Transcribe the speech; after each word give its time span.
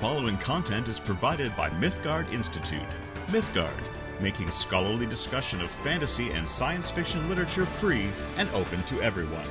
following 0.00 0.38
content 0.38 0.86
is 0.86 1.00
provided 1.00 1.54
by 1.56 1.68
Mythgard 1.70 2.32
Institute. 2.32 2.80
Mythgard, 3.28 3.82
making 4.20 4.48
scholarly 4.52 5.06
discussion 5.06 5.60
of 5.60 5.72
fantasy 5.72 6.30
and 6.30 6.48
science 6.48 6.88
fiction 6.88 7.28
literature 7.28 7.66
free 7.66 8.08
and 8.36 8.48
open 8.50 8.80
to 8.84 9.02
everyone. 9.02 9.48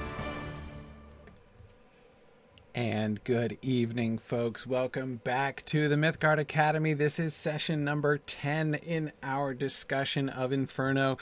And 2.74 3.22
good 3.26 3.58
evening, 3.62 4.20
folks. 4.20 4.66
Welcome 4.66 5.18
back 5.18 5.66
to 5.66 5.90
the 5.90 5.96
Mythgard 5.96 6.40
Academy. 6.40 6.94
This 6.94 7.20
is 7.20 7.34
session 7.34 7.84
number 7.84 8.18
10 8.18 8.76
in 8.76 9.12
our 9.22 9.54
discussion 9.54 10.30
of 10.30 10.54
Inferno. 10.54 11.18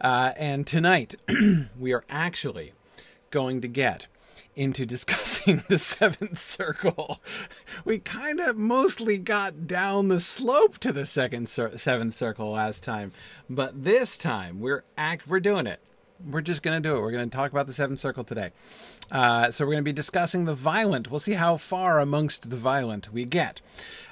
Uh, 0.00 0.32
and 0.36 0.66
tonight, 0.66 1.14
we 1.78 1.92
are 1.92 2.04
actually 2.08 2.72
going 3.30 3.60
to 3.60 3.68
get 3.68 4.06
into 4.54 4.86
discussing 4.86 5.62
the 5.68 5.78
seventh 5.78 6.40
circle. 6.40 7.20
We 7.84 7.98
kind 7.98 8.40
of 8.40 8.56
mostly 8.56 9.18
got 9.18 9.66
down 9.66 10.08
the 10.08 10.20
slope 10.20 10.78
to 10.78 10.92
the 10.92 11.06
second 11.06 11.48
cir- 11.48 11.76
seventh 11.76 12.14
circle 12.14 12.50
last 12.50 12.84
time, 12.84 13.12
but 13.48 13.84
this 13.84 14.16
time 14.16 14.60
we're 14.60 14.84
act 14.96 15.26
we're 15.26 15.40
doing 15.40 15.66
it. 15.66 15.80
We're 16.24 16.40
just 16.40 16.62
going 16.62 16.80
to 16.80 16.88
do 16.88 16.96
it. 16.96 17.00
We're 17.00 17.10
going 17.10 17.28
to 17.28 17.36
talk 17.36 17.50
about 17.50 17.66
the 17.66 17.72
seventh 17.72 17.98
circle 17.98 18.22
today. 18.22 18.52
Uh, 19.10 19.50
so 19.50 19.64
we're 19.64 19.72
going 19.72 19.84
to 19.84 19.88
be 19.88 19.92
discussing 19.92 20.44
the 20.44 20.54
violent. 20.54 21.10
We'll 21.10 21.20
see 21.20 21.32
how 21.32 21.56
far 21.56 21.98
amongst 22.00 22.48
the 22.50 22.56
violent 22.56 23.12
we 23.12 23.24
get. 23.24 23.60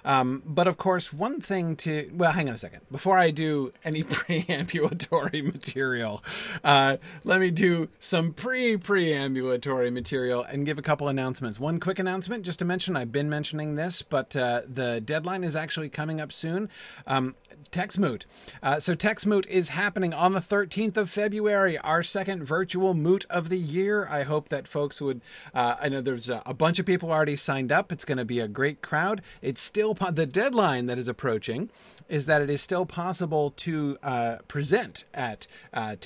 Um, 0.04 0.42
but 0.44 0.66
of 0.66 0.76
course, 0.78 1.12
one 1.12 1.40
thing 1.40 1.76
to 1.76 2.10
well, 2.14 2.32
hang 2.32 2.48
on 2.48 2.54
a 2.54 2.58
second. 2.58 2.80
Before 2.90 3.18
I 3.18 3.30
do 3.30 3.72
any 3.84 4.02
preambulatory 4.04 5.42
material, 5.42 6.22
uh, 6.64 6.96
let 7.24 7.40
me 7.40 7.50
do 7.50 7.88
some 7.98 8.32
pre-preambulatory 8.32 9.92
material 9.92 10.42
and 10.42 10.66
give 10.66 10.78
a 10.78 10.82
couple 10.82 11.09
announcements. 11.09 11.60
One 11.60 11.80
quick 11.80 11.98
announcement, 11.98 12.45
just 12.45 12.59
to 12.60 12.64
mention, 12.64 12.96
I've 12.96 13.12
been 13.12 13.28
mentioning 13.28 13.74
this, 13.74 14.02
but 14.02 14.34
uh, 14.34 14.62
the 14.66 15.00
deadline 15.00 15.45
is 15.45 15.56
actually 15.56 15.88
coming 15.88 16.20
up 16.20 16.32
soon. 16.32 16.68
Um, 17.06 17.34
TexMoot. 17.70 18.24
Uh, 18.62 18.80
so 18.80 18.95
TexMoot 18.95 19.46
is 19.46 19.70
happening 19.70 20.12
on 20.12 20.32
the 20.32 20.40
13th 20.40 20.96
of 20.96 21.10
February, 21.10 21.78
our 21.78 22.02
second 22.02 22.43
virtual 22.43 22.95
moot 22.95 23.26
of 23.30 23.48
the 23.48 23.59
year. 23.59 24.09
I 24.10 24.24
hope 24.24 24.48
that 24.48 24.66
folks 24.66 24.79
would. 25.00 25.20
Uh, 25.54 25.76
I 25.80 25.88
know 25.88 26.00
there's 26.00 26.28
a, 26.28 26.42
a, 26.46 26.54
bunch 26.54 26.78
of 26.78 26.86
people 26.86 27.12
already 27.12 27.36
signed 27.36 27.70
up. 27.70 27.92
It's 27.92 28.04
going 28.04 28.18
to 28.18 28.24
be 28.24 28.40
a 28.40 28.48
great 28.48 28.82
crowd. 28.82 29.22
It's 29.42 29.62
still 29.62 29.95
the 29.95 30.26
deadline 30.26 30.87
that 30.87 30.98
is 30.98 31.09
approaching 31.09 31.70
is 32.09 32.26
that 32.26 32.42
it 32.42 32.50
is 32.50 32.60
still 32.60 32.87
possible 32.87 33.50
to 33.52 33.98
uh, 34.02 34.37
present 34.48 35.04
at 35.14 35.46
uh. 35.72 35.96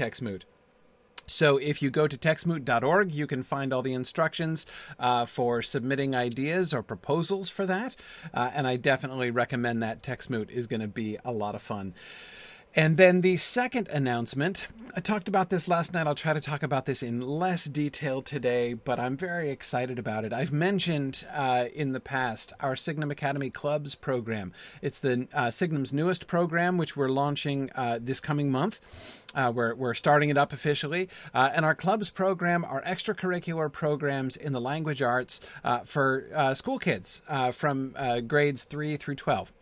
So, 1.26 1.56
if 1.56 1.80
you 1.80 1.88
go 1.88 2.06
to 2.06 2.18
texmoot.org, 2.18 3.12
you 3.12 3.26
can 3.26 3.42
find 3.42 3.72
all 3.72 3.80
the 3.80 3.94
instructions 3.94 4.66
uh, 4.98 5.24
for 5.24 5.62
submitting 5.62 6.14
ideas 6.14 6.74
or 6.74 6.82
proposals 6.82 7.48
for 7.48 7.64
that. 7.64 7.96
Uh, 8.34 8.50
and 8.52 8.66
I 8.66 8.76
definitely 8.76 9.30
recommend 9.30 9.82
that. 9.82 10.02
TexMoot 10.02 10.50
is 10.50 10.66
going 10.66 10.80
to 10.80 10.88
be 10.88 11.16
a 11.24 11.32
lot 11.32 11.54
of 11.54 11.62
fun. 11.62 11.94
And 12.76 12.96
then 12.96 13.20
the 13.20 13.36
second 13.36 13.86
announcement, 13.86 14.66
I 14.96 15.00
talked 15.00 15.28
about 15.28 15.48
this 15.48 15.68
last 15.68 15.92
night. 15.92 16.08
I'll 16.08 16.16
try 16.16 16.32
to 16.32 16.40
talk 16.40 16.64
about 16.64 16.86
this 16.86 17.04
in 17.04 17.20
less 17.20 17.66
detail 17.66 18.20
today, 18.20 18.74
but 18.74 18.98
I'm 18.98 19.16
very 19.16 19.50
excited 19.50 19.96
about 19.96 20.24
it. 20.24 20.32
I've 20.32 20.52
mentioned 20.52 21.24
uh, 21.32 21.66
in 21.72 21.92
the 21.92 22.00
past 22.00 22.52
our 22.58 22.74
Signum 22.74 23.12
Academy 23.12 23.48
Clubs 23.48 23.94
program. 23.94 24.52
It's 24.82 24.98
the 24.98 25.28
uh, 25.32 25.52
Signum's 25.52 25.92
newest 25.92 26.26
program, 26.26 26.76
which 26.76 26.96
we're 26.96 27.10
launching 27.10 27.70
uh, 27.76 28.00
this 28.02 28.18
coming 28.18 28.50
month. 28.50 28.80
Uh, 29.36 29.52
we're, 29.54 29.76
we're 29.76 29.94
starting 29.94 30.30
it 30.30 30.36
up 30.36 30.52
officially. 30.52 31.08
Uh, 31.32 31.50
and 31.54 31.64
our 31.64 31.76
clubs 31.76 32.10
program 32.10 32.64
are 32.64 32.82
extracurricular 32.82 33.70
programs 33.70 34.36
in 34.36 34.52
the 34.52 34.60
language 34.60 35.00
arts 35.00 35.40
uh, 35.62 35.80
for 35.80 36.52
school 36.54 36.80
kids 36.80 37.22
from 37.52 37.94
grades 38.26 38.64
3 38.64 38.96
through 38.96 39.14
12 39.14 39.52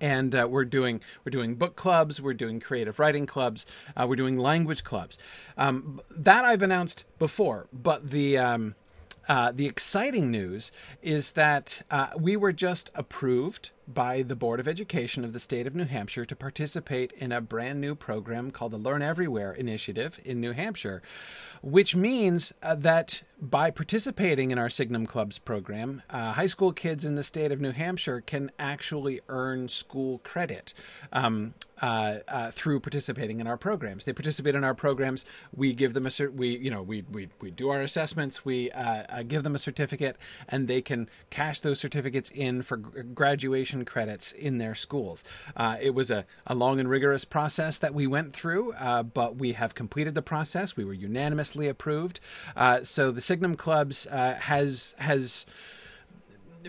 and 0.00 0.34
uh, 0.34 0.46
we're 0.50 0.64
doing 0.64 1.00
we're 1.24 1.30
doing 1.30 1.54
book 1.54 1.76
clubs, 1.76 2.20
we're 2.20 2.34
doing 2.34 2.60
creative 2.60 2.98
writing 2.98 3.26
clubs, 3.26 3.66
uh, 3.96 4.06
we're 4.08 4.16
doing 4.16 4.38
language 4.38 4.84
clubs. 4.84 5.18
Um, 5.56 6.00
that 6.10 6.44
I've 6.44 6.62
announced 6.62 7.04
before, 7.18 7.68
but 7.72 8.10
the 8.10 8.38
um, 8.38 8.74
uh, 9.28 9.52
the 9.52 9.66
exciting 9.66 10.30
news 10.30 10.72
is 11.02 11.32
that 11.32 11.82
uh, 11.90 12.08
we 12.18 12.36
were 12.36 12.52
just 12.52 12.90
approved 12.94 13.70
by 13.94 14.22
the 14.22 14.36
Board 14.36 14.60
of 14.60 14.68
Education 14.68 15.24
of 15.24 15.32
the 15.32 15.38
state 15.38 15.66
of 15.66 15.74
New 15.74 15.84
Hampshire 15.84 16.24
to 16.24 16.36
participate 16.36 17.12
in 17.12 17.32
a 17.32 17.40
brand 17.40 17.80
new 17.80 17.94
program 17.94 18.50
called 18.50 18.72
the 18.72 18.78
Learn 18.78 19.02
Everywhere 19.02 19.52
Initiative 19.52 20.18
in 20.24 20.40
New 20.40 20.52
Hampshire, 20.52 21.02
which 21.62 21.96
means 21.96 22.52
uh, 22.62 22.74
that 22.74 23.22
by 23.40 23.70
participating 23.70 24.50
in 24.50 24.58
our 24.58 24.68
Signum 24.68 25.06
Clubs 25.06 25.38
program, 25.38 26.02
uh, 26.10 26.32
high 26.32 26.46
school 26.46 26.72
kids 26.72 27.04
in 27.04 27.14
the 27.14 27.22
state 27.22 27.50
of 27.50 27.60
New 27.60 27.72
Hampshire 27.72 28.20
can 28.20 28.50
actually 28.58 29.20
earn 29.28 29.68
school 29.68 30.18
credit 30.18 30.74
um, 31.12 31.54
uh, 31.80 32.18
uh 32.28 32.50
through 32.50 32.78
participating 32.78 33.40
in 33.40 33.46
our 33.46 33.56
programs. 33.56 34.04
They 34.04 34.12
participate 34.12 34.54
in 34.54 34.62
our 34.64 34.74
programs. 34.74 35.24
We 35.56 35.72
give 35.72 35.94
them 35.94 36.04
a 36.04 36.10
cert- 36.10 36.34
we 36.34 36.58
you 36.58 36.70
know 36.70 36.82
we 36.82 37.02
we, 37.10 37.30
we 37.40 37.50
do 37.50 37.70
our 37.70 37.80
assessments. 37.80 38.44
We 38.44 38.70
uh, 38.72 39.04
uh, 39.08 39.22
give 39.22 39.42
them 39.42 39.54
a 39.54 39.58
certificate, 39.58 40.16
and 40.48 40.68
they 40.68 40.82
can 40.82 41.08
cash 41.30 41.62
those 41.62 41.80
certificates 41.80 42.30
in 42.30 42.60
for 42.60 42.76
graduation 42.76 43.79
credits 43.84 44.32
in 44.32 44.58
their 44.58 44.74
schools. 44.74 45.24
Uh, 45.56 45.76
it 45.80 45.90
was 45.90 46.10
a, 46.10 46.24
a, 46.46 46.54
long 46.54 46.80
and 46.80 46.88
rigorous 46.88 47.24
process 47.24 47.78
that 47.78 47.94
we 47.94 48.06
went 48.06 48.32
through, 48.34 48.72
uh, 48.74 49.02
but 49.02 49.36
we 49.36 49.52
have 49.52 49.74
completed 49.74 50.14
the 50.14 50.22
process. 50.22 50.76
We 50.76 50.84
were 50.84 50.94
unanimously 50.94 51.68
approved. 51.68 52.20
Uh, 52.56 52.84
so 52.84 53.10
the 53.10 53.20
Signum 53.20 53.56
Clubs 53.56 54.06
uh, 54.06 54.34
has 54.34 54.94
has 54.98 55.46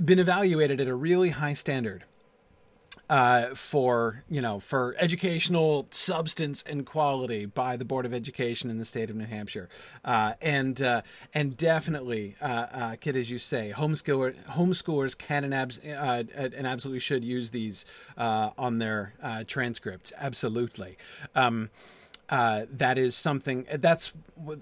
been 0.03 0.19
evaluated 0.19 0.79
at 0.79 0.87
a 0.87 0.95
really 0.95 1.29
high 1.29 1.53
standard 1.53 2.05
uh, 3.11 3.53
for 3.55 4.23
you 4.29 4.39
know 4.41 4.57
for 4.57 4.95
educational 4.97 5.85
substance 5.91 6.63
and 6.65 6.85
quality 6.85 7.45
by 7.45 7.75
the 7.75 7.83
Board 7.83 8.05
of 8.05 8.13
Education 8.13 8.69
in 8.69 8.77
the 8.77 8.85
state 8.85 9.09
of 9.09 9.17
New 9.17 9.25
Hampshire, 9.25 9.67
uh, 10.05 10.33
and 10.41 10.81
uh, 10.81 11.01
and 11.33 11.57
definitely, 11.57 12.37
uh, 12.41 12.45
uh, 12.45 12.95
kid, 12.95 13.17
as 13.17 13.29
you 13.29 13.37
say, 13.37 13.73
homeschooler 13.75 14.33
homeschoolers 14.51 15.17
can 15.17 15.43
and, 15.43 15.53
abs- 15.53 15.79
uh, 15.79 16.23
and 16.35 16.65
absolutely 16.65 17.01
should 17.01 17.25
use 17.25 17.49
these 17.49 17.85
on 18.17 18.77
their 18.77 19.13
transcripts. 19.45 20.13
Absolutely. 20.17 20.97
Um, 21.35 21.69
that 22.29 22.97
is 22.97 23.13
something 23.13 23.67
that's 23.73 24.13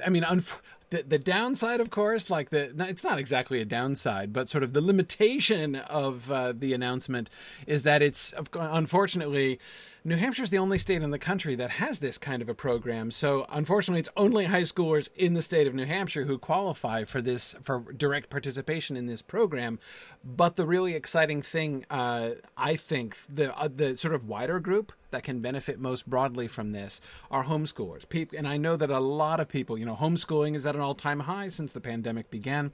i 0.03 0.09
mean 0.09 0.23
unf- 0.23 0.59
the, 0.89 1.03
the 1.03 1.19
downside, 1.19 1.79
of 1.79 1.89
course, 1.89 2.29
like 2.29 2.49
the 2.49 2.73
it's 2.87 3.03
not 3.03 3.19
exactly 3.19 3.61
a 3.61 3.65
downside, 3.65 4.33
but 4.33 4.49
sort 4.49 4.63
of 4.63 4.73
the 4.73 4.81
limitation 4.81 5.75
of 5.75 6.31
uh, 6.31 6.53
the 6.55 6.73
announcement 6.73 7.29
is 7.67 7.83
that 7.83 8.01
it's 8.01 8.33
unfortunately 8.53 9.59
New 10.05 10.15
Hampshire 10.15 10.43
is 10.43 10.49
the 10.49 10.57
only 10.57 10.77
state 10.77 11.01
in 11.01 11.11
the 11.11 11.19
country 11.19 11.55
that 11.55 11.71
has 11.71 11.99
this 11.99 12.17
kind 12.17 12.41
of 12.41 12.47
a 12.47 12.53
program. 12.53 13.11
So 13.11 13.45
unfortunately, 13.49 13.99
it's 13.99 14.09
only 14.15 14.45
high 14.45 14.61
schoolers 14.61 15.09
in 15.15 15.33
the 15.33 15.41
state 15.41 15.67
of 15.67 15.75
New 15.75 15.85
Hampshire 15.85 16.23
who 16.23 16.37
qualify 16.37 17.03
for 17.03 17.21
this 17.21 17.55
for 17.61 17.79
direct 17.95 18.29
participation 18.29 18.95
in 18.95 19.07
this 19.07 19.21
program. 19.21 19.77
But 20.23 20.55
the 20.55 20.65
really 20.65 20.95
exciting 20.95 21.41
thing, 21.41 21.85
uh, 21.89 22.31
I 22.57 22.77
think, 22.77 23.17
the 23.27 23.55
uh, 23.57 23.67
the 23.73 23.97
sort 23.97 24.15
of 24.15 24.27
wider 24.27 24.59
group 24.59 24.93
that 25.11 25.23
can 25.23 25.39
benefit 25.39 25.79
most 25.79 26.09
broadly 26.09 26.47
from 26.47 26.71
this 26.71 27.01
are 27.29 27.45
homeschoolers. 27.45 28.07
People, 28.07 28.37
and 28.37 28.47
I 28.47 28.57
know 28.57 28.75
that 28.75 28.89
a 28.89 28.99
lot 28.99 29.39
of 29.39 29.47
people, 29.47 29.77
you 29.77 29.85
know, 29.85 29.95
homeschooling 29.95 30.55
is 30.55 30.65
at 30.65 30.75
an 30.75 30.81
all-time 30.81 31.21
high 31.21 31.49
since 31.49 31.73
the 31.73 31.81
pandemic 31.81 32.29
began, 32.29 32.71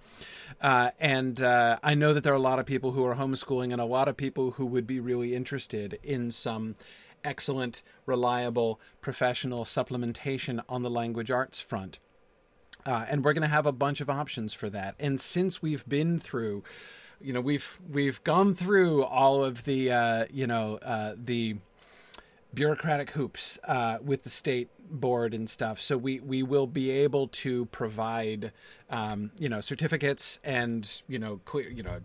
uh, 0.61 0.91
and 0.99 1.41
uh, 1.41 1.79
I 1.83 1.95
know 1.95 2.13
that 2.13 2.23
there 2.23 2.33
are 2.33 2.37
a 2.37 2.39
lot 2.39 2.59
of 2.59 2.65
people 2.65 2.91
who 2.91 3.05
are 3.05 3.15
homeschooling 3.15 3.71
and 3.71 3.81
a 3.81 3.85
lot 3.85 4.07
of 4.07 4.17
people 4.17 4.51
who 4.51 4.65
would 4.65 4.87
be 4.87 4.99
really 4.99 5.35
interested 5.35 5.99
in 6.03 6.31
some 6.31 6.75
excellent, 7.23 7.81
reliable, 8.05 8.79
professional 9.01 9.65
supplementation 9.65 10.63
on 10.69 10.83
the 10.83 10.89
language 10.89 11.31
arts 11.31 11.59
front. 11.59 11.99
Uh, 12.85 13.05
and 13.09 13.25
we're 13.25 13.33
going 13.33 13.41
to 13.41 13.47
have 13.47 13.65
a 13.65 13.71
bunch 13.71 13.99
of 13.99 14.09
options 14.09 14.53
for 14.53 14.69
that. 14.69 14.93
And 14.99 15.19
since 15.19 15.61
we've 15.61 15.87
been 15.89 16.19
through, 16.19 16.63
you 17.19 17.33
know, 17.33 17.41
we've 17.41 17.79
we've 17.91 18.23
gone 18.23 18.53
through 18.53 19.03
all 19.03 19.43
of 19.43 19.65
the, 19.65 19.91
uh, 19.91 20.25
you 20.29 20.45
know, 20.45 20.77
uh, 20.77 21.15
the 21.17 21.57
bureaucratic 22.55 23.11
hoops 23.11 23.59
uh, 23.65 23.97
with 24.01 24.23
the 24.23 24.29
state 24.29 24.69
board 24.89 25.33
and 25.33 25.49
stuff. 25.49 25.79
So 25.79 25.97
we 25.97 26.19
we 26.19 26.41
will 26.41 26.67
be 26.67 26.89
able 26.89 27.27
to 27.27 27.65
provide, 27.67 28.51
um, 28.89 29.31
you 29.37 29.49
know, 29.49 29.61
certificates 29.61 30.39
and 30.43 31.01
you 31.07 31.19
know, 31.19 31.41
clear, 31.45 31.69
you 31.69 31.83
know 31.83 31.99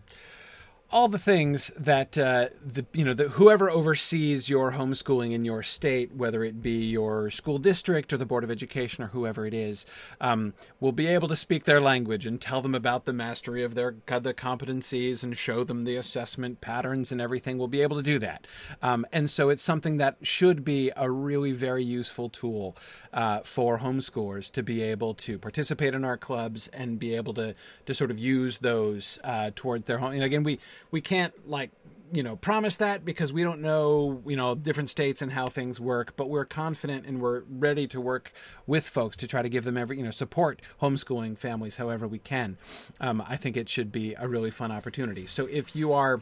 all 0.93 1.09
the 1.09 1.19
things 1.19 1.71
that 1.77 2.19
uh, 2.19 2.49
the 2.65 2.85
you 2.93 3.05
know 3.05 3.15
the, 3.15 3.29
whoever 3.31 3.71
oversees 3.71 4.49
your 4.49 4.73
homeschooling 4.73 5.33
in 5.33 5.45
your 5.45 5.63
state, 5.63 6.15
whether 6.15 6.43
it 6.43 6.63
be 6.63 6.85
your 6.87 7.31
school 7.31 7.59
district 7.59 8.13
or 8.13 8.17
the 8.17 8.27
board 8.27 8.43
of 8.43 8.51
education 8.51 9.05
or 9.05 9.09
whoever 9.09 9.47
it 9.47 9.55
is, 9.55 9.87
um, 10.21 10.53
will 10.81 10.93
be 10.93 11.07
able 11.07 11.29
to 11.29 11.37
speak 11.37 11.65
their 11.65 11.81
language 11.81 12.27
and 12.27 12.41
tell 12.41 12.61
them 12.61 12.75
about 12.75 13.05
the 13.05 13.13
mastery 13.13 13.63
of 13.63 13.75
their 13.75 13.95
the 14.07 14.35
competencies 14.35 15.23
and 15.23 15.37
show 15.37 15.63
them 15.63 15.85
the 15.85 15.97
assessment 15.97 16.61
patterns 16.61 17.13
and 17.13 17.21
everything. 17.21 17.57
We'll 17.57 17.69
be 17.69 17.83
able 17.83 17.97
to 17.97 18.03
do 18.03 18.19
that, 18.19 18.47
um, 18.83 19.07
and 19.13 19.31
so 19.31 19.49
it's 19.49 19.63
something 19.63 19.99
that 19.99 20.17
should 20.23 20.65
be 20.65 20.91
a 20.97 21.11
really 21.11 21.53
very 21.53 21.85
useful 21.85 22.29
tool 22.29 22.77
uh, 23.13 23.41
for 23.41 23.79
homeschoolers 23.79 24.51
to 24.53 24.63
be 24.63 24.83
able 24.83 25.15
to 25.15 25.39
participate 25.39 25.95
in 25.95 26.05
our 26.05 26.17
clubs 26.17 26.69
and 26.69 26.99
be 26.99 27.15
able 27.15 27.35
to 27.35 27.55
to 27.87 27.95
sort 27.95 28.11
of 28.11 28.19
use 28.19 28.59
those 28.59 29.21
uh, 29.23 29.51
towards 29.55 29.87
their 29.87 29.99
home. 29.99 30.13
And 30.13 30.25
again, 30.25 30.43
we 30.43 30.59
we 30.91 31.01
can't 31.01 31.49
like 31.49 31.71
you 32.13 32.23
know 32.23 32.37
promise 32.37 32.77
that 32.77 33.05
because 33.05 33.33
we 33.33 33.43
don't 33.43 33.61
know 33.61 34.23
you 34.27 34.37
know 34.37 34.55
different 34.55 34.91
states 34.91 35.23
and 35.23 35.33
how 35.33 35.47
things 35.47 35.79
work 35.79 36.15
but 36.17 36.29
we're 36.29 36.45
confident 36.45 37.07
and 37.07 37.21
we're 37.21 37.43
ready 37.49 37.87
to 37.87 38.01
work 38.01 38.33
with 38.67 38.89
folks 38.89 39.17
to 39.17 39.27
try 39.27 39.43
to 39.43 39.49
give 39.49 39.65
them 39.65 39.77
every 39.77 39.99
you 39.99 40.05
know 40.05 40.11
support 40.11 40.61
homeschooling 40.83 41.39
families 41.39 41.77
however 41.77 42.09
we 42.09 42.19
can. 42.19 42.57
Um, 43.01 43.23
i 43.27 43.37
think 43.37 43.57
it 43.57 43.69
should 43.69 43.93
be 43.93 44.15
a 44.15 44.27
really 44.29 44.51
fun 44.51 44.73
opportunity. 44.73 45.27
So 45.27 45.47
if 45.47 45.77
you 45.77 45.93
are 45.93 46.21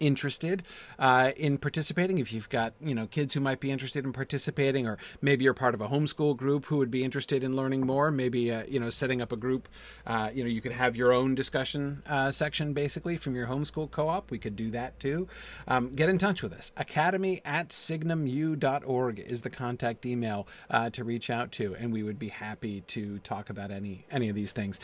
interested 0.00 0.62
uh, 0.98 1.32
in 1.36 1.58
participating, 1.58 2.18
if 2.18 2.32
you've 2.32 2.48
got 2.48 2.74
you 2.80 2.94
know 2.94 3.06
kids 3.06 3.34
who 3.34 3.40
might 3.40 3.60
be 3.60 3.70
interested 3.70 4.04
in 4.04 4.12
participating, 4.12 4.86
or 4.86 4.98
maybe 5.20 5.44
you're 5.44 5.54
part 5.54 5.74
of 5.74 5.80
a 5.80 5.88
homeschool 5.88 6.36
group 6.36 6.66
who 6.66 6.76
would 6.76 6.90
be 6.90 7.04
interested 7.04 7.44
in 7.44 7.56
learning 7.56 7.86
more, 7.86 8.10
maybe 8.10 8.52
uh, 8.52 8.64
you 8.68 8.80
know 8.80 8.90
setting 8.90 9.20
up 9.20 9.32
a 9.32 9.36
group, 9.36 9.68
uh, 10.06 10.30
you 10.32 10.42
know 10.42 10.50
you 10.50 10.60
could 10.60 10.72
have 10.72 10.96
your 10.96 11.12
own 11.12 11.34
discussion 11.34 12.02
uh, 12.06 12.30
section 12.30 12.72
basically 12.72 13.16
from 13.16 13.34
your 13.34 13.46
homeschool 13.46 13.90
co-op. 13.90 14.30
We 14.30 14.38
could 14.38 14.56
do 14.56 14.70
that 14.70 14.98
too. 15.00 15.28
Um, 15.66 15.94
get 15.94 16.08
in 16.08 16.18
touch 16.18 16.42
with 16.42 16.52
us. 16.52 16.72
Academy 16.76 17.40
at 17.44 17.70
signumu.org 17.70 19.18
is 19.18 19.42
the 19.42 19.50
contact 19.50 20.06
email 20.06 20.46
uh, 20.70 20.90
to 20.90 21.04
reach 21.04 21.30
out 21.30 21.52
to, 21.52 21.74
and 21.76 21.92
we 21.92 22.02
would 22.02 22.18
be 22.18 22.28
happy 22.28 22.82
to 22.88 23.18
talk 23.20 23.50
about 23.50 23.70
any 23.70 24.04
any 24.10 24.28
of 24.28 24.36
these 24.36 24.52
things. 24.52 24.80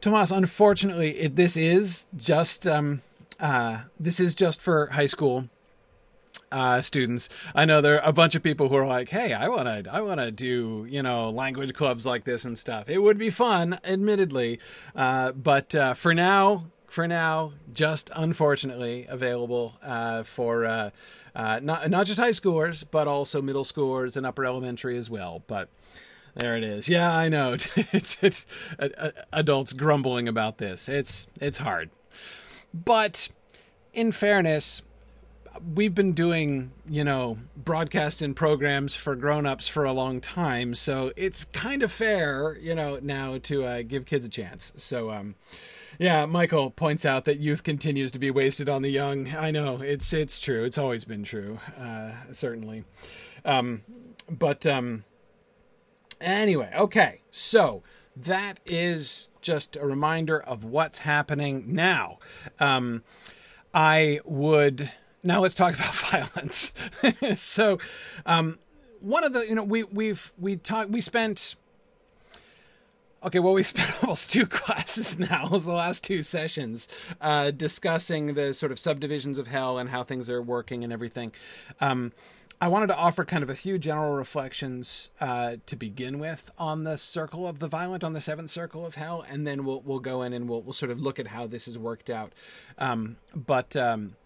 Tomas, 0.00 0.30
unfortunately, 0.30 1.18
it, 1.18 1.36
this 1.36 1.56
is 1.56 2.06
just. 2.16 2.66
Um, 2.66 3.02
uh, 3.40 3.78
this 3.98 4.20
is 4.20 4.34
just 4.34 4.60
for 4.60 4.86
high 4.86 5.06
school 5.06 5.48
uh, 6.52 6.80
students. 6.80 7.28
I 7.54 7.64
know 7.64 7.80
there 7.80 8.00
are 8.00 8.08
a 8.08 8.12
bunch 8.12 8.34
of 8.34 8.42
people 8.42 8.68
who 8.68 8.76
are 8.76 8.86
like, 8.86 9.08
"Hey, 9.08 9.32
I 9.32 9.48
want 9.48 9.84
to, 9.84 9.92
I 9.92 10.00
want 10.00 10.20
to 10.20 10.30
do, 10.30 10.86
you 10.88 11.02
know, 11.02 11.30
language 11.30 11.74
clubs 11.74 12.06
like 12.06 12.24
this 12.24 12.44
and 12.44 12.58
stuff." 12.58 12.88
It 12.88 12.98
would 12.98 13.18
be 13.18 13.30
fun, 13.30 13.78
admittedly, 13.84 14.60
uh, 14.94 15.32
but 15.32 15.74
uh, 15.74 15.94
for 15.94 16.14
now, 16.14 16.66
for 16.86 17.06
now, 17.06 17.52
just 17.72 18.10
unfortunately 18.14 19.06
available 19.08 19.76
uh, 19.82 20.22
for 20.22 20.64
uh, 20.64 20.90
uh, 21.34 21.60
not 21.62 21.90
not 21.90 22.06
just 22.06 22.18
high 22.18 22.30
schoolers, 22.30 22.84
but 22.90 23.08
also 23.08 23.42
middle 23.42 23.64
schoolers 23.64 24.16
and 24.16 24.24
upper 24.24 24.44
elementary 24.44 24.96
as 24.96 25.10
well. 25.10 25.42
But 25.46 25.68
there 26.34 26.56
it 26.56 26.64
is. 26.64 26.88
Yeah, 26.88 27.14
I 27.14 27.28
know. 27.28 27.52
it's, 27.92 28.18
it's, 28.22 28.46
adults 29.32 29.72
grumbling 29.72 30.28
about 30.28 30.58
this. 30.58 30.88
It's 30.88 31.26
it's 31.40 31.58
hard. 31.58 31.90
But 32.84 33.28
in 33.92 34.12
fairness, 34.12 34.82
we've 35.74 35.94
been 35.94 36.12
doing, 36.12 36.72
you 36.88 37.04
know, 37.04 37.38
broadcasting 37.56 38.34
programs 38.34 38.94
for 38.94 39.16
grown-ups 39.16 39.68
for 39.68 39.84
a 39.84 39.92
long 39.92 40.20
time, 40.20 40.74
so 40.74 41.12
it's 41.16 41.44
kind 41.46 41.82
of 41.82 41.90
fair, 41.90 42.56
you 42.60 42.74
know, 42.74 42.98
now 43.02 43.38
to 43.38 43.64
uh, 43.64 43.82
give 43.82 44.04
kids 44.04 44.26
a 44.26 44.28
chance. 44.28 44.72
So, 44.76 45.10
um, 45.10 45.34
yeah, 45.98 46.26
Michael 46.26 46.70
points 46.70 47.06
out 47.06 47.24
that 47.24 47.40
youth 47.40 47.62
continues 47.62 48.10
to 48.10 48.18
be 48.18 48.30
wasted 48.30 48.68
on 48.68 48.82
the 48.82 48.90
young. 48.90 49.34
I 49.34 49.50
know 49.50 49.80
it's 49.80 50.12
it's 50.12 50.38
true. 50.38 50.64
It's 50.64 50.76
always 50.76 51.06
been 51.06 51.24
true, 51.24 51.58
uh, 51.80 52.12
certainly. 52.32 52.84
Um, 53.44 53.82
but 54.28 54.66
um, 54.66 55.04
anyway, 56.20 56.70
okay. 56.76 57.22
So 57.30 57.82
that 58.14 58.60
is 58.66 59.28
just 59.46 59.76
a 59.76 59.86
reminder 59.86 60.42
of 60.42 60.64
what's 60.64 60.98
happening 60.98 61.64
now. 61.68 62.18
Um, 62.58 63.04
I 63.72 64.18
would 64.24 64.90
now 65.22 65.40
let's 65.40 65.54
talk 65.54 65.74
about 65.78 65.94
violence. 65.94 66.72
so, 67.36 67.78
um, 68.26 68.58
one 69.00 69.22
of 69.22 69.32
the 69.32 69.46
you 69.46 69.54
know 69.54 69.62
we 69.62 69.84
we've 69.84 70.32
we 70.36 70.56
talked 70.56 70.90
we 70.90 71.00
spent 71.00 71.54
okay 73.22 73.38
well 73.38 73.52
we 73.52 73.62
spent 73.74 74.02
almost 74.02 74.32
two 74.32 74.46
classes 74.46 75.16
now 75.16 75.46
the 75.46 75.72
last 75.72 76.02
two 76.02 76.24
sessions 76.24 76.88
uh, 77.20 77.52
discussing 77.52 78.34
the 78.34 78.52
sort 78.52 78.72
of 78.72 78.80
subdivisions 78.80 79.38
of 79.38 79.46
hell 79.46 79.78
and 79.78 79.90
how 79.90 80.02
things 80.02 80.28
are 80.28 80.42
working 80.42 80.82
and 80.82 80.92
everything 80.92 81.30
um, 81.80 82.12
I 82.60 82.68
wanted 82.68 82.86
to 82.86 82.96
offer 82.96 83.24
kind 83.24 83.42
of 83.42 83.50
a 83.50 83.54
few 83.54 83.78
general 83.78 84.14
reflections 84.14 85.10
uh, 85.20 85.56
to 85.66 85.76
begin 85.76 86.18
with 86.18 86.50
on 86.58 86.84
the 86.84 86.96
circle 86.96 87.46
of 87.46 87.58
the 87.58 87.68
violent, 87.68 88.02
on 88.02 88.14
the 88.14 88.20
seventh 88.20 88.50
circle 88.50 88.86
of 88.86 88.94
hell, 88.94 89.24
and 89.28 89.46
then 89.46 89.64
we'll 89.64 89.82
we'll 89.82 90.00
go 90.00 90.22
in 90.22 90.32
and 90.32 90.48
we'll 90.48 90.62
we'll 90.62 90.72
sort 90.72 90.90
of 90.90 90.98
look 90.98 91.18
at 91.18 91.28
how 91.28 91.46
this 91.46 91.66
has 91.66 91.76
worked 91.76 92.08
out. 92.08 92.32
Um, 92.78 93.16
but 93.34 93.76
um, 93.76 94.16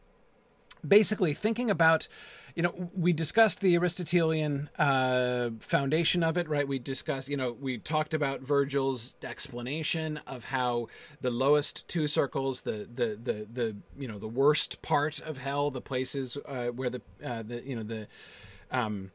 basically, 0.87 1.35
thinking 1.35 1.71
about 1.71 2.09
you 2.55 2.63
know, 2.63 2.91
we 2.95 3.13
discussed 3.13 3.61
the 3.61 3.77
Aristotelian 3.77 4.69
uh, 4.79 5.51
foundation 5.61 6.23
of 6.23 6.37
it, 6.37 6.49
right? 6.49 6.67
We 6.67 6.79
discussed, 6.79 7.29
you 7.29 7.37
know, 7.37 7.53
we 7.53 7.79
talked 7.79 8.15
about 8.15 8.41
Virgil's 8.41 9.17
explanation 9.23 10.21
of 10.27 10.45
how 10.45 10.89
the 11.21 11.31
lowest 11.31 11.89
two 11.89 12.07
circles, 12.07 12.63
the 12.63 12.89
the 12.93 13.19
the 13.23 13.47
the 13.53 13.77
you 13.99 14.09
know 14.09 14.19
the 14.19 14.29
worst 14.29 14.83
part 14.83 15.21
of 15.21 15.39
hell, 15.39 15.71
the 15.71 15.81
places 15.81 16.37
uh, 16.47 16.67
where 16.67 16.91
the 16.91 17.03
uh, 17.25 17.43
the 17.43 17.63
you 17.63 17.77
know 17.77 17.83
the 17.83 18.09
um, 18.71 19.11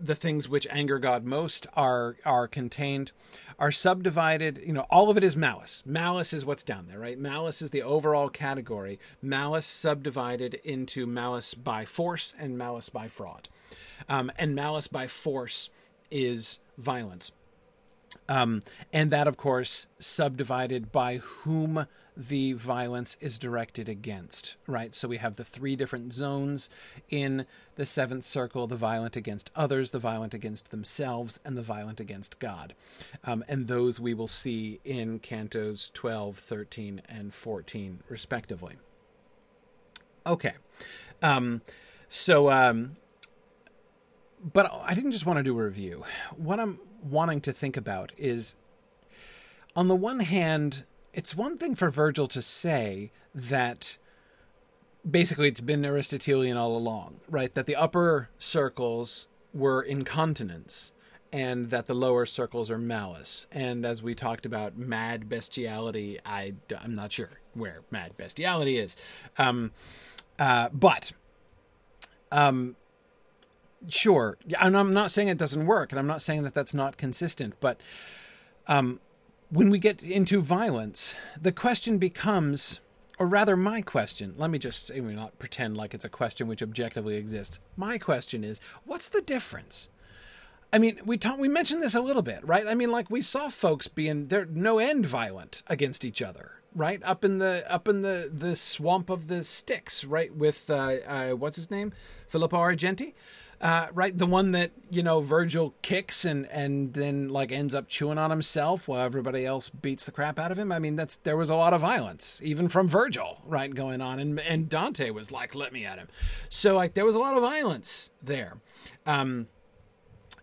the 0.00 0.14
things 0.14 0.48
which 0.48 0.66
anger 0.70 0.98
God 0.98 1.24
most 1.24 1.66
are 1.74 2.16
are 2.24 2.48
contained 2.48 3.12
are 3.58 3.72
subdivided 3.72 4.60
you 4.64 4.72
know 4.72 4.86
all 4.90 5.10
of 5.10 5.16
it 5.16 5.24
is 5.24 5.36
malice. 5.36 5.82
Malice 5.84 6.32
is 6.32 6.44
what's 6.44 6.64
down 6.64 6.86
there 6.88 6.98
right? 6.98 7.18
Malice 7.18 7.62
is 7.62 7.70
the 7.70 7.82
overall 7.82 8.28
category. 8.28 8.98
Malice 9.22 9.66
subdivided 9.66 10.54
into 10.64 11.06
malice 11.06 11.54
by 11.54 11.84
force 11.84 12.34
and 12.38 12.58
malice 12.58 12.88
by 12.88 13.08
fraud. 13.08 13.48
Um, 14.08 14.30
and 14.36 14.54
malice 14.54 14.86
by 14.86 15.06
force 15.06 15.70
is 16.10 16.58
violence 16.78 17.32
um, 18.28 18.62
and 18.92 19.10
that 19.10 19.26
of 19.26 19.36
course 19.36 19.86
subdivided 19.98 20.92
by 20.92 21.16
whom 21.18 21.86
the 22.18 22.52
violence 22.52 23.16
is 23.20 23.38
directed 23.38 23.88
against, 23.88 24.56
right? 24.66 24.92
So 24.92 25.06
we 25.06 25.18
have 25.18 25.36
the 25.36 25.44
three 25.44 25.76
different 25.76 26.12
zones 26.12 26.68
in 27.08 27.46
the 27.76 27.86
seventh 27.86 28.24
circle 28.24 28.66
the 28.66 28.74
violent 28.74 29.16
against 29.16 29.52
others, 29.54 29.92
the 29.92 30.00
violent 30.00 30.34
against 30.34 30.70
themselves, 30.72 31.38
and 31.44 31.56
the 31.56 31.62
violent 31.62 32.00
against 32.00 32.40
God. 32.40 32.74
Um, 33.22 33.44
and 33.46 33.68
those 33.68 34.00
we 34.00 34.14
will 34.14 34.26
see 34.26 34.80
in 34.84 35.20
cantos 35.20 35.92
12, 35.92 36.36
13, 36.38 37.02
and 37.08 37.32
14, 37.32 38.00
respectively. 38.08 38.74
Okay. 40.26 40.54
Um, 41.22 41.62
so, 42.08 42.50
um, 42.50 42.96
but 44.52 44.68
I 44.82 44.94
didn't 44.94 45.12
just 45.12 45.24
want 45.24 45.36
to 45.36 45.44
do 45.44 45.58
a 45.58 45.62
review. 45.62 46.04
What 46.36 46.58
I'm 46.58 46.80
wanting 47.02 47.40
to 47.42 47.52
think 47.52 47.76
about 47.76 48.12
is 48.16 48.56
on 49.76 49.88
the 49.88 49.96
one 49.96 50.20
hand, 50.20 50.84
it's 51.12 51.36
one 51.36 51.58
thing 51.58 51.74
for 51.74 51.90
Virgil 51.90 52.26
to 52.28 52.42
say 52.42 53.12
that 53.34 53.98
basically 55.08 55.48
it's 55.48 55.60
been 55.60 55.84
Aristotelian 55.84 56.56
all 56.56 56.76
along, 56.76 57.20
right? 57.28 57.54
That 57.54 57.66
the 57.66 57.76
upper 57.76 58.28
circles 58.38 59.26
were 59.54 59.82
incontinence 59.82 60.92
and 61.32 61.70
that 61.70 61.86
the 61.86 61.94
lower 61.94 62.26
circles 62.26 62.70
are 62.70 62.78
malice. 62.78 63.46
And 63.52 63.84
as 63.84 64.02
we 64.02 64.14
talked 64.14 64.46
about 64.46 64.76
mad 64.76 65.28
bestiality, 65.28 66.18
I, 66.24 66.54
I'm 66.80 66.94
not 66.94 67.12
sure 67.12 67.30
where 67.54 67.82
mad 67.90 68.16
bestiality 68.16 68.78
is. 68.78 68.96
Um, 69.36 69.72
uh, 70.38 70.70
but, 70.72 71.12
um, 72.32 72.76
sure. 73.88 74.38
And 74.60 74.76
I'm 74.76 74.92
not 74.92 75.10
saying 75.10 75.28
it 75.28 75.38
doesn't 75.38 75.66
work, 75.66 75.92
and 75.92 75.98
I'm 75.98 76.06
not 76.06 76.22
saying 76.22 76.42
that 76.42 76.54
that's 76.54 76.74
not 76.74 76.96
consistent, 76.96 77.54
but 77.60 77.80
um, 78.66 79.00
when 79.50 79.70
we 79.70 79.78
get 79.78 80.02
into 80.02 80.40
violence, 80.40 81.14
the 81.40 81.52
question 81.52 81.98
becomes, 81.98 82.80
or 83.18 83.26
rather, 83.26 83.56
my 83.56 83.80
question, 83.80 84.34
let 84.36 84.50
me 84.50 84.58
just 84.58 84.88
say, 84.88 85.00
not 85.00 85.38
pretend 85.38 85.76
like 85.76 85.94
it's 85.94 86.04
a 86.04 86.10
question 86.10 86.48
which 86.48 86.62
objectively 86.62 87.16
exists. 87.16 87.60
My 87.76 87.98
question 87.98 88.44
is, 88.44 88.60
what's 88.84 89.08
the 89.08 89.22
difference? 89.22 89.88
I 90.70 90.78
mean, 90.78 91.00
we 91.06 91.16
talk, 91.16 91.38
we 91.38 91.48
mentioned 91.48 91.82
this 91.82 91.94
a 91.94 92.02
little 92.02 92.22
bit, 92.22 92.46
right? 92.46 92.66
I 92.66 92.74
mean, 92.74 92.90
like 92.90 93.10
we 93.10 93.22
saw 93.22 93.48
folks 93.48 93.88
being 93.88 94.28
they're 94.28 94.44
no 94.44 94.78
end 94.78 95.06
violent 95.06 95.62
against 95.66 96.04
each 96.04 96.20
other, 96.20 96.60
right? 96.74 97.02
Up 97.04 97.24
in 97.24 97.38
the 97.38 97.64
up 97.72 97.88
in 97.88 98.02
the 98.02 98.30
the 98.30 98.54
swamp 98.54 99.08
of 99.08 99.28
the 99.28 99.44
Styx, 99.44 100.04
right? 100.04 100.34
With 100.34 100.68
uh, 100.68 100.96
uh, 101.06 101.30
what's 101.30 101.56
his 101.56 101.70
name, 101.70 101.94
Filippo 102.28 102.58
Argenti 102.58 103.14
uh, 103.60 103.88
right? 103.92 104.16
The 104.16 104.26
one 104.26 104.52
that 104.52 104.70
you 104.88 105.02
know 105.02 105.20
Virgil 105.20 105.74
kicks 105.82 106.24
and 106.24 106.46
and 106.46 106.94
then 106.94 107.28
like 107.28 107.50
ends 107.50 107.74
up 107.74 107.88
chewing 107.88 108.16
on 108.18 108.30
himself 108.30 108.86
while 108.86 109.00
everybody 109.00 109.44
else 109.44 109.68
beats 109.68 110.06
the 110.06 110.12
crap 110.12 110.38
out 110.38 110.52
of 110.52 110.58
him. 110.58 110.70
I 110.70 110.78
mean, 110.78 110.94
that's 110.94 111.16
there 111.18 111.36
was 111.36 111.50
a 111.50 111.56
lot 111.56 111.74
of 111.74 111.80
violence 111.80 112.40
even 112.44 112.68
from 112.68 112.86
Virgil, 112.86 113.42
right, 113.44 113.74
going 113.74 114.00
on, 114.00 114.20
and 114.20 114.38
and 114.40 114.68
Dante 114.68 115.10
was 115.10 115.32
like, 115.32 115.54
"Let 115.56 115.72
me 115.72 115.84
at 115.84 115.98
him." 115.98 116.08
So 116.48 116.76
like 116.76 116.94
there 116.94 117.04
was 117.04 117.16
a 117.16 117.18
lot 117.18 117.36
of 117.36 117.42
violence 117.42 118.10
there, 118.22 118.58
um, 119.06 119.48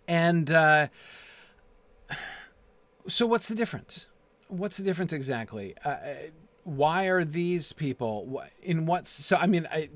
and 0.08 0.52
uh, 0.52 0.88
so 3.08 3.26
what's 3.26 3.48
the 3.48 3.56
difference? 3.56 4.08
What's 4.50 4.78
the 4.78 4.84
difference 4.84 5.14
exactly? 5.14 5.74
Uh, 5.86 5.98
why 6.64 7.06
are 7.06 7.24
these 7.24 7.72
people 7.72 8.44
in 8.62 8.86
what's 8.86 9.10
so? 9.10 9.38
I 9.38 9.48
mean, 9.48 9.68
I, 9.72 9.90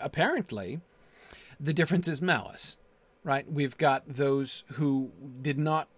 apparently 0.00 0.80
the 1.60 1.74
difference 1.74 2.08
is 2.08 2.22
malice, 2.22 2.78
right? 3.22 3.50
We've 3.50 3.76
got 3.76 4.04
those 4.08 4.64
who 4.72 5.12
did 5.42 5.58
not 5.58 5.88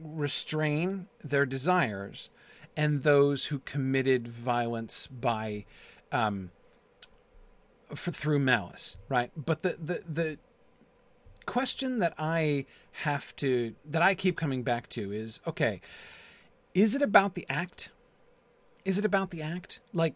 restrain 0.00 1.06
their 1.24 1.46
desires 1.46 2.30
and 2.76 3.02
those 3.02 3.46
who 3.46 3.60
committed 3.60 4.28
violence 4.28 5.06
by 5.06 5.64
um, 6.12 6.50
for, 7.94 8.10
through 8.12 8.40
malice, 8.40 8.96
right? 9.08 9.30
But 9.36 9.62
the 9.62 9.76
the 9.82 10.02
the 10.06 10.38
question 11.46 12.00
that 12.00 12.12
I 12.18 12.66
have 13.02 13.34
to 13.36 13.74
that 13.84 14.02
I 14.02 14.14
keep 14.14 14.36
coming 14.36 14.62
back 14.62 14.88
to 14.90 15.12
is 15.12 15.40
okay, 15.46 15.80
is 16.74 16.94
it 16.94 17.02
about 17.02 17.34
the 17.34 17.46
act? 17.48 17.90
Is 18.84 18.98
it 18.98 19.04
about 19.04 19.30
the 19.30 19.42
act? 19.42 19.80
Like 19.92 20.14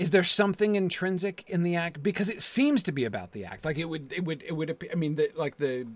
is 0.00 0.10
there 0.12 0.24
something 0.24 0.76
intrinsic 0.76 1.44
in 1.46 1.62
the 1.62 1.76
act? 1.76 2.02
Because 2.02 2.30
it 2.30 2.40
seems 2.40 2.82
to 2.84 2.92
be 2.92 3.04
about 3.04 3.32
the 3.32 3.44
act. 3.44 3.66
Like 3.66 3.76
it 3.76 3.84
would 3.84 4.12
it 4.14 4.24
would 4.24 4.42
it 4.42 4.52
would 4.52 4.88
i 4.90 4.94
mean 4.94 5.16
the, 5.16 5.30
like 5.36 5.58
the 5.58 5.86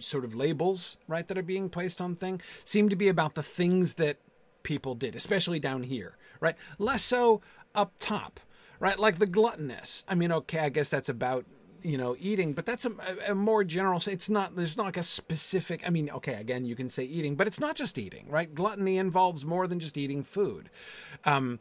sort 0.00 0.24
of 0.24 0.34
labels 0.34 0.98
right 1.06 1.28
that 1.28 1.38
are 1.38 1.44
being 1.44 1.68
placed 1.68 2.00
on 2.00 2.16
thing 2.16 2.40
seem 2.64 2.88
to 2.88 2.96
be 2.96 3.08
about 3.08 3.36
the 3.36 3.42
things 3.42 3.94
that 3.94 4.16
people 4.64 4.96
did 4.96 5.14
especially 5.14 5.60
down 5.60 5.84
here 5.84 6.16
right? 6.40 6.56
Less 6.78 7.04
so 7.04 7.40
up 7.72 7.92
top 8.00 8.40
right? 8.80 8.98
Like 8.98 9.20
the 9.20 9.26
gluttonous. 9.26 10.04
I 10.08 10.16
mean 10.16 10.32
okay 10.32 10.58
i 10.58 10.68
guess 10.68 10.88
that's 10.88 11.08
about 11.08 11.44
you 11.82 11.96
know 11.96 12.16
eating 12.18 12.52
but 12.52 12.66
that's 12.66 12.84
a, 12.84 12.92
a, 13.28 13.34
more 13.34 13.62
general 13.62 14.00
it's 14.06 14.28
not 14.28 14.56
there's 14.56 14.76
not 14.76 14.86
like 14.86 14.96
a 14.96 15.02
specific 15.02 15.82
i 15.84 15.90
mean 15.90 16.08
okay 16.10 16.34
again 16.34 16.64
you 16.64 16.76
can 16.76 16.88
say 16.88 17.02
eating 17.02 17.34
but 17.34 17.48
it's 17.48 17.58
not 17.60 17.76
just 17.76 17.98
eating 17.98 18.26
right? 18.28 18.52
Gluttony 18.54 18.98
involves 18.98 19.44
more 19.44 19.68
than 19.68 19.78
just 19.78 19.96
eating 19.96 20.24
food. 20.24 20.68
Um 21.24 21.60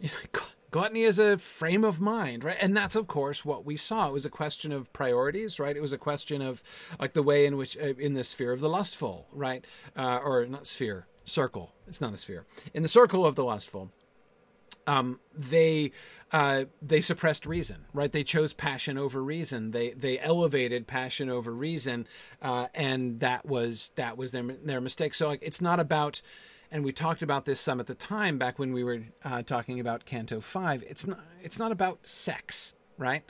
gluttony 0.70 1.02
is 1.02 1.18
a 1.18 1.38
frame 1.38 1.84
of 1.84 2.00
mind 2.00 2.44
right? 2.44 2.56
And 2.60 2.76
that's 2.76 2.96
of 2.96 3.06
course 3.06 3.44
what 3.44 3.64
we 3.64 3.76
saw. 3.76 4.08
It 4.08 4.12
was 4.12 4.26
a 4.26 4.30
question 4.30 4.72
of 4.72 4.92
priorities 4.92 5.58
right? 5.58 5.76
It 5.76 5.82
was 5.82 5.92
a 5.92 5.98
question 5.98 6.42
of 6.42 6.62
like 6.98 7.14
the 7.14 7.22
way 7.22 7.46
in 7.46 7.56
which 7.56 7.76
uh, 7.76 7.94
in 7.98 8.14
the 8.14 8.24
sphere 8.24 8.52
of 8.52 8.60
the 8.60 8.68
lustful 8.68 9.26
right? 9.32 9.64
Uh, 9.96 10.18
or 10.22 10.46
not 10.46 10.66
sphere 10.66 11.06
circle. 11.24 11.72
It's 11.86 12.00
not 12.00 12.14
a 12.14 12.16
sphere. 12.16 12.46
In 12.74 12.82
the 12.82 12.88
circle 12.88 13.26
of 13.26 13.34
the 13.34 13.44
lustful 13.44 13.90
um, 14.88 15.20
they 15.36 15.92
uh, 16.32 16.64
they 16.82 17.00
suppressed 17.00 17.46
reason, 17.46 17.84
right? 17.92 18.10
They 18.10 18.24
chose 18.24 18.52
passion 18.52 18.98
over 18.98 19.22
reason. 19.22 19.70
They 19.70 19.90
they 19.90 20.18
elevated 20.18 20.86
passion 20.86 21.28
over 21.30 21.52
reason, 21.52 22.08
uh, 22.42 22.66
and 22.74 23.20
that 23.20 23.46
was 23.46 23.92
that 23.96 24.16
was 24.16 24.32
their 24.32 24.42
their 24.42 24.80
mistake. 24.80 25.14
So 25.14 25.28
like, 25.28 25.40
it's 25.42 25.60
not 25.60 25.78
about, 25.78 26.22
and 26.70 26.84
we 26.84 26.92
talked 26.92 27.22
about 27.22 27.44
this 27.44 27.60
some 27.60 27.80
at 27.80 27.86
the 27.86 27.94
time 27.94 28.38
back 28.38 28.58
when 28.58 28.72
we 28.72 28.82
were 28.82 29.02
uh, 29.24 29.42
talking 29.42 29.78
about 29.78 30.06
Canto 30.06 30.40
Five. 30.40 30.82
It's 30.88 31.06
not 31.06 31.20
it's 31.42 31.58
not 31.58 31.70
about 31.70 32.06
sex, 32.06 32.74
right? 32.96 33.22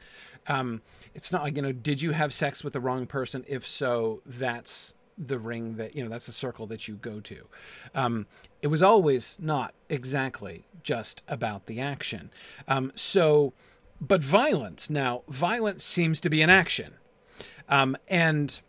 Um, 0.47 0.81
it's 1.15 1.33
not 1.33 1.43
like 1.43 1.57
you 1.57 1.63
know, 1.63 1.73
did 1.73 2.01
you 2.01 2.13
have 2.13 2.33
sex 2.33 2.63
with 2.63 2.73
the 2.73 2.81
wrong 2.81 3.07
person? 3.07 3.45
If 3.49 3.67
so, 3.67 4.23
that's 4.25 4.95
the 5.19 5.39
ring 5.39 5.77
that 5.77 5.97
you 5.97 6.03
know 6.03 6.09
that's 6.09 6.27
the 6.27 6.33
circle 6.33 6.67
that 6.69 6.89
you 6.89 6.95
go 6.95 7.21
to. 7.21 7.47
Um, 7.95 8.27
it 8.63 8.69
was 8.69 8.83
always 8.83 9.39
not 9.41 9.75
exactly 9.89 10.67
just 10.83 11.23
about 11.29 11.67
the 11.67 11.81
action. 11.81 12.31
Um, 12.67 12.93
so 12.95 13.53
but 14.01 14.23
violence 14.23 14.89
now 14.89 15.23
violence 15.29 15.85
seems 15.85 16.21
to 16.21 16.31
be 16.31 16.43
an 16.43 16.51
action. 16.51 16.95
Um, 17.69 17.97
and 18.09 18.61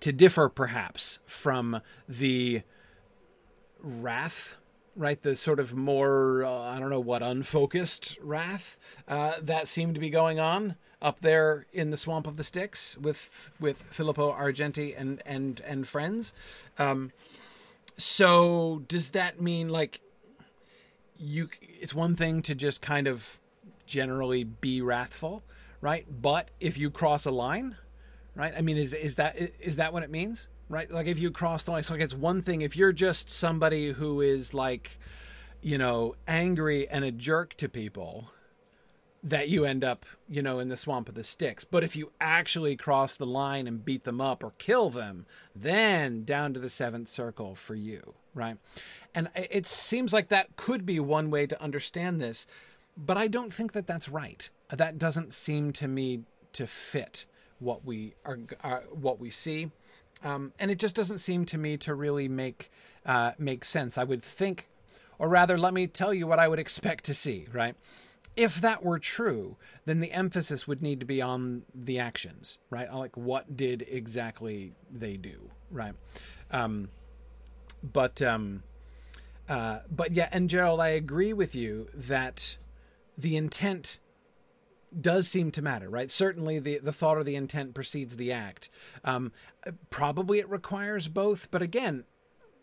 to 0.00 0.12
differ 0.12 0.48
perhaps 0.48 1.18
from 1.26 1.80
the 2.08 2.62
wrath 3.80 4.56
right 4.94 5.22
the 5.22 5.36
sort 5.36 5.60
of 5.60 5.74
more 5.74 6.44
uh, 6.44 6.62
i 6.62 6.78
don't 6.80 6.90
know 6.90 7.00
what 7.00 7.22
unfocused 7.22 8.18
wrath 8.20 8.78
uh, 9.08 9.34
that 9.40 9.68
seemed 9.68 9.94
to 9.94 10.00
be 10.00 10.10
going 10.10 10.40
on 10.40 10.76
up 11.02 11.20
there 11.20 11.66
in 11.72 11.90
the 11.90 11.96
swamp 11.96 12.26
of 12.26 12.36
the 12.36 12.44
Styx 12.44 12.96
with 12.98 13.50
with 13.60 13.84
Filippo 13.90 14.32
Argenti 14.32 14.94
and 14.96 15.22
and 15.26 15.60
and 15.60 15.86
friends. 15.86 16.32
Um, 16.78 17.12
so 17.98 18.82
does 18.88 19.10
that 19.10 19.40
mean 19.40 19.68
like 19.68 20.00
you? 21.18 21.48
It's 21.60 21.94
one 21.94 22.16
thing 22.16 22.42
to 22.42 22.54
just 22.54 22.80
kind 22.80 23.06
of 23.06 23.38
generally 23.86 24.44
be 24.44 24.80
wrathful, 24.82 25.42
right? 25.80 26.06
But 26.10 26.50
if 26.60 26.78
you 26.78 26.90
cross 26.90 27.26
a 27.26 27.30
line, 27.30 27.76
right? 28.34 28.52
I 28.56 28.62
mean, 28.62 28.76
is 28.76 28.94
is 28.94 29.16
that 29.16 29.36
is 29.60 29.76
that 29.76 29.92
what 29.92 30.02
it 30.02 30.10
means? 30.10 30.48
Right? 30.68 30.90
Like 30.90 31.06
if 31.06 31.18
you 31.18 31.30
cross 31.30 31.62
the 31.62 31.70
line, 31.70 31.84
so 31.84 31.94
like 31.94 32.02
it's 32.02 32.14
one 32.14 32.42
thing 32.42 32.62
if 32.62 32.76
you're 32.76 32.92
just 32.92 33.30
somebody 33.30 33.92
who 33.92 34.20
is 34.20 34.52
like, 34.52 34.98
you 35.60 35.78
know, 35.78 36.16
angry 36.26 36.88
and 36.88 37.04
a 37.04 37.12
jerk 37.12 37.54
to 37.58 37.68
people 37.68 38.30
that 39.26 39.48
you 39.48 39.64
end 39.64 39.82
up, 39.82 40.06
you 40.28 40.40
know, 40.40 40.60
in 40.60 40.68
the 40.68 40.76
swamp 40.76 41.08
of 41.08 41.16
the 41.16 41.24
Styx. 41.24 41.64
But 41.64 41.82
if 41.82 41.96
you 41.96 42.12
actually 42.20 42.76
cross 42.76 43.16
the 43.16 43.26
line 43.26 43.66
and 43.66 43.84
beat 43.84 44.04
them 44.04 44.20
up 44.20 44.44
or 44.44 44.52
kill 44.58 44.88
them, 44.88 45.26
then 45.54 46.22
down 46.22 46.54
to 46.54 46.60
the 46.60 46.68
seventh 46.68 47.08
circle 47.08 47.56
for 47.56 47.74
you, 47.74 48.14
right? 48.34 48.56
And 49.16 49.28
it 49.34 49.66
seems 49.66 50.12
like 50.12 50.28
that 50.28 50.54
could 50.54 50.86
be 50.86 51.00
one 51.00 51.28
way 51.28 51.48
to 51.48 51.60
understand 51.60 52.20
this, 52.20 52.46
but 52.96 53.18
I 53.18 53.26
don't 53.26 53.52
think 53.52 53.72
that 53.72 53.88
that's 53.88 54.08
right. 54.08 54.48
That 54.70 54.96
doesn't 54.96 55.32
seem 55.32 55.72
to 55.72 55.88
me 55.88 56.20
to 56.52 56.68
fit 56.68 57.26
what 57.58 57.84
we 57.84 58.14
are, 58.24 58.38
are 58.62 58.84
what 58.92 59.18
we 59.18 59.30
see, 59.30 59.72
um, 60.22 60.52
and 60.58 60.70
it 60.70 60.78
just 60.78 60.94
doesn't 60.94 61.18
seem 61.18 61.44
to 61.46 61.58
me 61.58 61.76
to 61.78 61.94
really 61.94 62.28
make 62.28 62.70
uh, 63.04 63.32
make 63.38 63.64
sense. 63.64 63.98
I 63.98 64.04
would 64.04 64.22
think, 64.22 64.68
or 65.18 65.28
rather, 65.28 65.58
let 65.58 65.74
me 65.74 65.86
tell 65.86 66.12
you 66.14 66.26
what 66.26 66.38
I 66.38 66.48
would 66.48 66.58
expect 66.58 67.04
to 67.04 67.14
see, 67.14 67.46
right? 67.52 67.74
If 68.36 68.60
that 68.60 68.84
were 68.84 68.98
true, 68.98 69.56
then 69.86 70.00
the 70.00 70.12
emphasis 70.12 70.68
would 70.68 70.82
need 70.82 71.00
to 71.00 71.06
be 71.06 71.22
on 71.22 71.62
the 71.74 71.98
actions, 71.98 72.58
right? 72.70 72.92
Like 72.92 73.16
what 73.16 73.56
did 73.56 73.86
exactly 73.88 74.72
they 74.90 75.16
do, 75.16 75.50
right? 75.70 75.94
Um, 76.50 76.90
but 77.82 78.20
um, 78.22 78.62
uh, 79.48 79.80
but 79.90 80.12
yeah, 80.12 80.28
and 80.32 80.50
Gerald, 80.50 80.80
I 80.80 80.88
agree 80.88 81.32
with 81.32 81.54
you 81.54 81.88
that 81.94 82.56
the 83.16 83.36
intent 83.36 83.98
does 84.98 85.28
seem 85.28 85.50
to 85.52 85.62
matter, 85.62 85.88
right? 85.88 86.10
Certainly, 86.10 86.60
the 86.60 86.78
the 86.78 86.92
thought 86.92 87.16
or 87.16 87.24
the 87.24 87.36
intent 87.36 87.74
precedes 87.74 88.16
the 88.16 88.32
act. 88.32 88.68
Um, 89.04 89.32
probably 89.90 90.38
it 90.38 90.48
requires 90.48 91.08
both, 91.08 91.50
but 91.50 91.62
again, 91.62 92.04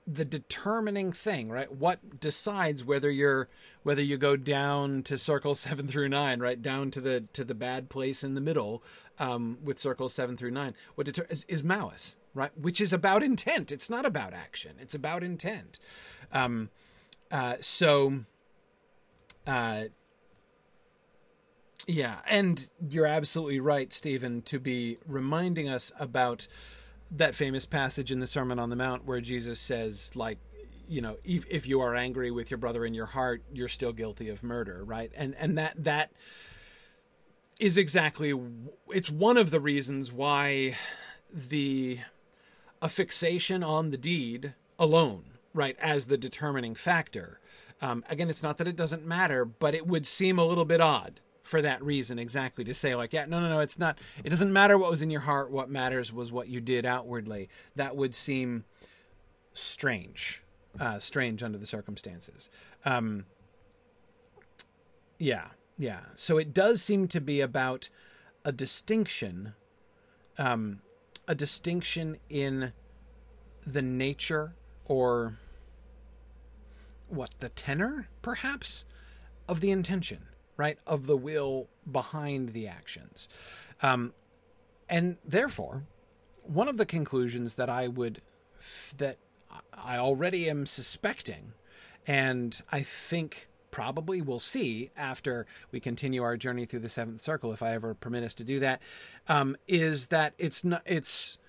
the 0.06 0.26
determining 0.26 1.12
thing, 1.12 1.50
right? 1.50 1.72
What 1.72 2.20
decides 2.20 2.84
whether 2.84 3.10
you're 3.10 3.48
whether 3.84 4.02
you 4.02 4.18
go 4.18 4.36
down 4.36 5.04
to 5.04 5.18
circles 5.18 5.60
seven 5.62 5.88
through 5.88 6.10
nine, 6.10 6.40
right 6.40 6.62
down 6.62 6.92
to 6.92 7.02
the 7.02 7.26
to 7.34 7.44
the 7.44 7.56
bad 7.56 7.90
place 7.90 8.24
in 8.24 8.36
the 8.36 8.42
middle 8.42 8.84
um, 9.20 9.58
with 9.64 9.80
circles 9.80 10.14
seven 10.14 10.38
through 10.38 10.52
nine. 10.52 10.74
What 10.96 11.08
deter- 11.08 11.28
is, 11.30 11.46
is, 11.48 11.64
malice, 11.64 12.18
right? 12.34 12.52
Which 12.58 12.82
is 12.82 12.94
about 12.94 13.24
intent. 13.24 13.72
It's 13.72 13.90
not 13.90 14.06
about 14.06 14.34
action. 14.34 14.76
It's 14.80 14.96
about 14.96 15.24
intent. 15.24 15.80
Um, 16.32 16.70
uh, 17.32 17.58
so, 17.62 18.20
uh, 19.46 19.86
yeah, 21.86 22.20
and 22.28 22.70
you're 22.90 23.06
absolutely 23.06 23.60
right, 23.60 23.92
Stephen, 23.92 24.42
to 24.44 24.60
be 24.60 24.98
reminding 25.06 25.70
us 25.70 25.92
about 26.00 26.48
that 27.18 27.36
famous 27.36 27.66
passage 27.66 28.12
in 28.12 28.20
the 28.20 28.28
Sermon 28.28 28.60
on 28.60 28.70
the 28.70 28.76
Mount 28.76 29.06
where 29.06 29.22
Jesus 29.22 29.60
says, 29.60 30.16
like, 30.16 30.40
you 30.88 31.02
know, 31.02 31.18
if, 31.24 31.46
if 31.50 31.68
you 31.68 31.80
are 31.82 31.96
angry 31.96 32.32
with 32.32 32.52
your 32.52 32.58
brother 32.58 32.86
in 32.86 32.94
your 32.94 33.06
heart, 33.06 33.44
you're 33.54 33.68
still 33.68 33.94
guilty 33.94 34.30
of 34.30 34.44
murder, 34.44 34.84
right? 34.84 35.12
And 35.16 35.36
and 35.36 35.58
that 35.58 35.84
that 35.84 36.12
is 37.60 37.78
exactly 37.78 38.34
it's 38.90 39.10
one 39.10 39.38
of 39.38 39.52
the 39.52 39.60
reasons 39.60 40.12
why 40.12 40.76
the 41.32 42.00
a 42.82 42.90
fixation 42.90 43.64
on 43.64 43.92
the 43.92 43.98
deed 43.98 44.54
alone, 44.78 45.24
right, 45.54 45.78
as 45.80 46.08
the 46.08 46.18
determining 46.18 46.76
factor. 46.76 47.40
Um, 47.82 48.04
again, 48.10 48.30
it's 48.30 48.44
not 48.44 48.58
that 48.58 48.68
it 48.68 48.76
doesn't 48.76 49.06
matter, 49.06 49.46
but 49.46 49.74
it 49.74 49.88
would 49.88 50.06
seem 50.06 50.38
a 50.38 50.46
little 50.46 50.66
bit 50.66 50.82
odd 50.82 51.22
for 51.44 51.62
that 51.62 51.84
reason 51.84 52.18
exactly 52.18 52.64
to 52.64 52.74
say 52.74 52.96
like 52.96 53.12
yeah 53.12 53.26
no 53.26 53.40
no 53.42 53.50
no 53.50 53.60
it's 53.60 53.78
not 53.78 54.00
it 54.24 54.30
doesn't 54.30 54.52
matter 54.52 54.78
what 54.78 54.90
was 54.90 55.02
in 55.02 55.10
your 55.10 55.22
heart 55.22 55.52
what 55.52 55.70
matters 55.70 56.12
was 56.12 56.32
what 56.32 56.48
you 56.48 56.60
did 56.62 56.86
outwardly. 56.86 57.50
That 57.76 57.96
would 57.96 58.16
seem 58.16 58.64
strange 59.54 60.42
uh, 60.80 60.98
strange 60.98 61.44
under 61.44 61.58
the 61.58 61.66
circumstances. 61.66 62.50
Um, 62.86 63.26
yeah 65.20 65.48
yeah. 65.78 66.02
So 66.16 66.38
it 66.38 66.54
does 66.54 66.82
seem 66.82 67.08
to 67.10 67.22
be 67.22 67.42
about 67.42 67.90
a 68.46 68.52
distinction 68.52 69.54
um, 70.38 70.80
a 71.28 71.36
distinction 71.36 72.18
in 72.30 72.74
the 73.66 73.82
nature 73.82 74.56
or 74.86 75.38
what 77.08 77.36
the 77.40 77.50
tenor 77.50 78.08
perhaps 78.22 78.86
of 79.48 79.62
the 79.62 79.72
intention 79.72 80.24
right, 80.58 80.78
of 80.86 81.08
the 81.08 81.18
will 81.18 81.68
behind 81.90 82.50
the 82.50 82.68
actions. 82.68 83.30
Um, 83.82 84.14
and 84.90 85.18
therefore, 85.26 85.84
one 86.44 86.68
of 86.68 86.78
the 86.78 86.86
conclusions 86.86 87.56
that 87.56 87.70
I 87.70 87.88
would, 87.88 88.22
that 88.98 89.18
I 89.74 89.98
already 89.98 90.50
am 90.50 90.66
suspecting, 90.66 91.54
and 92.06 92.62
I 92.72 92.82
think 92.82 93.50
probably 93.72 94.22
we'll 94.22 94.40
see 94.40 94.92
after 94.96 95.48
we 95.72 95.80
continue 95.80 96.22
our 96.22 96.38
journey 96.38 96.66
through 96.66 96.82
the 96.82 96.90
seventh 96.90 97.22
circle, 97.22 97.52
if 97.52 97.64
I 97.64 97.74
ever 97.74 97.96
permit 97.96 98.24
us 98.24 98.36
to 98.36 98.44
do 98.44 98.60
that, 98.60 98.82
um, 99.28 99.58
is 99.68 100.08
that 100.08 100.34
it's 100.38 100.64
not, 100.64 100.84
it's 100.86 101.40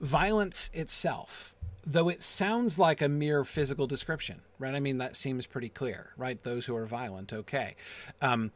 violence 0.00 0.70
itself 0.72 1.54
though 1.86 2.08
it 2.08 2.22
sounds 2.22 2.78
like 2.78 3.00
a 3.00 3.08
mere 3.08 3.44
physical 3.44 3.86
description, 3.86 4.42
right? 4.58 4.74
I 4.74 4.80
mean, 4.80 4.98
that 4.98 5.16
seems 5.16 5.46
pretty 5.46 5.68
clear, 5.68 6.12
right? 6.16 6.42
Those 6.42 6.66
who 6.66 6.74
are 6.74 6.84
violent, 6.84 7.32
okay. 7.32 7.76
Um, 8.20 8.50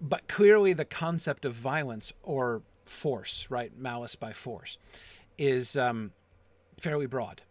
but 0.00 0.26
clearly, 0.26 0.72
the 0.72 0.86
concept 0.86 1.44
of 1.44 1.52
violence 1.52 2.12
or 2.22 2.62
force, 2.86 3.46
right, 3.50 3.76
malice 3.76 4.16
by 4.16 4.32
force, 4.32 4.78
is 5.36 5.76
um, 5.76 6.12
fairly 6.80 7.06
broad, 7.06 7.42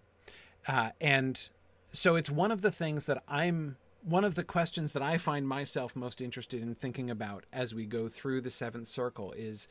uh, 0.68 0.90
and 1.00 1.50
so 1.92 2.16
it's 2.16 2.30
one 2.30 2.52
of 2.52 2.62
the 2.62 2.72
things 2.72 3.06
that 3.06 3.24
I'm 3.28 3.78
one 4.04 4.24
of 4.24 4.34
the 4.34 4.44
questions 4.44 4.94
that 4.94 5.04
I 5.04 5.18
find 5.18 5.48
myself 5.48 5.96
most 5.96 6.22
interested 6.22 6.62
in 6.62 6.74
thinking 6.74 7.12
about 7.12 7.46
as 7.54 7.76
we 7.76 7.86
go 7.86 8.10
through 8.10 8.42
the 8.42 8.50
seventh 8.50 8.88
circle 8.88 9.32
is 9.34 9.68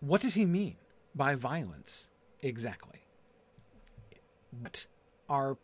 what 0.00 0.20
does 0.20 0.34
he 0.34 0.44
mean 0.44 0.76
by 1.14 1.36
violence 1.36 2.08
exactly? 2.40 3.05
What 4.60 4.86
are 5.28 5.58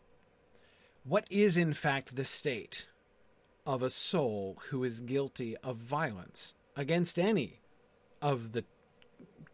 what 1.05 1.27
is 1.29 1.57
in 1.57 1.73
fact 1.73 2.15
the 2.15 2.25
state 2.25 2.87
of 3.65 3.81
a 3.81 3.89
soul 3.89 4.57
who 4.69 4.83
is 4.83 4.99
guilty 4.99 5.55
of 5.57 5.75
violence 5.77 6.53
against 6.75 7.19
any 7.19 7.59
of 8.21 8.53
the 8.53 8.63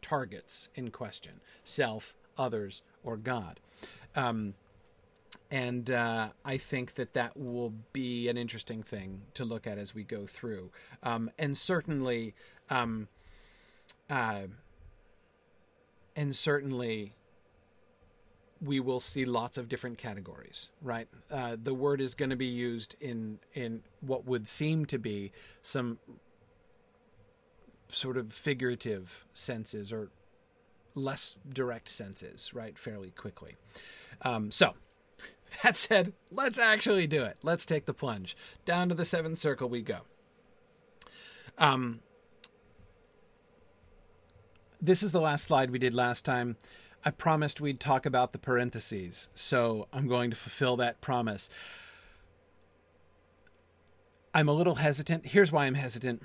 targets 0.01 0.69
in 0.75 0.91
question, 0.91 1.41
self, 1.63 2.15
others, 2.37 2.81
or 3.03 3.17
God? 3.17 3.59
Um, 4.15 4.53
and 5.51 5.89
uh, 5.89 6.29
I 6.45 6.57
think 6.57 6.93
that 6.95 7.13
that 7.13 7.35
will 7.35 7.73
be 7.91 8.29
an 8.29 8.37
interesting 8.37 8.83
thing 8.83 9.21
to 9.33 9.45
look 9.45 9.65
at 9.65 9.77
as 9.77 9.95
we 9.95 10.03
go 10.03 10.27
through. 10.27 10.71
Um, 11.01 11.31
and 11.39 11.57
certainly, 11.57 12.35
um, 12.69 13.07
uh, 14.09 14.43
and 16.15 16.35
certainly, 16.35 17.13
we 18.61 18.79
will 18.79 18.99
see 18.99 19.25
lots 19.25 19.57
of 19.57 19.69
different 19.69 19.97
categories. 19.97 20.69
Right, 20.81 21.07
uh, 21.31 21.57
the 21.61 21.73
word 21.73 22.01
is 22.01 22.13
going 22.13 22.29
to 22.29 22.35
be 22.35 22.47
used 22.47 22.95
in 22.99 23.39
in 23.53 23.83
what 24.01 24.25
would 24.25 24.47
seem 24.47 24.85
to 24.87 24.97
be 24.97 25.31
some 25.61 25.99
sort 27.87 28.17
of 28.17 28.31
figurative 28.31 29.25
senses 29.33 29.91
or 29.91 30.09
less 30.95 31.37
direct 31.51 31.89
senses. 31.89 32.53
Right, 32.53 32.77
fairly 32.77 33.11
quickly. 33.11 33.55
Um, 34.21 34.51
so 34.51 34.73
That 35.63 35.75
said, 35.75 36.13
let's 36.31 36.59
actually 36.59 37.07
do 37.07 37.23
it. 37.23 37.37
Let's 37.43 37.65
take 37.65 37.85
the 37.85 37.93
plunge. 37.93 38.37
Down 38.65 38.89
to 38.89 38.95
the 38.95 39.05
seventh 39.05 39.39
circle 39.39 39.69
we 39.69 39.81
go. 39.81 40.01
Um, 41.57 41.99
this 44.81 45.03
is 45.03 45.11
the 45.11 45.21
last 45.21 45.45
slide 45.45 45.71
we 45.71 45.79
did 45.79 45.93
last 45.93 46.23
time. 46.23 46.55
I 47.03 47.11
promised 47.11 47.61
we'd 47.61 47.79
talk 47.79 48.05
about 48.05 48.33
the 48.33 48.39
parentheses, 48.39 49.29
so 49.33 49.87
I'm 49.93 50.07
going 50.07 50.29
to 50.31 50.35
fulfill 50.35 50.75
that 50.77 51.01
promise. 51.01 51.49
I'm 54.33 54.49
a 54.49 54.53
little 54.53 54.75
hesitant. 54.75 55.27
Here's 55.27 55.51
why 55.51 55.65
I'm 55.65 55.75
hesitant 55.75 56.21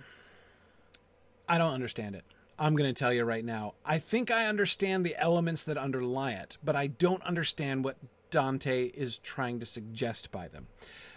I 1.48 1.58
don't 1.58 1.74
understand 1.74 2.14
it. 2.14 2.24
I'm 2.58 2.76
going 2.76 2.92
to 2.92 2.98
tell 2.98 3.12
you 3.12 3.24
right 3.24 3.44
now. 3.44 3.74
I 3.84 3.98
think 3.98 4.30
I 4.30 4.46
understand 4.46 5.04
the 5.04 5.16
elements 5.20 5.64
that 5.64 5.76
underlie 5.76 6.32
it, 6.32 6.56
but 6.62 6.76
I 6.76 6.86
don't 6.86 7.22
understand 7.22 7.84
what 7.84 7.96
Dante 8.30 8.86
is 8.86 9.18
trying 9.18 9.60
to 9.60 9.66
suggest 9.66 10.30
by 10.30 10.48
them. 10.48 10.68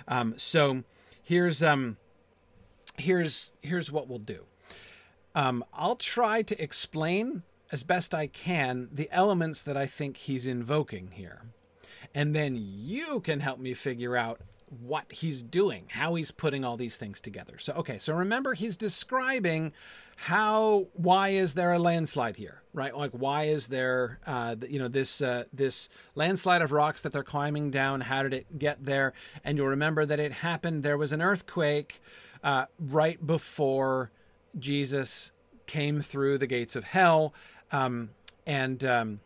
Um, 0.08 0.34
so 0.38 0.84
here's 1.24 1.62
um, 1.64 1.98
here's 2.98 3.54
here's 3.62 3.92
what 3.92 4.08
we'll 4.08 4.20
do. 4.20 4.46
Um, 5.36 5.64
I'll 5.74 5.96
try 5.96 6.42
to 6.42 6.62
explain 6.62 7.44
as 7.72 7.84
best 7.84 8.14
I 8.14 8.28
can 8.28 8.90
the 8.92 9.10
elements 9.12 9.62
that 9.62 9.78
I 9.78 9.86
think 9.86 10.18
he's 10.18 10.46
invoking 10.46 11.12
here, 11.12 11.44
and 12.14 12.36
then 12.36 12.58
you 12.60 13.20
can 13.20 13.40
help 13.40 13.60
me 13.60 13.74
figure 13.74 14.16
out 14.16 14.40
what 14.82 15.10
he's 15.12 15.42
doing, 15.42 15.86
how 15.88 16.16
he's 16.16 16.32
putting 16.32 16.66
all 16.66 16.76
these 16.76 16.98
things 16.98 17.22
together. 17.22 17.58
So, 17.58 17.72
okay, 17.74 17.98
so 17.98 18.14
remember 18.14 18.54
he's 18.54 18.76
describing 18.76 19.72
how, 20.18 20.88
why 20.94 21.30
is 21.30 21.54
there 21.54 21.72
a 21.72 21.80
landslide 21.80 22.36
here, 22.36 22.64
right? 22.74 22.96
Like, 22.96 23.12
why 23.12 23.46
is 23.46 23.68
there, 23.68 24.20
uh, 24.28 24.58
you 24.68 24.78
know, 24.78 24.90
this 24.90 25.22
uh, 25.22 25.46
this 25.54 25.88
landslide 26.16 26.62
of 26.62 26.74
rocks 26.74 27.02
that 27.02 27.14
they're 27.14 27.24
climbing 27.24 27.72
down? 27.72 28.02
How 28.02 28.24
did 28.24 28.34
it 28.34 28.60
get 28.60 28.84
there? 28.84 29.14
And 29.46 29.58
you'll 29.58 29.68
remember 29.68 30.06
that 30.06 30.20
it 30.20 30.34
happened. 30.34 30.84
There 30.84 30.98
was 30.98 31.14
an 31.14 31.22
earthquake 31.22 32.02
uh, 32.44 32.66
right 32.78 33.26
before 33.26 34.12
Jesus 34.60 35.32
came 35.66 36.02
through 36.02 36.40
the 36.40 36.48
gates 36.48 36.76
of 36.76 36.84
hell, 36.84 37.34
um, 37.72 38.10
and 38.46 38.84
um, 38.84 39.20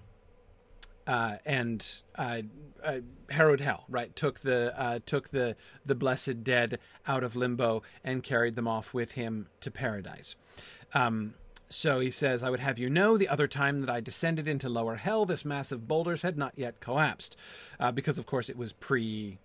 uh, 1.07 1.37
and 1.45 2.01
uh, 2.15 2.41
uh, 2.83 2.99
harrowed 3.29 3.59
hell, 3.59 3.85
right? 3.89 4.15
Took 4.15 4.41
the 4.41 4.79
uh, 4.79 4.99
took 5.05 5.29
the 5.29 5.55
the 5.85 5.95
blessed 5.95 6.43
dead 6.43 6.79
out 7.07 7.23
of 7.23 7.35
limbo 7.35 7.83
and 8.03 8.23
carried 8.23 8.55
them 8.55 8.67
off 8.67 8.93
with 8.93 9.13
him 9.13 9.47
to 9.61 9.71
paradise. 9.71 10.35
Um, 10.93 11.35
so 11.69 12.01
he 12.01 12.09
says, 12.09 12.43
I 12.43 12.49
would 12.49 12.59
have 12.59 12.77
you 12.77 12.89
know, 12.89 13.17
the 13.17 13.29
other 13.29 13.47
time 13.47 13.79
that 13.79 13.89
I 13.89 14.01
descended 14.01 14.45
into 14.45 14.67
lower 14.67 14.95
hell, 14.95 15.25
this 15.25 15.45
mass 15.45 15.71
of 15.71 15.87
boulders 15.87 16.21
had 16.21 16.37
not 16.37 16.51
yet 16.57 16.81
collapsed, 16.81 17.37
uh, 17.79 17.93
because 17.93 18.17
of 18.17 18.25
course 18.25 18.49
it 18.49 18.57
was 18.57 18.73
pre 18.73 19.39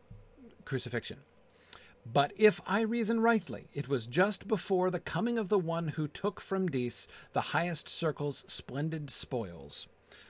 crucifixion. 0.65 1.19
But 2.13 2.33
if 2.37 2.61
I 2.67 2.83
reason 2.83 3.21
rightly, 3.21 3.69
it 3.75 3.89
was 3.89 4.07
just 4.07 4.47
before 4.47 4.91
the 4.91 5.01
coming 5.01 5.39
of 5.39 5.49
the 5.49 5.59
one 5.59 5.89
who 5.89 6.07
took 6.07 6.41
from 6.41 6.69
Dis 6.69 7.09
the 7.33 7.41
highest 7.41 7.89
circle's 7.89 8.45
splendid 8.47 9.11
spoils, 9.11 9.89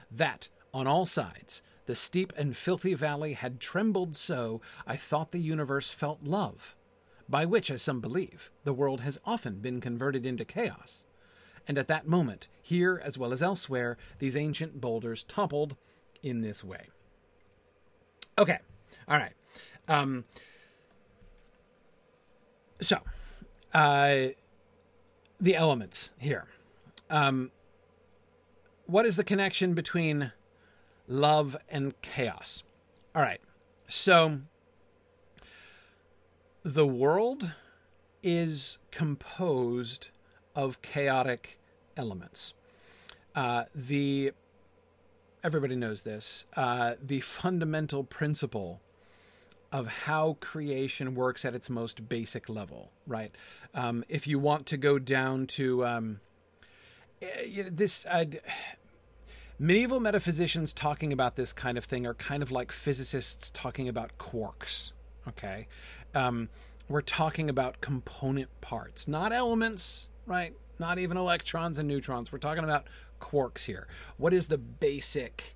that, 0.09 0.49
on 0.73 0.87
all 0.87 1.05
sides, 1.05 1.61
the 1.85 1.95
steep 1.95 2.33
and 2.35 2.57
filthy 2.57 2.95
valley 2.95 3.33
had 3.33 3.59
trembled 3.59 4.15
so, 4.15 4.59
I 4.87 4.97
thought 4.97 5.31
the 5.31 5.39
universe 5.39 5.91
felt 5.91 6.23
love, 6.23 6.75
by 7.29 7.45
which, 7.45 7.69
as 7.69 7.83
some 7.83 8.01
believe, 8.01 8.49
the 8.63 8.73
world 8.73 9.01
has 9.01 9.19
often 9.23 9.59
been 9.59 9.79
converted 9.79 10.25
into 10.25 10.45
chaos. 10.45 11.05
And 11.67 11.77
at 11.77 11.87
that 11.89 12.07
moment, 12.07 12.47
here 12.61 12.99
as 13.03 13.17
well 13.17 13.31
as 13.31 13.43
elsewhere, 13.43 13.97
these 14.17 14.35
ancient 14.35 14.81
boulders 14.81 15.23
toppled 15.23 15.75
in 16.23 16.41
this 16.41 16.63
way. 16.63 16.87
Okay, 18.39 18.57
all 19.07 19.17
right. 19.17 19.33
Um, 19.87 20.25
so, 22.81 22.97
uh, 23.73 24.27
the 25.39 25.55
elements 25.55 26.11
here. 26.17 26.45
Um, 27.09 27.51
what 28.85 29.05
is 29.05 29.15
the 29.15 29.23
connection 29.23 29.73
between 29.73 30.31
love, 31.07 31.55
and 31.69 31.99
chaos. 32.01 32.63
All 33.15 33.21
right. 33.21 33.41
So 33.87 34.41
the 36.63 36.85
world 36.85 37.51
is 38.21 38.77
composed 38.91 40.09
of 40.55 40.81
chaotic 40.81 41.59
elements. 41.95 42.53
Uh, 43.33 43.65
the 43.73 44.33
everybody 45.43 45.75
knows 45.75 46.01
this. 46.01 46.45
Uh, 46.55 46.95
the 47.01 47.21
fundamental 47.21 48.03
principle 48.03 48.81
of 49.71 49.87
how 49.87 50.37
creation 50.39 51.15
works 51.15 51.43
at 51.43 51.53
its 51.53 51.69
most 51.69 52.07
basic 52.07 52.49
level, 52.49 52.91
right? 53.05 53.33
Um, 53.73 54.03
if 54.07 54.27
you 54.27 54.39
want 54.39 54.65
to 54.67 54.77
go 54.77 54.97
down 54.97 55.47
to 55.47 55.85
um, 55.85 56.19
eh, 57.21 57.63
this, 57.69 58.05
uh, 58.05 58.25
medieval 59.59 59.99
metaphysicians 59.99 60.73
talking 60.73 61.11
about 61.11 61.35
this 61.35 61.51
kind 61.51 61.77
of 61.77 61.85
thing 61.85 62.05
are 62.05 62.13
kind 62.13 62.41
of 62.41 62.51
like 62.51 62.71
physicists 62.71 63.49
talking 63.49 63.87
about 63.89 64.17
quarks. 64.17 64.91
Okay, 65.27 65.67
um, 66.15 66.47
we're 66.87 67.01
talking 67.01 67.49
about 67.49 67.81
component 67.81 68.49
parts, 68.61 69.07
not 69.07 69.33
elements, 69.33 70.07
right? 70.25 70.53
Not 70.79 70.99
even 70.99 71.17
electrons 71.17 71.77
and 71.77 71.87
neutrons. 71.87 72.31
We're 72.31 72.37
talking 72.37 72.63
about 72.63 72.87
quarks 73.19 73.65
here. 73.65 73.87
What 74.15 74.33
is 74.33 74.47
the 74.47 74.57
basic? 74.57 75.55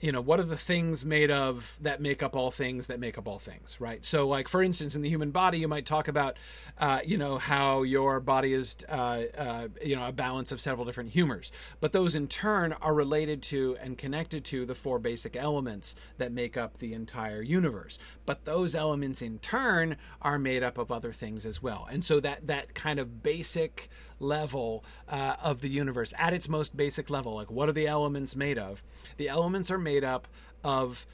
You 0.00 0.12
know 0.12 0.20
what 0.20 0.40
are 0.40 0.44
the 0.44 0.56
things 0.56 1.04
made 1.04 1.30
of 1.30 1.78
that 1.80 2.00
make 2.00 2.22
up 2.22 2.36
all 2.36 2.50
things 2.50 2.86
that 2.88 3.00
make 3.00 3.16
up 3.16 3.26
all 3.26 3.38
things 3.38 3.80
right? 3.80 4.04
So 4.04 4.28
like 4.28 4.48
for 4.48 4.62
instance 4.62 4.94
in 4.94 5.02
the 5.02 5.08
human 5.08 5.30
body 5.30 5.58
you 5.58 5.68
might 5.68 5.86
talk 5.86 6.08
about 6.08 6.36
uh, 6.78 7.00
you 7.04 7.16
know 7.16 7.38
how 7.38 7.82
your 7.82 8.20
body 8.20 8.52
is 8.52 8.76
uh, 8.88 9.22
uh, 9.36 9.68
you 9.82 9.96
know 9.96 10.06
a 10.06 10.12
balance 10.12 10.52
of 10.52 10.60
several 10.60 10.84
different 10.84 11.10
humors. 11.10 11.50
But 11.80 11.92
those 11.92 12.14
in 12.14 12.28
turn 12.28 12.74
are 12.74 12.94
related 12.94 13.42
to 13.44 13.76
and 13.80 13.96
connected 13.96 14.44
to 14.46 14.66
the 14.66 14.74
four 14.74 14.98
basic 14.98 15.36
elements 15.36 15.94
that 16.18 16.32
make 16.32 16.56
up 16.56 16.78
the 16.78 16.92
entire 16.92 17.42
universe. 17.42 17.98
But 18.26 18.44
those 18.44 18.74
elements 18.74 19.22
in 19.22 19.38
turn 19.38 19.96
are 20.20 20.38
made 20.38 20.62
up 20.62 20.78
of 20.78 20.92
other 20.92 21.12
things 21.12 21.46
as 21.46 21.62
well. 21.62 21.86
And 21.90 22.04
so 22.04 22.20
that 22.20 22.46
that 22.46 22.74
kind 22.74 22.98
of 22.98 23.22
basic 23.22 23.88
level 24.18 24.84
uh, 25.08 25.36
of 25.42 25.60
the 25.60 25.68
universe 25.68 26.12
at 26.18 26.32
its 26.32 26.48
most 26.48 26.76
basic 26.76 27.10
level. 27.10 27.34
Like 27.34 27.50
what 27.50 27.68
are 27.68 27.72
the 27.72 27.86
elements 27.86 28.34
made 28.36 28.58
of? 28.58 28.82
The 29.16 29.28
elements 29.28 29.70
are 29.70 29.78
made 29.78 30.04
up 30.04 30.28
of 30.64 31.06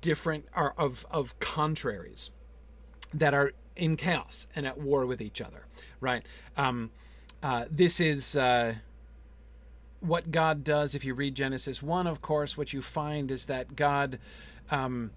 different 0.00 0.44
are 0.54 0.74
of 0.76 1.06
of 1.10 1.38
contraries 1.40 2.30
that 3.14 3.32
are 3.32 3.52
in 3.76 3.96
chaos 3.96 4.46
and 4.54 4.66
at 4.66 4.78
war 4.78 5.06
with 5.06 5.22
each 5.22 5.40
other 5.40 5.64
right? 6.00 6.24
Um, 6.56 6.90
uh, 7.42 7.66
this 7.70 8.00
is 8.00 8.36
uh, 8.36 8.74
what 10.00 10.30
god 10.30 10.64
does. 10.64 10.94
If 10.94 11.04
you 11.04 11.14
read 11.14 11.34
genesis 11.34 11.82
1 11.82 12.06
of 12.06 12.20
course 12.20 12.56
what 12.56 12.72
you 12.72 12.82
find 12.82 13.30
is 13.30 13.46
that 13.46 13.76
god 13.76 14.18
um, 14.70 15.10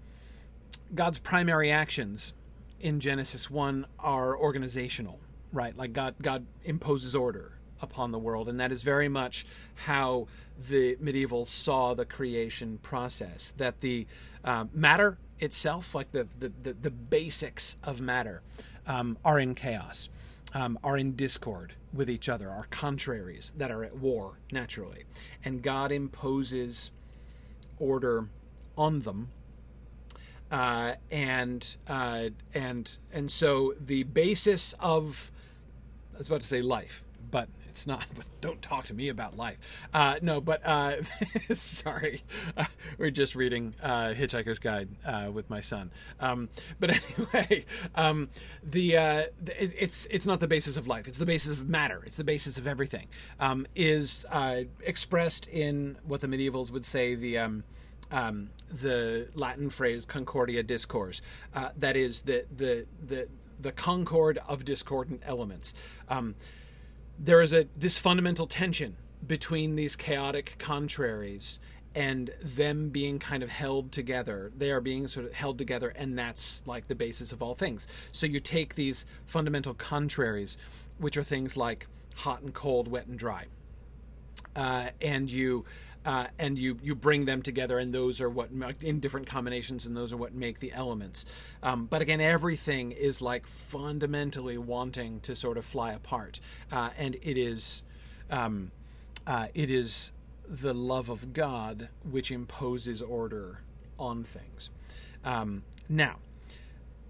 god's 0.94 1.18
primary 1.18 1.70
actions 1.70 2.32
in 2.80 3.00
genesis 3.00 3.50
1 3.50 3.86
are 3.98 4.36
organizational 4.36 5.18
right? 5.54 5.76
Like 5.76 5.92
God, 5.92 6.16
God 6.20 6.46
imposes 6.64 7.14
order 7.14 7.52
upon 7.80 8.10
the 8.10 8.18
world, 8.18 8.48
and 8.48 8.60
that 8.60 8.72
is 8.72 8.82
very 8.82 9.08
much 9.08 9.46
how 9.74 10.26
the 10.68 10.96
medieval 11.00 11.46
saw 11.46 11.94
the 11.94 12.04
creation 12.04 12.78
process. 12.82 13.52
That 13.56 13.80
the 13.80 14.06
um, 14.44 14.70
matter 14.74 15.18
itself, 15.38 15.94
like 15.94 16.12
the 16.12 16.26
the, 16.38 16.52
the, 16.62 16.72
the 16.74 16.90
basics 16.90 17.76
of 17.82 18.00
matter, 18.00 18.42
um, 18.86 19.16
are 19.24 19.38
in 19.38 19.54
chaos, 19.54 20.08
um, 20.52 20.78
are 20.84 20.98
in 20.98 21.16
discord 21.16 21.74
with 21.92 22.10
each 22.10 22.28
other, 22.28 22.50
are 22.50 22.66
contraries 22.70 23.52
that 23.56 23.70
are 23.70 23.84
at 23.84 23.96
war 23.96 24.38
naturally, 24.50 25.04
and 25.44 25.62
God 25.62 25.92
imposes 25.92 26.90
order 27.78 28.28
on 28.76 29.00
them. 29.00 29.30
Uh, 30.50 30.94
and 31.10 31.76
uh, 31.88 32.28
and 32.52 32.98
and 33.12 33.30
so 33.30 33.74
the 33.80 34.04
basis 34.04 34.74
of 34.78 35.32
I 36.14 36.18
was 36.18 36.28
about 36.28 36.42
to 36.42 36.46
say 36.46 36.62
life, 36.62 37.04
but 37.30 37.48
it's 37.68 37.88
not. 37.88 38.04
But 38.14 38.26
don't 38.40 38.62
talk 38.62 38.84
to 38.86 38.94
me 38.94 39.08
about 39.08 39.36
life. 39.36 39.58
Uh, 39.92 40.20
no, 40.22 40.40
but 40.40 40.64
uh, 40.64 40.98
sorry, 41.52 42.22
uh, 42.56 42.66
we're 42.98 43.10
just 43.10 43.34
reading 43.34 43.74
uh, 43.82 44.14
Hitchhiker's 44.14 44.60
Guide 44.60 44.88
uh, 45.04 45.30
with 45.32 45.50
my 45.50 45.60
son. 45.60 45.90
Um, 46.20 46.48
but 46.78 46.90
anyway, 47.34 47.64
um, 47.96 48.28
the 48.62 48.96
uh, 48.96 49.22
it, 49.46 49.72
it's 49.76 50.06
it's 50.06 50.24
not 50.24 50.38
the 50.38 50.46
basis 50.46 50.76
of 50.76 50.86
life. 50.86 51.08
It's 51.08 51.18
the 51.18 51.26
basis 51.26 51.52
of 51.52 51.68
matter. 51.68 52.00
It's 52.06 52.16
the 52.16 52.24
basis 52.24 52.58
of 52.58 52.68
everything. 52.68 53.08
Um, 53.40 53.66
is 53.74 54.24
expressed 54.80 55.48
in 55.48 55.98
what 56.04 56.20
the 56.20 56.28
medievals 56.28 56.70
would 56.70 56.86
say 56.86 57.14
the. 57.14 57.38
Um, 57.38 57.64
um, 58.10 58.50
the 58.70 59.28
Latin 59.34 59.70
phrase 59.70 60.04
"concordia 60.04 60.62
discors," 60.62 61.20
that 61.76 61.96
is 61.96 62.20
the 62.20 62.44
the 62.54 62.86
the 63.04 63.28
the 63.64 63.72
concord 63.72 64.38
of 64.46 64.64
discordant 64.64 65.22
elements. 65.26 65.74
Um, 66.08 66.36
there 67.18 67.40
is 67.40 67.52
a 67.52 67.66
this 67.76 67.98
fundamental 67.98 68.46
tension 68.46 68.96
between 69.26 69.74
these 69.74 69.96
chaotic 69.96 70.54
contraries 70.58 71.58
and 71.94 72.30
them 72.42 72.90
being 72.90 73.18
kind 73.18 73.42
of 73.42 73.48
held 73.48 73.90
together. 73.92 74.52
They 74.56 74.70
are 74.70 74.80
being 74.80 75.06
sort 75.08 75.26
of 75.26 75.32
held 75.32 75.58
together, 75.58 75.88
and 75.88 76.18
that's 76.18 76.66
like 76.66 76.88
the 76.88 76.94
basis 76.94 77.32
of 77.32 77.42
all 77.42 77.54
things. 77.54 77.86
So 78.12 78.26
you 78.26 78.40
take 78.40 78.74
these 78.74 79.06
fundamental 79.26 79.74
contraries, 79.74 80.56
which 80.98 81.16
are 81.16 81.22
things 81.22 81.56
like 81.56 81.86
hot 82.16 82.42
and 82.42 82.52
cold, 82.52 82.88
wet 82.88 83.06
and 83.06 83.18
dry, 83.18 83.46
uh, 84.54 84.90
and 85.00 85.30
you 85.30 85.64
uh, 86.04 86.26
and 86.38 86.58
you 86.58 86.78
you 86.82 86.94
bring 86.94 87.24
them 87.24 87.42
together, 87.42 87.78
and 87.78 87.92
those 87.92 88.20
are 88.20 88.28
what 88.28 88.50
in 88.80 89.00
different 89.00 89.26
combinations, 89.26 89.86
and 89.86 89.96
those 89.96 90.12
are 90.12 90.16
what 90.16 90.34
make 90.34 90.60
the 90.60 90.72
elements. 90.72 91.24
Um, 91.62 91.86
but 91.86 92.02
again, 92.02 92.20
everything 92.20 92.92
is 92.92 93.22
like 93.22 93.46
fundamentally 93.46 94.58
wanting 94.58 95.20
to 95.20 95.34
sort 95.34 95.56
of 95.56 95.64
fly 95.64 95.92
apart, 95.92 96.40
uh, 96.70 96.90
and 96.98 97.16
it 97.22 97.38
is 97.38 97.82
um, 98.30 98.70
uh, 99.26 99.46
it 99.54 99.70
is 99.70 100.12
the 100.46 100.74
love 100.74 101.08
of 101.08 101.32
God 101.32 101.88
which 102.08 102.30
imposes 102.30 103.00
order 103.00 103.60
on 103.98 104.24
things. 104.24 104.68
Um, 105.24 105.62
now, 105.88 106.16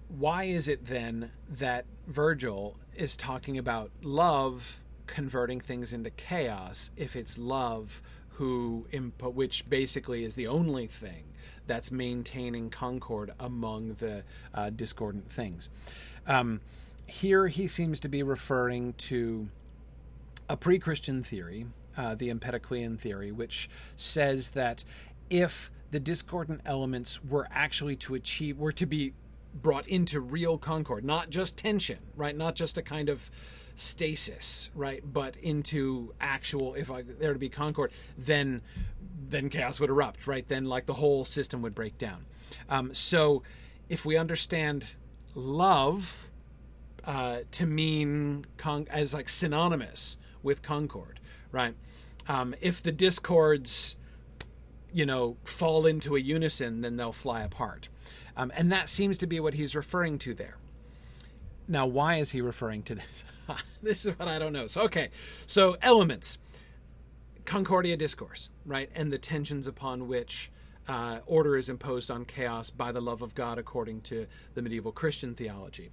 why 0.09 0.45
is 0.45 0.69
it 0.69 0.87
then 0.87 1.33
that 1.49 1.85
Virgil 2.07 2.77
is 2.95 3.17
talking 3.17 3.59
about 3.59 3.91
love? 4.03 4.81
converting 5.07 5.61
things 5.61 5.93
into 5.93 6.11
chaos 6.11 6.91
if 6.97 7.15
it's 7.15 7.37
love 7.37 8.03
who 8.35 8.87
impo- 8.93 9.33
which 9.33 9.69
basically 9.69 10.25
is 10.25 10.35
the 10.35 10.47
only 10.47 10.87
thing 10.87 11.25
that's 11.67 11.91
maintaining 11.91 12.71
concord 12.71 13.33
among 13.39 13.95
the 13.95 14.23
uh, 14.53 14.71
discordant 14.71 15.31
things. 15.31 15.69
Um, 16.27 16.61
here 17.07 17.49
he 17.49 17.69
seems 17.69 18.01
to 18.01 18.09
be 18.09 18.23
referring 18.23 18.95
to 18.95 19.49
a 20.49 20.57
pre-Christian 20.57 21.23
theory, 21.23 21.67
uh, 21.97 22.15
the 22.15 22.29
Empedoclean 22.29 22.99
theory, 22.99 23.31
which 23.31 23.69
says 23.97 24.51
that 24.51 24.85
if 25.31 25.71
the 25.91 26.01
discordant 26.01 26.61
elements 26.67 27.23
were 27.23 27.47
actually 27.51 27.97
to 27.97 28.15
achieve 28.15 28.59
were 28.59 28.73
to 28.73 28.87
be 28.87 29.13
brought 29.55 29.87
into 29.87 30.21
real 30.21 30.59
concord, 30.59 31.05
not 31.05 31.31
just 31.31 31.57
tension, 31.57 31.99
right? 32.17 32.37
Not 32.37 32.57
just 32.57 32.77
a 32.77 32.83
kind 32.83 33.09
of 33.09 33.31
stasis, 33.75 34.71
right? 34.75 35.03
But 35.05 35.37
into 35.37 36.15
actual, 36.21 36.75
if 36.75 36.91
I, 36.91 37.03
there 37.03 37.33
to 37.33 37.39
be 37.39 37.49
concord, 37.49 37.93
then 38.17 38.63
then 39.27 39.49
chaos 39.49 39.81
would 39.81 39.91
erupt, 39.91 40.27
right? 40.27 40.47
Then 40.47 40.67
like 40.67 40.87
the 40.87 40.95
whole 40.95 41.25
system 41.25 41.63
would 41.63 41.75
break 41.75 41.99
down. 41.99 42.27
Um, 42.69 42.95
so 42.95 43.43
if 43.89 44.05
we 44.05 44.17
understand 44.17 44.95
love 45.35 46.31
uh, 47.05 47.41
to 47.53 47.67
mean 47.67 48.47
con- 48.57 48.87
as 48.91 49.15
like 49.15 49.29
synonymous 49.29 50.19
with 50.43 50.63
concord, 50.63 51.21
right? 51.53 51.75
Um, 52.29 52.55
if 52.61 52.83
the 52.83 52.93
discords, 52.93 53.97
you 54.93 55.05
know, 55.05 55.37
fall 55.45 55.87
into 55.87 56.17
a 56.17 56.21
unison, 56.21 56.81
then 56.83 56.97
they'll 56.97 57.13
fly 57.13 57.43
apart. 57.43 57.89
Um, 58.37 58.53
and 58.57 58.73
that 58.73 58.89
seems 58.89 59.19
to 59.19 59.27
be 59.27 59.41
what 59.41 59.55
he's 59.55 59.75
referring 59.75 60.19
to 60.21 60.35
there. 60.35 60.57
Now, 61.69 61.87
why 61.87 62.17
is 62.17 62.31
he 62.33 62.41
referring 62.41 62.83
to 62.85 62.95
this? 62.97 63.25
this 63.83 64.05
is 64.05 64.19
what 64.19 64.29
I 64.29 64.39
don't 64.39 64.53
know. 64.53 64.67
So, 64.67 64.83
okay. 64.83 65.11
So, 65.47 65.77
elements 65.83 66.39
Concordia 67.45 67.97
discors, 67.97 68.49
right? 68.65 68.91
And 68.95 69.13
the 69.13 69.19
tensions 69.19 69.67
upon 69.67 70.09
which 70.09 70.51
uh, 70.89 71.21
order 71.27 71.57
is 71.57 71.69
imposed 71.69 72.11
on 72.11 72.25
chaos 72.25 72.71
by 72.71 72.93
the 72.93 73.01
love 73.01 73.23
of 73.23 73.35
God, 73.35 73.59
according 73.59 74.03
to 74.03 74.27
the 74.55 74.63
medieval 74.63 74.93
Christian 74.93 75.35
theology. 75.35 75.91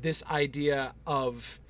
This 0.00 0.22
idea 0.30 0.94
of 1.06 1.60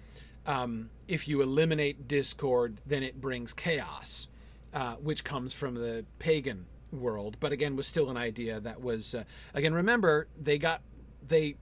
um, 0.46 0.90
if 1.08 1.26
you 1.26 1.40
eliminate 1.40 2.06
discord, 2.06 2.80
then 2.86 3.02
it 3.02 3.20
brings 3.20 3.52
chaos, 3.52 4.26
uh, 4.72 4.96
which 4.96 5.24
comes 5.24 5.54
from 5.54 5.74
the 5.74 6.04
pagan 6.18 6.66
world, 6.92 7.36
but 7.40 7.50
again 7.52 7.74
was 7.76 7.86
still 7.86 8.10
an 8.10 8.16
idea 8.16 8.60
that 8.60 8.80
was 8.80 9.14
uh, 9.14 9.24
again 9.52 9.74
remember 9.74 10.28
they 10.40 10.58
got 10.58 10.80
they 11.26 11.56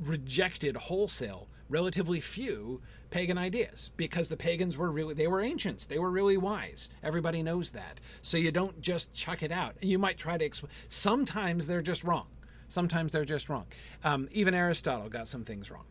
rejected 0.00 0.76
wholesale 0.76 1.48
relatively 1.68 2.20
few 2.20 2.80
pagan 3.10 3.38
ideas 3.38 3.90
because 3.96 4.28
the 4.28 4.36
pagans 4.36 4.76
were 4.76 4.90
really 4.90 5.14
they 5.14 5.26
were 5.26 5.40
ancients. 5.40 5.86
They 5.86 5.98
were 5.98 6.10
really 6.10 6.36
wise. 6.36 6.88
Everybody 7.02 7.42
knows 7.42 7.70
that. 7.72 8.00
So 8.22 8.36
you 8.36 8.50
don't 8.50 8.80
just 8.80 9.12
chuck 9.12 9.42
it 9.42 9.52
out. 9.52 9.74
And 9.80 9.90
you 9.90 9.98
might 9.98 10.18
try 10.18 10.38
to 10.38 10.50
sometimes 10.88 11.66
they're 11.66 11.82
just 11.82 12.04
wrong. 12.04 12.26
Sometimes 12.68 13.12
they're 13.12 13.24
just 13.24 13.48
wrong. 13.48 13.66
Um, 14.04 14.28
even 14.32 14.54
aristotle 14.54 15.08
got 15.08 15.28
some 15.28 15.44
things 15.44 15.70
wrong. 15.70 15.84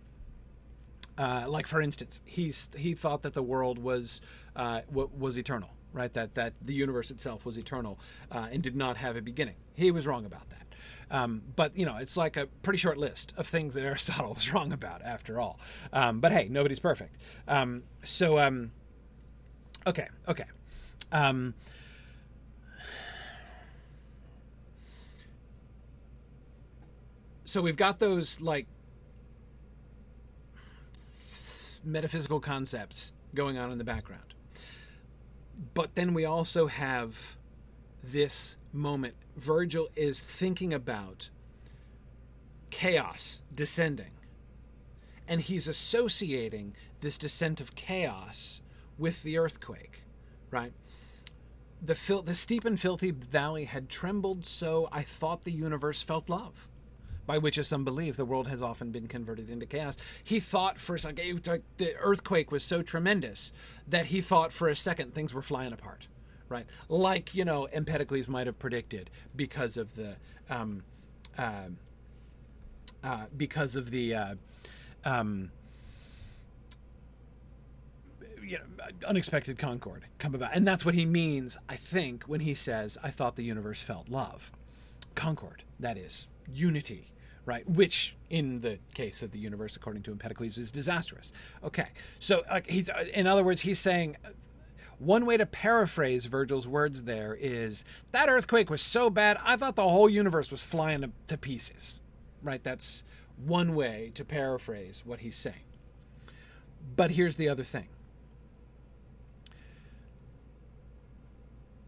Uh, 1.17 1.45
like 1.47 1.67
for 1.67 1.81
instance 1.81 2.21
he's 2.25 2.69
he 2.75 2.93
thought 2.93 3.23
that 3.23 3.33
the 3.33 3.43
world 3.43 3.79
was 3.79 4.21
uh, 4.55 4.81
was 4.91 5.37
eternal 5.37 5.69
right? 5.93 6.13
That 6.13 6.35
that 6.35 6.53
the 6.61 6.73
universe 6.73 7.09
itself 7.09 7.45
was 7.45 7.57
eternal 7.57 7.97
uh, 8.31 8.49
and 8.51 8.61
did 8.61 8.75
not 8.75 8.97
have 8.97 9.15
a 9.15 9.21
beginning. 9.21 9.55
He 9.73 9.89
was 9.89 10.05
wrong 10.05 10.25
about 10.25 10.49
that 10.49 10.66
um, 11.09 11.41
but 11.55 11.77
you 11.77 11.85
know, 11.85 11.97
it's 11.97 12.17
like 12.17 12.37
a 12.37 12.47
pretty 12.63 12.77
short 12.77 12.97
list 12.97 13.33
of 13.37 13.47
things 13.47 13.73
that 13.73 13.83
Aristotle 13.85 14.33
was 14.33 14.53
wrong 14.53 14.71
about, 14.71 15.01
after 15.01 15.39
all. 15.39 15.59
Um, 15.93 16.19
but 16.19 16.31
hey, 16.31 16.47
nobody's 16.49 16.79
perfect. 16.79 17.15
Um, 17.47 17.83
so, 18.03 18.39
um, 18.39 18.71
okay, 19.85 20.07
okay. 20.27 20.45
Um, 21.11 21.53
so 27.45 27.61
we've 27.61 27.77
got 27.77 27.99
those 27.99 28.41
like 28.41 28.67
metaphysical 31.83 32.39
concepts 32.39 33.13
going 33.33 33.57
on 33.57 33.71
in 33.71 33.77
the 33.77 33.83
background. 33.83 34.33
But 35.73 35.95
then 35.95 36.13
we 36.13 36.25
also 36.25 36.67
have 36.67 37.37
this 38.03 38.57
moment, 38.73 39.15
Virgil 39.37 39.87
is 39.95 40.19
thinking 40.19 40.73
about 40.73 41.29
chaos 42.71 43.43
descending. 43.53 44.11
And 45.27 45.41
he's 45.41 45.67
associating 45.67 46.75
this 47.01 47.17
descent 47.17 47.61
of 47.61 47.75
chaos 47.75 48.61
with 48.97 49.21
the 49.23 49.37
earthquake, 49.37 50.01
right? 50.49 50.73
The, 51.81 51.93
fil- 51.93 52.23
the 52.23 52.33
steep 52.33 52.65
and 52.65 52.79
filthy 52.79 53.11
valley 53.11 53.65
had 53.65 53.89
trembled 53.89 54.43
so 54.43 54.89
I 54.91 55.03
thought 55.03 55.43
the 55.43 55.51
universe 55.51 56.01
felt 56.01 56.29
love, 56.29 56.67
by 57.27 57.37
which, 57.37 57.59
as 57.59 57.67
some 57.67 57.85
believe, 57.85 58.17
the 58.17 58.25
world 58.25 58.47
has 58.47 58.63
often 58.63 58.91
been 58.91 59.07
converted 59.07 59.49
into 59.51 59.67
chaos. 59.67 59.97
He 60.23 60.39
thought 60.39 60.79
for 60.79 60.95
a 60.95 60.99
second, 60.99 61.43
the 61.77 61.95
earthquake 61.97 62.51
was 62.51 62.63
so 62.63 62.81
tremendous 62.81 63.51
that 63.87 64.07
he 64.07 64.21
thought 64.21 64.51
for 64.51 64.67
a 64.67 64.75
second 64.75 65.13
things 65.13 65.33
were 65.33 65.43
flying 65.43 65.73
apart 65.73 66.07
right? 66.49 66.65
Like 66.89 67.35
you 67.35 67.45
know 67.45 67.65
Empedocles 67.65 68.27
might 68.27 68.47
have 68.47 68.59
predicted 68.59 69.09
because 69.35 69.77
of 69.77 69.95
the 69.95 70.15
um, 70.49 70.83
uh, 71.37 71.69
uh, 73.03 73.25
because 73.35 73.75
of 73.75 73.91
the 73.91 74.15
uh, 74.15 74.35
um, 75.05 75.51
you 78.41 78.57
know, 78.57 78.85
unexpected 79.05 79.57
concord 79.59 80.05
come 80.19 80.33
about, 80.33 80.51
and 80.53 80.67
that's 80.67 80.85
what 80.85 80.95
he 80.95 81.05
means, 81.05 81.57
I 81.67 81.75
think, 81.75 82.23
when 82.25 82.39
he 82.39 82.53
says, 82.53 82.97
"I 83.03 83.11
thought 83.11 83.35
the 83.35 83.43
universe 83.43 83.81
felt 83.81 84.09
love, 84.09 84.51
concord." 85.15 85.63
That 85.79 85.97
is 85.97 86.27
unity, 86.51 87.11
right? 87.45 87.69
Which, 87.69 88.15
in 88.29 88.61
the 88.61 88.79
case 88.93 89.21
of 89.21 89.31
the 89.31 89.39
universe, 89.39 89.75
according 89.75 90.03
to 90.03 90.11
Empedocles, 90.11 90.57
is 90.57 90.71
disastrous. 90.71 91.33
Okay, 91.63 91.89
so 92.19 92.43
uh, 92.49 92.61
he's, 92.67 92.89
uh, 92.89 93.05
in 93.13 93.27
other 93.27 93.43
words, 93.43 93.61
he's 93.61 93.79
saying. 93.79 94.17
One 94.99 95.25
way 95.25 95.37
to 95.37 95.45
paraphrase 95.45 96.25
Virgil's 96.25 96.67
words 96.67 97.03
there 97.03 97.37
is 97.39 97.85
that 98.11 98.29
earthquake 98.29 98.69
was 98.69 98.81
so 98.81 99.09
bad, 99.09 99.37
I 99.43 99.55
thought 99.55 99.75
the 99.75 99.87
whole 99.87 100.09
universe 100.09 100.49
was 100.49 100.63
flying 100.63 101.13
to, 101.27 101.37
pieces. 101.37 101.99
Right? 102.41 102.63
That's 102.63 103.03
one 103.37 103.75
way 103.75 104.11
to 104.15 104.25
paraphrase 104.25 105.03
what 105.05 105.19
he's 105.19 105.35
saying. 105.35 105.55
But 106.95 107.11
here's 107.11 107.35
the 107.35 107.49
other 107.49 107.63
thing 107.63 107.87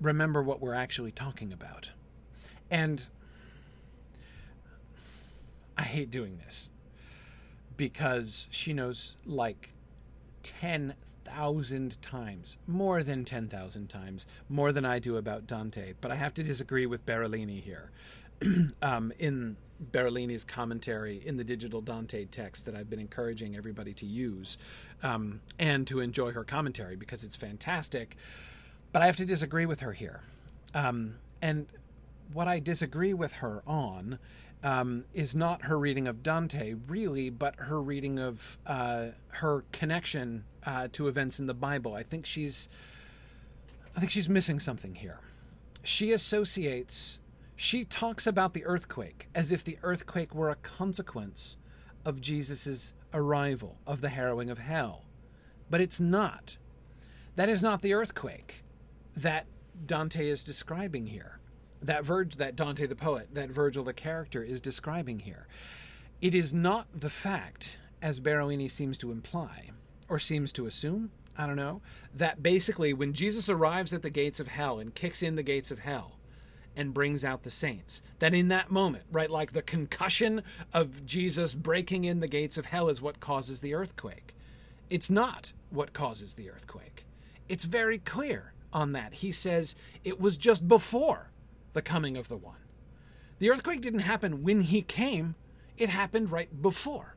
remember 0.02 0.42
what 0.42 0.62
we're 0.62 0.74
actually 0.74 1.12
talking 1.12 1.52
about. 1.52 1.92
And 2.72 3.08
I 5.78 5.84
hate 5.84 6.12
doing 6.12 6.38
this 6.38 6.70
because 7.76 8.48
she 8.50 8.74
knows 8.74 9.16
like 9.26 9.72
10,000 11.30 12.02
times, 12.02 12.58
more 12.68 13.04
than 13.04 13.24
10,000 13.24 13.88
times, 13.88 14.28
more 14.50 14.72
than 14.72 14.86
I 14.86 15.00
do 15.00 15.18
about 15.18 15.48
Dante. 15.48 15.94
But 16.02 16.12
I 16.12 16.16
have 16.16 16.34
to 16.36 16.44
disagree 16.44 16.86
with 16.86 17.06
Barolini 17.06 17.62
here. 17.62 17.92
um, 18.82 19.12
in 19.20 19.58
Barolini's 19.92 20.44
commentary 20.44 21.22
in 21.26 21.38
the 21.38 21.44
digital 21.44 21.82
Dante 21.82 22.26
text 22.26 22.66
that 22.66 22.76
I've 22.76 22.90
been 22.90 23.00
encouraging 23.00 23.56
everybody 23.56 23.94
to 23.96 24.06
use 24.06 24.58
um, 25.04 25.42
and 25.58 25.86
to 25.88 26.00
enjoy 26.00 26.32
her 26.32 26.44
commentary 26.44 26.96
because 26.96 27.24
it's 27.24 27.36
fantastic. 27.36 28.16
But 28.92 29.02
I 29.02 29.06
have 29.06 29.18
to 29.18 29.26
disagree 29.26 29.66
with 29.66 29.82
her 29.82 29.94
here. 29.94 30.22
Um, 30.74 31.16
and 31.42 31.68
what 32.34 32.48
I 32.48 32.60
disagree 32.60 33.14
with 33.14 33.34
her 33.34 33.62
on 33.68 34.20
um, 34.64 35.06
is 35.14 35.36
not 35.36 35.64
her 35.64 35.80
reading 35.80 36.08
of 36.08 36.22
Dante, 36.24 36.76
really, 36.88 37.30
but 37.30 37.56
her 37.58 37.82
reading 37.82 38.20
of 38.20 38.58
uh, 38.66 39.08
her 39.30 39.64
connection 39.72 40.44
uh, 40.66 40.90
to 40.92 41.08
events 41.08 41.40
in 41.40 41.48
the 41.48 41.54
Bible. 41.54 41.96
I 41.96 42.04
think 42.04 42.26
she's, 42.26 42.68
I 43.96 44.00
think 44.00 44.12
she's 44.12 44.30
missing 44.30 44.60
something 44.60 44.96
here. 44.96 45.20
She 45.84 46.12
associates, 46.12 47.20
she 47.56 47.86
talks 47.86 48.28
about 48.28 48.54
the 48.54 48.66
earthquake 48.66 49.30
as 49.34 49.52
if 49.52 49.64
the 49.64 49.78
earthquake 49.82 50.36
were 50.36 50.50
a 50.50 50.56
consequence 50.56 51.58
of 52.06 52.20
Jesus' 52.20 52.94
arrival, 53.14 53.78
of 53.88 54.02
the 54.02 54.10
harrowing 54.10 54.50
of 54.50 54.58
hell. 54.58 55.06
But 55.70 55.82
it's 55.82 56.00
not. 56.00 56.58
That 57.36 57.50
is 57.50 57.64
not 57.64 57.82
the 57.82 57.94
earthquake 57.94 58.64
that 59.16 59.46
Dante 59.86 60.28
is 60.28 60.44
describing 60.44 61.08
here. 61.08 61.39
That 61.82 62.04
Virg- 62.04 62.34
that 62.34 62.56
Dante 62.56 62.86
the 62.86 62.96
poet, 62.96 63.30
that 63.34 63.50
Virgil 63.50 63.84
the 63.84 63.94
character 63.94 64.44
is 64.44 64.60
describing 64.60 65.20
here. 65.20 65.48
It 66.22 66.36
is 66.36 66.54
not 66.54 66.88
the 66.94 67.10
fact, 67.10 67.78
as 68.02 68.20
Barolini 68.20 68.68
seems 68.68 68.98
to 68.98 69.12
imply, 69.12 69.70
or 70.10 70.20
seems 70.20 70.52
to 70.54 70.66
assume, 70.66 71.12
I 71.38 71.48
don't 71.48 71.56
know, 71.56 71.82
that 72.14 72.44
basically 72.44 72.94
when 72.94 73.14
Jesus 73.14 73.48
arrives 73.48 73.94
at 73.94 74.02
the 74.02 74.10
gates 74.10 74.42
of 74.42 74.50
hell 74.50 74.80
and 74.80 74.94
kicks 74.94 75.24
in 75.24 75.36
the 75.36 75.44
gates 75.44 75.72
of 75.72 75.80
hell 75.80 76.20
and 76.76 76.94
brings 76.94 77.24
out 77.24 77.44
the 77.44 77.50
saints, 77.50 78.02
that 78.20 78.34
in 78.34 78.50
that 78.50 78.72
moment, 78.72 79.06
right, 79.12 79.30
like 79.30 79.54
the 79.54 79.62
concussion 79.62 80.44
of 80.74 81.06
Jesus 81.06 81.54
breaking 81.54 82.04
in 82.04 82.20
the 82.20 82.28
gates 82.28 82.58
of 82.58 82.66
hell 82.66 82.90
is 82.90 83.02
what 83.02 83.22
causes 83.22 83.62
the 83.62 83.74
earthquake. 83.74 84.36
It's 84.90 85.10
not 85.10 85.54
what 85.70 85.94
causes 85.94 86.34
the 86.34 86.50
earthquake. 86.50 87.06
It's 87.48 87.64
very 87.64 87.98
clear 87.98 88.54
on 88.74 88.92
that. 88.92 89.14
He 89.16 89.32
says 89.32 89.76
it 90.04 90.20
was 90.20 90.36
just 90.36 90.68
before 90.68 91.32
the 91.74 91.82
coming 91.82 92.18
of 92.18 92.28
the 92.28 92.38
one. 92.38 92.58
The 93.40 93.50
earthquake 93.50 93.82
didn't 93.82 94.02
happen 94.02 94.44
when 94.44 94.62
he 94.62 94.82
came, 94.82 95.36
it 95.78 95.90
happened 95.90 96.32
right 96.32 96.62
before. 96.62 97.16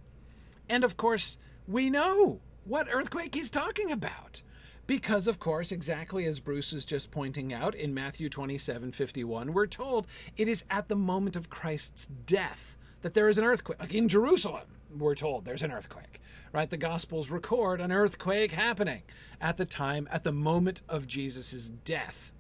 And 0.69 0.85
of 0.85 0.97
course, 0.97 1.39
we 1.67 1.91
know 1.91 2.41
what 2.65 2.89
earthquake 2.91 3.35
he's 3.35 3.51
talking 3.51 3.91
about. 3.91 4.43
Because, 4.87 5.27
of 5.27 5.39
course, 5.39 5.71
exactly 5.71 6.27
as 6.27 6.41
Bruce 6.41 6.73
was 6.73 6.85
just 6.85 7.11
pointing 7.11 7.53
out 7.53 7.75
in 7.75 7.95
Matthew 7.95 8.29
27 8.29 8.93
51, 8.93 9.53
we're 9.53 9.67
told 9.67 10.07
it 10.37 10.49
is 10.49 10.65
at 10.71 10.89
the 10.89 10.97
moment 10.97 11.37
of 11.37 11.49
Christ's 11.49 12.07
death 12.07 12.77
that 13.03 13.15
there 13.15 13.29
is 13.29 13.39
an 13.39 13.45
earthquake. 13.45 13.79
Like 13.79 13.95
in 13.95 14.09
Jerusalem, 14.09 14.67
we're 14.97 15.15
told 15.15 15.45
there's 15.45 15.63
an 15.63 15.73
earthquake, 15.73 16.21
right? 16.53 16.69
The 16.69 16.77
Gospels 16.77 17.31
record 17.31 17.81
an 17.81 17.93
earthquake 17.93 18.53
happening 18.53 19.03
at 19.41 19.57
the 19.57 19.65
time, 19.65 20.09
at 20.11 20.25
the 20.25 20.33
moment 20.33 20.83
of 20.89 21.07
Jesus' 21.07 21.69
death, 21.69 22.33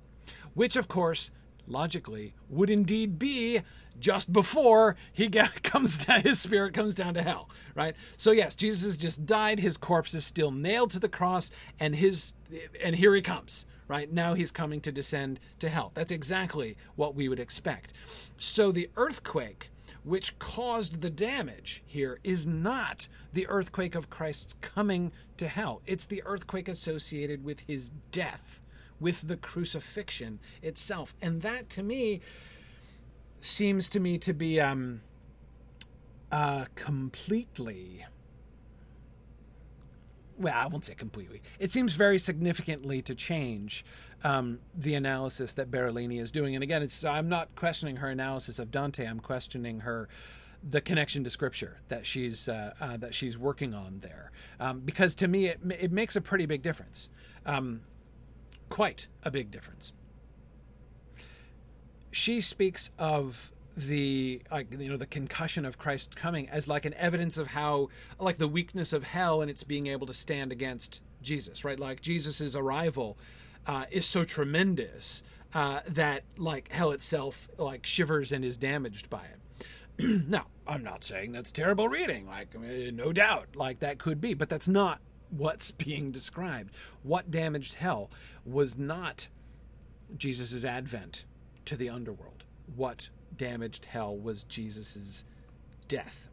which, 0.54 0.76
of 0.76 0.88
course, 0.88 1.30
logically 1.66 2.34
would 2.48 2.70
indeed 2.70 3.18
be 3.18 3.60
just 3.98 4.32
before 4.32 4.96
he 5.12 5.28
get, 5.28 5.62
comes 5.62 6.04
down, 6.04 6.22
his 6.22 6.40
spirit 6.40 6.74
comes 6.74 6.94
down 6.94 7.14
to 7.14 7.22
hell, 7.22 7.48
right? 7.74 7.94
So 8.16 8.30
yes, 8.32 8.54
Jesus 8.54 8.84
has 8.84 8.96
just 8.96 9.26
died. 9.26 9.60
His 9.60 9.76
corpse 9.76 10.14
is 10.14 10.24
still 10.24 10.50
nailed 10.50 10.90
to 10.92 10.98
the 10.98 11.08
cross, 11.08 11.50
and 11.78 11.94
his 11.96 12.32
and 12.82 12.96
here 12.96 13.14
he 13.14 13.22
comes, 13.22 13.66
right? 13.88 14.12
Now 14.12 14.34
he's 14.34 14.50
coming 14.50 14.80
to 14.82 14.92
descend 14.92 15.40
to 15.60 15.68
hell. 15.68 15.92
That's 15.94 16.12
exactly 16.12 16.76
what 16.96 17.14
we 17.14 17.28
would 17.28 17.40
expect. 17.40 17.92
So 18.36 18.72
the 18.72 18.90
earthquake 18.96 19.70
which 20.04 20.38
caused 20.38 21.00
the 21.00 21.10
damage 21.10 21.82
here 21.86 22.18
is 22.24 22.46
not 22.46 23.08
the 23.32 23.46
earthquake 23.48 23.94
of 23.94 24.10
Christ's 24.10 24.54
coming 24.60 25.12
to 25.36 25.48
hell. 25.48 25.82
It's 25.86 26.06
the 26.06 26.22
earthquake 26.24 26.68
associated 26.68 27.44
with 27.44 27.60
his 27.60 27.90
death, 28.10 28.62
with 29.02 29.28
the 29.28 29.36
crucifixion 29.36 30.38
itself. 30.62 31.14
And 31.20 31.42
that 31.42 31.68
to 31.70 31.82
me 31.82 32.20
seems 33.40 33.90
to 33.90 34.00
me 34.00 34.16
to 34.18 34.32
be 34.32 34.60
um, 34.60 35.02
uh, 36.30 36.66
completely. 36.74 38.06
Well, 40.38 40.54
I 40.54 40.66
won't 40.66 40.84
say 40.84 40.94
completely. 40.94 41.42
It 41.58 41.70
seems 41.70 41.92
very 41.92 42.18
significantly 42.18 43.02
to 43.02 43.14
change 43.14 43.84
um, 44.24 44.60
the 44.74 44.94
analysis 44.94 45.52
that 45.54 45.70
Barolini 45.70 46.20
is 46.20 46.30
doing. 46.30 46.54
And 46.54 46.62
again, 46.62 46.82
it's 46.82 47.04
I'm 47.04 47.28
not 47.28 47.54
questioning 47.54 47.96
her 47.96 48.08
analysis 48.08 48.58
of 48.58 48.70
Dante. 48.70 49.06
I'm 49.06 49.20
questioning 49.20 49.80
her 49.80 50.08
the 50.68 50.80
connection 50.80 51.24
to 51.24 51.30
scripture 51.30 51.80
that 51.88 52.06
she's 52.06 52.48
uh, 52.48 52.72
uh, 52.80 52.96
that 52.96 53.14
she's 53.14 53.36
working 53.36 53.74
on 53.74 53.98
there, 54.00 54.30
um, 54.60 54.80
because 54.80 55.14
to 55.16 55.28
me 55.28 55.46
it 55.46 55.60
it 55.78 55.90
makes 55.92 56.14
a 56.16 56.20
pretty 56.20 56.46
big 56.46 56.62
difference, 56.62 57.10
um, 57.44 57.80
quite 58.72 59.06
a 59.22 59.30
big 59.30 59.50
difference. 59.50 59.92
She 62.10 62.40
speaks 62.40 62.90
of 62.98 63.52
the 63.76 64.40
like 64.50 64.72
you 64.72 64.88
know 64.88 64.96
the 64.96 65.04
concussion 65.04 65.66
of 65.66 65.76
Christ's 65.76 66.14
coming 66.14 66.48
as 66.48 66.66
like 66.66 66.86
an 66.86 66.94
evidence 66.94 67.36
of 67.36 67.48
how 67.48 67.90
like 68.18 68.38
the 68.38 68.48
weakness 68.48 68.94
of 68.94 69.04
hell 69.04 69.42
and 69.42 69.50
its 69.50 69.62
being 69.62 69.88
able 69.88 70.06
to 70.06 70.14
stand 70.14 70.52
against 70.52 71.02
Jesus, 71.20 71.66
right? 71.66 71.78
Like 71.78 72.00
Jesus's 72.00 72.56
arrival 72.56 73.18
uh, 73.66 73.84
is 73.90 74.06
so 74.06 74.24
tremendous 74.24 75.22
uh, 75.52 75.80
that 75.86 76.22
like 76.38 76.72
hell 76.72 76.92
itself 76.92 77.50
like 77.58 77.84
shivers 77.84 78.32
and 78.32 78.42
is 78.42 78.56
damaged 78.56 79.10
by 79.10 79.24
it. 79.24 80.28
now, 80.28 80.46
I'm 80.66 80.82
not 80.82 81.04
saying 81.04 81.32
that's 81.32 81.52
terrible 81.52 81.90
reading, 81.90 82.26
like 82.26 82.58
no 82.58 83.12
doubt, 83.12 83.48
like 83.54 83.80
that 83.80 83.98
could 83.98 84.18
be, 84.18 84.32
but 84.32 84.48
that's 84.48 84.66
not 84.66 85.02
what's 85.32 85.70
being 85.70 86.12
described. 86.12 86.74
What 87.02 87.30
damaged 87.30 87.74
hell 87.74 88.10
was 88.44 88.78
not 88.78 89.28
Jesus' 90.16 90.64
advent 90.64 91.24
to 91.64 91.76
the 91.76 91.88
underworld. 91.88 92.44
What 92.76 93.08
damaged 93.36 93.86
hell 93.86 94.16
was 94.16 94.44
Jesus' 94.44 95.24
death. 95.88 96.28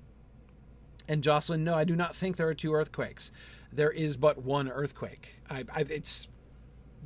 And 1.07 1.23
Jocelyn, 1.23 1.63
no, 1.63 1.75
I 1.75 1.85
do 1.85 1.95
not 1.95 2.15
think 2.15 2.35
there 2.35 2.47
are 2.47 2.53
two 2.53 2.73
earthquakes. 2.73 3.31
There 3.71 3.89
is 3.89 4.17
but 4.17 4.43
one 4.43 4.69
earthquake. 4.69 5.37
I, 5.49 5.65
I, 5.73 5.81
it's 5.89 6.27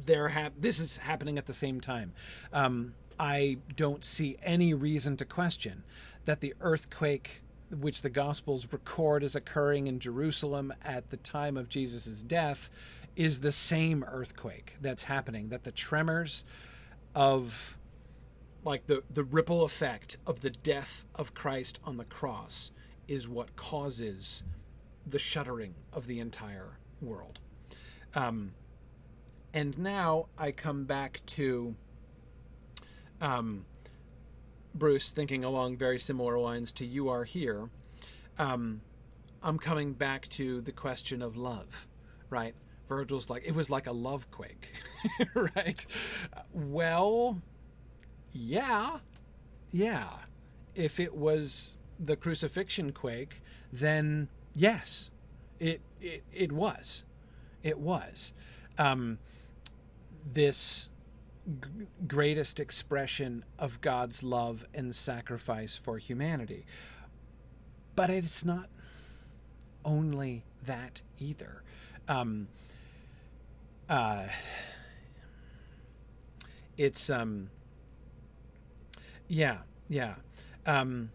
there. 0.05 0.29
Ha- 0.29 0.49
this 0.59 0.79
is 0.79 0.97
happening 0.97 1.37
at 1.37 1.45
the 1.45 1.53
same 1.53 1.79
time. 1.79 2.13
Um, 2.51 2.95
I 3.19 3.59
don't 3.75 4.03
see 4.03 4.37
any 4.41 4.73
reason 4.73 5.15
to 5.17 5.25
question 5.25 5.83
that 6.25 6.41
the 6.41 6.53
earthquake 6.59 7.42
which 7.73 8.01
the 8.01 8.09
Gospels 8.09 8.67
record 8.71 9.23
as 9.23 9.35
occurring 9.35 9.87
in 9.87 9.99
Jerusalem 9.99 10.73
at 10.83 11.09
the 11.09 11.17
time 11.17 11.57
of 11.57 11.69
Jesus' 11.69 12.21
death 12.21 12.69
is 13.15 13.39
the 13.39 13.51
same 13.51 14.03
earthquake 14.07 14.75
that's 14.81 15.03
happening. 15.03 15.49
That 15.49 15.63
the 15.63 15.71
tremors 15.71 16.45
of 17.15 17.77
like 18.63 18.87
the, 18.87 19.03
the 19.13 19.23
ripple 19.23 19.63
effect 19.63 20.17
of 20.25 20.41
the 20.41 20.49
death 20.49 21.05
of 21.15 21.33
Christ 21.33 21.79
on 21.83 21.97
the 21.97 22.05
cross 22.05 22.71
is 23.07 23.27
what 23.27 23.55
causes 23.55 24.43
the 25.05 25.19
shuddering 25.19 25.75
of 25.91 26.07
the 26.07 26.19
entire 26.19 26.79
world. 27.01 27.39
Um, 28.15 28.53
and 29.53 29.77
now 29.77 30.27
I 30.37 30.51
come 30.51 30.85
back 30.85 31.21
to 31.27 31.75
um, 33.21 33.65
Bruce 34.75 35.11
thinking 35.11 35.43
along 35.43 35.77
very 35.77 35.99
similar 35.99 36.39
lines 36.39 36.71
to 36.73 36.85
You 36.85 37.09
Are 37.09 37.23
Here. 37.23 37.69
Um, 38.37 38.81
I'm 39.41 39.59
coming 39.59 39.93
back 39.93 40.27
to 40.29 40.61
the 40.61 40.71
question 40.71 41.21
of 41.21 41.37
love, 41.37 41.87
right? 42.29 42.55
Virgil's 42.87 43.29
like, 43.29 43.43
it 43.45 43.53
was 43.53 43.69
like 43.69 43.87
a 43.87 43.91
love 43.91 44.29
quake, 44.31 44.69
right? 45.55 45.85
Well, 46.53 47.41
yeah, 48.31 48.99
yeah. 49.71 50.09
If 50.75 50.99
it 50.99 51.15
was 51.15 51.77
the 51.99 52.15
crucifixion 52.15 52.91
quake, 52.91 53.41
then 53.71 54.27
yes, 54.55 55.11
it 55.59 55.81
it, 56.01 56.23
it 56.33 56.51
was, 56.51 57.03
it 57.61 57.79
was 57.79 58.33
um, 58.77 59.19
this 60.25 60.89
g- 61.45 61.87
greatest 62.07 62.59
expression 62.59 63.43
of 63.59 63.81
God's 63.81 64.23
love 64.23 64.65
and 64.73 64.95
sacrifice 64.95 65.75
for 65.75 65.97
humanity. 65.97 66.65
But 67.95 68.09
it's 68.09 68.43
not 68.43 68.69
only 69.85 70.45
that 70.65 71.01
either. 71.19 71.63
Um, 72.07 72.47
uh, 73.89 74.27
it's 76.77 77.09
um, 77.09 77.49
yeah, 79.27 79.57
yeah. 79.89 80.15
Um, 80.65 81.11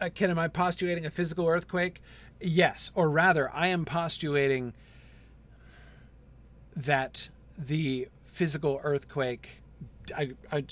uh, 0.00 0.10
Ken, 0.14 0.30
am 0.30 0.38
I 0.38 0.48
postulating 0.48 1.06
a 1.06 1.10
physical 1.10 1.46
earthquake? 1.46 2.00
Yes, 2.40 2.90
or 2.94 3.08
rather, 3.08 3.50
I 3.54 3.68
am 3.68 3.84
postulating 3.84 4.74
that 6.74 7.28
the 7.56 8.08
physical 8.32 8.80
earthquake, 8.82 9.62
I, 10.16 10.30
I, 10.50 10.64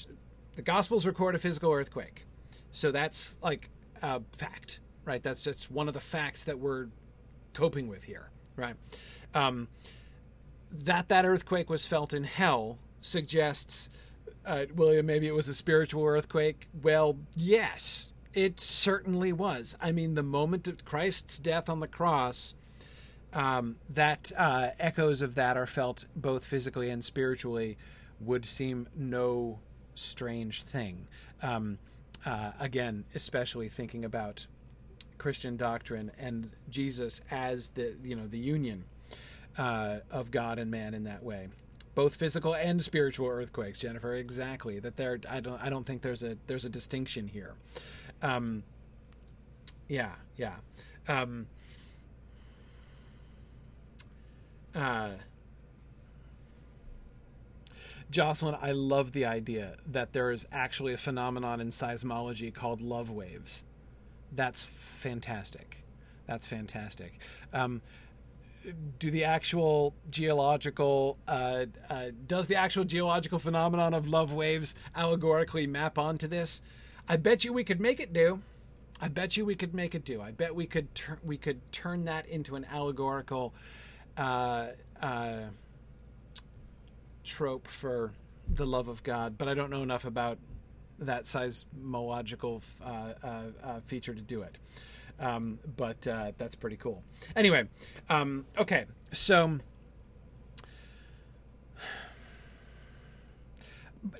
the 0.57 0.62
Gospels 0.62 1.07
record 1.07 1.35
a 1.35 1.38
physical 1.38 1.70
earthquake, 1.70 2.25
so 2.70 2.90
that's 2.90 3.37
like 3.42 3.68
a 4.03 4.23
fact, 4.33 4.81
right? 5.05 5.23
That's 5.23 5.44
that's 5.44 5.70
one 5.70 5.87
of 5.87 5.94
the 5.94 6.01
facts 6.01 6.44
that 6.44 6.59
we're 6.59 6.88
coping 7.53 7.87
with 7.87 8.05
here, 8.05 8.31
right? 8.57 8.75
Um, 9.35 9.68
that 10.73 11.09
that 11.09 11.27
earthquake 11.27 11.68
was 11.68 11.87
felt 11.87 12.14
in 12.14 12.25
hell 12.25 12.79
suggests, 13.03 13.90
uh, 14.46 14.64
William, 14.75 15.05
maybe 15.05 15.27
it 15.27 15.35
was 15.35 15.49
a 15.49 15.55
spiritual 15.55 16.05
earthquake. 16.07 16.66
Well, 16.83 17.18
yes, 17.37 18.14
it 18.33 18.59
certainly 18.59 19.35
was. 19.35 19.77
I 19.81 19.92
mean, 19.92 20.14
the 20.14 20.23
moment 20.23 20.66
of 20.66 20.85
Christ's 20.87 21.38
death 21.38 21.68
on 21.68 21.81
the 21.81 21.88
cross, 21.88 22.55
um, 23.32 23.76
that 23.90 24.32
uh, 24.36 24.70
echoes 24.78 25.22
of 25.22 25.34
that 25.36 25.56
are 25.56 25.66
felt 25.66 26.06
both 26.16 26.44
physically 26.44 26.90
and 26.90 27.04
spiritually 27.04 27.78
would 28.20 28.44
seem 28.44 28.88
no 28.94 29.60
strange 29.94 30.62
thing. 30.62 31.06
Um, 31.42 31.78
uh, 32.26 32.52
again, 32.60 33.04
especially 33.14 33.68
thinking 33.68 34.04
about 34.04 34.46
Christian 35.18 35.56
doctrine 35.56 36.10
and 36.18 36.50
Jesus 36.68 37.20
as 37.30 37.70
the 37.70 37.94
you 38.02 38.16
know 38.16 38.26
the 38.26 38.38
union 38.38 38.84
uh, 39.58 39.98
of 40.10 40.30
God 40.30 40.58
and 40.58 40.70
man 40.70 40.94
in 40.94 41.04
that 41.04 41.22
way 41.22 41.48
both 41.94 42.14
physical 42.14 42.54
and 42.54 42.80
spiritual 42.80 43.28
earthquakes, 43.28 43.80
Jennifer. 43.80 44.14
Exactly. 44.14 44.78
That 44.78 44.96
there, 44.96 45.20
I 45.28 45.40
don't, 45.40 45.60
I 45.60 45.70
don't 45.70 45.84
think 45.84 46.02
there's 46.02 46.22
a 46.22 46.36
there's 46.46 46.64
a 46.64 46.68
distinction 46.68 47.26
here. 47.26 47.54
Um, 48.22 48.62
yeah, 49.88 50.12
yeah. 50.36 50.54
Um, 51.08 51.46
uh, 54.74 55.11
Jocelyn, 58.11 58.56
I 58.61 58.72
love 58.72 59.12
the 59.12 59.24
idea 59.24 59.76
that 59.87 60.12
there 60.12 60.33
is 60.33 60.46
actually 60.50 60.92
a 60.92 60.98
phenomenon 60.98 61.61
in 61.61 61.70
seismology 61.70 62.52
called 62.52 62.80
love 62.80 63.11
waves. 63.11 63.64
That's 64.33 64.64
fantastic. 64.64 65.85
That's 66.26 66.46
fantastic. 66.46 67.18
Um, 67.52 67.83
do 68.98 69.11
the 69.11 69.24
actual 69.24 69.94
geological 70.11 71.18
uh, 71.26 71.66
uh, 71.88 72.06
does 72.26 72.46
the 72.46 72.56
actual 72.56 72.85
geological 72.85 73.38
phenomenon 73.38 73.94
of 73.94 74.06
love 74.06 74.33
waves 74.33 74.74
allegorically 74.94 75.66
map 75.66 75.98
onto 75.98 76.26
this? 76.26 76.61
I 77.09 77.16
bet 77.16 77.44
you 77.44 77.52
we 77.52 77.64
could 77.64 77.80
make 77.80 78.00
it 78.00 78.12
do. 78.12 78.42
I 79.00 79.09
bet 79.09 79.37
you 79.37 79.46
we 79.46 79.54
could 79.54 79.74
make 79.74 79.94
it 79.94 80.04
do. 80.04 80.20
I 80.20 80.30
bet 80.30 80.54
we 80.54 80.66
could 80.66 80.94
turn 80.94 81.18
we 81.24 81.37
could 81.37 81.61
turn 81.72 82.04
that 82.04 82.26
into 82.26 82.54
an 82.54 82.66
allegorical 82.70 83.54
uh, 84.20 84.66
uh, 85.02 85.38
trope 87.24 87.66
for 87.66 88.12
the 88.46 88.66
love 88.66 88.88
of 88.88 89.02
God. 89.02 89.38
But 89.38 89.48
I 89.48 89.54
don't 89.54 89.70
know 89.70 89.83
enough 89.83 90.04
about 90.04 90.38
that 90.98 91.24
seismological 91.24 92.62
uh, 92.85 92.85
uh, 92.85 93.42
uh, 93.64 93.80
feature 93.87 94.14
to 94.14 94.20
do 94.20 94.42
it. 94.42 94.59
Um, 95.18 95.59
but 95.76 96.02
that's 96.02 96.54
pretty 96.54 96.76
cool. 96.76 97.02
Anyway, 97.35 97.68
um, 98.09 98.46
okay, 98.59 98.87
so 99.12 99.59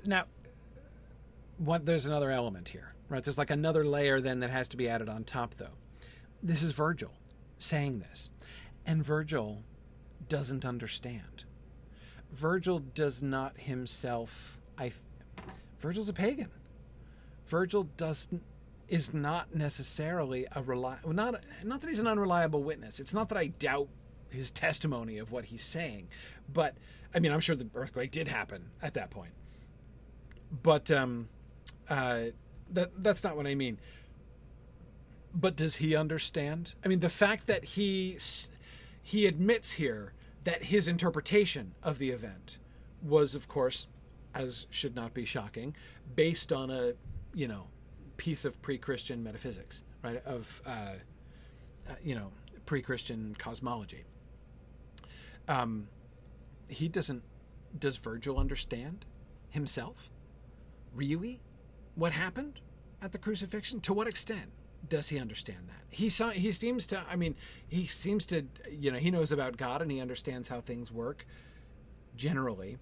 now 0.05 0.25
what 1.57 1.85
there's 1.85 2.05
another 2.05 2.31
element 2.31 2.69
here, 2.69 2.93
right? 3.09 3.23
There's 3.23 3.37
like 3.37 3.49
another 3.49 3.83
layer 3.83 4.19
then 4.19 4.39
that 4.39 4.49
has 4.49 4.67
to 4.69 4.77
be 4.77 4.89
added 4.89 5.09
on 5.09 5.23
top, 5.23 5.55
though. 5.55 5.73
This 6.43 6.63
is 6.63 6.73
Virgil 6.73 7.13
saying 7.57 7.99
this, 7.99 8.31
and 8.85 9.03
Virgil 9.03 9.63
doesn't 10.31 10.63
understand. 10.63 11.43
Virgil 12.31 12.79
does 12.79 13.21
not 13.21 13.59
himself. 13.59 14.57
I. 14.77 14.93
Virgil's 15.77 16.07
a 16.07 16.13
pagan. 16.13 16.49
Virgil 17.47 17.83
doesn't 17.97 18.41
is 18.87 19.13
not 19.13 19.53
necessarily 19.53 20.47
a 20.55 20.63
reliable 20.63 21.11
not 21.11 21.43
not 21.65 21.81
that 21.81 21.87
he's 21.87 21.99
an 21.99 22.07
unreliable 22.07 22.63
witness. 22.63 23.01
It's 23.01 23.13
not 23.13 23.27
that 23.27 23.37
I 23.37 23.47
doubt 23.47 23.89
his 24.29 24.51
testimony 24.51 25.17
of 25.17 25.33
what 25.33 25.43
he's 25.45 25.63
saying, 25.63 26.07
but 26.51 26.75
I 27.13 27.19
mean 27.19 27.33
I'm 27.33 27.41
sure 27.41 27.57
the 27.57 27.67
earthquake 27.75 28.11
did 28.11 28.29
happen 28.29 28.69
at 28.81 28.93
that 28.93 29.09
point. 29.09 29.33
But 30.63 30.89
um, 30.91 31.27
uh, 31.89 32.27
that 32.71 32.91
that's 33.03 33.21
not 33.21 33.35
what 33.35 33.47
I 33.47 33.55
mean. 33.55 33.79
But 35.35 35.57
does 35.57 35.75
he 35.77 35.93
understand? 35.93 36.75
I 36.85 36.87
mean, 36.87 37.01
the 37.01 37.09
fact 37.09 37.47
that 37.47 37.65
he 37.65 38.17
he 39.03 39.25
admits 39.25 39.73
here 39.73 40.13
that 40.43 40.65
his 40.65 40.87
interpretation 40.87 41.73
of 41.83 41.97
the 41.97 42.09
event 42.09 42.57
was, 43.01 43.35
of 43.35 43.47
course, 43.47 43.87
as 44.33 44.67
should 44.69 44.95
not 44.95 45.13
be 45.13 45.25
shocking, 45.25 45.75
based 46.15 46.51
on 46.51 46.69
a 46.69 46.93
you 47.33 47.47
know 47.47 47.67
piece 48.17 48.45
of 48.45 48.61
pre-Christian 48.61 49.23
metaphysics, 49.23 49.83
right? 50.03 50.23
Of 50.25 50.61
uh, 50.65 50.69
uh, 51.89 51.93
you 52.03 52.15
know 52.15 52.31
pre-Christian 52.65 53.35
cosmology. 53.37 54.03
Um, 55.47 55.87
he 56.67 56.87
doesn't. 56.87 57.23
Does 57.77 57.97
Virgil 57.97 58.37
understand 58.37 59.05
himself? 59.49 60.11
Really, 60.93 61.39
what 61.95 62.11
happened 62.13 62.59
at 63.01 63.11
the 63.11 63.17
crucifixion? 63.17 63.79
To 63.81 63.93
what 63.93 64.07
extent 64.07 64.51
does 64.87 65.09
he 65.09 65.19
understand 65.19 65.67
that? 65.67 65.83
He. 65.89 66.09
He 66.09 66.51
seems 66.51 66.87
to. 66.87 67.01
I 67.09 67.15
mean, 67.15 67.35
he 67.67 67.85
seems 67.85 68.25
to. 68.27 68.45
You 68.69 68.91
know, 68.91 68.97
he 68.97 69.11
knows 69.11 69.31
about 69.31 69.57
God 69.57 69.81
and 69.81 69.91
he 69.91 69.99
understands 69.99 70.47
how 70.47 70.61
things 70.61 70.91
work. 70.91 71.25
Generally, 72.15 72.77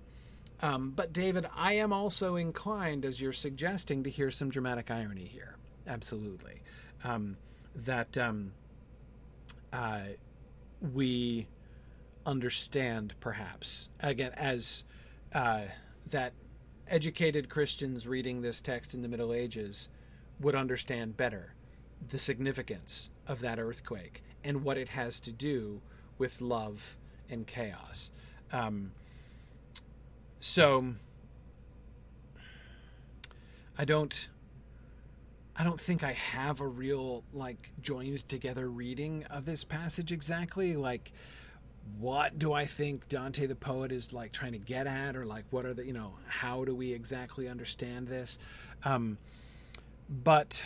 um, 0.62 0.92
but 0.96 1.14
David, 1.14 1.46
I 1.56 1.74
am 1.74 1.94
also 1.94 2.36
inclined, 2.36 3.06
as 3.06 3.22
you're 3.22 3.32
suggesting, 3.32 4.04
to 4.04 4.10
hear 4.10 4.32
some 4.32 4.50
dramatic 4.50 4.90
irony 4.90 5.26
here. 5.26 5.56
Absolutely, 5.88 6.62
um, 7.04 7.38
that 7.76 8.18
um, 8.18 8.52
uh, 9.72 10.02
we 10.94 11.48
understand, 12.26 13.14
perhaps 13.20 13.90
again, 14.00 14.32
as 14.36 14.84
uh, 15.34 15.62
that 16.10 16.34
educated 16.88 17.50
Christians 17.50 18.08
reading 18.08 18.42
this 18.42 18.62
text 18.62 18.94
in 18.94 19.02
the 19.02 19.08
Middle 19.08 19.32
Ages 19.32 19.90
would 20.40 20.56
understand 20.56 21.16
better 21.16 21.54
the 22.08 22.20
significance 22.20 23.10
of 23.28 23.42
that 23.42 23.60
earthquake 23.60 24.24
and 24.44 24.64
what 24.64 24.78
it 24.78 24.90
has 24.90 25.20
to 25.22 25.32
do 25.32 25.82
with 26.18 26.42
love 26.42 26.98
and 27.30 27.46
chaos. 27.46 28.12
Um, 28.52 28.92
so 30.40 30.96
I 33.78 33.86
don't 33.86 34.28
I 35.56 35.64
don't 35.64 35.80
think 35.80 36.04
I 36.04 36.14
have 36.14 36.62
a 36.62 36.68
real 36.68 37.24
like 37.34 37.72
joined 37.82 38.28
together 38.30 38.70
reading 38.70 39.26
of 39.26 39.46
this 39.46 39.64
passage 39.64 40.12
exactly 40.12 40.76
like 40.76 41.12
what 41.98 42.38
do 42.40 42.54
I 42.54 42.66
think 42.66 43.10
Dante 43.10 43.46
the 43.46 43.56
poet 43.56 43.92
is 43.92 44.14
like 44.14 44.32
trying 44.32 44.54
to 44.54 44.58
get 44.58 44.88
at 44.88 45.16
or 45.16 45.26
like 45.26 45.46
what 45.50 45.66
are 45.66 45.74
the 45.74 45.86
you 45.86 45.94
know 45.94 46.14
how 46.28 46.64
do 46.64 46.74
we 46.74 46.94
exactly 46.94 47.48
understand 47.48 48.08
this 48.08 48.40
um, 48.84 49.18
but 50.10 50.62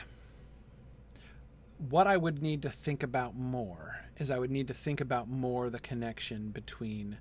what 1.90 2.08
I 2.08 2.18
would 2.18 2.42
need 2.42 2.62
to 2.62 2.70
think 2.70 3.04
about 3.04 3.36
more 3.36 3.98
is 4.18 4.32
I 4.32 4.40
would 4.40 4.52
need 4.52 4.68
to 4.68 4.74
think 4.74 5.02
about 5.02 5.28
more 5.28 5.70
the 5.70 5.80
connection 5.80 6.50
between 6.50 7.18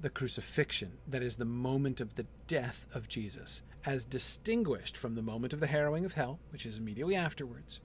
the 0.00 0.10
crucifixion, 0.10 0.92
that 1.06 1.22
is, 1.22 1.36
the 1.36 1.44
moment 1.44 2.00
of 2.00 2.14
the 2.14 2.26
death 2.46 2.86
of 2.94 3.08
Jesus, 3.08 3.62
as 3.84 4.04
distinguished 4.04 4.96
from 4.96 5.14
the 5.14 5.22
moment 5.22 5.52
of 5.52 5.60
the 5.60 5.66
harrowing 5.66 6.04
of 6.04 6.14
hell, 6.14 6.38
which 6.50 6.66
is 6.66 6.78
immediately 6.78 7.14
afterwards, 7.14 7.80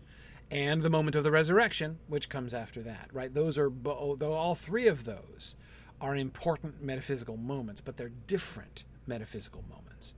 and 0.51 0.83
the 0.83 0.89
moment 0.89 1.15
of 1.15 1.23
the 1.23 1.31
resurrection, 1.31 1.99
which 2.07 2.29
comes 2.29 2.53
after 2.53 2.81
that, 2.81 3.09
right? 3.13 3.33
Those 3.33 3.57
are, 3.57 3.69
though 3.69 4.33
all 4.33 4.55
three 4.55 4.87
of 4.87 5.03
those 5.03 5.55
are 6.01 6.15
important 6.15 6.81
metaphysical 6.81 7.37
moments, 7.37 7.81
but 7.81 7.97
they're 7.97 8.11
different 8.27 8.85
metaphysical 9.05 9.63
moments. 9.69 10.13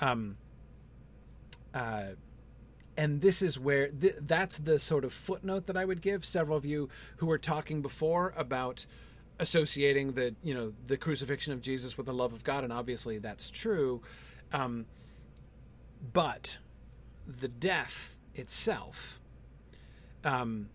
Um, 0.00 0.36
uh, 1.74 2.14
and 2.96 3.20
this 3.20 3.42
is 3.42 3.58
where 3.58 3.88
th- 3.88 4.16
that's 4.20 4.58
the 4.58 4.78
sort 4.78 5.04
of 5.04 5.12
footnote 5.12 5.66
that 5.66 5.76
I 5.76 5.84
would 5.84 6.02
give 6.02 6.24
several 6.24 6.56
of 6.56 6.64
you 6.64 6.88
who 7.16 7.26
were 7.26 7.38
talking 7.38 7.80
before 7.80 8.34
about 8.36 8.86
associating 9.38 10.12
the 10.12 10.34
you 10.42 10.54
know 10.54 10.72
the 10.86 10.96
crucifixion 10.96 11.52
of 11.52 11.60
Jesus 11.60 11.96
with 11.96 12.06
the 12.06 12.12
love 12.14 12.32
of 12.32 12.44
God, 12.44 12.64
and 12.64 12.72
obviously 12.72 13.18
that's 13.18 13.50
true. 13.50 14.02
Um, 14.52 14.86
but 16.12 16.58
the 17.26 17.48
death 17.48 18.16
itself, 18.34 19.20
um, 20.24 20.68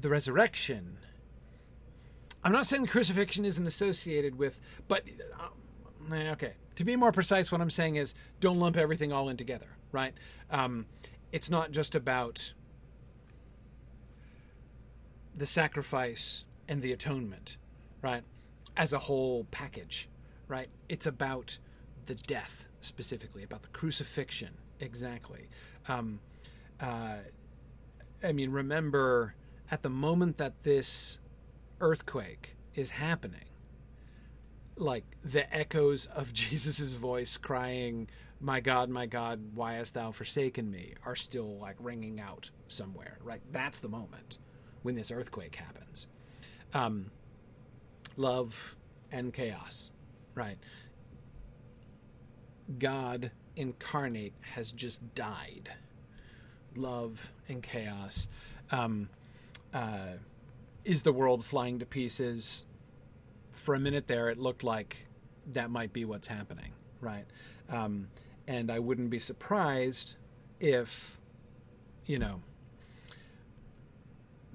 the 0.00 0.08
resurrection. 0.08 0.98
I'm 2.44 2.52
not 2.52 2.66
saying 2.66 2.82
the 2.82 2.88
crucifixion 2.88 3.44
isn't 3.44 3.66
associated 3.66 4.38
with, 4.38 4.60
but 4.86 5.02
uh, 5.40 6.14
okay. 6.14 6.52
To 6.76 6.84
be 6.84 6.94
more 6.94 7.12
precise, 7.12 7.50
what 7.50 7.60
I'm 7.60 7.70
saying 7.70 7.96
is 7.96 8.14
don't 8.40 8.58
lump 8.58 8.76
everything 8.76 9.12
all 9.12 9.28
in 9.28 9.36
together, 9.36 9.68
right? 9.92 10.14
Um, 10.50 10.86
it's 11.32 11.50
not 11.50 11.70
just 11.70 11.94
about 11.94 12.52
the 15.34 15.46
sacrifice 15.46 16.44
and 16.68 16.82
the 16.82 16.92
atonement, 16.92 17.56
right? 18.02 18.22
As 18.76 18.92
a 18.92 18.98
whole 18.98 19.46
package, 19.50 20.08
right? 20.48 20.68
It's 20.88 21.06
about 21.06 21.58
the 22.04 22.14
death 22.14 22.66
specifically, 22.80 23.42
about 23.42 23.62
the 23.62 23.68
crucifixion, 23.68 24.50
exactly. 24.78 25.48
Um, 25.88 26.20
uh, 26.80 27.16
I 28.22 28.32
mean, 28.32 28.50
remember 28.50 29.34
at 29.70 29.82
the 29.82 29.90
moment 29.90 30.36
that 30.38 30.62
this 30.62 31.18
earthquake 31.80 32.56
is 32.74 32.90
happening, 32.90 33.44
like 34.76 35.04
the 35.24 35.52
echoes 35.54 36.06
of 36.06 36.32
Jesus' 36.32 36.94
voice 36.94 37.36
crying, 37.36 38.08
My 38.40 38.60
God, 38.60 38.88
my 38.88 39.06
God, 39.06 39.40
why 39.54 39.74
hast 39.74 39.94
thou 39.94 40.12
forsaken 40.12 40.70
me, 40.70 40.94
are 41.04 41.16
still 41.16 41.58
like 41.58 41.76
ringing 41.80 42.20
out 42.20 42.50
somewhere, 42.68 43.18
right? 43.22 43.40
That's 43.52 43.78
the 43.78 43.88
moment 43.88 44.38
when 44.82 44.94
this 44.94 45.10
earthquake 45.10 45.56
happens. 45.56 46.06
Um, 46.74 47.10
love 48.16 48.76
and 49.10 49.32
chaos, 49.32 49.90
right? 50.34 50.58
God 52.78 53.30
incarnate 53.56 54.34
has 54.40 54.72
just 54.72 55.14
died. 55.14 55.70
Love 56.74 57.32
and 57.48 57.62
chaos. 57.62 58.28
Um, 58.70 59.08
uh, 59.72 60.14
is 60.84 61.02
the 61.02 61.12
world 61.12 61.44
flying 61.44 61.78
to 61.78 61.86
pieces? 61.86 62.66
For 63.56 63.74
a 63.74 63.80
minute 63.80 64.06
there, 64.06 64.28
it 64.28 64.38
looked 64.38 64.62
like 64.62 65.06
that 65.48 65.70
might 65.70 65.92
be 65.92 66.04
what's 66.04 66.28
happening, 66.28 66.72
right? 67.00 67.24
Um, 67.68 68.08
and 68.46 68.70
I 68.70 68.78
wouldn't 68.78 69.10
be 69.10 69.18
surprised 69.18 70.14
if, 70.60 71.18
you 72.04 72.18
know, 72.18 72.42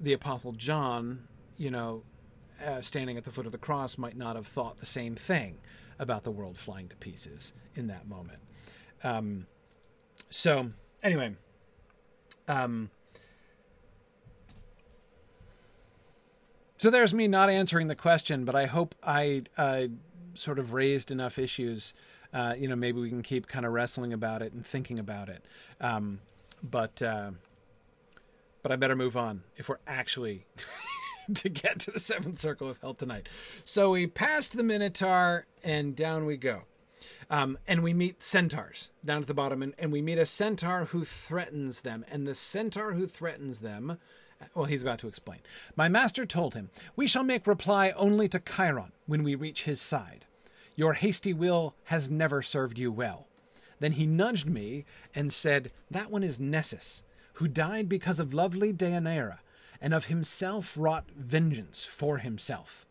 the 0.00 0.12
Apostle 0.14 0.52
John, 0.52 1.28
you 1.56 1.70
know, 1.70 2.02
uh, 2.64 2.80
standing 2.80 3.16
at 3.16 3.24
the 3.24 3.30
foot 3.30 3.44
of 3.44 3.52
the 3.52 3.58
cross, 3.58 3.98
might 3.98 4.16
not 4.16 4.36
have 4.36 4.46
thought 4.46 4.78
the 4.78 4.86
same 4.86 5.14
thing 5.14 5.58
about 5.98 6.24
the 6.24 6.30
world 6.30 6.56
flying 6.56 6.88
to 6.88 6.96
pieces 6.96 7.52
in 7.74 7.88
that 7.88 8.08
moment. 8.08 8.38
Um, 9.04 9.46
so, 10.30 10.68
anyway, 11.02 11.34
um, 12.48 12.90
so 16.82 16.90
there's 16.90 17.14
me 17.14 17.28
not 17.28 17.48
answering 17.48 17.86
the 17.86 17.94
question, 17.94 18.44
but 18.44 18.56
I 18.56 18.66
hope 18.66 18.96
I 19.04 19.42
uh, 19.56 19.84
sort 20.34 20.58
of 20.58 20.72
raised 20.72 21.12
enough 21.12 21.38
issues. 21.38 21.94
Uh, 22.34 22.54
you 22.58 22.66
know, 22.66 22.74
maybe 22.74 23.00
we 23.00 23.08
can 23.08 23.22
keep 23.22 23.46
kind 23.46 23.64
of 23.64 23.70
wrestling 23.70 24.12
about 24.12 24.42
it 24.42 24.52
and 24.52 24.66
thinking 24.66 24.98
about 24.98 25.28
it. 25.28 25.44
Um, 25.80 26.18
but 26.60 27.00
uh, 27.00 27.30
but 28.64 28.72
I 28.72 28.74
better 28.74 28.96
move 28.96 29.16
on 29.16 29.44
if 29.56 29.68
we're 29.68 29.78
actually 29.86 30.44
to 31.34 31.48
get 31.48 31.78
to 31.78 31.92
the 31.92 32.00
seventh 32.00 32.40
circle 32.40 32.68
of 32.68 32.78
hell 32.80 32.94
tonight. 32.94 33.28
So 33.62 33.92
we 33.92 34.08
passed 34.08 34.56
the 34.56 34.64
Minotaur 34.64 35.46
and 35.62 35.94
down 35.94 36.26
we 36.26 36.36
go. 36.36 36.62
Um, 37.30 37.58
and 37.68 37.84
we 37.84 37.94
meet 37.94 38.24
centaurs 38.24 38.90
down 39.04 39.22
at 39.22 39.28
the 39.28 39.34
bottom, 39.34 39.62
and, 39.62 39.72
and 39.78 39.92
we 39.92 40.02
meet 40.02 40.18
a 40.18 40.26
centaur 40.26 40.86
who 40.86 41.04
threatens 41.04 41.82
them. 41.82 42.04
And 42.10 42.26
the 42.26 42.34
centaur 42.34 42.94
who 42.94 43.06
threatens 43.06 43.60
them, 43.60 43.98
well, 44.54 44.64
he's 44.66 44.82
about 44.82 44.98
to 45.00 45.08
explain. 45.08 45.40
My 45.76 45.88
master 45.88 46.26
told 46.26 46.54
him, 46.54 46.70
We 46.96 47.06
shall 47.06 47.24
make 47.24 47.46
reply 47.46 47.90
only 47.90 48.28
to 48.28 48.40
Chiron 48.40 48.92
when 49.06 49.22
we 49.22 49.34
reach 49.34 49.64
his 49.64 49.80
side. 49.80 50.26
Your 50.74 50.94
hasty 50.94 51.32
will 51.32 51.74
has 51.84 52.10
never 52.10 52.42
served 52.42 52.78
you 52.78 52.90
well. 52.90 53.26
Then 53.80 53.92
he 53.92 54.06
nudged 54.06 54.48
me 54.48 54.84
and 55.14 55.32
said, 55.32 55.72
That 55.90 56.10
one 56.10 56.22
is 56.22 56.40
Nessus 56.40 57.02
who 57.34 57.48
died 57.48 57.88
because 57.88 58.20
of 58.20 58.34
lovely 58.34 58.72
Deianira, 58.72 59.38
and 59.80 59.94
of 59.94 60.06
himself 60.06 60.76
wrought 60.76 61.10
vengeance 61.16 61.84
for 61.84 62.18
himself. 62.18 62.86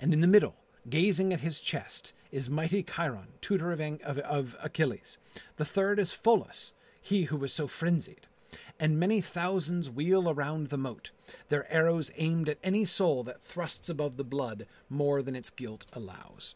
And 0.00 0.12
in 0.12 0.20
the 0.20 0.26
middle, 0.26 0.56
gazing 0.88 1.32
at 1.32 1.40
his 1.40 1.60
chest, 1.60 2.12
is 2.30 2.50
mighty 2.50 2.82
Chiron, 2.82 3.28
tutor 3.40 3.72
of, 3.72 3.80
of, 3.80 4.18
of 4.18 4.56
Achilles. 4.62 5.18
The 5.56 5.64
third 5.64 5.98
is 5.98 6.12
Pholus, 6.12 6.72
he 7.00 7.24
who 7.24 7.36
was 7.36 7.52
so 7.52 7.66
frenzied. 7.66 8.26
And 8.78 8.98
many 8.98 9.20
thousands 9.20 9.90
wheel 9.90 10.28
around 10.28 10.68
the 10.68 10.78
moat, 10.78 11.10
their 11.48 11.70
arrows 11.72 12.10
aimed 12.16 12.48
at 12.48 12.58
any 12.62 12.84
soul 12.84 13.22
that 13.24 13.42
thrusts 13.42 13.88
above 13.88 14.16
the 14.16 14.24
blood 14.24 14.66
more 14.88 15.22
than 15.22 15.36
its 15.36 15.50
guilt 15.50 15.86
allows. 15.92 16.54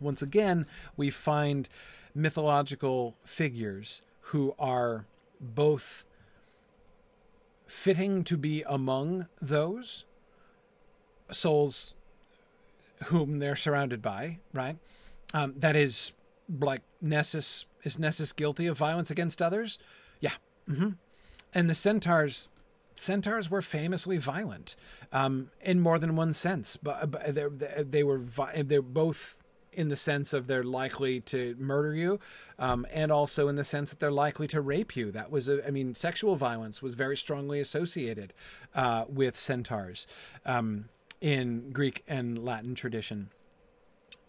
Once 0.00 0.22
again, 0.22 0.66
we 0.96 1.10
find 1.10 1.68
mythological 2.14 3.16
figures 3.24 4.02
who 4.28 4.54
are 4.58 5.06
both 5.40 6.04
fitting 7.66 8.24
to 8.24 8.36
be 8.36 8.62
among 8.66 9.26
those 9.40 10.04
souls 11.30 11.94
whom 13.06 13.38
they're 13.38 13.56
surrounded 13.56 14.00
by, 14.00 14.38
right? 14.52 14.76
Um, 15.32 15.54
that 15.58 15.76
is 15.76 16.12
like 16.60 16.82
Nessus. 17.00 17.66
Is 17.82 17.98
Nessus 17.98 18.32
guilty 18.32 18.66
of 18.66 18.78
violence 18.78 19.10
against 19.10 19.42
others? 19.42 19.78
Yeah. 20.20 20.32
Mm-hmm. 20.68 20.90
And 21.52 21.70
the 21.70 21.74
centaurs, 21.74 22.48
centaurs 22.94 23.50
were 23.50 23.62
famously 23.62 24.18
violent 24.18 24.76
um, 25.12 25.50
in 25.62 25.80
more 25.80 25.98
than 25.98 26.16
one 26.16 26.32
sense, 26.34 26.76
but, 26.76 27.10
but 27.10 27.34
they, 27.34 27.82
they 27.82 28.02
were 28.02 28.20
they're 28.54 28.82
both 28.82 29.38
in 29.76 29.88
the 29.88 29.96
sense 29.96 30.32
of 30.32 30.46
they're 30.46 30.64
likely 30.64 31.20
to 31.20 31.56
murder 31.58 31.94
you, 31.94 32.20
um, 32.58 32.86
and 32.92 33.10
also 33.10 33.48
in 33.48 33.56
the 33.56 33.64
sense 33.64 33.90
that 33.90 34.00
they're 34.00 34.10
likely 34.10 34.46
to 34.48 34.60
rape 34.60 34.96
you. 34.96 35.10
That 35.10 35.30
was, 35.30 35.48
a, 35.48 35.66
I 35.66 35.70
mean, 35.70 35.94
sexual 35.94 36.36
violence 36.36 36.82
was 36.82 36.94
very 36.94 37.16
strongly 37.16 37.60
associated 37.60 38.32
uh, 38.74 39.04
with 39.08 39.36
centaurs 39.36 40.06
um, 40.46 40.86
in 41.20 41.70
Greek 41.72 42.04
and 42.08 42.44
Latin 42.44 42.74
tradition. 42.74 43.30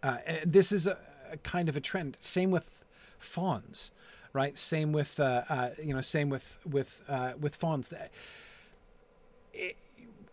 Uh, 0.01 0.17
this 0.45 0.71
is 0.71 0.87
a, 0.87 0.97
a, 1.31 1.37
kind 1.37 1.69
of 1.69 1.75
a 1.75 1.81
trend. 1.81 2.17
Same 2.19 2.51
with 2.51 2.83
fauns, 3.17 3.91
right? 4.35 4.59
Same 4.59 4.91
with 4.91 5.19
uh, 5.19 5.43
uh 5.49 5.69
you 5.81 5.93
know, 5.93 6.01
same 6.01 6.29
with 6.29 6.59
with 6.69 7.01
uh, 7.07 7.33
with 7.39 7.55
fauns. 7.55 7.91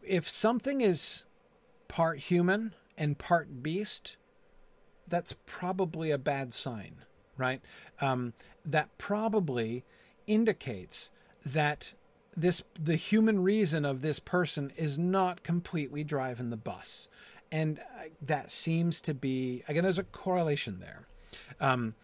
If 0.03 0.29
something 0.29 0.81
is 0.81 1.25
part 1.87 2.19
human 2.19 2.75
and 2.99 3.17
part 3.17 3.63
beast, 3.63 4.17
that's 5.07 5.37
probably 5.47 6.11
a 6.11 6.19
bad 6.19 6.53
sign, 6.53 6.97
right? 7.37 7.61
Um, 8.01 8.33
that 8.65 8.99
probably 8.99 9.85
indicates 10.27 11.13
that 11.47 11.95
this 12.37 12.65
the 12.81 12.97
human 12.97 13.43
reason 13.43 13.85
of 13.85 14.03
this 14.03 14.19
person 14.19 14.73
is 14.77 14.99
not 14.99 15.45
completely 15.45 16.03
driving 16.03 16.51
the 16.51 16.57
bus, 16.57 17.07
and 17.53 17.79
uh, 17.79 18.09
that 18.21 18.51
seems 18.51 19.01
to 19.03 19.15
be 19.15 19.63
again. 19.69 19.85
There's 19.85 19.99
a 19.99 20.05
correlation 20.05 20.81
there, 20.81 21.07
um, 21.61 21.95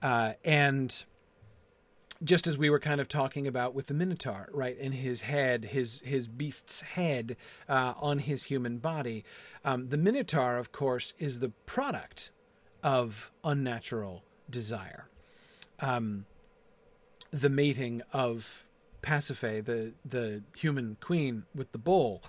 uh, 0.00 0.34
and 0.44 1.04
just 2.22 2.46
as 2.46 2.58
we 2.58 2.68
were 2.68 2.78
kind 2.78 3.00
of 3.00 3.08
talking 3.08 3.46
about 3.46 3.74
with 3.74 3.86
the 3.86 3.94
Minotaur, 3.94 4.48
right, 4.52 4.76
in 4.76 4.92
his 4.92 5.22
head, 5.22 5.66
his 5.66 6.02
his 6.04 6.26
beast's 6.26 6.82
head 6.82 7.36
uh, 7.68 7.94
on 7.96 8.18
his 8.18 8.44
human 8.44 8.78
body, 8.78 9.24
um, 9.64 9.88
the 9.88 9.96
Minotaur, 9.96 10.58
of 10.58 10.72
course, 10.72 11.14
is 11.18 11.38
the 11.38 11.50
product 11.66 12.30
of 12.82 13.30
unnatural 13.42 14.22
desire. 14.48 15.08
Um, 15.80 16.26
the 17.30 17.48
mating 17.48 18.02
of 18.12 18.66
Pasiphae, 19.02 19.64
the 19.64 19.94
the 20.04 20.42
human 20.56 20.98
queen, 21.00 21.44
with 21.54 21.72
the 21.72 21.78
bull, 21.78 22.22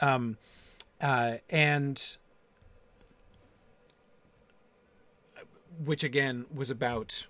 um, 0.00 0.36
uh, 1.00 1.36
and 1.48 2.16
which 5.82 6.04
again 6.04 6.44
was 6.54 6.68
about 6.68 7.26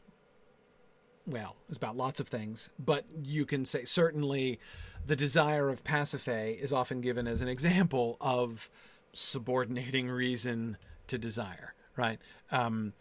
well, 1.31 1.57
it's 1.69 1.79
about 1.79 1.97
lots 1.97 2.21
of 2.21 2.29
things, 2.29 2.71
but 2.79 3.05
you 3.23 3.47
can 3.47 3.65
say 3.65 3.85
certainly 3.85 4.59
the 5.07 5.17
desire 5.17 5.69
of 5.69 5.85
Pasiphae 5.85 6.59
is 6.61 6.73
often 6.73 7.01
given 7.01 7.27
as 7.27 7.41
an 7.41 7.49
example 7.49 8.17
of 8.21 8.69
subordinating 9.13 10.09
reason 10.09 10.77
to 11.07 11.19
desire 11.19 11.75
right? 12.01 12.19
Um, 12.51 12.95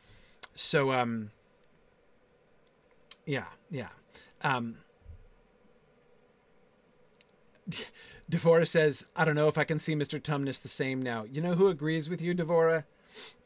so, 0.54 0.92
um, 0.92 1.32
yeah, 3.26 3.46
yeah. 3.72 3.90
Um, 4.42 4.78
Devora 8.30 8.68
says, 8.68 9.06
I 9.16 9.26
don't 9.26 9.36
know 9.36 9.48
if 9.48 9.58
I 9.58 9.64
can 9.64 9.80
see 9.80 9.96
Mr. 9.96 10.20
Tumnus 10.20 10.62
the 10.62 10.68
same 10.68 11.02
now. 11.02 11.24
You 11.24 11.42
know 11.42 11.56
who 11.56 11.70
agrees 11.70 12.10
with 12.10 12.22
you, 12.22 12.36
Devora? 12.36 12.84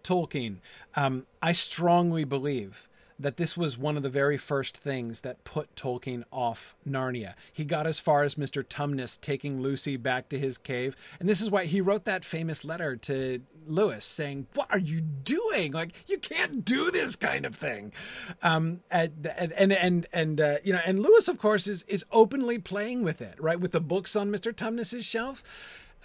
Tolkien. 0.03 0.57
Um, 0.95 1.25
I 1.41 1.53
strongly 1.53 2.25
believe 2.25 2.89
that 3.19 3.37
this 3.37 3.57
was 3.57 3.77
one 3.77 3.97
of 3.97 4.03
the 4.03 4.09
very 4.09 4.37
first 4.37 4.77
things 4.77 5.21
that 5.21 5.43
put 5.43 5.75
Tolkien 5.75 6.23
off 6.31 6.75
Narnia. 6.87 7.33
He 7.51 7.65
got 7.65 7.87
as 7.87 7.99
far 7.99 8.23
as 8.23 8.35
Mr. 8.35 8.63
Tumnus 8.63 9.19
taking 9.19 9.61
Lucy 9.61 9.97
back 9.97 10.29
to 10.29 10.39
his 10.39 10.57
cave. 10.57 10.95
And 11.19 11.27
this 11.27 11.41
is 11.41 11.49
why 11.51 11.65
he 11.65 11.81
wrote 11.81 12.05
that 12.05 12.25
famous 12.25 12.63
letter 12.65 12.95
to 12.97 13.41
Lewis 13.65 14.05
saying, 14.05 14.47
What 14.55 14.71
are 14.71 14.79
you 14.79 15.01
doing? 15.01 15.71
Like, 15.71 15.91
you 16.07 16.17
can't 16.17 16.65
do 16.65 16.91
this 16.91 17.15
kind 17.15 17.45
of 17.45 17.55
thing. 17.55 17.93
Um, 18.41 18.81
and, 18.91 19.27
and, 19.37 19.71
and, 19.73 20.05
and, 20.11 20.41
uh, 20.41 20.57
you 20.63 20.73
know, 20.73 20.81
and 20.85 20.99
Lewis, 20.99 21.27
of 21.27 21.37
course, 21.37 21.67
is, 21.67 21.83
is 21.83 22.05
openly 22.11 22.57
playing 22.57 23.03
with 23.03 23.21
it, 23.21 23.35
right? 23.39 23.59
With 23.59 23.71
the 23.71 23.81
books 23.81 24.15
on 24.15 24.31
Mr. 24.31 24.53
Tumnus's 24.53 25.05
shelf. 25.05 25.43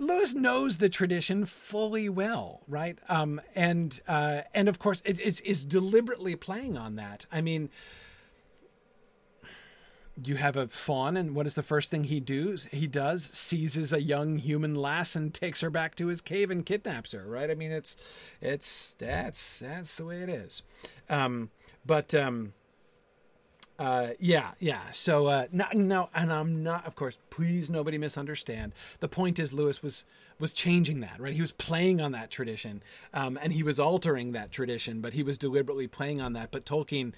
Lewis 0.00 0.34
knows 0.34 0.78
the 0.78 0.88
tradition 0.88 1.44
fully 1.44 2.08
well, 2.08 2.62
right? 2.68 2.98
Um, 3.08 3.40
and 3.54 4.00
uh, 4.06 4.42
and 4.54 4.68
of 4.68 4.78
course, 4.78 5.02
it 5.04 5.20
is 5.20 5.40
is 5.40 5.64
deliberately 5.64 6.36
playing 6.36 6.76
on 6.76 6.96
that. 6.96 7.26
I 7.32 7.40
mean, 7.40 7.70
you 10.24 10.36
have 10.36 10.56
a 10.56 10.68
faun, 10.68 11.16
and 11.16 11.34
what 11.34 11.46
is 11.46 11.54
the 11.54 11.62
first 11.62 11.90
thing 11.90 12.04
he 12.04 12.20
does? 12.20 12.68
He 12.70 12.86
does 12.86 13.24
seizes 13.24 13.92
a 13.92 14.02
young 14.02 14.38
human 14.38 14.74
lass 14.74 15.16
and 15.16 15.32
takes 15.32 15.60
her 15.60 15.70
back 15.70 15.94
to 15.96 16.06
his 16.06 16.20
cave 16.20 16.50
and 16.50 16.64
kidnaps 16.64 17.12
her, 17.12 17.24
right? 17.26 17.50
I 17.50 17.54
mean, 17.54 17.72
it's 17.72 17.96
it's 18.40 18.94
that's 18.94 19.58
that's 19.58 19.96
the 19.96 20.06
way 20.06 20.22
it 20.22 20.28
is. 20.28 20.62
Um, 21.08 21.50
but 21.84 22.14
um, 22.14 22.52
uh, 23.78 24.08
yeah, 24.18 24.52
yeah. 24.58 24.90
So 24.90 25.26
uh, 25.26 25.46
no, 25.52 25.66
no, 25.72 26.10
and 26.14 26.32
I'm 26.32 26.62
not. 26.62 26.86
Of 26.86 26.96
course, 26.96 27.18
please, 27.30 27.70
nobody 27.70 27.96
misunderstand. 27.96 28.72
The 29.00 29.08
point 29.08 29.38
is, 29.38 29.52
Lewis 29.52 29.82
was 29.82 30.04
was 30.40 30.52
changing 30.52 31.00
that, 31.00 31.20
right? 31.20 31.34
He 31.34 31.40
was 31.40 31.52
playing 31.52 32.00
on 32.00 32.12
that 32.12 32.30
tradition, 32.30 32.82
um, 33.14 33.38
and 33.40 33.52
he 33.52 33.62
was 33.62 33.78
altering 33.78 34.32
that 34.32 34.50
tradition, 34.50 35.00
but 35.00 35.12
he 35.12 35.22
was 35.22 35.38
deliberately 35.38 35.86
playing 35.86 36.20
on 36.20 36.32
that. 36.32 36.50
But 36.50 36.64
Tolkien 36.64 37.12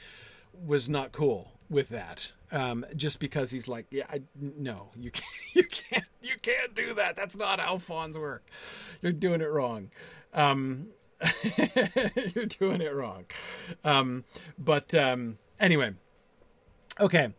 was 0.52 0.88
not 0.88 1.12
cool 1.12 1.52
with 1.70 1.88
that, 1.90 2.32
um, 2.52 2.84
just 2.94 3.20
because 3.20 3.50
he's 3.50 3.68
like, 3.68 3.86
yeah, 3.90 4.04
I, 4.10 4.22
no, 4.38 4.90
you 4.96 5.10
can't, 5.12 5.26
you 5.54 5.64
can't, 5.64 6.08
you 6.20 6.34
can't 6.42 6.74
do 6.74 6.94
that. 6.94 7.16
That's 7.16 7.36
not 7.36 7.58
how 7.58 7.78
fauns 7.78 8.18
work. 8.18 8.44
You're 9.00 9.12
doing 9.12 9.40
it 9.40 9.50
wrong. 9.50 9.90
Um, 10.34 10.88
you're 12.34 12.46
doing 12.46 12.82
it 12.82 12.92
wrong. 12.92 13.24
Um, 13.82 14.24
but 14.58 14.94
um, 14.94 15.38
anyway. 15.58 15.92
Okay. 17.00 17.32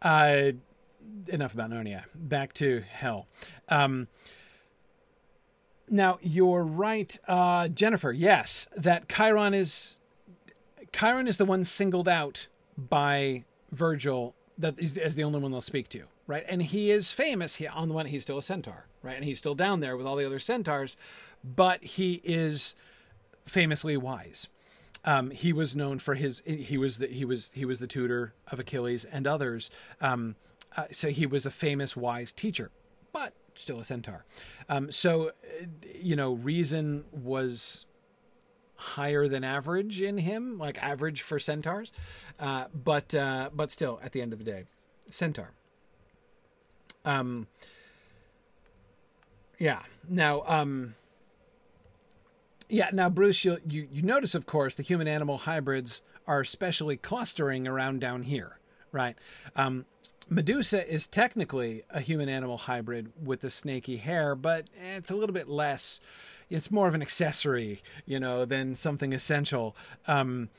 Uh, 0.00 0.52
enough 1.26 1.54
about 1.54 1.70
Narnia. 1.70 2.04
Back 2.14 2.52
to 2.54 2.82
hell. 2.88 3.26
Um, 3.68 4.08
now 5.90 6.18
you're 6.22 6.62
right, 6.62 7.18
uh, 7.26 7.68
Jennifer. 7.68 8.12
Yes, 8.12 8.68
that 8.76 9.08
Chiron 9.08 9.54
is 9.54 9.98
Chiron 10.92 11.26
is 11.26 11.36
the 11.36 11.44
one 11.44 11.64
singled 11.64 12.08
out 12.08 12.46
by 12.76 13.44
Virgil 13.72 14.34
that 14.56 14.78
is 14.78 14.96
as 14.96 15.14
the 15.14 15.24
only 15.24 15.40
one 15.40 15.50
they'll 15.50 15.60
speak 15.60 15.88
to, 15.88 16.04
right? 16.26 16.44
And 16.48 16.62
he 16.62 16.90
is 16.90 17.12
famous. 17.12 17.56
He, 17.56 17.66
on 17.66 17.88
the 17.88 17.94
one, 17.94 18.06
he's 18.06 18.22
still 18.22 18.38
a 18.38 18.42
centaur, 18.42 18.86
right? 19.02 19.16
And 19.16 19.24
he's 19.24 19.38
still 19.38 19.54
down 19.54 19.80
there 19.80 19.96
with 19.96 20.06
all 20.06 20.16
the 20.16 20.26
other 20.26 20.38
centaurs, 20.38 20.96
but 21.42 21.82
he 21.82 22.20
is 22.24 22.74
famously 23.44 23.96
wise. 23.96 24.48
Um, 25.04 25.30
he 25.30 25.52
was 25.52 25.76
known 25.76 25.98
for 25.98 26.14
his 26.14 26.42
he 26.44 26.76
was 26.76 26.98
the 26.98 27.06
he 27.06 27.24
was 27.24 27.50
he 27.54 27.64
was 27.64 27.78
the 27.78 27.86
tutor 27.86 28.34
of 28.48 28.58
Achilles 28.58 29.04
and 29.04 29.26
others. 29.26 29.70
Um, 30.00 30.36
uh, 30.76 30.84
so 30.90 31.08
he 31.08 31.26
was 31.26 31.46
a 31.46 31.50
famous 31.50 31.96
wise 31.96 32.32
teacher, 32.32 32.70
but 33.12 33.32
still 33.54 33.80
a 33.80 33.84
centaur. 33.84 34.24
Um, 34.68 34.90
so 34.92 35.32
you 35.94 36.16
know, 36.16 36.32
reason 36.34 37.04
was 37.12 37.86
higher 38.74 39.26
than 39.26 39.44
average 39.44 40.00
in 40.00 40.18
him, 40.18 40.58
like 40.58 40.82
average 40.82 41.22
for 41.22 41.38
centaurs, 41.38 41.92
uh, 42.38 42.66
but 42.74 43.14
uh, 43.14 43.50
but 43.54 43.70
still, 43.70 44.00
at 44.02 44.12
the 44.12 44.20
end 44.20 44.32
of 44.32 44.38
the 44.38 44.44
day, 44.44 44.64
centaur. 45.10 45.52
Um. 47.04 47.46
Yeah. 49.58 49.82
Now, 50.08 50.42
um, 50.46 50.94
yeah. 52.68 52.90
Now, 52.92 53.08
Bruce, 53.08 53.44
you, 53.44 53.58
you, 53.68 54.02
notice, 54.02 54.34
of 54.34 54.46
course, 54.46 54.74
the 54.74 54.82
human 54.82 55.08
animal 55.08 55.38
hybrids 55.38 56.02
are 56.26 56.40
especially 56.40 56.96
clustering 56.96 57.66
around 57.66 58.00
down 58.00 58.22
here, 58.22 58.58
right? 58.92 59.16
Um, 59.56 59.86
Medusa 60.30 60.86
is 60.86 61.06
technically 61.06 61.84
a 61.90 62.00
human 62.00 62.28
animal 62.28 62.58
hybrid 62.58 63.12
with 63.22 63.40
the 63.40 63.50
snaky 63.50 63.96
hair, 63.96 64.34
but 64.34 64.66
it's 64.96 65.10
a 65.10 65.16
little 65.16 65.32
bit 65.32 65.48
less. 65.48 66.00
It's 66.50 66.70
more 66.70 66.88
of 66.88 66.94
an 66.94 67.02
accessory, 67.02 67.82
you 68.04 68.20
know, 68.20 68.44
than 68.44 68.74
something 68.74 69.12
essential. 69.12 69.74
Um, 70.06 70.50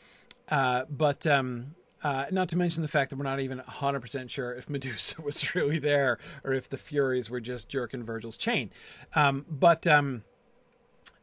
uh, 0.49 0.85
but 0.89 1.27
um, 1.27 1.75
uh, 2.03 2.25
not 2.31 2.49
to 2.49 2.57
mention 2.57 2.81
the 2.81 2.87
fact 2.87 3.11
that 3.11 3.17
we're 3.17 3.23
not 3.23 3.39
even 3.39 3.59
100% 3.59 4.29
sure 4.29 4.53
if 4.53 4.69
Medusa 4.69 5.21
was 5.21 5.53
really 5.53 5.79
there 5.79 6.17
or 6.43 6.53
if 6.53 6.69
the 6.69 6.77
Furies 6.77 7.29
were 7.29 7.41
just 7.41 7.69
jerking 7.69 8.03
Virgil's 8.03 8.37
chain. 8.37 8.71
Um, 9.15 9.45
but 9.49 9.85
um, 9.85 10.23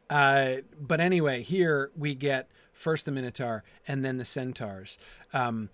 uh, 0.09 0.55
but 0.79 0.99
anyway, 0.99 1.41
here 1.41 1.91
we 1.95 2.15
get 2.15 2.49
first 2.71 3.05
the 3.05 3.11
Minotaur 3.11 3.63
and 3.87 4.05
then 4.05 4.17
the 4.17 4.25
Centaurs. 4.25 4.97
Um, 5.33 5.69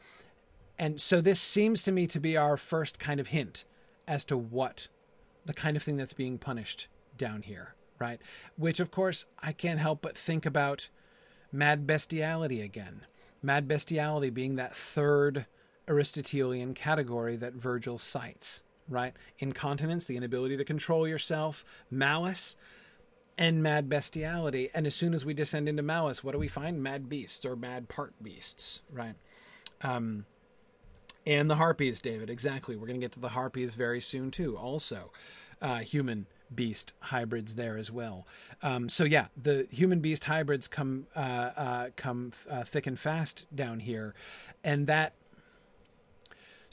and 0.79 0.99
so 0.99 1.21
this 1.21 1.39
seems 1.39 1.83
to 1.83 1.91
me 1.91 2.07
to 2.07 2.19
be 2.19 2.35
our 2.35 2.57
first 2.57 2.99
kind 2.99 3.19
of 3.19 3.27
hint 3.27 3.63
as 4.07 4.25
to 4.25 4.37
what 4.37 4.87
the 5.45 5.53
kind 5.53 5.77
of 5.77 5.83
thing 5.83 5.97
that's 5.97 6.13
being 6.13 6.37
punished 6.37 6.87
down 7.17 7.43
here, 7.43 7.75
right? 7.99 8.19
Which, 8.57 8.79
of 8.79 8.91
course, 8.91 9.25
I 9.41 9.51
can't 9.51 9.79
help 9.79 10.01
but 10.01 10.17
think 10.17 10.45
about 10.45 10.89
mad 11.51 11.85
bestiality 11.85 12.61
again. 12.61 13.05
Mad 13.41 13.67
bestiality 13.67 14.29
being 14.29 14.55
that 14.55 14.75
third 14.75 15.45
Aristotelian 15.87 16.73
category 16.73 17.35
that 17.35 17.53
Virgil 17.53 17.97
cites, 17.97 18.63
right? 18.87 19.13
Incontinence, 19.39 20.05
the 20.05 20.17
inability 20.17 20.57
to 20.57 20.65
control 20.65 21.07
yourself, 21.07 21.63
malice, 21.91 22.55
and 23.37 23.63
mad 23.63 23.89
bestiality. 23.89 24.69
And 24.73 24.85
as 24.85 24.95
soon 24.95 25.13
as 25.13 25.25
we 25.25 25.33
descend 25.33 25.67
into 25.67 25.83
malice, 25.83 26.23
what 26.23 26.31
do 26.33 26.39
we 26.39 26.47
find? 26.47 26.81
Mad 26.81 27.09
beasts 27.09 27.45
or 27.45 27.55
mad 27.55 27.89
part 27.89 28.13
beasts, 28.21 28.81
right? 28.91 29.15
Um, 29.81 30.25
and 31.25 31.49
the 31.49 31.55
harpies, 31.55 32.01
David, 32.01 32.29
exactly. 32.29 32.75
We're 32.75 32.87
going 32.87 32.99
to 32.99 33.03
get 33.05 33.13
to 33.13 33.19
the 33.19 33.29
harpies 33.29 33.75
very 33.75 34.01
soon, 34.01 34.29
too. 34.29 34.57
Also, 34.57 35.11
uh, 35.61 35.79
human 35.79 36.27
beast 36.53 36.93
hybrids 36.99 37.55
there 37.55 37.77
as 37.77 37.91
well. 37.91 38.27
Um, 38.61 38.89
so 38.89 39.03
yeah, 39.03 39.27
the 39.41 39.67
human 39.71 39.99
beast 39.99 40.25
hybrids 40.25 40.67
come 40.67 41.07
uh, 41.15 41.19
uh, 41.19 41.89
come 41.95 42.31
uh, 42.49 42.63
thick 42.63 42.87
and 42.87 42.99
fast 42.99 43.47
down 43.55 43.79
here, 43.79 44.13
and 44.63 44.87
that 44.87 45.13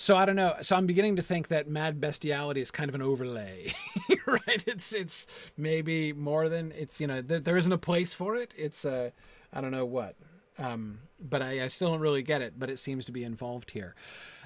so 0.00 0.16
I 0.16 0.24
don't 0.24 0.34
know. 0.34 0.54
So 0.62 0.76
I'm 0.76 0.86
beginning 0.86 1.16
to 1.16 1.22
think 1.22 1.48
that 1.48 1.68
mad 1.68 2.00
bestiality 2.00 2.62
is 2.62 2.70
kind 2.70 2.88
of 2.88 2.94
an 2.94 3.02
overlay, 3.02 3.74
right? 4.26 4.64
It's 4.66 4.94
it's 4.94 5.26
maybe 5.58 6.14
more 6.14 6.48
than 6.48 6.72
it's 6.72 6.98
you 7.00 7.06
know 7.06 7.20
there, 7.20 7.38
there 7.38 7.58
isn't 7.58 7.70
a 7.70 7.76
place 7.76 8.14
for 8.14 8.34
it. 8.34 8.54
It's 8.56 8.86
uh 8.86 9.10
I 9.52 9.60
don't 9.60 9.72
know 9.72 9.84
what, 9.84 10.14
um, 10.58 11.00
but 11.20 11.42
I, 11.42 11.64
I 11.64 11.68
still 11.68 11.90
don't 11.90 12.00
really 12.00 12.22
get 12.22 12.40
it. 12.40 12.54
But 12.58 12.70
it 12.70 12.78
seems 12.78 13.04
to 13.04 13.12
be 13.12 13.24
involved 13.24 13.72
here. 13.72 13.94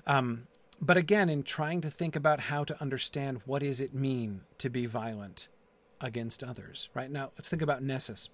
Um, 0.08 0.48
but 0.80 0.96
again, 0.96 1.28
in 1.28 1.44
trying 1.44 1.82
to 1.82 1.90
think 1.90 2.16
about 2.16 2.40
how 2.40 2.64
to 2.64 2.82
understand 2.82 3.40
what 3.46 3.62
does 3.62 3.80
it 3.80 3.94
mean 3.94 4.40
to 4.58 4.68
be 4.68 4.86
violent 4.86 5.46
against 6.00 6.42
others, 6.42 6.88
right 6.94 7.12
now, 7.12 7.30
let's 7.38 7.48
think 7.48 7.62
about 7.62 7.80
Nessus. 7.80 8.28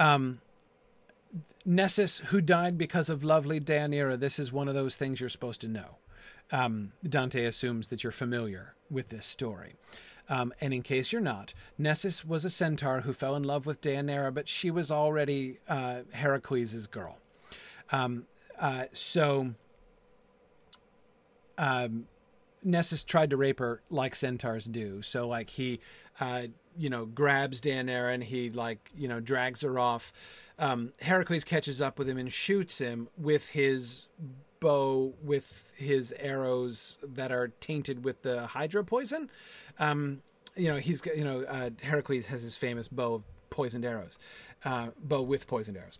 Um, 0.00 0.40
Nessus, 1.64 2.18
who 2.26 2.40
died 2.40 2.76
because 2.76 3.08
of 3.08 3.24
lovely 3.24 3.60
Deianira, 3.60 4.18
this 4.18 4.38
is 4.38 4.52
one 4.52 4.68
of 4.68 4.74
those 4.74 4.96
things 4.96 5.20
you're 5.20 5.28
supposed 5.28 5.60
to 5.62 5.68
know. 5.68 5.96
Um, 6.50 6.92
Dante 7.08 7.44
assumes 7.44 7.88
that 7.88 8.02
you're 8.02 8.12
familiar 8.12 8.74
with 8.90 9.08
this 9.08 9.24
story. 9.24 9.74
Um, 10.28 10.52
and 10.60 10.72
in 10.72 10.82
case 10.82 11.12
you're 11.12 11.20
not, 11.20 11.54
Nessus 11.78 12.24
was 12.24 12.44
a 12.44 12.50
centaur 12.50 13.00
who 13.00 13.12
fell 13.12 13.34
in 13.34 13.42
love 13.42 13.66
with 13.66 13.80
Deianira, 13.80 14.32
but 14.32 14.48
she 14.48 14.70
was 14.70 14.90
already 14.90 15.58
uh, 15.68 16.00
Heracles' 16.12 16.86
girl. 16.86 17.18
Um, 17.90 18.26
uh, 18.58 18.84
so 18.92 19.54
um, 21.58 22.06
Nessus 22.62 23.04
tried 23.04 23.30
to 23.30 23.36
rape 23.36 23.58
her 23.58 23.82
like 23.90 24.14
centaurs 24.14 24.66
do. 24.66 25.02
So, 25.02 25.26
like, 25.26 25.50
he, 25.50 25.80
uh, 26.20 26.44
you 26.76 26.88
know, 26.88 27.06
grabs 27.06 27.60
Deianira 27.60 28.14
and 28.14 28.22
he, 28.22 28.50
like, 28.50 28.90
you 28.96 29.08
know, 29.08 29.20
drags 29.20 29.62
her 29.62 29.78
off 29.78 30.12
um, 30.58 30.92
Heracles 31.00 31.44
catches 31.44 31.80
up 31.80 31.98
with 31.98 32.08
him 32.08 32.18
and 32.18 32.32
shoots 32.32 32.78
him 32.78 33.08
with 33.16 33.48
his 33.48 34.06
bow 34.60 35.14
with 35.22 35.72
his 35.74 36.14
arrows 36.20 36.96
that 37.02 37.32
are 37.32 37.48
tainted 37.60 38.04
with 38.04 38.22
the 38.22 38.46
hydra 38.46 38.84
poison. 38.84 39.28
Um, 39.78 40.22
you 40.54 40.68
know, 40.68 40.76
he's 40.76 41.02
you 41.16 41.24
know 41.24 41.42
uh, 41.42 41.70
Heracles 41.82 42.26
has 42.26 42.42
his 42.42 42.56
famous 42.56 42.88
bow 42.88 43.14
of 43.14 43.22
poisoned 43.50 43.84
arrows, 43.84 44.18
uh, 44.64 44.88
bow 45.02 45.22
with 45.22 45.46
poisoned 45.46 45.76
arrows. 45.76 45.98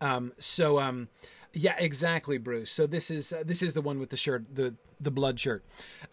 Um, 0.00 0.32
so 0.38 0.78
um, 0.78 1.08
Yeah, 1.52 1.74
exactly, 1.78 2.38
Bruce. 2.38 2.70
So 2.70 2.86
this 2.86 3.10
is 3.10 3.32
uh, 3.32 3.42
this 3.44 3.62
is 3.62 3.74
the 3.74 3.82
one 3.82 3.98
with 3.98 4.10
the 4.10 4.16
shirt, 4.16 4.44
the 4.54 4.74
the 5.00 5.10
blood 5.10 5.40
shirt. 5.40 5.64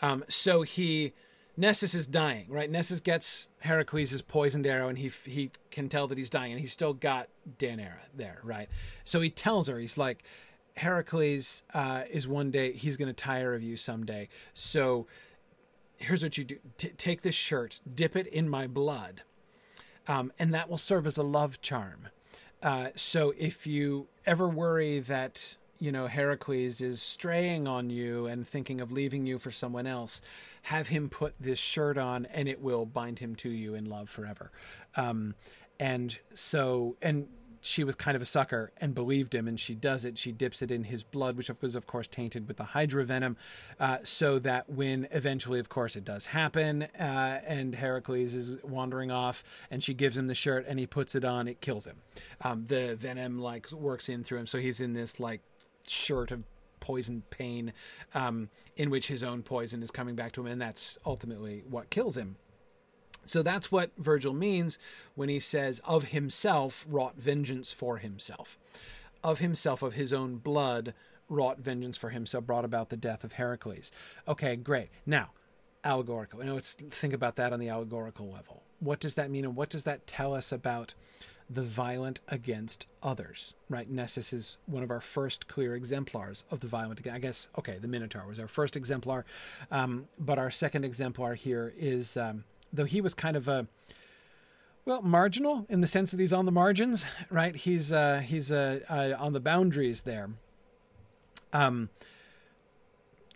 Um, 0.01 0.23
so 0.29 0.61
he 0.61 1.13
Nessus 1.57 1.95
is 1.95 2.05
dying, 2.07 2.47
right? 2.49 2.69
Nessus 2.69 2.99
gets 2.99 3.49
Heracles' 3.59 4.21
poisoned 4.21 4.67
arrow, 4.67 4.89
and 4.89 4.97
he 4.97 5.09
he 5.25 5.51
can 5.71 5.87
tell 5.89 6.07
that 6.07 6.17
he's 6.17 6.29
dying, 6.29 6.51
and 6.51 6.59
he's 6.59 6.73
still 6.73 6.93
got 6.93 7.29
Deianira 7.57 7.99
there, 8.13 8.39
right? 8.43 8.67
So 9.03 9.21
he 9.21 9.29
tells 9.29 9.67
her, 9.67 9.79
he's 9.79 9.97
like, 9.97 10.23
Heracles 10.77 11.63
uh, 11.73 12.03
is 12.09 12.27
one 12.27 12.51
day 12.51 12.73
he's 12.73 12.97
going 12.97 13.07
to 13.07 13.13
tire 13.13 13.53
of 13.53 13.63
you 13.63 13.77
someday. 13.77 14.27
So 14.53 15.07
here's 15.97 16.21
what 16.21 16.37
you 16.37 16.43
do: 16.43 16.57
T- 16.77 16.89
take 16.89 17.21
this 17.21 17.35
shirt, 17.35 17.79
dip 17.93 18.15
it 18.15 18.27
in 18.27 18.49
my 18.49 18.67
blood, 18.67 19.21
um, 20.07 20.33
and 20.37 20.53
that 20.53 20.69
will 20.69 20.77
serve 20.77 21.07
as 21.07 21.17
a 21.17 21.23
love 21.23 21.61
charm. 21.61 22.09
Uh, 22.61 22.89
so 22.95 23.33
if 23.37 23.65
you 23.65 24.07
ever 24.25 24.49
worry 24.49 24.99
that 24.99 25.55
you 25.85 25.91
know 25.91 26.07
Heracles 26.07 26.81
is 26.81 26.99
straying 26.99 27.67
on 27.67 27.91
you 27.91 28.25
and 28.25 28.47
thinking 28.47 28.81
of 28.81 28.91
leaving 28.91 29.27
you 29.27 29.37
for 29.37 29.51
someone 29.51 29.85
else, 29.85 30.21
have 30.63 30.87
him 30.87 31.09
put 31.09 31.35
this 31.39 31.59
shirt 31.59 31.95
on, 31.95 32.25
and 32.25 32.49
it 32.49 32.59
will 32.59 32.87
bind 32.87 33.19
him 33.19 33.35
to 33.35 33.49
you 33.49 33.75
in 33.75 33.85
love 33.85 34.09
forever. 34.09 34.51
Um, 34.95 35.35
and 35.79 36.17
so, 36.33 36.97
and 37.03 37.27
she 37.61 37.83
was 37.83 37.95
kind 37.95 38.15
of 38.15 38.21
a 38.21 38.25
sucker 38.25 38.71
and 38.77 38.95
believed 38.95 39.35
him, 39.35 39.47
and 39.47 39.59
she 39.59 39.75
does 39.75 40.05
it. 40.05 40.17
She 40.17 40.31
dips 40.31 40.63
it 40.63 40.71
in 40.71 40.85
his 40.85 41.03
blood, 41.03 41.37
which 41.37 41.51
was, 41.61 41.75
of 41.75 41.85
course, 41.85 42.07
tainted 42.07 42.47
with 42.47 42.57
the 42.57 42.63
Hydra 42.63 43.05
venom, 43.05 43.37
uh, 43.79 43.99
so 44.03 44.39
that 44.39 44.67
when 44.67 45.07
eventually, 45.11 45.59
of 45.59 45.69
course, 45.69 45.95
it 45.95 46.03
does 46.03 46.25
happen, 46.27 46.83
uh, 46.99 47.41
and 47.45 47.75
Heracles 47.75 48.33
is 48.33 48.57
wandering 48.63 49.11
off, 49.11 49.43
and 49.69 49.83
she 49.83 49.93
gives 49.93 50.17
him 50.17 50.25
the 50.25 50.35
shirt, 50.35 50.65
and 50.67 50.79
he 50.79 50.87
puts 50.87 51.13
it 51.13 51.23
on, 51.23 51.47
it 51.47 51.61
kills 51.61 51.85
him. 51.85 51.97
Um, 52.41 52.65
the 52.65 52.95
venom 52.95 53.37
like 53.37 53.71
works 53.71 54.09
in 54.09 54.23
through 54.23 54.39
him, 54.39 54.47
so 54.47 54.57
he's 54.57 54.79
in 54.79 54.93
this 54.93 55.19
like 55.19 55.41
shirt 55.87 56.31
of 56.31 56.43
poison 56.79 57.23
pain, 57.29 57.73
um, 58.13 58.49
in 58.75 58.89
which 58.89 59.07
his 59.07 59.23
own 59.23 59.41
poison 59.41 59.81
is 59.81 59.91
coming 59.91 60.15
back 60.15 60.31
to 60.33 60.41
him, 60.41 60.47
and 60.47 60.61
that's 60.61 60.97
ultimately 61.05 61.63
what 61.67 61.89
kills 61.89 62.15
him. 62.15 62.35
So 63.25 63.41
that's 63.41 63.71
what 63.71 63.91
Virgil 63.97 64.33
means 64.33 64.77
when 65.15 65.29
he 65.29 65.39
says, 65.39 65.81
of 65.83 66.05
himself 66.05 66.85
wrought 66.87 67.15
vengeance 67.17 67.71
for 67.71 67.97
himself. 67.97 68.59
Of 69.23 69.39
himself, 69.39 69.81
of 69.81 69.95
his 69.95 70.13
own 70.13 70.35
blood, 70.35 70.93
wrought 71.27 71.57
vengeance 71.57 71.97
for 71.97 72.09
himself, 72.09 72.45
brought 72.45 72.65
about 72.65 72.89
the 72.89 72.97
death 72.97 73.23
of 73.23 73.33
Heracles. 73.33 73.91
Okay, 74.27 74.55
great. 74.55 74.89
Now, 75.07 75.31
allegorical. 75.83 76.39
You 76.41 76.45
know, 76.45 76.53
let's 76.53 76.75
think 76.75 77.13
about 77.13 77.35
that 77.37 77.51
on 77.51 77.59
the 77.59 77.69
allegorical 77.69 78.29
level. 78.31 78.61
What 78.79 78.99
does 78.99 79.15
that 79.15 79.31
mean, 79.31 79.43
and 79.43 79.55
what 79.55 79.69
does 79.69 79.83
that 79.83 80.05
tell 80.05 80.35
us 80.35 80.51
about 80.51 80.93
the 81.49 81.61
violent 81.61 82.19
against 82.27 82.87
others? 83.03 83.55
Right? 83.69 83.89
Nessus 83.89 84.33
is 84.33 84.57
one 84.65 84.83
of 84.83 84.91
our 84.91 85.01
first 85.01 85.47
clear 85.47 85.75
exemplars 85.75 86.43
of 86.51 86.59
the 86.59 86.67
violent. 86.67 87.05
I 87.07 87.19
guess 87.19 87.47
okay, 87.57 87.77
the 87.79 87.87
Minotaur 87.87 88.27
was 88.27 88.39
our 88.39 88.47
first 88.47 88.75
exemplar, 88.75 89.25
um, 89.71 90.07
but 90.19 90.39
our 90.39 90.51
second 90.51 90.85
exemplar 90.85 91.35
here 91.35 91.73
is. 91.77 92.17
Um, 92.17 92.43
though 92.73 92.85
he 92.85 93.01
was 93.01 93.13
kind 93.13 93.37
of 93.37 93.47
a 93.47 93.67
well 94.85 95.01
marginal 95.01 95.65
in 95.69 95.81
the 95.81 95.87
sense 95.87 96.11
that 96.11 96.19
he's 96.19 96.33
on 96.33 96.45
the 96.45 96.51
margins, 96.51 97.05
right? 97.29 97.55
He's 97.55 97.91
uh, 97.91 98.19
he's 98.19 98.51
uh, 98.51 98.81
uh, 98.89 99.15
on 99.17 99.33
the 99.33 99.39
boundaries 99.39 100.01
there. 100.01 100.29
Um, 101.53 101.89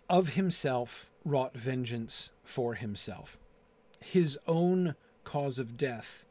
of 0.09 0.29
himself 0.29 1.09
wrought 1.23 1.55
vengeance 1.55 2.31
for 2.43 2.73
himself. 2.73 3.37
His 4.03 4.37
own 4.47 4.95
cause 5.23 5.59
of 5.59 5.77
death 5.77 6.25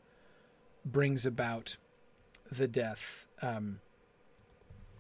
brings 0.90 1.26
about 1.26 1.76
the 2.50 2.68
death 2.68 3.26
um, 3.42 3.80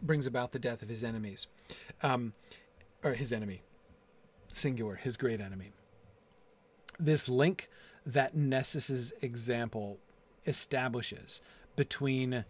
brings 0.02 0.26
about 0.26 0.52
the 0.52 0.58
death 0.58 0.82
of 0.82 0.88
his 0.88 1.02
enemies, 1.02 1.48
um, 2.02 2.32
or 3.02 3.14
his 3.14 3.32
enemy, 3.32 3.62
singular, 4.48 4.94
his 4.94 5.16
great 5.16 5.40
enemy. 5.40 5.72
This 6.98 7.28
link 7.28 7.68
that 8.06 8.36
Nessus's 8.36 9.12
example 9.20 9.98
establishes 10.46 11.40
between 11.76 12.44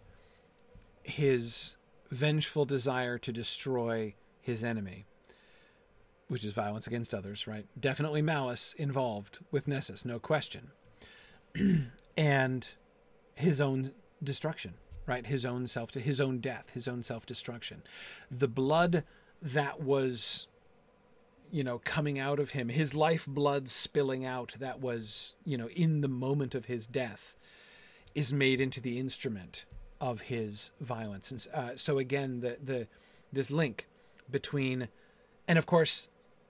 his 1.03 1.75
vengeful 2.11 2.65
desire 2.65 3.17
to 3.17 3.31
destroy 3.31 4.15
his 4.41 4.63
enemy, 4.63 5.05
which 6.27 6.45
is 6.45 6.53
violence 6.53 6.87
against 6.87 7.13
others, 7.13 7.45
right? 7.45 7.65
Definitely 7.79 8.21
malice 8.21 8.73
involved 8.73 9.39
with 9.51 9.67
Nessus, 9.67 10.05
no 10.05 10.19
question. 10.19 10.71
and 12.17 12.75
his 13.39 13.61
own 13.61 13.91
destruction, 14.21 14.73
right? 15.05 15.25
His 15.25 15.45
own 15.45 15.67
self, 15.67 15.91
to 15.93 15.99
his 15.99 16.19
own 16.19 16.39
death, 16.39 16.65
his 16.73 16.87
own 16.87 17.03
self 17.03 17.25
destruction. 17.25 17.83
The 18.29 18.47
blood 18.47 19.03
that 19.41 19.81
was 19.81 20.47
you 21.51 21.63
know, 21.63 21.79
coming 21.79 22.19
out 22.19 22.39
of 22.39 22.51
him, 22.51 22.69
his 22.69 22.93
life 22.93 23.25
blood 23.25 23.69
spilling 23.69 24.23
out 24.23 24.53
that 24.59 24.79
was, 24.79 25.35
you 25.45 25.57
know, 25.57 25.67
in 25.69 26.01
the 26.01 26.07
moment 26.07 26.53
of 26.53 26.65
his 26.65 26.85
death, 26.85 27.35
is 28.13 28.31
made 28.31 28.61
into 28.61 28.79
the 28.79 28.99
instrument 28.99 29.65
of 29.99 30.21
his 30.21 30.71
violence. 30.79 31.31
And 31.31 31.47
uh, 31.53 31.75
so 31.75 31.97
again, 31.97 32.41
the 32.41 32.57
the 32.63 32.87
this 33.31 33.49
link 33.49 33.87
between, 34.29 34.89
and 35.47 35.57
of 35.57 35.65
course, 35.65 36.09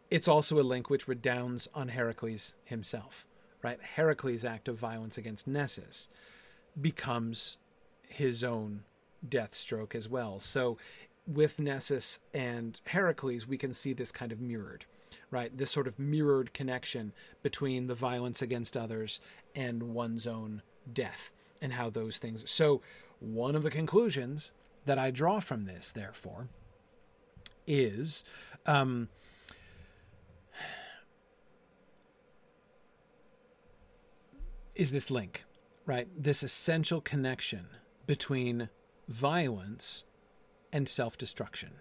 it's 0.10 0.28
also 0.28 0.60
a 0.60 0.64
link 0.64 0.90
which 0.90 1.08
redounds 1.08 1.70
on 1.74 1.90
Heracles 1.90 2.56
himself, 2.66 3.26
right? 3.62 3.80
Heracles' 3.82 4.44
act 4.44 4.68
of 4.68 4.78
violence 4.78 5.18
against 5.18 5.48
Nessus 5.48 6.10
becomes 6.82 7.57
his 8.07 8.43
own 8.43 8.84
death 9.27 9.55
stroke 9.55 9.95
as 9.95 10.07
well. 10.07 10.39
So 10.39 10.77
with 11.27 11.59
Nessus 11.59 12.19
and 12.34 12.80
Heracles, 12.86 13.47
we 13.47 13.57
can 13.57 13.73
see 13.73 13.93
this 13.93 14.11
kind 14.11 14.32
of 14.32 14.39
mirrored, 14.41 14.86
right? 15.30 15.55
This 15.55 15.71
sort 15.71 15.88
of 15.88 15.99
mirrored 15.99 16.53
connection 16.53 17.13
between 17.43 17.88
the 17.88 17.95
violence 17.95 18.41
against 18.41 18.75
others 18.75 19.19
and 19.55 19.93
one's 19.93 20.25
own 20.25 20.61
death 20.91 21.32
and 21.61 21.73
how 21.73 21.89
those 21.89 22.17
things. 22.17 22.49
So, 22.49 22.82
one 23.19 23.55
of 23.55 23.63
the 23.63 23.69
conclusions 23.69 24.51
that 24.86 24.97
I 24.97 25.11
draw 25.11 25.39
from 25.41 25.65
this, 25.65 25.91
therefore, 25.91 26.47
is 27.67 28.23
um, 28.65 29.09
is 34.75 34.91
this 34.91 35.11
link, 35.11 35.43
right? 35.90 36.08
This 36.16 36.44
essential 36.44 37.02
connection 37.02 37.66
between 38.06 38.70
violence 39.08 40.04
and 40.72 40.88
self 40.88 41.18
destruction. 41.18 41.72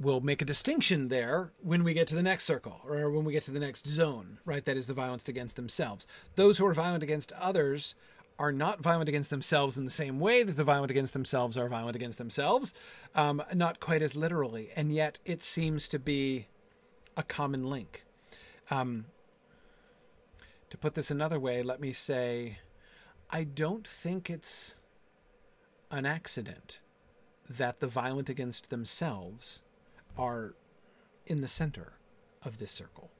We'll 0.00 0.20
make 0.20 0.42
a 0.42 0.44
distinction 0.44 1.06
there 1.06 1.52
when 1.62 1.84
we 1.84 1.94
get 1.94 2.08
to 2.08 2.16
the 2.16 2.22
next 2.22 2.44
circle 2.46 2.80
or 2.84 3.12
when 3.12 3.24
we 3.24 3.32
get 3.32 3.44
to 3.44 3.52
the 3.52 3.60
next 3.60 3.86
zone, 3.86 4.38
right? 4.44 4.64
That 4.64 4.76
is 4.76 4.88
the 4.88 4.92
violence 4.92 5.28
against 5.28 5.54
themselves. 5.54 6.04
Those 6.34 6.58
who 6.58 6.66
are 6.66 6.74
violent 6.74 7.04
against 7.04 7.30
others 7.32 7.94
are 8.40 8.50
not 8.50 8.80
violent 8.80 9.08
against 9.08 9.30
themselves 9.30 9.78
in 9.78 9.84
the 9.84 9.90
same 9.90 10.18
way 10.18 10.42
that 10.42 10.56
the 10.56 10.64
violent 10.64 10.90
against 10.90 11.12
themselves 11.12 11.56
are 11.56 11.68
violent 11.68 11.94
against 11.94 12.18
themselves, 12.18 12.74
um, 13.14 13.40
not 13.54 13.78
quite 13.78 14.02
as 14.02 14.16
literally. 14.16 14.70
And 14.74 14.92
yet 14.92 15.20
it 15.24 15.44
seems 15.44 15.86
to 15.88 16.00
be 16.00 16.48
a 17.16 17.22
common 17.22 17.70
link. 17.70 18.04
Um, 18.68 19.06
to 20.70 20.76
put 20.76 20.94
this 20.94 21.10
another 21.10 21.40
way, 21.40 21.62
let 21.62 21.80
me 21.80 21.92
say 21.92 22.58
I 23.30 23.44
don't 23.44 23.86
think 23.86 24.30
it's 24.30 24.76
an 25.90 26.06
accident 26.06 26.80
that 27.48 27.80
the 27.80 27.86
violent 27.86 28.28
against 28.28 28.70
themselves 28.70 29.62
are 30.16 30.54
in 31.26 31.40
the 31.40 31.48
center 31.48 31.92
of 32.42 32.58
this 32.58 32.72
circle. 32.72 33.10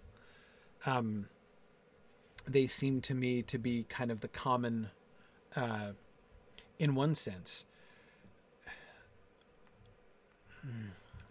Um, 0.87 1.29
they 2.47 2.67
seem 2.67 3.01
to 3.03 3.15
me 3.15 3.43
to 3.43 3.59
be 3.59 3.85
kind 3.89 4.11
of 4.11 4.21
the 4.21 4.29
common, 4.29 4.89
uh, 5.57 5.93
in 6.79 6.95
one 6.95 7.15
sense. 7.15 7.65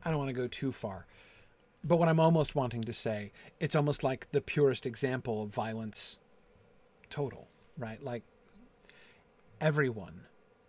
I 0.03 0.09
don't 0.09 0.19
want 0.19 0.29
to 0.29 0.33
go 0.33 0.47
too 0.47 0.71
far, 0.71 1.05
but 1.83 1.97
what 1.97 2.09
I'm 2.09 2.19
almost 2.19 2.55
wanting 2.55 2.83
to 2.83 2.93
say, 2.93 3.31
it's 3.59 3.75
almost 3.75 4.03
like 4.03 4.27
the 4.31 4.41
purest 4.41 4.85
example 4.85 5.43
of 5.43 5.49
violence 5.49 6.19
total, 7.09 7.47
right? 7.77 8.01
Like 8.03 8.23
everyone 9.61 10.21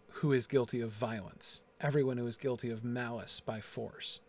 who 0.08 0.32
is 0.32 0.46
guilty 0.46 0.80
of 0.80 0.90
violence, 0.90 1.62
everyone 1.80 2.18
who 2.18 2.26
is 2.26 2.36
guilty 2.36 2.70
of 2.70 2.84
malice 2.84 3.40
by 3.40 3.60
force, 3.60 4.20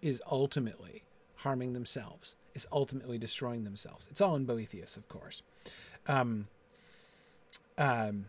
is 0.00 0.22
ultimately 0.30 1.04
harming 1.36 1.72
themselves, 1.72 2.36
is 2.54 2.66
ultimately 2.72 3.18
destroying 3.18 3.64
themselves. 3.64 4.06
It's 4.10 4.20
all 4.20 4.36
in 4.36 4.44
Boethius, 4.44 4.96
of 4.96 5.08
course. 5.08 5.42
Um, 6.06 6.46
um, 7.78 8.26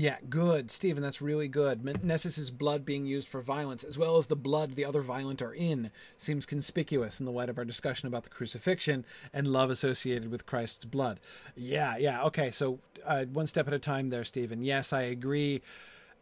Yeah, 0.00 0.16
good, 0.30 0.70
Stephen. 0.70 1.02
That's 1.02 1.20
really 1.20 1.46
good. 1.46 1.84
Nessus's 2.02 2.50
blood 2.50 2.86
being 2.86 3.04
used 3.04 3.28
for 3.28 3.42
violence, 3.42 3.84
as 3.84 3.98
well 3.98 4.16
as 4.16 4.28
the 4.28 4.34
blood 4.34 4.74
the 4.74 4.84
other 4.86 5.02
violent 5.02 5.42
are 5.42 5.52
in, 5.52 5.90
seems 6.16 6.46
conspicuous 6.46 7.20
in 7.20 7.26
the 7.26 7.32
light 7.32 7.50
of 7.50 7.58
our 7.58 7.66
discussion 7.66 8.08
about 8.08 8.22
the 8.22 8.30
crucifixion 8.30 9.04
and 9.34 9.48
love 9.48 9.68
associated 9.68 10.30
with 10.30 10.46
Christ's 10.46 10.86
blood. 10.86 11.20
Yeah, 11.54 11.98
yeah. 11.98 12.22
Okay, 12.24 12.50
so 12.50 12.78
uh, 13.04 13.26
one 13.26 13.46
step 13.46 13.68
at 13.68 13.74
a 13.74 13.78
time 13.78 14.08
there, 14.08 14.24
Stephen. 14.24 14.62
Yes, 14.62 14.94
I 14.94 15.02
agree. 15.02 15.60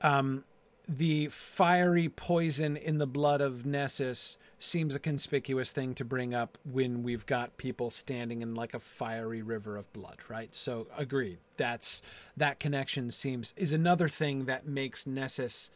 Um, 0.01 0.43
the 0.89 1.29
fiery 1.29 2.09
poison 2.09 2.77
in 2.77 2.99
the 2.99 3.07
blood 3.07 3.41
of 3.41 3.65
Nessus 3.65 4.39
seems 4.59 4.95
a 4.95 4.99
conspicuous 4.99 5.71
thing 5.71 5.95
to 5.95 6.05
bring 6.05 6.35
up 6.35 6.59
when 6.65 7.03
we've 7.03 7.27
got 7.27 7.57
people 7.57 7.91
standing 7.91 8.43
in 8.43 8.55
like 8.55 8.75
a 8.75 8.81
fiery 8.81 9.43
river 9.43 9.77
of 9.77 9.93
blood, 9.93 10.19
right? 10.29 10.55
So 10.55 10.87
agreed. 10.97 11.39
That's 11.57 12.03
that 12.37 12.61
connection 12.61 13.11
seems 13.11 13.55
is 13.57 13.73
another 13.73 14.09
thing 14.09 14.47
that 14.47 14.67
makes 14.67 15.07
Nessus 15.07 15.71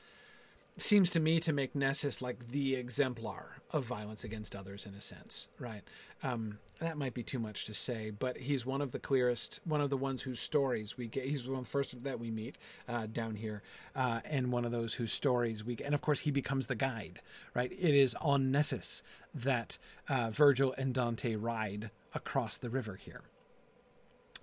seems 0.79 1.11
to 1.11 1.21
me 1.21 1.39
to 1.41 1.53
make 1.53 1.75
Nessus 1.75 2.23
like 2.23 2.49
the 2.49 2.77
exemplar 2.77 3.57
of 3.71 3.85
violence 3.85 4.25
against 4.25 4.57
others 4.57 4.87
in 4.87 4.95
a 4.95 5.01
sense, 5.01 5.49
right? 5.59 5.83
Um, 6.23 6.59
that 6.81 6.97
might 6.97 7.15
be 7.15 7.23
too 7.23 7.39
much 7.39 7.65
to 7.67 7.75
say, 7.75 8.11
but 8.11 8.37
he's 8.39 8.67
one 8.67 8.81
of 8.81 8.91
the 8.91 8.99
clearest, 8.99 9.61
one 9.65 9.81
of 9.81 9.91
the 9.91 9.97
ones 9.97 10.23
whose 10.23 10.41
stories 10.41 10.97
we 10.97 11.07
get. 11.07 11.25
He's 11.25 11.47
one 11.47 11.59
of 11.59 11.65
the 11.65 11.71
first 11.71 12.03
that 12.03 12.19
we 12.19 12.31
meet 12.31 12.57
uh, 12.89 13.07
down 13.07 13.37
here, 13.37 13.63
uh, 13.95 14.21
and 14.25 14.51
one 14.51 14.65
of 14.65 14.73
those 14.73 14.95
whose 14.95 15.13
stories 15.13 15.63
we. 15.63 15.77
And 15.85 15.95
of 15.95 16.01
course, 16.01 16.21
he 16.21 16.31
becomes 16.31 16.67
the 16.67 16.75
guide, 16.75 17.21
right? 17.55 17.71
It 17.71 17.95
is 17.95 18.15
on 18.17 18.51
Nessus 18.51 19.03
that 19.35 19.79
uh, 20.09 20.31
Virgil 20.31 20.75
and 20.77 20.93
Dante 20.93 21.37
ride 21.37 21.91
across 22.15 22.59
the 22.59 22.71
river 22.71 22.97
here. 22.97 23.23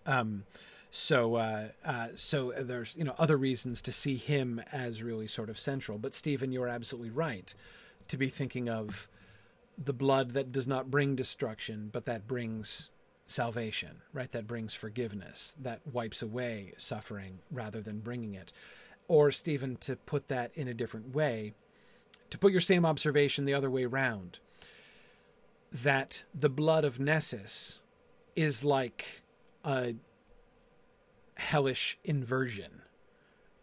Um, 0.05 0.43
so 0.91 1.35
uh, 1.35 1.67
uh, 1.85 2.07
so 2.15 2.53
there's 2.57 2.95
you 2.95 3.03
know 3.03 3.15
other 3.17 3.37
reasons 3.37 3.81
to 3.83 3.91
see 3.91 4.15
him 4.15 4.61
as 4.71 5.03
really 5.03 5.27
sort 5.27 5.49
of 5.49 5.59
central. 5.59 5.97
But 5.97 6.15
Stephen, 6.15 6.51
you're 6.51 6.67
absolutely 6.67 7.11
right 7.11 7.53
to 8.07 8.17
be 8.17 8.29
thinking 8.29 8.69
of 8.69 9.07
the 9.77 9.93
blood 9.93 10.31
that 10.31 10.51
does 10.51 10.67
not 10.67 10.91
bring 10.91 11.15
destruction, 11.15 11.89
but 11.91 12.05
that 12.05 12.27
brings 12.27 12.91
salvation, 13.27 14.01
right? 14.11 14.31
That 14.31 14.47
brings 14.47 14.73
forgiveness, 14.73 15.55
that 15.61 15.81
wipes 15.85 16.21
away 16.21 16.73
suffering 16.77 17.39
rather 17.51 17.81
than 17.81 17.99
bringing 17.99 18.33
it. 18.33 18.51
Or, 19.07 19.31
Stephen, 19.31 19.77
to 19.77 19.95
put 19.95 20.27
that 20.27 20.51
in 20.55 20.67
a 20.67 20.73
different 20.73 21.15
way, 21.15 21.53
to 22.29 22.37
put 22.37 22.51
your 22.51 22.61
same 22.61 22.85
observation 22.85 23.45
the 23.45 23.53
other 23.53 23.69
way 23.69 23.85
round, 23.85 24.39
that 25.71 26.23
the 26.33 26.49
blood 26.49 26.83
of 26.83 26.99
Nessus 26.99 27.79
is 28.35 28.63
like 28.63 29.21
a 29.63 29.93
hellish 31.39 31.97
inversion 32.03 32.83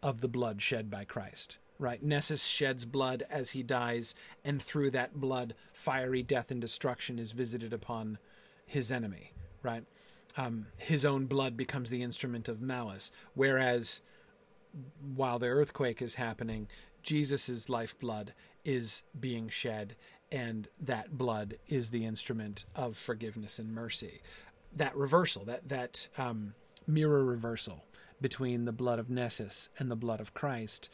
of 0.02 0.20
the 0.20 0.28
blood 0.28 0.60
shed 0.62 0.90
by 0.90 1.04
Christ. 1.04 1.58
Right? 1.78 2.02
Nessus 2.02 2.42
sheds 2.42 2.86
blood 2.86 3.22
as 3.28 3.50
he 3.50 3.62
dies, 3.62 4.14
and 4.44 4.62
through 4.62 4.92
that 4.92 5.20
blood, 5.20 5.54
fiery 5.74 6.22
death 6.22 6.50
and 6.50 6.60
destruction 6.60 7.18
is 7.18 7.32
visited 7.32 7.72
upon 7.74 8.18
his 8.64 8.90
enemy. 8.90 9.32
Right? 9.62 9.84
Um, 10.38 10.66
his 10.78 11.04
own 11.04 11.26
blood 11.26 11.56
becomes 11.56 11.90
the 11.90 12.02
instrument 12.02 12.48
of 12.48 12.62
malice. 12.62 13.10
Whereas, 13.34 14.00
while 15.14 15.38
the 15.38 15.48
earthquake 15.48 16.00
is 16.00 16.14
happening, 16.14 16.68
Jesus' 17.02 17.68
lifeblood 17.68 18.32
is 18.64 19.02
being 19.18 19.48
shed, 19.48 19.96
and 20.32 20.68
that 20.80 21.16
blood 21.16 21.56
is 21.68 21.90
the 21.90 22.06
instrument 22.06 22.64
of 22.74 22.96
forgiveness 22.96 23.58
and 23.58 23.72
mercy. 23.72 24.22
That 24.74 24.96
reversal, 24.96 25.44
that 25.44 25.68
that 25.68 26.08
um, 26.18 26.54
mirror 26.86 27.24
reversal 27.24 27.84
between 28.20 28.64
the 28.64 28.72
blood 28.72 28.98
of 28.98 29.10
Nessus 29.10 29.68
and 29.78 29.90
the 29.90 29.96
blood 29.96 30.20
of 30.20 30.34
Christ, 30.34 30.88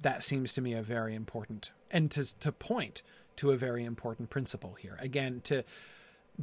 that 0.00 0.24
seems 0.24 0.52
to 0.54 0.60
me 0.60 0.74
a 0.74 0.82
very 0.82 1.14
important 1.14 1.70
and 1.90 2.10
to 2.10 2.38
to 2.40 2.52
point 2.52 3.02
to 3.36 3.50
a 3.50 3.56
very 3.56 3.84
important 3.84 4.30
principle 4.30 4.74
here. 4.74 4.98
Again, 5.00 5.40
to 5.44 5.64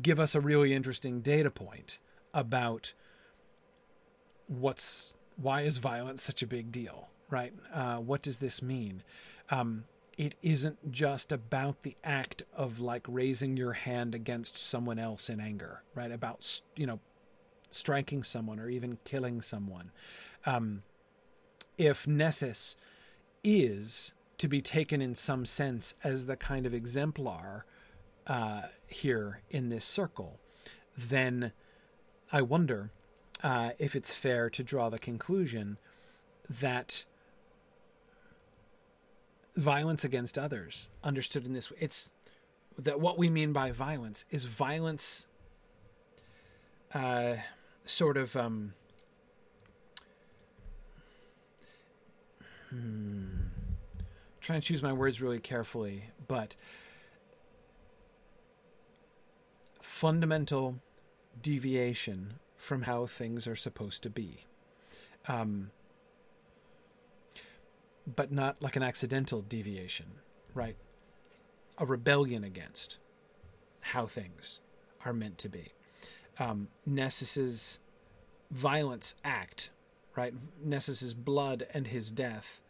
give 0.01 0.19
us 0.19 0.35
a 0.35 0.41
really 0.41 0.73
interesting 0.73 1.21
data 1.21 1.51
point 1.51 1.99
about 2.33 2.93
what's 4.47 5.13
why 5.35 5.61
is 5.61 5.77
violence 5.77 6.21
such 6.21 6.41
a 6.43 6.47
big 6.47 6.71
deal, 6.71 7.09
right? 7.29 7.53
Uh, 7.73 7.97
what 7.97 8.21
does 8.21 8.37
this 8.37 8.61
mean? 8.61 9.03
Um, 9.49 9.85
it 10.17 10.35
isn't 10.41 10.91
just 10.91 11.31
about 11.31 11.83
the 11.83 11.95
act 12.03 12.43
of 12.53 12.79
like 12.79 13.05
raising 13.07 13.57
your 13.57 13.73
hand 13.73 14.13
against 14.13 14.57
someone 14.57 14.99
else 14.99 15.29
in 15.29 15.39
anger, 15.39 15.83
right? 15.95 16.11
About 16.11 16.61
you 16.75 16.85
know 16.85 16.99
striking 17.73 18.23
someone 18.23 18.59
or 18.59 18.69
even 18.69 18.97
killing 19.03 19.41
someone. 19.41 19.91
Um, 20.45 20.83
if 21.77 22.07
Nessus 22.07 22.75
is 23.43 24.13
to 24.37 24.47
be 24.47 24.61
taken 24.61 25.01
in 25.01 25.15
some 25.15 25.45
sense 25.45 25.93
as 26.03 26.25
the 26.25 26.35
kind 26.35 26.65
of 26.65 26.73
exemplar 26.73 27.65
uh, 28.27 28.63
here 28.87 29.41
in 29.49 29.69
this 29.69 29.85
circle, 29.85 30.39
then 30.97 31.51
I 32.31 32.41
wonder 32.41 32.91
uh, 33.43 33.71
if 33.79 33.95
it's 33.95 34.13
fair 34.13 34.49
to 34.49 34.63
draw 34.63 34.89
the 34.89 34.99
conclusion 34.99 35.77
that 36.49 37.05
violence 39.55 40.03
against 40.03 40.37
others, 40.37 40.87
understood 41.03 41.45
in 41.45 41.53
this 41.53 41.71
way, 41.71 41.77
it's 41.79 42.11
that 42.77 42.99
what 42.99 43.17
we 43.17 43.29
mean 43.29 43.53
by 43.53 43.71
violence 43.71 44.25
is 44.29 44.45
violence. 44.45 45.27
Uh, 46.93 47.35
sort 47.85 48.17
of 48.17 48.35
um, 48.35 48.73
hmm, 52.69 53.27
trying 54.39 54.61
to 54.61 54.67
choose 54.67 54.83
my 54.83 54.93
words 54.93 55.21
really 55.21 55.39
carefully, 55.39 56.05
but 56.27 56.55
fundamental 59.81 60.79
deviation 61.41 62.35
from 62.55 62.83
how 62.83 63.05
things 63.05 63.47
are 63.47 63.55
supposed 63.55 64.03
to 64.03 64.09
be. 64.09 64.45
Um, 65.27 65.71
but 68.15 68.31
not 68.31 68.61
like 68.61 68.75
an 68.75 68.83
accidental 68.83 69.41
deviation, 69.41 70.07
right? 70.53 70.75
A 71.77 71.85
rebellion 71.85 72.43
against 72.43 72.97
how 73.81 74.05
things 74.05 74.61
are 75.05 75.13
meant 75.13 75.37
to 75.39 75.49
be 75.49 75.71
um, 76.39 76.67
Nessus's 76.85 77.79
violence 78.49 79.15
act, 79.23 79.69
right? 80.15 80.33
Nessus's 80.63 81.13
blood 81.13 81.67
and 81.73 81.87
his 81.87 82.11
death, 82.11 82.61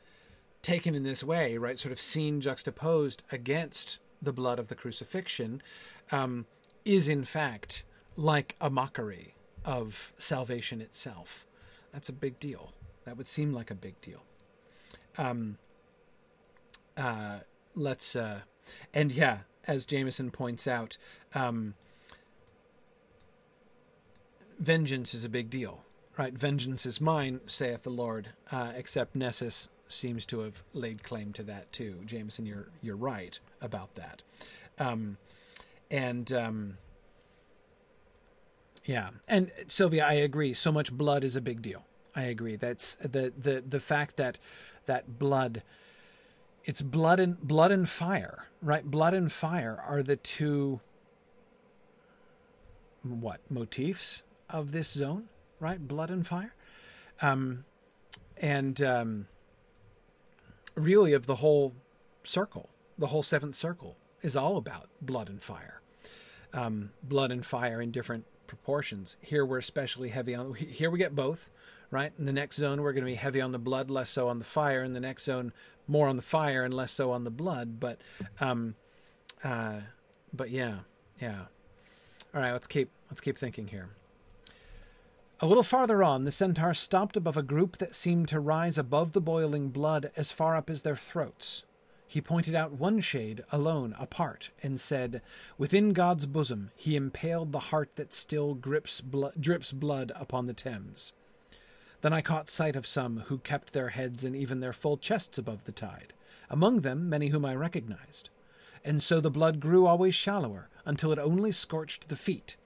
taken 0.61 0.93
in 0.95 1.03
this 1.03 1.23
way, 1.23 1.57
right? 1.57 1.79
Sort 1.79 1.91
of 1.91 1.99
seen 1.99 2.41
juxtaposed 2.41 3.23
against 3.31 3.99
the 4.21 4.33
blood 4.33 4.59
of 4.59 4.67
the 4.67 4.75
crucifixion, 4.75 5.61
um, 6.11 6.45
is 6.85 7.07
in 7.07 7.23
fact 7.23 7.83
like 8.15 8.55
a 8.61 8.69
mockery 8.69 9.33
of 9.65 10.13
salvation 10.17 10.81
itself. 10.81 11.45
That's 11.91 12.09
a 12.09 12.13
big 12.13 12.39
deal. 12.39 12.73
That 13.05 13.17
would 13.17 13.27
seem 13.27 13.53
like 13.53 13.71
a 13.71 13.75
big 13.75 13.99
deal. 14.01 14.23
Um, 15.17 15.57
uh, 16.95 17.39
let's, 17.75 18.15
uh, 18.15 18.41
and 18.93 19.11
yeah, 19.11 19.39
as 19.65 19.85
Jameson 19.85 20.31
points 20.31 20.67
out, 20.67 20.97
um, 21.33 21.73
vengeance 24.61 25.13
is 25.13 25.25
a 25.25 25.29
big 25.29 25.49
deal, 25.49 25.83
right? 26.17 26.33
Vengeance 26.33 26.85
is 26.85 27.01
mine, 27.01 27.41
saith 27.47 27.83
the 27.83 27.89
Lord. 27.89 28.29
Uh, 28.51 28.71
except 28.75 29.15
Nessus 29.15 29.69
seems 29.87 30.25
to 30.27 30.39
have 30.41 30.63
laid 30.73 31.03
claim 31.03 31.33
to 31.33 31.43
that 31.43 31.71
too. 31.73 31.99
Jameson, 32.05 32.45
you're 32.45 32.67
you're 32.81 32.95
right 32.95 33.39
about 33.59 33.95
that. 33.95 34.21
Um, 34.79 35.17
and 35.89 36.31
um, 36.31 36.77
yeah, 38.85 39.09
and 39.27 39.51
Sylvia, 39.67 40.05
I 40.05 40.13
agree. 40.13 40.53
So 40.53 40.71
much 40.71 40.93
blood 40.93 41.23
is 41.23 41.35
a 41.35 41.41
big 41.41 41.61
deal. 41.61 41.83
I 42.15 42.23
agree. 42.23 42.55
That's 42.55 42.95
the 42.95 43.33
the 43.37 43.63
the 43.67 43.79
fact 43.79 44.17
that 44.17 44.39
that 44.85 45.19
blood. 45.19 45.63
It's 46.63 46.83
blood 46.83 47.19
and 47.19 47.41
blood 47.41 47.71
and 47.71 47.89
fire, 47.89 48.45
right? 48.61 48.85
Blood 48.85 49.15
and 49.15 49.31
fire 49.31 49.83
are 49.83 50.03
the 50.03 50.15
two 50.15 50.79
what 53.01 53.41
motifs 53.49 54.21
of 54.51 54.71
this 54.71 54.89
zone, 54.91 55.29
right? 55.59 55.85
Blood 55.87 56.09
and 56.09 56.25
fire. 56.25 56.53
Um, 57.21 57.65
and 58.37 58.81
um, 58.81 59.27
really, 60.75 61.13
of 61.13 61.25
the 61.25 61.35
whole 61.35 61.73
circle, 62.23 62.69
the 62.97 63.07
whole 63.07 63.23
seventh 63.23 63.55
circle 63.55 63.97
is 64.21 64.35
all 64.35 64.57
about 64.57 64.89
blood 65.01 65.29
and 65.29 65.41
fire. 65.41 65.81
Um, 66.53 66.91
blood 67.01 67.31
and 67.31 67.45
fire 67.45 67.81
in 67.81 67.91
different 67.91 68.25
proportions. 68.47 69.15
Here 69.21 69.45
we're 69.45 69.59
especially 69.59 70.09
heavy 70.09 70.35
on. 70.35 70.53
Here 70.55 70.89
we 70.89 70.99
get 70.99 71.15
both, 71.15 71.49
right? 71.89 72.11
In 72.19 72.25
the 72.25 72.33
next 72.33 72.57
zone 72.57 72.81
we're 72.81 72.93
going 72.93 73.05
to 73.05 73.11
be 73.11 73.15
heavy 73.15 73.39
on 73.39 73.51
the 73.51 73.59
blood, 73.59 73.89
less 73.89 74.09
so 74.09 74.27
on 74.27 74.39
the 74.39 74.45
fire. 74.45 74.83
In 74.83 74.93
the 74.93 74.99
next 74.99 75.23
zone, 75.23 75.53
more 75.87 76.07
on 76.07 76.15
the 76.15 76.21
fire 76.21 76.63
and 76.63 76.73
less 76.73 76.91
so 76.91 77.11
on 77.11 77.23
the 77.23 77.31
blood. 77.31 77.79
But, 77.79 78.01
um, 78.39 78.75
uh, 79.43 79.79
but 80.33 80.49
yeah, 80.49 80.79
yeah. 81.21 81.45
All 82.33 82.41
right, 82.41 82.51
let's 82.51 82.67
keep 82.67 82.89
let's 83.09 83.21
keep 83.21 83.37
thinking 83.37 83.67
here. 83.67 83.89
A 85.43 85.47
little 85.47 85.63
farther 85.63 86.03
on, 86.03 86.23
the 86.23 86.31
centaur 86.31 86.75
stopped 86.75 87.17
above 87.17 87.35
a 87.35 87.41
group 87.41 87.77
that 87.77 87.95
seemed 87.95 88.27
to 88.27 88.39
rise 88.39 88.77
above 88.77 89.13
the 89.13 89.19
boiling 89.19 89.69
blood 89.69 90.11
as 90.15 90.31
far 90.31 90.55
up 90.55 90.69
as 90.69 90.83
their 90.83 90.95
throats. 90.95 91.63
He 92.07 92.21
pointed 92.21 92.53
out 92.53 92.73
one 92.73 92.99
shade 92.99 93.43
alone 93.51 93.95
apart 93.97 94.51
and 94.61 94.79
said, 94.79 95.19
Within 95.57 95.93
God's 95.93 96.27
bosom 96.27 96.69
he 96.75 96.95
impaled 96.95 97.51
the 97.51 97.71
heart 97.71 97.89
that 97.95 98.13
still 98.13 98.53
grips 98.53 99.01
blo- 99.01 99.31
drips 99.39 99.71
blood 99.71 100.11
upon 100.13 100.45
the 100.45 100.53
Thames. 100.53 101.11
Then 102.01 102.13
I 102.13 102.21
caught 102.21 102.47
sight 102.47 102.75
of 102.75 102.85
some 102.85 103.23
who 103.27 103.39
kept 103.39 103.73
their 103.73 103.89
heads 103.89 104.23
and 104.23 104.35
even 104.35 104.59
their 104.59 104.73
full 104.73 104.97
chests 104.97 105.39
above 105.39 105.63
the 105.63 105.71
tide, 105.71 106.13
among 106.51 106.81
them 106.81 107.09
many 107.09 107.29
whom 107.29 107.45
I 107.45 107.55
recognized. 107.55 108.29
And 108.85 109.01
so 109.01 109.19
the 109.19 109.31
blood 109.31 109.59
grew 109.59 109.87
always 109.87 110.13
shallower 110.13 110.69
until 110.85 111.11
it 111.11 111.17
only 111.17 111.51
scorched 111.51 112.09
the 112.09 112.15
feet, 112.15 112.57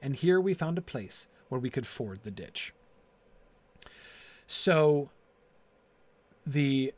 and 0.00 0.14
here 0.14 0.40
we 0.40 0.54
found 0.54 0.78
a 0.78 0.82
place 0.82 1.26
where 1.50 1.60
we 1.60 1.68
could 1.68 1.86
ford 1.86 2.20
the 2.22 2.30
ditch. 2.30 2.72
So 4.46 5.10
the 6.46 6.94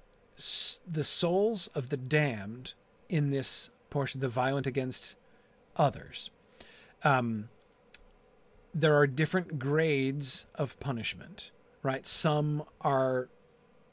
the 0.89 1.05
souls 1.05 1.69
of 1.75 1.91
the 1.91 1.97
damned 1.97 2.75
in 3.09 3.31
this 3.31 3.71
portion, 3.91 4.21
the 4.21 4.29
violent 4.29 4.67
against 4.67 5.17
others, 5.77 6.31
um, 7.05 7.49
there 8.75 8.95
are 8.95 9.07
different 9.07 9.59
grades 9.59 10.47
of 10.55 10.79
punishment, 10.81 11.51
right? 11.83 12.07
Some 12.07 12.65
are 12.81 13.29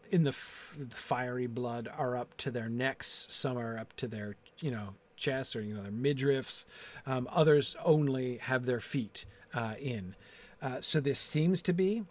in 0.09 0.23
the, 0.23 0.29
f- 0.29 0.75
the 0.79 0.95
fiery 0.95 1.47
blood 1.47 1.89
are 1.95 2.15
up 2.15 2.35
to 2.37 2.51
their 2.51 2.69
necks. 2.69 3.27
Some 3.29 3.57
are 3.57 3.77
up 3.77 3.95
to 3.97 4.07
their, 4.07 4.35
you 4.61 4.71
know, 4.71 4.95
chests 5.15 5.55
or 5.55 5.61
you 5.61 5.75
know 5.75 5.83
their 5.83 5.91
midriffs. 5.91 6.65
Um, 7.05 7.27
others 7.31 7.75
only 7.83 8.37
have 8.37 8.65
their 8.65 8.79
feet 8.79 9.25
uh, 9.53 9.73
in. 9.79 10.15
Uh, 10.61 10.77
so 10.81 10.99
this 10.99 11.19
seems 11.19 11.61
to 11.63 11.73
be 11.73 12.03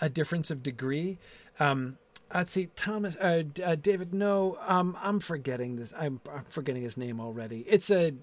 a 0.00 0.08
difference 0.08 0.50
of 0.50 0.62
degree. 0.62 1.18
Um, 1.60 1.98
let's 2.34 2.52
see, 2.52 2.68
Thomas, 2.76 3.16
uh, 3.16 3.44
uh, 3.64 3.74
David. 3.76 4.14
No, 4.14 4.58
um, 4.66 4.96
I'm 5.00 5.20
forgetting 5.20 5.76
this. 5.76 5.92
I'm, 5.98 6.20
I'm, 6.32 6.44
forgetting 6.48 6.82
his 6.82 6.96
name 6.96 7.20
already. 7.20 7.64
It's 7.68 7.90
a 7.90 8.14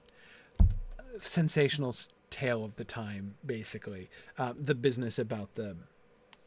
sensational 1.19 1.95
tale 2.29 2.63
of 2.63 2.75
the 2.75 2.83
time, 2.83 3.35
basically. 3.45 4.09
Uh, 4.37 4.53
the 4.61 4.75
business 4.75 5.19
about 5.19 5.55
the 5.55 5.75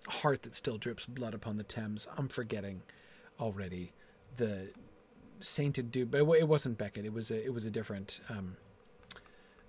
heart 0.07 0.43
that 0.43 0.55
still 0.55 0.79
drips 0.79 1.07
blood 1.07 1.35
upon 1.35 1.57
the 1.57 1.65
Thames. 1.65 2.09
I'm 2.17 2.29
forgetting 2.29 2.83
already 3.41 3.93
the 4.37 4.69
sainted 5.41 5.91
dude, 5.91 6.11
but 6.11 6.19
it 6.19 6.49
wasn't 6.49 6.79
Becket. 6.79 7.05
It 7.05 7.13
was 7.13 7.31
a, 7.31 7.45
it 7.45 7.53
was 7.53 7.67
a 7.67 7.71
different, 7.71 8.21
um, 8.29 8.57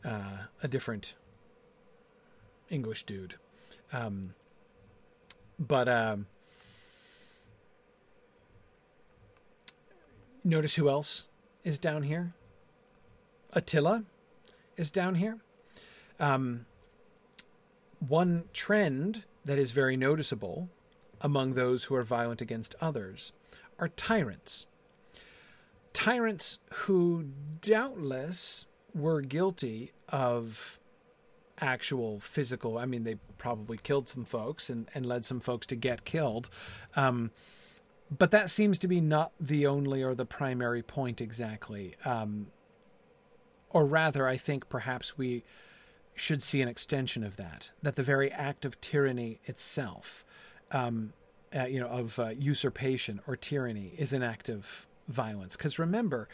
uh, 0.04 0.38
a 0.64 0.68
different 0.68 1.14
English 2.70 3.06
dude. 3.06 3.36
Um, 3.92 4.34
but 5.58 5.90
um, 5.90 6.28
notice 10.44 10.76
who 10.76 10.90
else 10.90 11.28
is 11.64 11.80
down 11.80 12.04
here. 12.04 12.34
Attila 13.54 14.04
is 14.78 14.92
down 14.92 15.16
here. 15.16 15.40
Um, 16.20 16.66
one 18.08 18.46
trend 18.54 19.24
that 19.44 19.58
is 19.58 19.72
very 19.72 19.98
noticeable 19.98 20.70
among 21.22 21.54
those 21.54 21.86
who 21.86 21.96
are 21.96 22.04
violent 22.04 22.42
against 22.42 22.76
others 22.80 23.34
are 23.78 23.90
tyrants. 23.90 24.66
Tyrants 25.92 26.60
who 26.72 27.30
doubtless 27.62 28.68
were 28.94 29.22
guilty 29.22 29.92
of 30.08 30.80
actual 31.62 32.20
physical. 32.20 32.78
I 32.78 32.86
mean, 32.86 33.04
they 33.04 33.16
probably 33.38 33.78
killed 33.78 34.10
some 34.10 34.26
folks 34.26 34.70
and, 34.70 34.88
and 34.94 35.06
led 35.06 35.26
some 35.26 35.40
folks 35.40 35.68
to 35.68 35.76
get 35.76 36.06
killed. 36.06 36.50
Um, 36.96 37.32
but 38.16 38.32
that 38.32 38.50
seems 38.50 38.80
to 38.80 38.88
be 38.88 39.02
not 39.02 39.32
the 39.40 39.68
only 39.68 40.04
or 40.04 40.16
the 40.16 40.26
primary 40.26 40.82
point 40.82 41.22
exactly. 41.22 41.96
Um, 42.06 42.48
or 43.70 43.86
rather, 43.86 44.28
I 44.28 44.38
think 44.38 44.68
perhaps 44.70 45.18
we 45.18 45.44
should 46.16 46.42
see 46.42 46.62
an 46.62 46.68
extension 46.68 47.24
of 47.24 47.38
that. 47.38 47.72
That 47.82 47.96
the 47.96 48.04
very 48.04 48.32
act 48.32 48.66
of 48.66 48.82
tyranny 48.82 49.40
itself, 49.46 50.26
um, 50.72 51.14
uh, 51.56 51.66
you 51.66 51.80
know, 51.80 51.88
of 51.88 52.18
uh, 52.20 52.30
usurpation 52.38 53.22
or 53.28 53.36
tyranny, 53.36 53.94
is 53.98 54.12
an 54.12 54.24
act 54.24 54.50
of 54.50 54.88
violence. 55.08 55.56
Because 55.56 55.78
remember, 55.78 56.28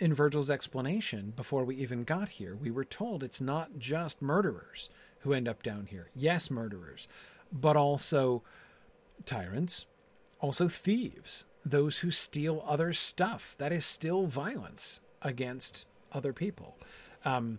in 0.00 0.14
Virgil's 0.14 0.50
explanation, 0.50 1.32
before 1.36 1.64
we 1.64 1.76
even 1.76 2.04
got 2.04 2.28
here, 2.30 2.54
we 2.54 2.70
were 2.70 2.84
told 2.84 3.22
it's 3.22 3.40
not 3.40 3.78
just 3.78 4.22
murderers 4.22 4.88
who 5.20 5.32
end 5.32 5.48
up 5.48 5.62
down 5.62 5.86
here. 5.86 6.08
Yes, 6.14 6.50
murderers, 6.50 7.08
but 7.52 7.76
also 7.76 8.42
tyrants, 9.26 9.86
also 10.40 10.68
thieves, 10.68 11.44
those 11.64 11.98
who 11.98 12.10
steal 12.10 12.64
other 12.66 12.92
stuff. 12.92 13.54
That 13.58 13.72
is 13.72 13.84
still 13.84 14.26
violence 14.26 15.00
against 15.22 15.86
other 16.12 16.32
people. 16.32 16.76
Um, 17.24 17.58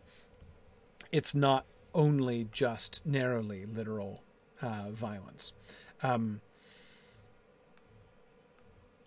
it's 1.11 1.35
not 1.35 1.65
only 1.93 2.47
just 2.51 3.05
narrowly 3.05 3.65
literal 3.65 4.23
uh, 4.61 4.89
violence. 4.91 5.53
Um, 6.01 6.41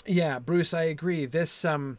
yeah, 0.06 0.38
Bruce, 0.38 0.74
I 0.74 0.84
agree. 0.84 1.26
This 1.26 1.64
um, 1.64 1.98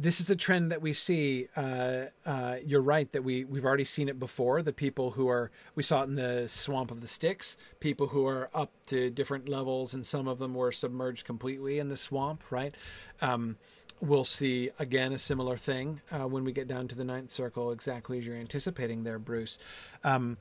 this 0.00 0.20
is 0.20 0.30
a 0.30 0.36
trend 0.36 0.70
that 0.70 0.80
we 0.80 0.92
see. 0.92 1.48
Uh, 1.56 2.04
uh, 2.24 2.56
you're 2.64 2.80
right 2.80 3.10
that 3.12 3.24
we 3.24 3.44
we've 3.44 3.64
already 3.64 3.84
seen 3.84 4.08
it 4.08 4.20
before. 4.20 4.62
The 4.62 4.72
people 4.72 5.10
who 5.10 5.28
are 5.28 5.50
we 5.74 5.82
saw 5.82 6.02
it 6.02 6.04
in 6.04 6.14
the 6.14 6.48
swamp 6.48 6.92
of 6.92 7.00
the 7.00 7.08
Styx. 7.08 7.56
People 7.80 8.06
who 8.06 8.24
are 8.24 8.48
up 8.54 8.70
to 8.86 9.10
different 9.10 9.48
levels, 9.48 9.94
and 9.94 10.06
some 10.06 10.28
of 10.28 10.38
them 10.38 10.54
were 10.54 10.70
submerged 10.70 11.26
completely 11.26 11.80
in 11.80 11.88
the 11.88 11.96
swamp. 11.96 12.44
Right. 12.50 12.74
Um, 13.20 13.56
we'll 14.00 14.24
see 14.24 14.70
again 14.78 15.12
a 15.12 15.18
similar 15.18 15.56
thing 15.56 16.00
uh, 16.12 16.28
when 16.28 16.44
we 16.44 16.52
get 16.52 16.68
down 16.68 16.86
to 16.88 16.94
the 16.94 17.04
ninth 17.04 17.32
circle, 17.32 17.72
exactly 17.72 18.18
as 18.18 18.26
you're 18.26 18.36
anticipating 18.36 19.02
there, 19.02 19.18
Bruce. 19.18 19.58
Um, 20.04 20.36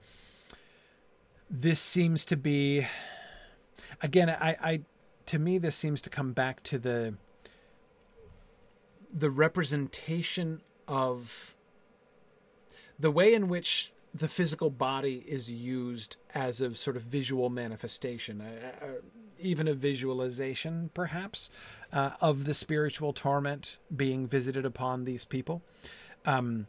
this 1.50 1.80
seems 1.80 2.26
to 2.26 2.38
be 2.38 2.86
again. 4.04 4.30
I, 4.30 4.56
I 4.62 4.82
to 5.26 5.40
me 5.40 5.58
this 5.58 5.76
seems 5.76 6.00
to 6.04 6.12
come 6.12 6.34
back 6.34 6.62
to 6.64 6.78
the 6.78 7.16
the 9.14 9.30
representation 9.30 10.62
of 10.88 11.56
the 13.00 13.12
way 13.12 13.34
in 13.34 13.48
which 13.48 13.92
the 14.14 14.28
physical 14.28 14.70
body 14.70 15.24
is 15.28 15.52
used 15.52 16.18
as 16.34 16.62
a 16.62 16.74
sort 16.74 16.98
of 16.98 17.04
visual 17.04 17.50
manifestation, 17.50 18.42
uh, 18.42 18.72
uh, 18.82 18.88
even 19.40 19.68
a 19.68 19.74
visualization, 19.74 20.90
perhaps, 20.94 21.50
uh, 21.94 22.12
of 22.20 22.46
the 22.46 22.54
spiritual 22.54 23.14
torment 23.14 23.78
being 23.96 24.28
visited 24.28 24.66
upon 24.66 25.06
these 25.06 25.26
people. 25.26 25.62
Um, 26.26 26.68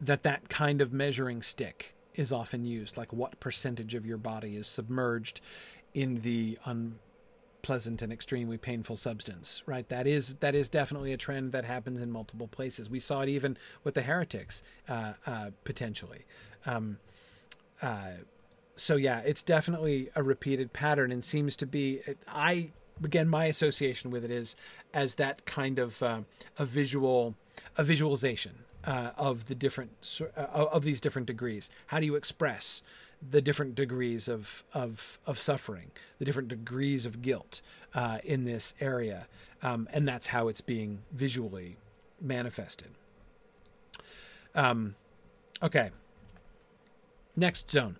that 0.00 0.22
that 0.22 0.48
kind 0.48 0.80
of 0.80 0.92
measuring 0.92 1.42
stick 1.42 1.94
is 2.14 2.30
often 2.30 2.64
used, 2.64 2.96
like 2.96 3.12
what 3.12 3.40
percentage 3.40 3.94
of 3.94 4.06
your 4.06 4.18
body 4.18 4.56
is 4.56 4.66
submerged 4.66 5.40
in 5.94 6.20
the 6.20 6.58
un- 6.66 6.98
pleasant 7.66 8.00
and 8.00 8.12
extremely 8.12 8.56
painful 8.56 8.96
substance 8.96 9.64
right? 9.66 9.88
That 9.88 10.06
is 10.06 10.36
that 10.36 10.54
is 10.54 10.68
definitely 10.68 11.12
a 11.12 11.16
trend 11.16 11.50
that 11.50 11.64
happens 11.64 12.00
in 12.00 12.12
multiple 12.12 12.46
places. 12.46 12.88
We 12.88 13.00
saw 13.00 13.22
it 13.22 13.28
even 13.28 13.56
with 13.82 13.94
the 13.94 14.02
heretics 14.02 14.62
uh, 14.88 15.14
uh, 15.26 15.50
potentially. 15.64 16.24
Um, 16.64 16.98
uh, 17.82 18.12
so 18.76 18.94
yeah 18.96 19.20
it's 19.20 19.42
definitely 19.42 20.10
a 20.14 20.22
repeated 20.22 20.72
pattern 20.72 21.10
and 21.10 21.24
seems 21.24 21.56
to 21.56 21.66
be 21.66 22.00
i 22.28 22.68
again 23.02 23.26
my 23.26 23.46
association 23.46 24.10
with 24.10 24.22
it 24.22 24.30
is 24.30 24.54
as 24.92 25.14
that 25.14 25.46
kind 25.46 25.78
of 25.78 26.02
uh, 26.02 26.20
a 26.58 26.66
visual 26.66 27.34
a 27.78 27.84
visualization 27.84 28.64
uh, 28.86 29.10
of 29.16 29.46
the 29.46 29.54
different 29.54 29.90
uh, 30.36 30.40
of 30.40 30.84
these 30.84 31.00
different 31.00 31.26
degrees. 31.26 31.70
How 31.86 32.00
do 32.00 32.06
you 32.06 32.14
express 32.14 32.82
the 33.28 33.40
different 33.40 33.74
degrees 33.74 34.28
of 34.28 34.64
of 34.72 35.18
of 35.26 35.38
suffering, 35.38 35.92
the 36.18 36.24
different 36.24 36.48
degrees 36.48 37.06
of 37.06 37.22
guilt 37.22 37.60
uh, 37.94 38.18
in 38.24 38.44
this 38.44 38.74
area, 38.80 39.26
um, 39.62 39.88
and 39.92 40.06
that's 40.06 40.28
how 40.28 40.48
it's 40.48 40.60
being 40.60 41.02
visually 41.12 41.76
manifested. 42.20 42.88
Um, 44.54 44.94
okay. 45.62 45.90
Next 47.36 47.70
zone. 47.70 47.96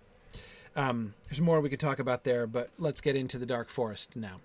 Um, 0.75 1.13
there's 1.25 1.41
more 1.41 1.61
we 1.61 1.69
could 1.69 1.79
talk 1.79 1.99
about 1.99 2.23
there, 2.23 2.47
but 2.47 2.69
let's 2.77 3.01
get 3.01 3.15
into 3.15 3.37
the 3.37 3.45
dark 3.45 3.69
forest 3.69 4.15
now. 4.15 4.39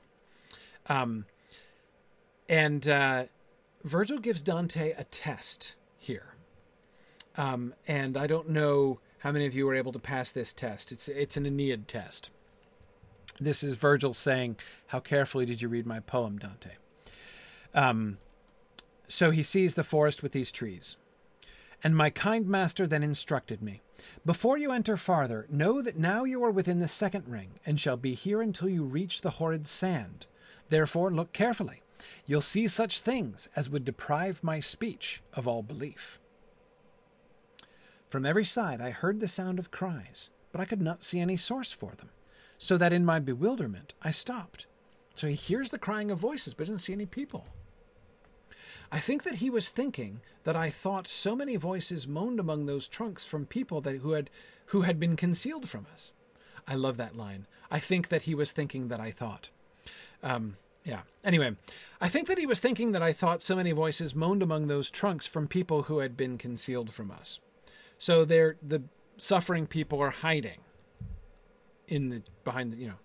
Um, 0.87 1.27
and 2.49 2.87
uh, 2.89 3.25
Virgil 3.85 4.19
gives 4.19 4.43
Dante 4.43 4.93
a 4.97 5.05
test 5.05 5.75
here, 5.99 6.35
um, 7.37 7.75
and 7.87 8.17
I 8.17 8.27
don't 8.27 8.51
know 8.51 9.01
how 9.23 9.33
many 9.33 9.47
of 9.47 9.55
you 9.55 9.67
were 9.67 9.75
able 9.75 9.93
to 9.93 9.99
pass 9.99 10.33
this 10.33 10.53
test? 10.53 10.93
It's 10.93 11.09
it's 11.09 11.37
an 11.37 11.47
Aeneid 11.47 11.89
test. 11.89 12.31
This 13.41 13.63
is 13.63 13.77
Virgil 13.77 14.15
saying, 14.15 14.57
"How 14.89 15.01
carefully 15.01 15.47
did 15.47 15.63
you 15.63 15.69
read 15.69 15.87
my 15.87 16.01
poem, 16.01 16.39
Dante?" 16.39 16.73
Um, 17.75 18.19
so 19.09 19.31
he 19.31 19.43
sees 19.43 19.75
the 19.75 19.85
forest 19.85 20.23
with 20.23 20.33
these 20.33 20.53
trees, 20.53 20.97
And 21.85 21.97
my 21.97 22.11
kind 22.11 22.47
master 22.47 22.87
then 22.87 23.03
instructed 23.03 23.61
me 23.61 23.81
Before 24.25 24.57
you 24.57 24.73
enter 24.73 24.97
farther, 24.97 25.47
know 25.51 25.83
that 25.83 25.99
now 25.99 26.25
you 26.25 26.43
are 26.45 26.51
within 26.51 26.81
the 26.81 26.89
second 26.89 27.29
ring, 27.29 27.61
and 27.67 27.79
shall 27.79 27.97
be 27.97 28.15
here 28.15 28.41
until 28.41 28.69
you 28.69 28.85
reach 28.85 29.21
the 29.21 29.31
horrid 29.31 29.67
sand. 29.67 30.27
Therefore, 30.69 31.11
look 31.11 31.33
carefully. 31.33 31.83
You'll 32.27 32.41
see 32.41 32.67
such 32.69 33.01
things 33.01 33.49
as 33.55 33.71
would 33.71 33.85
deprive 33.85 34.43
my 34.43 34.61
speech 34.61 35.23
of 35.35 35.47
all 35.47 35.63
belief. 35.63 36.19
From 38.13 38.27
every 38.27 38.45
side 38.45 38.83
I 38.83 38.91
heard 38.91 39.21
the 39.21 39.27
sound 39.27 39.59
of 39.59 39.71
cries, 39.71 40.29
but 40.53 40.61
I 40.61 40.67
could 40.67 40.83
not 40.83 41.03
see 41.03 41.19
any 41.19 41.39
source 41.39 41.73
for 41.73 41.93
them, 41.93 42.11
so 42.59 42.77
that 42.77 42.93
in 42.93 43.07
my 43.07 43.19
bewilderment 43.19 43.95
I 44.03 44.11
stopped. 44.11 44.67
So 45.15 45.29
he 45.29 45.33
hears 45.33 45.71
the 45.71 45.79
crying 45.79 46.11
of 46.11 46.19
voices, 46.19 46.53
but 46.53 46.65
doesn't 46.65 46.81
see 46.81 46.93
any 46.93 47.07
people. 47.07 47.47
I 48.93 48.99
think 48.99 49.23
that 49.23 49.37
he 49.37 49.49
was 49.49 49.71
thinking 49.71 50.21
that 50.45 50.55
I 50.55 50.69
thought 50.69 51.09
so 51.09 51.35
many 51.35 51.57
voices 51.57 52.07
moaned 52.07 52.39
among 52.39 52.67
those 52.67 52.87
trunks 52.87 53.25
from 53.25 53.47
people 53.47 53.81
that 53.81 53.97
who 54.01 54.13
had 54.13 54.29
who 54.67 54.83
had 54.83 55.01
been 55.01 55.17
concealed 55.17 55.67
from 55.67 55.87
us. 55.91 56.13
I 56.69 56.75
love 56.75 56.99
that 56.99 57.17
line. 57.17 57.47
I 57.71 57.79
think 57.79 58.11
that 58.11 58.25
he 58.25 58.35
was 58.35 58.53
thinking 58.53 58.89
that 58.89 59.01
I 59.01 59.11
thought. 59.11 59.49
Um, 60.23 60.59
yeah. 60.85 61.01
Anyway, 61.25 61.57
I 61.99 62.11
think 62.11 62.29
that 62.29 62.37
he 62.37 62.45
was 62.45 62.61
thinking 62.61 62.93
that 62.93 63.03
I 63.03 63.15
thought 63.15 63.41
so 63.41 63.57
many 63.57 63.73
voices 63.73 64.15
moaned 64.15 64.43
among 64.43 64.67
those 64.67 64.91
trunks 64.91 65.27
from 65.27 65.49
people 65.49 65.85
who 65.85 66.01
had 66.01 66.15
been 66.15 66.37
concealed 66.37 66.93
from 66.93 67.11
us. 67.11 67.41
So 68.03 68.25
they're 68.25 68.57
the 68.61 68.83
suffering 69.17 69.69
people 69.69 70.01
are 70.01 70.11
hiding 70.11 70.59
in 71.87 72.09
the 72.09 72.25
behind 72.43 72.73
the 72.73 72.77
you 72.77 72.89
know 72.89 72.99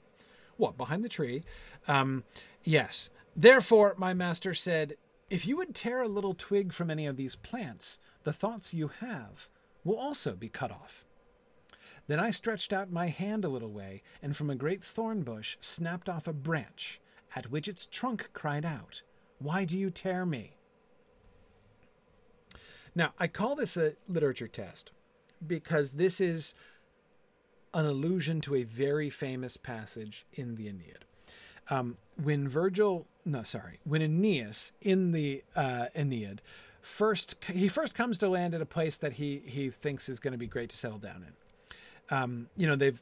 what 0.56 0.76
behind 0.76 1.06
the 1.06 1.10
tree. 1.10 1.44
Um, 1.88 2.24
yes. 2.64 3.12
Therefore, 3.36 3.94
my 4.00 4.16
master 4.16 4.56
said, 4.56 4.96
if 5.30 5.46
you 5.46 5.56
would 5.56 5.76
tear 5.76 6.02
a 6.02 6.08
little 6.08 6.34
twig 6.34 6.74
from 6.74 6.90
any 6.90 7.06
of 7.06 7.16
these 7.16 7.36
plants, 7.36 8.00
the 8.24 8.34
thoughts 8.34 8.74
you 8.74 8.88
have 9.02 9.48
will 9.84 10.00
also 10.00 10.36
be 10.36 10.50
cut 10.50 10.72
off. 10.72 11.06
Then 12.08 12.20
I 12.20 12.32
stretched 12.32 12.74
out 12.74 12.92
my 12.92 13.10
hand 13.10 13.46
a 13.46 13.50
little 13.50 13.72
way, 13.72 14.02
and 14.24 14.36
from 14.36 14.50
a 14.50 14.56
great 14.56 14.84
thorn 14.84 15.22
bush 15.22 15.58
snapped 15.62 16.10
off 16.10 16.28
a 16.28 16.34
branch, 16.34 17.00
at 17.36 17.52
which 17.52 17.68
its 17.68 17.86
trunk 17.86 18.32
cried 18.34 18.66
out, 18.66 19.04
Why 19.38 19.64
do 19.64 19.78
you 19.78 19.92
tear 19.92 20.26
me? 20.26 20.57
Now, 22.98 23.14
I 23.20 23.28
call 23.28 23.56
this 23.56 23.78
a 23.78 23.94
literature 24.10 24.48
test 24.48 24.92
because 25.46 25.92
this 25.92 26.20
is 26.20 26.56
an 27.72 27.86
allusion 27.86 28.42
to 28.42 28.56
a 28.56 28.64
very 28.64 29.12
famous 29.12 29.56
passage 29.56 30.26
in 30.34 30.56
the 30.56 30.68
Aeneid. 30.68 31.06
Um, 31.70 31.98
when 32.22 32.48
Virgil, 32.48 33.06
no, 33.24 33.44
sorry, 33.44 33.80
when 33.84 34.02
Aeneas 34.02 34.72
in 34.82 35.12
the 35.12 35.44
uh, 35.56 35.86
Aeneid 35.96 36.42
first 36.82 37.36
he 37.46 37.68
first 37.68 37.94
comes 37.94 38.18
to 38.18 38.30
land 38.30 38.56
at 38.56 38.62
a 38.62 38.66
place 38.66 38.98
that 38.98 39.14
he 39.14 39.44
he 39.46 39.70
thinks 39.70 40.10
is 40.10 40.20
going 40.20 40.32
to 40.32 40.38
be 40.40 40.48
great 40.48 40.72
to 40.72 40.78
settle 40.78 40.98
down 40.98 41.24
in. 41.28 42.18
Um, 42.18 42.50
you 42.58 42.66
know, 42.66 42.76
they've 42.76 43.00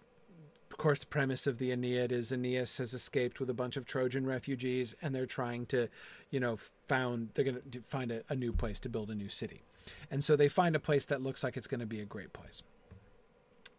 of 0.72 0.78
course 0.78 1.00
the 1.00 1.06
premise 1.06 1.48
of 1.48 1.58
the 1.58 1.72
Aeneid 1.72 2.12
is 2.12 2.34
Aeneas 2.34 2.76
has 2.80 2.93
escaped 2.93 3.39
with 3.39 3.50
a 3.50 3.54
bunch 3.54 3.78
of 3.78 3.86
Trojan 3.86 4.26
refugees, 4.26 4.93
and 5.02 5.16
they're 5.16 5.26
trying 5.26 5.68
to, 5.68 5.88
you 6.32 6.41
know, 6.41 6.58
found 6.89 7.30
they're 7.34 7.46
going 7.46 7.62
to 7.72 7.82
find 7.82 8.12
a, 8.12 8.24
a 8.28 8.36
new 8.36 8.52
place 8.52 8.82
to 8.82 8.89
build 8.89 9.10
a 9.10 9.16
new 9.16 9.30
city, 9.30 9.64
and 10.09 10.23
so 10.23 10.36
they 10.36 10.49
find 10.49 10.75
a 10.75 10.79
place 10.79 11.05
that 11.05 11.21
looks 11.21 11.43
like 11.43 11.57
it's 11.57 11.67
going 11.67 11.79
to 11.79 11.86
be 11.86 12.01
a 12.01 12.05
great 12.05 12.33
place. 12.33 12.63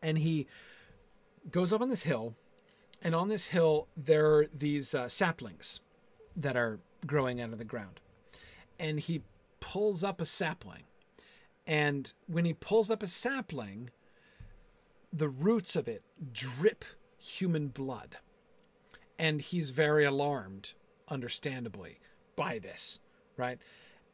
And 0.03 0.19
he 0.19 0.47
goes 1.51 1.73
up 1.73 1.81
on 1.81 1.89
this 1.89 2.03
hill 2.03 2.35
and 3.03 3.15
on 3.15 3.29
this 3.29 3.47
hill 3.47 3.89
there 3.97 4.27
are 4.27 4.47
these 4.53 4.95
uh, 4.95 5.09
saplings 5.09 5.81
that 6.37 6.57
are 6.57 6.81
growing 7.07 7.41
out 7.41 7.53
of 7.53 7.59
the 7.59 7.65
ground. 7.65 8.01
And 8.79 9.01
he 9.01 9.23
pulls 9.61 10.05
up 10.05 10.21
a 10.21 10.27
sapling. 10.27 10.85
And 11.67 12.13
when 12.27 12.45
he 12.45 12.53
pulls 12.53 12.91
up 12.91 13.03
a 13.03 13.07
sapling 13.07 13.91
the 15.13 15.29
roots 15.29 15.77
of 15.77 15.89
it 15.89 16.03
drip 16.33 16.85
human 17.19 17.69
blood. 17.69 18.19
And 19.19 19.41
he's 19.41 19.71
very 19.71 20.05
alarmed 20.05 20.75
understandably 21.09 22.01
by 22.37 22.59
this 22.59 23.01
right? 23.37 23.59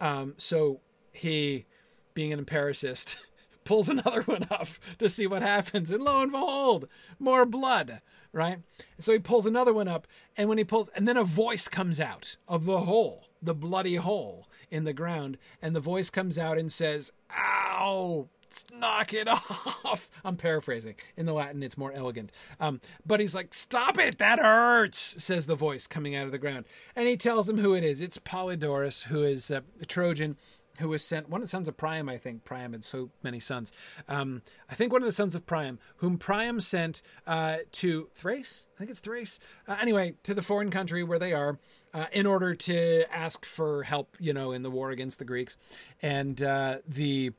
Um, 0.00 0.34
so 0.36 0.80
he 1.12 1.66
being 2.14 2.32
an 2.32 2.38
empiricist 2.38 3.16
pulls 3.64 3.88
another 3.88 4.22
one 4.26 4.46
up 4.50 4.68
to 4.98 5.08
see 5.08 5.26
what 5.26 5.42
happens 5.42 5.90
and 5.90 6.02
lo 6.02 6.22
and 6.22 6.32
behold 6.32 6.88
more 7.18 7.46
blood 7.46 8.00
right? 8.32 8.58
So 8.98 9.12
he 9.12 9.18
pulls 9.18 9.46
another 9.46 9.72
one 9.72 9.88
up, 9.88 10.06
and 10.36 10.48
when 10.48 10.58
he 10.58 10.64
pulls, 10.64 10.88
and 10.94 11.06
then 11.06 11.16
a 11.16 11.24
voice 11.24 11.68
comes 11.68 12.00
out 12.00 12.36
of 12.48 12.64
the 12.64 12.80
hole, 12.80 13.28
the 13.40 13.54
bloody 13.54 13.96
hole 13.96 14.48
in 14.70 14.84
the 14.84 14.92
ground, 14.92 15.38
and 15.60 15.76
the 15.76 15.80
voice 15.80 16.10
comes 16.10 16.38
out 16.38 16.58
and 16.58 16.72
says, 16.72 17.12
"Ow." 17.30 18.28
Knock 18.70 19.14
it 19.14 19.28
off. 19.28 20.10
I'm 20.22 20.36
paraphrasing. 20.36 20.96
In 21.16 21.24
the 21.24 21.32
Latin, 21.32 21.62
it's 21.62 21.78
more 21.78 21.90
elegant. 21.90 22.30
Um, 22.60 22.82
but 23.06 23.18
he's 23.18 23.34
like, 23.34 23.54
Stop 23.54 23.98
it, 23.98 24.18
that 24.18 24.38
hurts, 24.38 25.24
says 25.24 25.46
the 25.46 25.56
voice 25.56 25.86
coming 25.86 26.14
out 26.14 26.26
of 26.26 26.32
the 26.32 26.38
ground. 26.38 26.66
And 26.94 27.08
he 27.08 27.16
tells 27.16 27.48
him 27.48 27.56
who 27.56 27.72
it 27.72 27.82
is. 27.82 28.02
It's 28.02 28.18
Polydorus, 28.18 29.04
who 29.04 29.22
is 29.22 29.50
a 29.50 29.64
Trojan 29.86 30.36
who 30.78 30.88
was 30.88 31.04
sent 31.04 31.28
one 31.28 31.40
of 31.40 31.46
the 31.46 31.50
sons 31.50 31.68
of 31.68 31.76
Priam, 31.76 32.08
I 32.08 32.18
think. 32.18 32.44
Priam 32.44 32.72
had 32.72 32.84
so 32.84 33.10
many 33.22 33.40
sons. 33.40 33.72
Um, 34.08 34.42
I 34.70 34.74
think 34.74 34.92
one 34.92 35.02
of 35.02 35.06
the 35.06 35.12
sons 35.12 35.34
of 35.34 35.46
Priam, 35.46 35.78
whom 35.96 36.18
Priam 36.18 36.60
sent 36.60 37.02
uh, 37.26 37.58
to 37.72 38.08
Thrace. 38.14 38.66
I 38.76 38.78
think 38.78 38.90
it's 38.90 39.00
Thrace. 39.00 39.38
Uh, 39.68 39.76
anyway, 39.80 40.14
to 40.24 40.34
the 40.34 40.42
foreign 40.42 40.70
country 40.70 41.04
where 41.04 41.18
they 41.18 41.32
are, 41.32 41.58
uh, 41.92 42.06
in 42.12 42.26
order 42.26 42.54
to 42.54 43.04
ask 43.14 43.44
for 43.44 43.82
help, 43.82 44.16
you 44.18 44.32
know, 44.32 44.52
in 44.52 44.62
the 44.62 44.70
war 44.70 44.90
against 44.90 45.18
the 45.18 45.24
Greeks, 45.24 45.56
and 46.00 46.42
uh, 46.42 46.78
the 46.88 47.32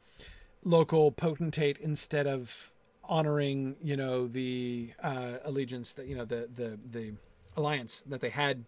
local 0.63 1.11
potentate, 1.11 1.77
instead 1.79 2.27
of 2.27 2.71
honoring, 3.03 3.75
you 3.81 3.97
know, 3.97 4.27
the 4.27 4.93
uh, 5.01 5.37
allegiance 5.43 5.93
that 5.93 6.07
you 6.07 6.15
know 6.15 6.25
the 6.25 6.49
the 6.53 6.79
the 6.89 7.13
alliance 7.57 8.03
that 8.07 8.21
they 8.21 8.29
had, 8.29 8.65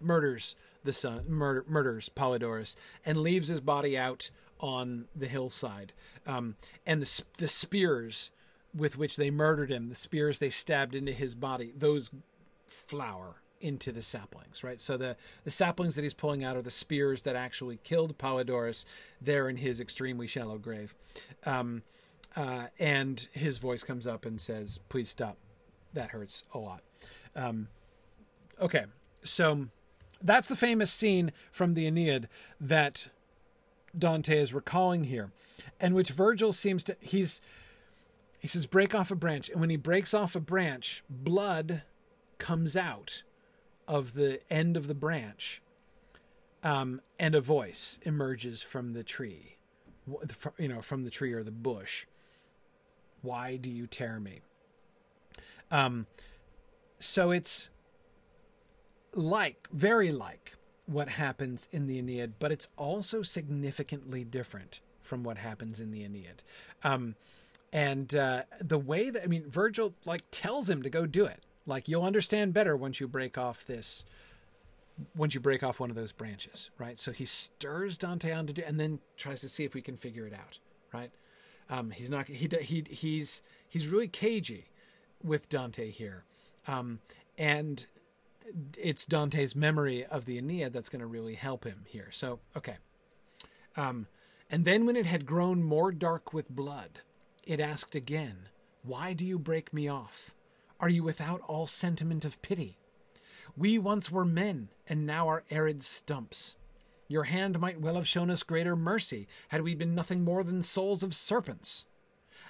murders 0.00 0.56
the 0.86 0.92
son, 0.92 1.24
murder, 1.28 1.64
murders 1.68 2.10
Polydorus, 2.14 2.76
and 3.04 3.18
leaves 3.18 3.48
his 3.48 3.60
body 3.60 3.98
out 3.98 4.30
on 4.58 5.06
the 5.14 5.26
hillside. 5.26 5.92
Um, 6.26 6.56
and 6.86 7.02
the 7.02 7.22
the 7.38 7.48
spears 7.48 8.30
with 8.74 8.96
which 8.98 9.16
they 9.16 9.30
murdered 9.30 9.70
him, 9.70 9.88
the 9.88 9.94
spears 9.94 10.38
they 10.38 10.50
stabbed 10.50 10.94
into 10.94 11.12
his 11.12 11.34
body, 11.34 11.72
those 11.76 12.10
flower 12.66 13.36
into 13.60 13.90
the 13.90 14.02
saplings, 14.02 14.62
right? 14.62 14.80
So 14.80 14.96
the 14.96 15.16
the 15.44 15.50
saplings 15.50 15.94
that 15.94 16.02
he's 16.02 16.14
pulling 16.14 16.44
out 16.44 16.56
are 16.56 16.62
the 16.62 16.70
spears 16.70 17.22
that 17.22 17.36
actually 17.36 17.78
killed 17.84 18.18
Polydorus 18.18 18.84
there 19.20 19.48
in 19.48 19.56
his 19.56 19.80
extremely 19.80 20.26
shallow 20.26 20.58
grave. 20.58 20.94
Um, 21.44 21.82
uh, 22.34 22.66
and 22.78 23.28
his 23.32 23.58
voice 23.58 23.82
comes 23.82 24.06
up 24.06 24.26
and 24.26 24.40
says, 24.40 24.78
"Please 24.88 25.08
stop. 25.08 25.38
That 25.94 26.10
hurts 26.10 26.44
a 26.52 26.58
lot." 26.58 26.82
Um, 27.34 27.68
okay, 28.60 28.84
so 29.22 29.68
that's 30.22 30.48
the 30.48 30.56
famous 30.56 30.90
scene 30.90 31.32
from 31.50 31.74
the 31.74 31.86
Aeneid 31.86 32.28
that 32.60 33.08
Dante 33.96 34.38
is 34.38 34.52
recalling 34.52 35.04
here, 35.04 35.32
and 35.80 35.94
which 35.94 36.10
Virgil 36.10 36.52
seems 36.52 36.84
to 36.84 36.96
he's 37.00 37.40
he 38.38 38.48
says 38.48 38.66
break 38.66 38.94
off 38.94 39.10
a 39.10 39.16
branch, 39.16 39.48
and 39.48 39.60
when 39.60 39.70
he 39.70 39.76
breaks 39.76 40.14
off 40.14 40.36
a 40.36 40.40
branch, 40.40 41.02
blood 41.08 41.82
comes 42.38 42.76
out 42.76 43.22
of 43.88 44.14
the 44.14 44.40
end 44.52 44.76
of 44.76 44.88
the 44.88 44.94
branch, 44.94 45.62
um, 46.62 47.00
and 47.18 47.34
a 47.34 47.40
voice 47.40 47.98
emerges 48.02 48.62
from 48.62 48.92
the 48.92 49.02
tree, 49.02 49.56
you 50.58 50.68
know, 50.68 50.82
from 50.82 51.04
the 51.04 51.10
tree 51.10 51.32
or 51.32 51.42
the 51.42 51.50
bush. 51.50 52.06
Why 53.22 53.56
do 53.56 53.70
you 53.70 53.86
tear 53.86 54.20
me? 54.20 54.40
Um, 55.70 56.06
so 56.98 57.30
it's 57.30 57.70
like, 59.16 59.68
very 59.72 60.12
like 60.12 60.52
what 60.86 61.08
happens 61.08 61.68
in 61.72 61.86
the 61.86 61.98
Aeneid, 61.98 62.34
but 62.38 62.52
it's 62.52 62.68
also 62.76 63.22
significantly 63.22 64.24
different 64.24 64.80
from 65.02 65.22
what 65.22 65.38
happens 65.38 65.80
in 65.80 65.90
the 65.90 66.04
Aeneid. 66.04 66.42
Um, 66.84 67.16
and 67.72 68.14
uh, 68.14 68.42
the 68.60 68.78
way 68.78 69.10
that 69.10 69.22
I 69.22 69.26
mean, 69.26 69.48
Virgil 69.48 69.94
like 70.04 70.22
tells 70.30 70.68
him 70.68 70.82
to 70.82 70.90
go 70.90 71.06
do 71.06 71.26
it. 71.26 71.44
Like 71.66 71.88
you'll 71.88 72.04
understand 72.04 72.54
better 72.54 72.76
once 72.76 73.00
you 73.00 73.08
break 73.08 73.36
off 73.36 73.66
this, 73.66 74.04
once 75.16 75.34
you 75.34 75.40
break 75.40 75.62
off 75.62 75.80
one 75.80 75.90
of 75.90 75.96
those 75.96 76.12
branches, 76.12 76.70
right? 76.78 76.98
So 76.98 77.10
he 77.10 77.24
stirs 77.24 77.98
Dante 77.98 78.32
on 78.32 78.46
to 78.46 78.52
do, 78.52 78.62
and 78.64 78.78
then 78.78 79.00
tries 79.16 79.40
to 79.40 79.48
see 79.48 79.64
if 79.64 79.74
we 79.74 79.82
can 79.82 79.96
figure 79.96 80.26
it 80.26 80.32
out, 80.32 80.58
right? 80.92 81.10
Um, 81.68 81.90
he's 81.90 82.10
not 82.10 82.28
he 82.28 82.48
he 82.60 82.84
he's 82.88 83.42
he's 83.68 83.88
really 83.88 84.08
cagey 84.08 84.70
with 85.24 85.48
Dante 85.48 85.90
here, 85.90 86.24
um, 86.68 87.00
and 87.36 87.86
it's 88.76 89.06
Dante's 89.06 89.56
memory 89.56 90.04
of 90.04 90.24
the 90.24 90.38
Aeneid 90.38 90.72
that's 90.72 90.88
going 90.88 91.00
to 91.00 91.06
really 91.06 91.34
help 91.34 91.64
him 91.64 91.84
here. 91.86 92.08
So, 92.10 92.40
okay. 92.56 92.76
Um, 93.76 94.06
and 94.50 94.64
then 94.64 94.86
when 94.86 94.96
it 94.96 95.06
had 95.06 95.26
grown 95.26 95.62
more 95.62 95.92
dark 95.92 96.32
with 96.32 96.48
blood, 96.48 97.00
it 97.44 97.60
asked 97.60 97.94
again, 97.94 98.48
Why 98.82 99.12
do 99.12 99.24
you 99.24 99.38
break 99.38 99.72
me 99.72 99.88
off? 99.88 100.34
Are 100.78 100.88
you 100.88 101.02
without 101.02 101.40
all 101.46 101.66
sentiment 101.66 102.24
of 102.24 102.42
pity? 102.42 102.78
We 103.56 103.78
once 103.78 104.10
were 104.10 104.24
men, 104.24 104.68
and 104.86 105.06
now 105.06 105.28
are 105.28 105.44
arid 105.50 105.82
stumps. 105.82 106.56
Your 107.08 107.24
hand 107.24 107.58
might 107.58 107.80
well 107.80 107.94
have 107.94 108.08
shown 108.08 108.30
us 108.30 108.42
greater 108.42 108.76
mercy 108.76 109.28
had 109.48 109.62
we 109.62 109.74
been 109.74 109.94
nothing 109.94 110.24
more 110.24 110.44
than 110.44 110.62
souls 110.62 111.02
of 111.02 111.14
serpents. 111.14 111.86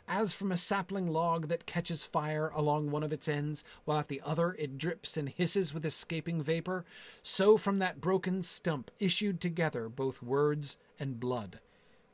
As 0.08 0.32
from 0.32 0.52
a 0.52 0.56
sapling 0.56 1.08
log 1.08 1.48
that 1.48 1.66
catches 1.66 2.04
fire 2.04 2.52
along 2.54 2.90
one 2.90 3.02
of 3.02 3.12
its 3.12 3.26
ends, 3.26 3.64
while 3.84 3.98
at 3.98 4.08
the 4.08 4.22
other 4.24 4.54
it 4.58 4.78
drips 4.78 5.16
and 5.16 5.28
hisses 5.28 5.74
with 5.74 5.84
escaping 5.84 6.42
vapor, 6.42 6.84
so 7.22 7.56
from 7.56 7.80
that 7.80 8.00
broken 8.00 8.42
stump 8.42 8.90
issued 9.00 9.40
together 9.40 9.88
both 9.88 10.22
words 10.22 10.78
and 10.98 11.18
blood. 11.18 11.58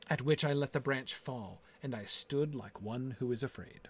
At 0.09 0.23
which 0.23 0.43
I 0.43 0.53
let 0.53 0.73
the 0.73 0.79
branch 0.79 1.13
fall, 1.13 1.61
and 1.81 1.95
I 1.95 2.03
stood 2.03 2.55
like 2.55 2.81
one 2.81 3.15
who 3.19 3.31
is 3.31 3.43
afraid. 3.43 3.89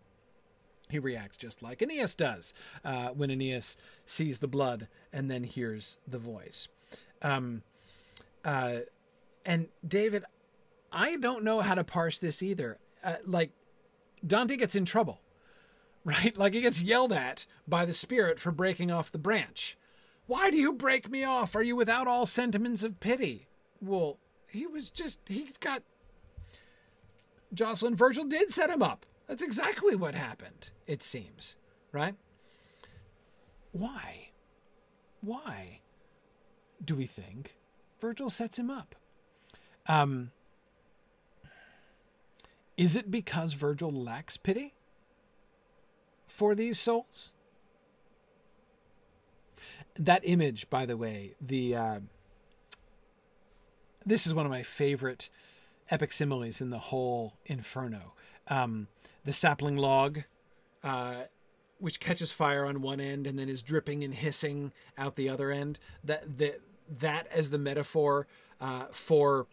He 0.89 0.99
reacts 0.99 1.37
just 1.37 1.63
like 1.63 1.81
Aeneas 1.81 2.13
does 2.13 2.53
uh, 2.83 3.09
when 3.09 3.31
Aeneas 3.31 3.77
sees 4.05 4.39
the 4.39 4.47
blood 4.47 4.89
and 5.11 5.31
then 5.31 5.43
hears 5.43 5.97
the 6.07 6.19
voice. 6.19 6.67
Um, 7.21 7.63
uh, 8.43 8.79
and 9.45 9.69
David, 9.87 10.25
I 10.91 11.15
don't 11.17 11.43
know 11.43 11.61
how 11.61 11.73
to 11.73 11.83
parse 11.83 12.19
this 12.19 12.43
either. 12.43 12.77
Uh, 13.03 13.15
like, 13.25 13.51
Dante 14.25 14.55
gets 14.57 14.75
in 14.75 14.85
trouble, 14.85 15.21
right? 16.03 16.37
Like, 16.37 16.53
he 16.53 16.61
gets 16.61 16.81
yelled 16.81 17.13
at 17.13 17.45
by 17.67 17.85
the 17.85 17.93
spirit 17.93 18.39
for 18.39 18.51
breaking 18.51 18.91
off 18.91 19.11
the 19.11 19.17
branch. 19.17 19.77
Why 20.25 20.49
do 20.49 20.57
you 20.57 20.73
break 20.73 21.09
me 21.09 21.23
off? 21.23 21.55
Are 21.55 21.63
you 21.63 21.75
without 21.75 22.07
all 22.07 22.25
sentiments 22.25 22.83
of 22.83 22.99
pity? 22.99 23.47
Well, 23.81 24.17
he 24.47 24.65
was 24.65 24.89
just, 24.89 25.19
he's 25.27 25.57
got. 25.57 25.83
Jocelyn 27.53 27.95
Virgil 27.95 28.23
did 28.23 28.51
set 28.51 28.69
him 28.69 28.81
up. 28.81 29.05
That's 29.27 29.43
exactly 29.43 29.95
what 29.95 30.15
happened, 30.15 30.69
it 30.87 31.03
seems, 31.03 31.57
right? 31.91 32.15
Why? 33.71 34.29
Why 35.21 35.81
do 36.83 36.95
we 36.95 37.05
think 37.05 37.55
Virgil 37.99 38.29
sets 38.29 38.59
him 38.59 38.69
up? 38.69 38.95
Um, 39.87 40.31
is 42.77 42.95
it 42.95 43.11
because 43.11 43.53
Virgil 43.53 43.91
lacks 43.91 44.37
pity 44.37 44.73
for 46.27 46.55
these 46.55 46.79
souls? 46.79 47.33
That 49.95 50.21
image, 50.23 50.69
by 50.69 50.85
the 50.85 50.97
way, 50.97 51.35
the 51.39 51.75
uh, 51.75 51.99
this 54.05 54.25
is 54.25 54.33
one 54.33 54.45
of 54.45 54.51
my 54.51 54.63
favorite 54.63 55.29
epic 55.89 56.11
similes 56.11 56.61
in 56.61 56.71
the 56.71 56.79
whole 56.79 57.33
Inferno. 57.45 58.13
Um, 58.47 58.87
the 59.23 59.33
sapling 59.33 59.75
log, 59.75 60.21
uh, 60.83 61.23
which 61.79 61.99
catches 61.99 62.31
fire 62.31 62.65
on 62.65 62.81
one 62.81 62.99
end 62.99 63.27
and 63.27 63.37
then 63.37 63.49
is 63.49 63.61
dripping 63.61 64.03
and 64.03 64.13
hissing 64.13 64.71
out 64.97 65.15
the 65.15 65.29
other 65.29 65.51
end. 65.51 65.77
That 66.03 66.39
that 66.39 66.61
that 66.89 67.27
as 67.27 67.51
the 67.51 67.59
metaphor 67.59 68.27
uh, 68.59 68.85
for 68.91 69.47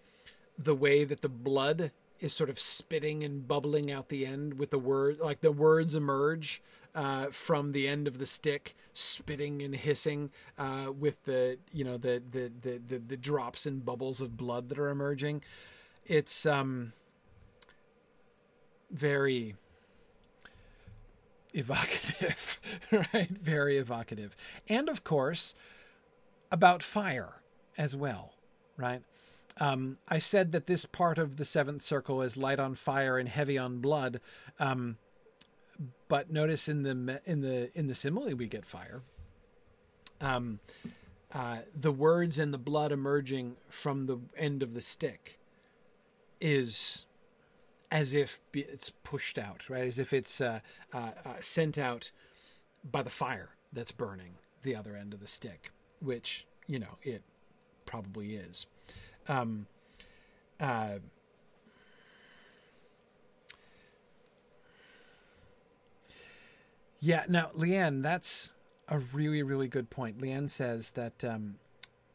the 0.59 0.75
way 0.75 1.05
that 1.05 1.23
the 1.23 1.29
blood 1.29 1.93
is 2.21 2.33
sort 2.33 2.51
of 2.51 2.59
spitting 2.59 3.25
and 3.25 3.49
bubbling 3.49 3.91
out 3.91 4.09
the 4.09 4.27
end 4.27 4.59
with 4.59 4.71
the 4.71 4.79
word 4.79 5.18
like 5.18 5.41
the 5.41 5.53
words 5.53 5.95
emerge 5.95 6.62
uh, 6.95 7.27
from 7.27 7.73
the 7.73 7.89
end 7.89 8.07
of 8.07 8.18
the 8.18 8.27
stick 8.27 8.75
spitting 8.93 9.62
and 9.62 9.75
hissing 9.75 10.31
uh, 10.59 10.93
with 10.97 11.25
the 11.25 11.59
you 11.73 11.85
know 11.85 11.97
the, 11.97 12.23
the 12.31 12.51
the, 12.62 12.81
the 12.89 12.99
the 12.99 13.16
drops 13.16 13.66
and 13.66 13.85
bubbles 13.85 14.21
of 14.21 14.37
blood 14.37 14.68
that 14.68 14.79
are 14.79 14.91
emerging. 14.91 15.43
It's 16.05 16.45
um 16.47 16.93
very 18.91 19.55
evocative 21.55 22.61
right? 22.93 23.31
Very 23.31 23.79
evocative. 23.79 24.37
And 24.68 24.89
of 24.89 25.05
course 25.05 25.55
about 26.53 26.83
fire 26.83 27.43
as 27.79 27.95
well 27.95 28.35
right 28.77 29.03
um, 29.61 29.99
I 30.09 30.19
said 30.19 30.53
that 30.53 30.67
this 30.67 30.87
part 30.87 31.19
of 31.19 31.37
the 31.37 31.45
seventh 31.45 31.83
circle 31.83 32.23
is 32.23 32.37
light 32.37 32.59
on 32.59 32.75
fire 32.75 33.19
and 33.19 33.29
heavy 33.29 33.59
on 33.59 33.81
blood, 33.81 34.21
um, 34.59 34.97
but 36.09 36.31
notice 36.31 36.67
in 36.67 36.83
the 36.83 37.21
in 37.27 37.43
the 37.43 37.71
in 37.79 37.87
the 37.87 37.95
simile 37.95 38.35
we 38.35 38.47
get 38.47 38.65
fire. 38.65 39.03
Um, 40.21 40.61
uh, 41.33 41.59
the 41.79 41.93
words 41.93 42.39
and 42.39 42.53
the 42.53 42.59
blood 42.59 42.91
emerging 42.91 43.57
from 43.69 44.07
the 44.07 44.19
end 44.37 44.63
of 44.63 44.75
the 44.75 44.83
stick 44.83 45.39
is 46.41 47.07
as 47.91 48.15
if 48.15 48.41
it's 48.53 48.91
pushed 48.91 49.39
out, 49.39 49.69
right? 49.69 49.87
As 49.87 49.99
if 49.99 50.13
it's 50.13 50.41
uh, 50.41 50.61
uh, 50.93 51.11
uh, 51.25 51.35
sent 51.41 51.79
out 51.79 52.11
by 52.89 53.03
the 53.03 53.11
fire 53.11 53.51
that's 53.73 53.93
burning 53.93 54.35
the 54.63 54.75
other 54.75 54.97
end 54.97 55.13
of 55.13 55.21
the 55.21 55.29
stick, 55.29 55.71
which 56.01 56.47
you 56.67 56.79
know 56.79 56.99
it 57.03 57.23
probably 57.85 58.35
is. 58.35 58.67
Um, 59.31 59.66
uh, 60.59 60.99
yeah, 66.99 67.24
now, 67.28 67.51
Leanne, 67.57 68.03
that's 68.03 68.55
a 68.89 68.99
really, 68.99 69.45
really 69.45 69.68
good 69.68 69.89
point. 69.89 70.18
Leanne 70.18 70.51
says 70.51 70.91
that 70.91 71.24
um, 71.24 71.59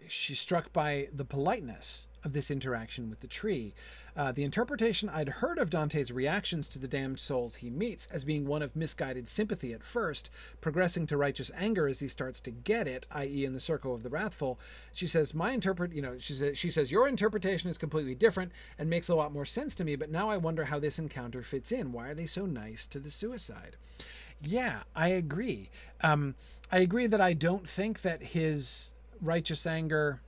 she's 0.09 0.41
struck 0.41 0.73
by 0.73 1.07
the 1.13 1.23
politeness 1.23 2.07
of 2.25 2.33
this 2.33 2.51
interaction 2.51 3.09
with 3.09 3.21
the 3.21 3.27
tree. 3.27 3.73
Uh, 4.17 4.31
the 4.31 4.43
interpretation 4.43 5.07
I'd 5.09 5.29
heard 5.29 5.57
of 5.57 5.69
Dante's 5.69 6.11
reactions 6.11 6.67
to 6.69 6.79
the 6.79 6.87
damned 6.87 7.19
souls 7.19 7.55
he 7.55 7.69
meets 7.69 8.07
as 8.11 8.23
being 8.23 8.45
one 8.45 8.61
of 8.61 8.75
misguided 8.75 9.29
sympathy 9.29 9.71
at 9.71 9.83
first, 9.83 10.29
progressing 10.59 11.05
to 11.07 11.17
righteous 11.17 11.51
anger 11.55 11.87
as 11.87 11.99
he 11.99 12.07
starts 12.07 12.41
to 12.41 12.51
get 12.51 12.87
it, 12.87 13.07
i.e., 13.11 13.45
in 13.45 13.53
the 13.53 13.59
circle 13.59 13.93
of 13.93 14.03
the 14.03 14.09
wrathful. 14.09 14.59
She 14.91 15.05
says, 15.05 15.33
"My 15.33 15.51
interpret, 15.51 15.93
you 15.93 16.01
know, 16.01 16.17
she 16.17 16.33
says, 16.33 16.57
she 16.57 16.71
says 16.71 16.91
your 16.91 17.07
interpretation 17.07 17.69
is 17.69 17.77
completely 17.77 18.15
different 18.15 18.51
and 18.79 18.89
makes 18.89 19.09
a 19.09 19.15
lot 19.15 19.31
more 19.31 19.45
sense 19.45 19.75
to 19.75 19.83
me. 19.83 19.95
But 19.95 20.09
now 20.09 20.29
I 20.29 20.37
wonder 20.37 20.65
how 20.65 20.79
this 20.79 20.97
encounter 20.97 21.43
fits 21.43 21.71
in. 21.71 21.91
Why 21.91 22.09
are 22.09 22.15
they 22.15 22.25
so 22.25 22.45
nice 22.45 22.87
to 22.87 22.99
the 22.99 23.11
suicide?" 23.11 23.77
Yeah, 24.41 24.83
I 24.95 25.09
agree. 25.09 25.69
Um, 26.01 26.35
I 26.71 26.79
agree 26.79 27.07
that 27.07 27.21
I 27.21 27.33
don't 27.33 27.67
think 27.69 28.01
that 28.01 28.21
his 28.21 28.91
righteous 29.21 29.65
anger 29.65 30.21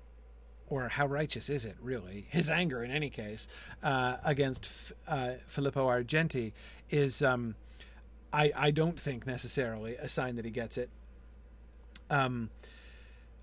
or 0.69 0.89
how 0.89 1.07
righteous 1.07 1.49
is 1.49 1.65
it 1.65 1.75
really? 1.81 2.27
His 2.29 2.49
anger, 2.49 2.83
in 2.83 2.91
any 2.91 3.09
case, 3.09 3.47
uh, 3.83 4.17
against 4.23 4.91
uh, 5.07 5.33
Filippo 5.47 5.87
Argenti 5.87 6.53
is, 6.89 7.21
um, 7.21 7.55
I, 8.33 8.51
I 8.55 8.71
don't 8.71 8.99
think 8.99 9.25
necessarily 9.25 9.95
a 9.95 10.09
sign 10.09 10.35
that 10.35 10.45
he 10.45 10.51
gets 10.51 10.77
it. 10.77 10.89
Um, 12.09 12.49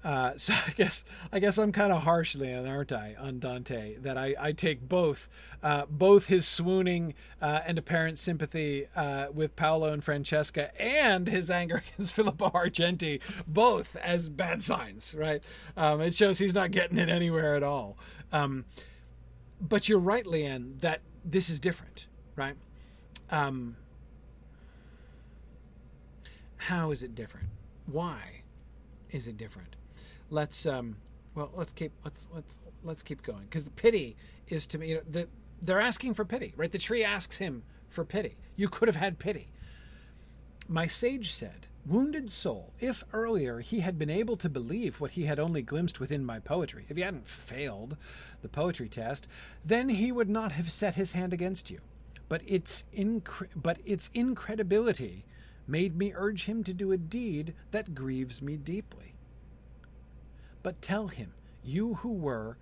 uh, 0.04 0.32
so 0.36 0.52
I 0.52 0.70
guess 0.72 1.04
I 1.32 1.38
guess 1.38 1.58
I'm 1.58 1.72
kind 1.72 1.92
of 1.92 2.02
harsh, 2.02 2.34
then, 2.34 2.66
aren't 2.66 2.92
I, 2.92 3.16
on 3.18 3.38
Dante? 3.38 3.96
That 3.96 4.18
I, 4.18 4.34
I 4.38 4.52
take 4.52 4.88
both 4.88 5.28
uh, 5.62 5.86
both 5.88 6.26
his 6.26 6.46
swooning 6.46 7.14
uh, 7.40 7.60
and 7.66 7.78
apparent 7.78 8.18
sympathy 8.18 8.86
uh, 8.94 9.28
with 9.32 9.56
Paolo 9.56 9.92
and 9.92 10.04
Francesca 10.04 10.78
and 10.80 11.26
his 11.26 11.50
anger 11.50 11.82
against 11.94 12.12
Filippo 12.12 12.50
Argenti 12.50 13.20
both 13.46 13.96
as 13.96 14.28
bad 14.28 14.62
signs. 14.62 15.14
Right? 15.16 15.42
Um, 15.76 16.00
it 16.00 16.14
shows 16.14 16.38
he's 16.38 16.54
not 16.54 16.70
getting 16.70 16.98
it 16.98 17.08
anywhere 17.08 17.54
at 17.54 17.62
all. 17.62 17.96
Um, 18.32 18.66
but 19.60 19.88
you're 19.88 19.98
right, 19.98 20.24
Leanne, 20.24 20.80
that 20.80 21.00
this 21.24 21.48
is 21.48 21.58
different, 21.58 22.06
right? 22.36 22.56
Um, 23.30 23.76
how 26.56 26.90
is 26.90 27.02
it 27.02 27.14
different? 27.14 27.48
Why 27.86 28.42
is 29.10 29.28
it 29.28 29.36
different? 29.38 29.76
Let's 30.30 30.66
um, 30.66 30.96
well 31.34 31.50
let's 31.54 31.72
keep 31.72 31.92
let's 32.04 32.26
let's 32.32 32.58
let's 32.82 33.02
keep 33.02 33.22
going. 33.22 33.44
Because 33.44 33.64
the 33.64 33.70
pity 33.70 34.16
is 34.48 34.66
to 34.68 34.78
me 34.78 34.90
you 34.90 34.94
know, 34.96 35.02
the 35.08 35.28
they're 35.60 35.80
asking 35.80 36.14
for 36.14 36.24
pity 36.24 36.52
right? 36.56 36.70
The 36.70 36.78
tree 36.78 37.04
asks 37.04 37.38
him 37.38 37.62
for 37.88 38.04
pity. 38.04 38.36
You 38.56 38.68
could 38.68 38.88
have 38.88 38.96
had 38.96 39.18
pity. 39.18 39.48
My 40.68 40.86
sage 40.86 41.32
said 41.32 41.66
wounded 41.86 42.30
soul 42.30 42.72
if 42.80 43.04
earlier 43.12 43.60
he 43.60 43.80
had 43.80 43.98
been 43.98 44.08
able 44.08 44.38
to 44.38 44.48
believe 44.48 45.00
what 45.00 45.12
he 45.12 45.24
had 45.24 45.38
only 45.38 45.60
glimpsed 45.60 46.00
within 46.00 46.24
my 46.24 46.38
poetry 46.38 46.86
if 46.88 46.96
he 46.96 47.02
hadn't 47.02 47.26
failed 47.26 47.94
the 48.40 48.48
poetry 48.48 48.88
test 48.88 49.28
then 49.62 49.90
he 49.90 50.10
would 50.10 50.30
not 50.30 50.52
have 50.52 50.72
set 50.72 50.94
his 50.94 51.12
hand 51.12 51.34
against 51.34 51.70
you. 51.70 51.80
But 52.28 52.40
its 52.46 52.84
incre- 52.96 53.48
but 53.54 53.78
its 53.84 54.10
incredibility 54.14 55.26
made 55.66 55.96
me 55.96 56.12
urge 56.14 56.44
him 56.44 56.64
to 56.64 56.72
do 56.72 56.92
a 56.92 56.96
deed 56.96 57.54
that 57.70 57.94
grieves 57.94 58.40
me 58.40 58.56
deeply 58.56 59.13
but 60.64 60.82
tell 60.82 61.06
him 61.06 61.32
you 61.62 61.94
who 61.94 62.12
were 62.12 62.58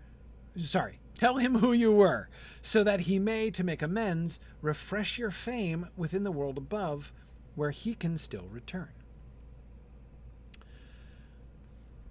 sorry 0.59 0.99
tell 1.17 1.37
him 1.37 1.57
who 1.59 1.73
you 1.73 1.93
were 1.93 2.29
so 2.63 2.83
that 2.83 3.01
he 3.01 3.19
may 3.19 3.51
to 3.51 3.65
make 3.65 3.81
amends 3.81 4.41
refresh 4.61 5.19
your 5.19 5.31
fame 5.31 5.87
within 5.97 6.25
the 6.25 6.33
world 6.33 6.59
above 6.59 7.13
where 7.55 7.71
he 7.71 7.95
can 7.95 8.17
still 8.19 8.49
return. 8.51 8.89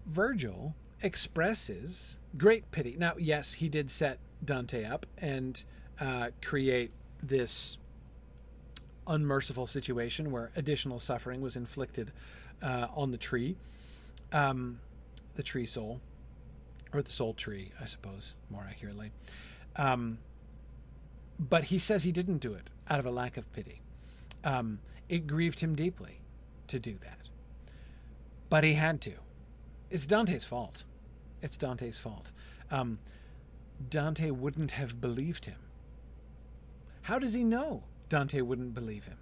Virgil 0.05 0.76
expresses 1.01 2.18
great 2.38 2.72
pity. 2.72 2.95
Now 2.97 3.15
yes 3.18 3.53
he 3.53 3.69
did 3.69 3.91
set 3.91 4.19
dante 4.43 4.85
up 4.85 5.05
and 5.18 5.61
uh, 5.99 6.30
create 6.41 6.91
this 7.22 7.77
unmerciful 9.07 9.68
situation 9.68 10.31
where 10.31 10.51
additional 10.55 10.99
suffering 10.99 11.41
was 11.41 11.55
inflicted 11.55 12.11
uh, 12.61 12.88
on 12.95 13.11
the 13.11 13.18
tree. 13.18 13.57
Um, 14.31 14.80
the 15.36 15.44
tree 15.44 15.66
soul, 15.66 16.02
or 16.94 17.02
the 17.02 17.12
soul 17.12 17.34
tree, 17.34 17.72
I 17.80 17.86
suppose, 17.86 18.36
more 18.49 18.66
accurately. 18.70 19.12
Um, 19.76 20.20
but 21.40 21.66
he 21.66 21.80
says 21.80 22.03
he 22.03 22.12
didn't 22.12 22.38
do 22.38 22.53
it 22.53 22.70
out 22.90 22.99
of 22.99 23.06
a 23.06 23.12
lack 23.12 23.38
of 23.38 23.52
pity. 23.53 23.82
Um, 24.44 24.80
it 25.10 25.28
grieved 25.28 25.60
him 25.60 25.76
deeply 25.76 26.20
to 26.68 26.80
do 26.80 26.98
that. 27.03 27.30
But 28.49 28.64
he 28.64 28.74
had 28.74 29.02
to. 29.02 29.14
It's 29.90 30.06
Dante's 30.06 30.45
fault. 30.45 30.84
It's 31.41 31.58
Dante's 31.58 31.98
fault. 31.98 32.32
Um, 32.70 32.99
Dante 33.90 34.30
wouldn't 34.30 34.72
have 34.72 35.02
believed 35.02 35.45
him. 35.45 35.58
How 37.03 37.18
does 37.18 37.34
he 37.34 37.44
know 37.44 37.84
Dante 38.10 38.41
wouldn't 38.41 38.74
believe 38.74 39.06
him? 39.06 39.18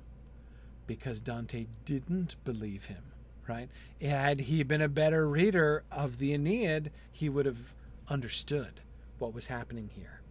Because 0.85 1.21
Dante 1.21 1.67
didn't 1.85 2.35
believe 2.43 2.85
him, 2.85 3.03
right? 3.49 3.69
Had 4.01 4.41
he 4.41 4.63
been 4.63 4.81
a 4.81 4.87
better 4.87 5.27
reader 5.27 5.83
of 5.91 6.19
the 6.19 6.33
Aeneid, 6.33 6.91
he 7.11 7.27
would 7.27 7.45
have 7.45 7.73
understood 8.07 8.81
what 9.17 9.33
was 9.33 9.47
happening 9.47 9.89
here. 9.93 10.21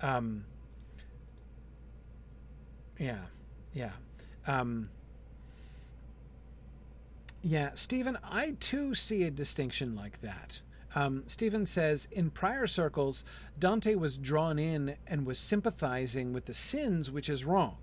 Um, 0.00 0.44
yeah, 2.98 3.24
yeah. 3.74 3.92
Um, 4.46 4.88
yeah, 7.42 7.70
Stephen, 7.74 8.16
I 8.22 8.56
too 8.60 8.94
see 8.94 9.24
a 9.24 9.30
distinction 9.30 9.94
like 9.96 10.20
that. 10.20 10.62
Um, 10.94 11.24
Stephen 11.26 11.66
says 11.66 12.06
in 12.12 12.30
prior 12.30 12.66
circles, 12.66 13.24
Dante 13.58 13.94
was 13.94 14.18
drawn 14.18 14.58
in 14.58 14.96
and 15.06 15.26
was 15.26 15.38
sympathizing 15.38 16.32
with 16.32 16.44
the 16.44 16.54
sins, 16.54 17.10
which 17.10 17.28
is 17.28 17.44
wrong. 17.44 17.78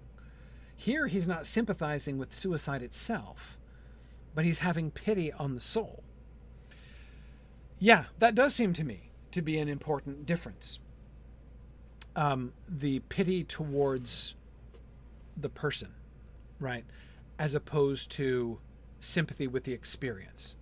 Here, 0.75 1.07
he's 1.07 1.27
not 1.27 1.45
sympathizing 1.45 2.17
with 2.17 2.33
suicide 2.33 2.81
itself, 2.81 3.57
but 4.35 4.45
he's 4.45 4.59
having 4.59 4.91
pity 4.91 5.31
on 5.33 5.55
the 5.55 5.59
soul. 5.59 6.03
Yeah, 7.79 8.05
that 8.19 8.35
does 8.35 8.53
seem 8.53 8.73
to 8.73 8.83
me 8.83 9.11
to 9.31 9.41
be 9.41 9.57
an 9.57 9.69
important 9.69 10.25
difference. 10.25 10.79
Um, 12.15 12.53
the 12.67 12.99
pity 12.99 13.43
towards 13.43 14.35
the 15.37 15.49
person, 15.49 15.89
right, 16.59 16.83
as 17.37 17.55
opposed 17.55 18.11
to 18.11 18.59
sympathy 18.99 19.47
with 19.47 19.63
the 19.63 19.73
experience. 19.73 20.55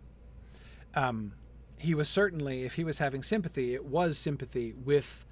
Um, 0.94 1.34
he 1.78 1.96
was 1.96 2.10
certainly, 2.10 2.64
if 2.64 2.76
he 2.76 2.84
was 2.84 3.00
having 3.00 3.24
sympathy, 3.24 3.74
it 3.74 3.86
was 3.86 4.18
sympathy 4.18 4.74
with 4.74 5.26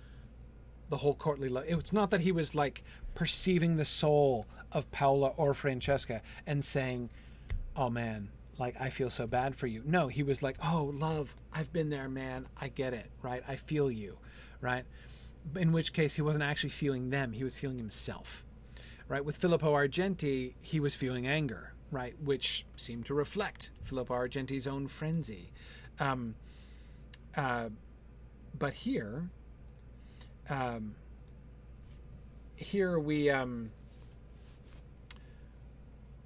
the 0.90 0.98
whole 0.98 1.16
courtly 1.16 1.50
love. 1.50 1.66
It's 1.68 1.94
not 1.94 2.12
that 2.12 2.22
he 2.22 2.32
was 2.32 2.56
like 2.56 2.84
perceiving 3.16 3.78
the 3.78 3.86
soul 3.86 4.46
of 4.72 4.90
Paolo 4.92 5.34
or 5.38 5.54
Francesca 5.54 6.22
and 6.46 6.64
saying, 6.64 7.10
"Oh 7.76 7.90
man, 7.90 8.30
like 8.58 8.76
I 8.80 8.90
feel 8.90 9.10
so 9.10 9.28
bad 9.28 9.56
for 9.56 9.68
you." 9.68 9.84
No, 9.86 10.08
he 10.08 10.24
was 10.24 10.42
like, 10.42 10.58
"Oh, 10.64 10.92
love, 10.94 11.36
I've 11.54 11.72
been 11.74 11.90
there, 11.90 12.10
man. 12.10 12.48
I 12.60 12.70
get 12.70 12.94
it, 12.94 13.10
right? 13.22 13.44
I 13.48 13.56
feel 13.56 13.92
you, 13.92 14.18
right?" 14.62 14.86
In 15.56 15.72
which 15.72 15.94
case, 15.94 16.16
he 16.16 16.22
wasn't 16.22 16.44
actually 16.44 16.70
feeling 16.70 17.10
them; 17.10 17.34
he 17.34 17.44
was 17.44 17.58
feeling 17.60 17.78
himself, 17.78 18.46
right? 19.08 19.24
With 19.24 19.38
Filippo 19.38 19.74
Argenti, 19.74 20.56
he 20.62 20.80
was 20.80 20.96
feeling 20.96 21.28
anger, 21.28 21.74
right, 21.92 22.16
which 22.22 22.66
seemed 22.76 23.06
to 23.08 23.14
reflect 23.14 23.70
Filippo 23.84 24.14
Argenti's 24.14 24.68
own 24.68 24.88
frenzy. 24.88 25.52
Um, 26.00 26.36
uh, 27.38 27.70
but 28.58 28.74
here, 28.74 29.30
um, 30.50 30.96
here 32.56 32.98
we 32.98 33.30
um, 33.30 33.72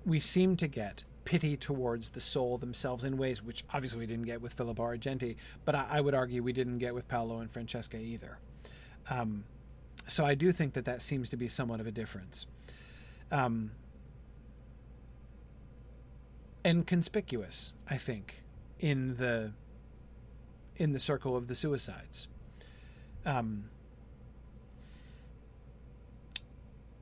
we 0.06 0.20
seem 0.20 0.56
to 0.58 0.68
get 0.68 1.04
pity 1.30 1.56
towards 1.56 2.10
the 2.10 2.20
soul 2.20 2.58
themselves 2.58 3.04
in 3.04 3.16
ways 3.16 3.44
which 3.44 3.64
obviously 3.72 4.00
we 4.00 4.08
didn't 4.08 4.26
get 4.26 4.42
with 4.42 4.52
Filippo 4.52 4.82
Argenti, 4.82 5.36
but 5.64 5.76
I, 5.76 5.86
I 5.88 6.02
would 6.02 6.16
argue 6.16 6.42
we 6.42 6.54
didn't 6.54 6.80
get 6.80 6.96
with 6.96 7.08
Paolo 7.08 7.38
and 7.38 7.52
Francesca 7.52 7.98
either. 7.98 8.40
Um, 9.12 9.44
so 10.08 10.26
I 10.26 10.34
do 10.34 10.52
think 10.52 10.74
that 10.74 10.86
that 10.86 11.04
seems 11.04 11.30
to 11.30 11.38
be 11.38 11.48
somewhat 11.48 11.80
of 11.80 11.86
a 11.86 11.92
difference. 11.92 12.48
Um, 13.32 13.70
and 16.66 16.88
conspicuous, 16.88 17.74
I 17.88 17.98
think, 17.98 18.42
in 18.80 19.18
the 19.18 19.52
in 20.78 20.94
the 20.94 21.00
circle 21.00 21.38
of 21.38 21.48
the 21.48 21.54
suicides. 21.54 22.28
Um, 23.24 23.66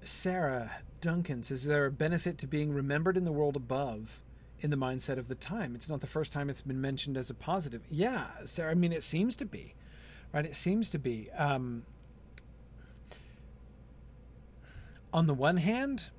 Sarah 0.04 0.72
Duncan 1.08 1.40
"Is 1.40 1.64
there 1.64 1.86
a 1.86 1.92
benefit 1.92 2.38
to 2.40 2.48
being 2.48 2.74
remembered 2.74 3.16
in 3.16 3.24
the 3.24 3.32
world 3.32 3.56
above?" 3.56 4.22
In 4.60 4.72
the 4.72 4.76
mindset 4.76 5.18
of 5.18 5.30
the 5.30 5.36
time, 5.36 5.74
it's 5.74 5.88
not 5.88 6.02
the 6.02 6.08
first 6.08 6.34
time 6.34 6.50
it's 6.50 6.62
been 6.62 6.82
mentioned 6.82 7.16
as 7.16 7.30
a 7.30 7.34
positive. 7.34 7.84
Yeah, 7.90 8.28
Sarah. 8.44 8.72
I 8.72 8.74
mean, 8.74 8.92
it 8.92 9.04
seems 9.04 9.38
to 9.38 9.46
be, 9.46 9.74
right? 10.34 10.46
It 10.46 10.54
seems 10.54 10.90
to 10.90 11.00
be. 11.00 11.30
Um, 11.32 11.86
on 15.14 15.28
the 15.28 15.34
one 15.34 15.56
hand, 15.56 16.10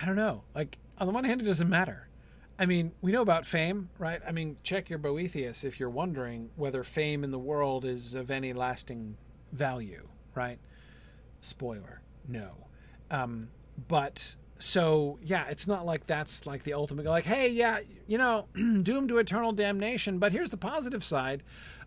I 0.00 0.06
don't 0.06 0.14
know. 0.14 0.44
Like 0.54 0.78
on 0.96 1.08
the 1.08 1.12
one 1.12 1.24
hand, 1.24 1.40
it 1.40 1.44
doesn't 1.44 1.68
matter. 1.68 2.08
I 2.56 2.66
mean, 2.66 2.92
we 3.00 3.10
know 3.10 3.22
about 3.22 3.46
fame, 3.46 3.90
right? 3.98 4.22
I 4.24 4.30
mean, 4.30 4.58
check 4.62 4.90
your 4.90 5.00
Boethius 5.00 5.64
if 5.64 5.80
you're 5.80 5.90
wondering 5.90 6.50
whether 6.54 6.84
fame 6.84 7.24
in 7.24 7.32
the 7.32 7.38
world 7.38 7.84
is 7.84 8.14
of 8.14 8.30
any 8.30 8.52
lasting 8.52 9.16
value, 9.50 10.06
right? 10.36 10.60
Spoiler, 11.40 12.02
no. 12.28 12.50
Um, 13.10 13.48
but 13.88 14.36
so 14.58 15.18
yeah, 15.22 15.46
it's 15.48 15.66
not 15.66 15.86
like 15.86 16.06
that's 16.06 16.46
like 16.46 16.62
the 16.64 16.74
ultimate. 16.74 17.06
Like, 17.06 17.24
hey, 17.24 17.48
yeah, 17.48 17.80
you 18.06 18.18
know, 18.18 18.46
doomed 18.54 19.08
to 19.08 19.18
eternal 19.18 19.52
damnation. 19.52 20.18
But 20.18 20.32
here's 20.32 20.50
the 20.50 20.56
positive 20.56 21.02
side: 21.02 21.42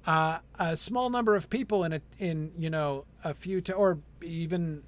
uh, 0.05 0.39
a 0.59 0.75
small 0.75 1.09
number 1.09 1.35
of 1.35 1.49
people 1.49 1.83
in 1.83 1.93
a 1.93 2.01
in 2.19 2.51
you 2.57 2.69
know 2.69 3.05
a 3.23 3.33
few 3.33 3.61
to, 3.61 3.73
or 3.73 3.99
even 4.21 4.83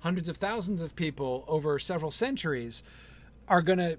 hundreds 0.00 0.28
of 0.28 0.36
thousands 0.36 0.82
of 0.82 0.94
people 0.94 1.44
over 1.48 1.78
several 1.78 2.10
centuries 2.10 2.82
are 3.48 3.62
going 3.62 3.78
to 3.78 3.98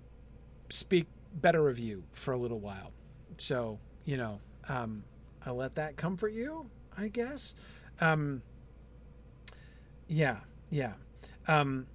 speak 0.69 1.07
better 1.33 1.67
of 1.67 1.79
you 1.79 2.03
for 2.11 2.31
a 2.31 2.37
little 2.37 2.59
while. 2.59 2.91
So, 3.37 3.79
you 4.05 4.17
know, 4.17 4.39
um, 4.69 5.03
I'll 5.45 5.55
let 5.55 5.75
that 5.75 5.97
comfort 5.97 6.31
you, 6.31 6.69
I 6.97 7.07
guess. 7.07 7.55
Um, 8.01 8.41
yeah, 10.07 10.39
yeah. 10.69 10.93
Um, 11.47 11.87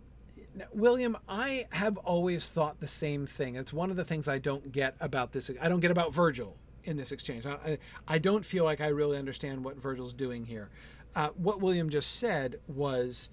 William, 0.73 1.17
I 1.29 1.67
have 1.71 1.97
always 1.99 2.49
thought 2.49 2.81
the 2.81 2.89
same 2.89 3.27
thing. 3.27 3.57
It's 3.57 3.73
one 3.73 3.91
of 3.91 3.97
the 3.97 4.05
things 4.05 4.29
I 4.29 4.39
don't 4.39 4.73
get 4.73 4.97
about 5.01 5.33
this. 5.33 5.51
I 5.61 5.69
don't 5.69 5.81
get 5.81 5.91
about 5.91 6.13
Virgil 6.13 6.57
in 6.85 6.97
this 6.97 7.13
exchange. 7.13 7.47
I, 7.47 7.79
I 8.09 8.19
don't 8.19 8.45
feel 8.45 8.65
like 8.65 8.81
I 8.81 8.89
really 8.89 9.19
understand 9.19 9.65
what 9.65 9.77
Virgil's 9.77 10.13
doing 10.13 10.45
here. 10.45 10.71
Uh, 11.15 11.29
what 11.37 11.61
William 11.61 11.91
just 11.91 12.17
said 12.17 12.61
was 12.69 13.31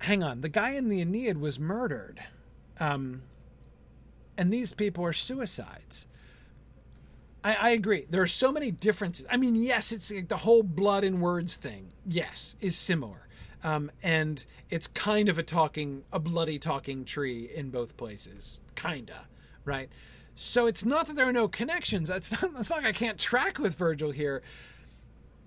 hang 0.00 0.22
on, 0.22 0.40
the 0.40 0.48
guy 0.48 0.70
in 0.70 0.88
the 0.88 1.00
Aeneid 1.00 1.38
was 1.38 1.58
murdered. 1.58 2.22
Um, 2.78 3.22
and 4.36 4.52
these 4.52 4.72
people 4.72 5.04
are 5.04 5.12
suicides. 5.12 6.06
I, 7.42 7.54
I, 7.54 7.70
agree. 7.70 8.06
There 8.10 8.20
are 8.20 8.26
so 8.26 8.52
many 8.52 8.70
differences. 8.70 9.26
I 9.30 9.36
mean, 9.36 9.54
yes, 9.54 9.92
it's 9.92 10.08
the 10.08 10.36
whole 10.36 10.62
blood 10.62 11.04
and 11.04 11.22
words 11.22 11.54
thing. 11.54 11.92
Yes, 12.06 12.56
is 12.60 12.76
similar, 12.76 13.25
um, 13.62 13.90
and 14.02 14.44
it's 14.70 14.86
kind 14.86 15.28
of 15.28 15.38
a 15.38 15.42
talking, 15.42 16.04
a 16.12 16.18
bloody 16.18 16.58
talking 16.58 17.04
tree 17.04 17.50
in 17.54 17.70
both 17.70 17.96
places, 17.96 18.60
kinda, 18.74 19.26
right? 19.64 19.88
So 20.34 20.66
it's 20.66 20.84
not 20.84 21.06
that 21.06 21.16
there 21.16 21.26
are 21.26 21.32
no 21.32 21.48
connections. 21.48 22.10
It's 22.10 22.30
not, 22.30 22.52
it's 22.58 22.70
not 22.70 22.82
like 22.82 22.86
I 22.86 22.92
can't 22.92 23.18
track 23.18 23.58
with 23.58 23.74
Virgil 23.74 24.10
here. 24.10 24.42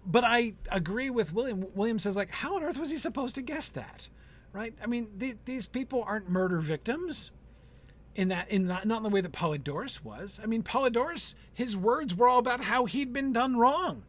But 0.06 0.24
I 0.24 0.54
agree 0.72 1.10
with 1.10 1.34
William. 1.34 1.68
William 1.76 2.00
says, 2.00 2.16
like, 2.16 2.32
how 2.32 2.56
on 2.56 2.64
earth 2.64 2.80
was 2.80 2.90
he 2.90 2.98
supposed 2.98 3.36
to 3.36 3.42
guess 3.42 3.70
that? 3.70 4.10
Right? 4.52 4.74
I 4.82 4.88
mean, 4.88 5.10
the, 5.16 5.36
these 5.46 5.68
people 5.68 6.04
aren't 6.08 6.30
murder 6.30 6.60
victims 6.60 7.30
in 8.16 8.30
that 8.30 8.50
in 8.50 8.66
not, 8.66 8.86
not 8.86 8.98
in 8.98 9.04
the 9.04 9.10
way 9.10 9.22
that 9.22 9.32
Polydorus 9.32 10.04
was. 10.04 10.40
I 10.42 10.48
mean, 10.48 10.64
Polydorus, 10.64 11.36
his 11.54 11.78
words 11.78 12.16
were 12.16 12.28
all 12.28 12.40
about 12.40 12.62
how 12.62 12.86
he'd 12.86 13.14
been 13.14 13.32
done 13.32 13.58
wrong, 13.58 14.04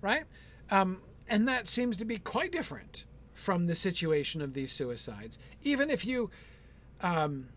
right? 0.00 0.24
Um, 0.70 1.00
and 1.28 1.48
that 1.48 1.66
seems 1.66 1.96
to 1.96 2.04
be 2.04 2.18
quite 2.18 2.52
different 2.52 3.04
from 3.42 3.64
the 3.64 3.74
situation 3.74 4.40
of 4.40 4.54
these 4.54 4.70
suicides. 4.70 5.36
Even 5.62 5.90
if 5.90 6.06
you, 6.06 6.30
um, 7.00 7.48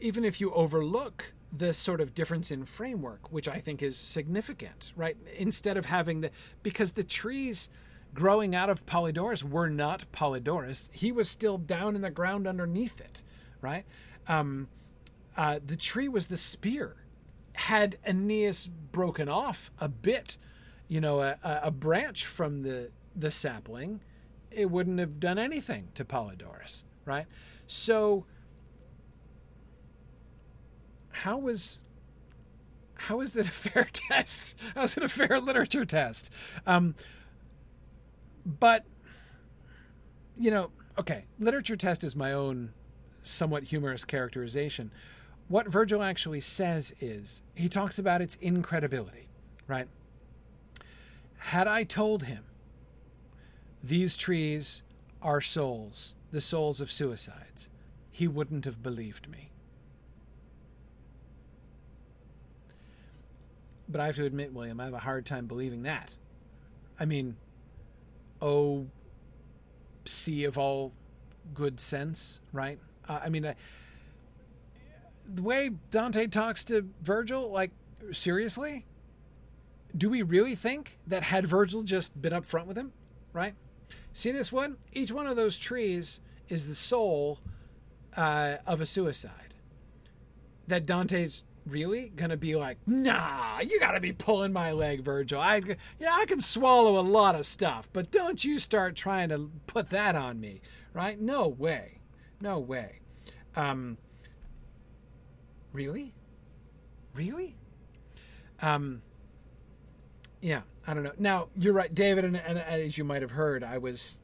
even 0.00 0.24
if 0.24 0.40
you 0.40 0.52
overlook 0.52 1.32
the 1.56 1.72
sort 1.72 2.00
of 2.00 2.12
difference 2.12 2.50
in 2.50 2.64
framework, 2.64 3.30
which 3.30 3.46
I 3.46 3.58
think 3.60 3.82
is 3.82 3.96
significant, 3.96 4.92
right? 4.96 5.16
Instead 5.38 5.76
of 5.76 5.86
having 5.86 6.22
the 6.22 6.30
because 6.64 6.92
the 6.92 7.04
trees 7.04 7.68
growing 8.14 8.54
out 8.54 8.68
of 8.68 8.84
Polydorus 8.84 9.44
were 9.44 9.68
not 9.68 10.10
Polydorus. 10.10 10.88
He 10.92 11.12
was 11.12 11.30
still 11.30 11.56
down 11.56 11.94
in 11.94 12.02
the 12.02 12.10
ground 12.10 12.48
underneath 12.48 13.00
it, 13.00 13.22
right? 13.60 13.84
Um, 14.26 14.66
uh, 15.36 15.60
the 15.64 15.76
tree 15.76 16.08
was 16.08 16.26
the 16.26 16.36
spear. 16.36 16.96
Had 17.52 17.96
Aeneas 18.04 18.66
broken 18.66 19.28
off 19.28 19.70
a 19.78 19.88
bit, 19.88 20.36
you 20.88 21.00
know, 21.00 21.20
a, 21.20 21.38
a 21.44 21.70
branch 21.70 22.26
from 22.26 22.62
the, 22.62 22.90
the 23.14 23.30
sapling, 23.30 24.00
it 24.56 24.70
wouldn't 24.70 24.98
have 24.98 25.20
done 25.20 25.38
anything 25.38 25.88
to 25.94 26.04
Polydorus, 26.04 26.84
right? 27.04 27.26
So, 27.66 28.24
how 31.10 31.38
was 31.38 31.84
how 32.94 33.20
is 33.20 33.36
it 33.36 33.46
a 33.46 33.50
fair 33.52 33.88
test? 33.92 34.56
How 34.74 34.82
is 34.82 34.96
it 34.96 35.02
a 35.02 35.08
fair 35.08 35.38
literature 35.40 35.84
test? 35.84 36.30
Um, 36.66 36.94
but 38.44 38.84
you 40.38 40.50
know, 40.50 40.70
okay, 40.98 41.26
literature 41.38 41.76
test 41.76 42.02
is 42.02 42.16
my 42.16 42.32
own 42.32 42.72
somewhat 43.22 43.64
humorous 43.64 44.04
characterization. 44.04 44.90
What 45.48 45.68
Virgil 45.68 46.02
actually 46.02 46.40
says 46.40 46.94
is 47.00 47.42
he 47.54 47.68
talks 47.68 47.98
about 47.98 48.20
its 48.20 48.36
incredibility, 48.40 49.28
right? 49.68 49.86
Had 51.38 51.68
I 51.68 51.84
told 51.84 52.24
him 52.24 52.44
these 53.82 54.16
trees 54.16 54.82
are 55.22 55.40
souls, 55.40 56.14
the 56.30 56.40
souls 56.40 56.80
of 56.80 56.90
suicides, 56.90 57.68
he 58.10 58.26
wouldn't 58.28 58.64
have 58.64 58.82
believed 58.82 59.30
me. 59.30 59.50
But 63.88 64.00
I 64.00 64.06
have 64.06 64.16
to 64.16 64.24
admit, 64.24 64.52
William, 64.52 64.80
I 64.80 64.84
have 64.84 64.94
a 64.94 64.98
hard 64.98 65.26
time 65.26 65.46
believing 65.46 65.84
that. 65.84 66.10
I 66.98 67.04
mean, 67.04 67.36
oh, 68.42 68.86
sea 70.04 70.44
of 70.44 70.58
all 70.58 70.92
good 71.54 71.78
sense, 71.80 72.40
right? 72.52 72.78
Uh, 73.08 73.20
I 73.22 73.28
mean, 73.28 73.54
the 75.32 75.42
way 75.42 75.70
Dante 75.90 76.26
talks 76.26 76.64
to 76.66 76.88
Virgil, 77.02 77.50
like, 77.50 77.70
seriously? 78.12 78.86
Do 79.96 80.10
we 80.10 80.22
really 80.22 80.54
think 80.54 80.98
that 81.06 81.22
had 81.22 81.46
Virgil 81.46 81.82
just 81.82 82.20
been 82.20 82.32
up 82.32 82.44
front 82.44 82.66
with 82.66 82.76
him, 82.76 82.92
right? 83.32 83.54
See 84.12 84.30
this 84.30 84.50
one? 84.50 84.76
Each 84.92 85.12
one 85.12 85.26
of 85.26 85.36
those 85.36 85.58
trees 85.58 86.20
is 86.48 86.66
the 86.66 86.74
soul 86.74 87.40
uh, 88.16 88.56
of 88.66 88.80
a 88.80 88.86
suicide. 88.86 89.54
That 90.68 90.86
Dante's 90.86 91.44
really 91.66 92.10
gonna 92.14 92.36
be 92.36 92.56
like, 92.56 92.78
nah, 92.86 93.60
you 93.60 93.78
gotta 93.80 94.00
be 94.00 94.12
pulling 94.12 94.52
my 94.52 94.72
leg, 94.72 95.02
Virgil. 95.02 95.40
I 95.40 95.60
yeah, 95.98 96.14
I 96.14 96.24
can 96.26 96.40
swallow 96.40 96.98
a 96.98 97.02
lot 97.02 97.34
of 97.34 97.46
stuff, 97.46 97.88
but 97.92 98.10
don't 98.10 98.44
you 98.44 98.58
start 98.58 98.96
trying 98.96 99.28
to 99.30 99.50
put 99.66 99.90
that 99.90 100.14
on 100.14 100.40
me, 100.40 100.60
right? 100.94 101.20
No 101.20 101.48
way, 101.48 101.98
no 102.40 102.58
way. 102.58 103.00
Um, 103.54 103.98
really, 105.72 106.14
really. 107.14 107.56
Um, 108.60 109.02
yeah, 110.46 110.60
I 110.86 110.94
don't 110.94 111.02
know. 111.02 111.10
Now 111.18 111.48
you're 111.56 111.72
right, 111.72 111.92
David, 111.92 112.24
and, 112.24 112.36
and 112.36 112.56
as 112.56 112.96
you 112.96 113.02
might 113.02 113.20
have 113.20 113.32
heard, 113.32 113.64
I 113.64 113.78
was 113.78 114.20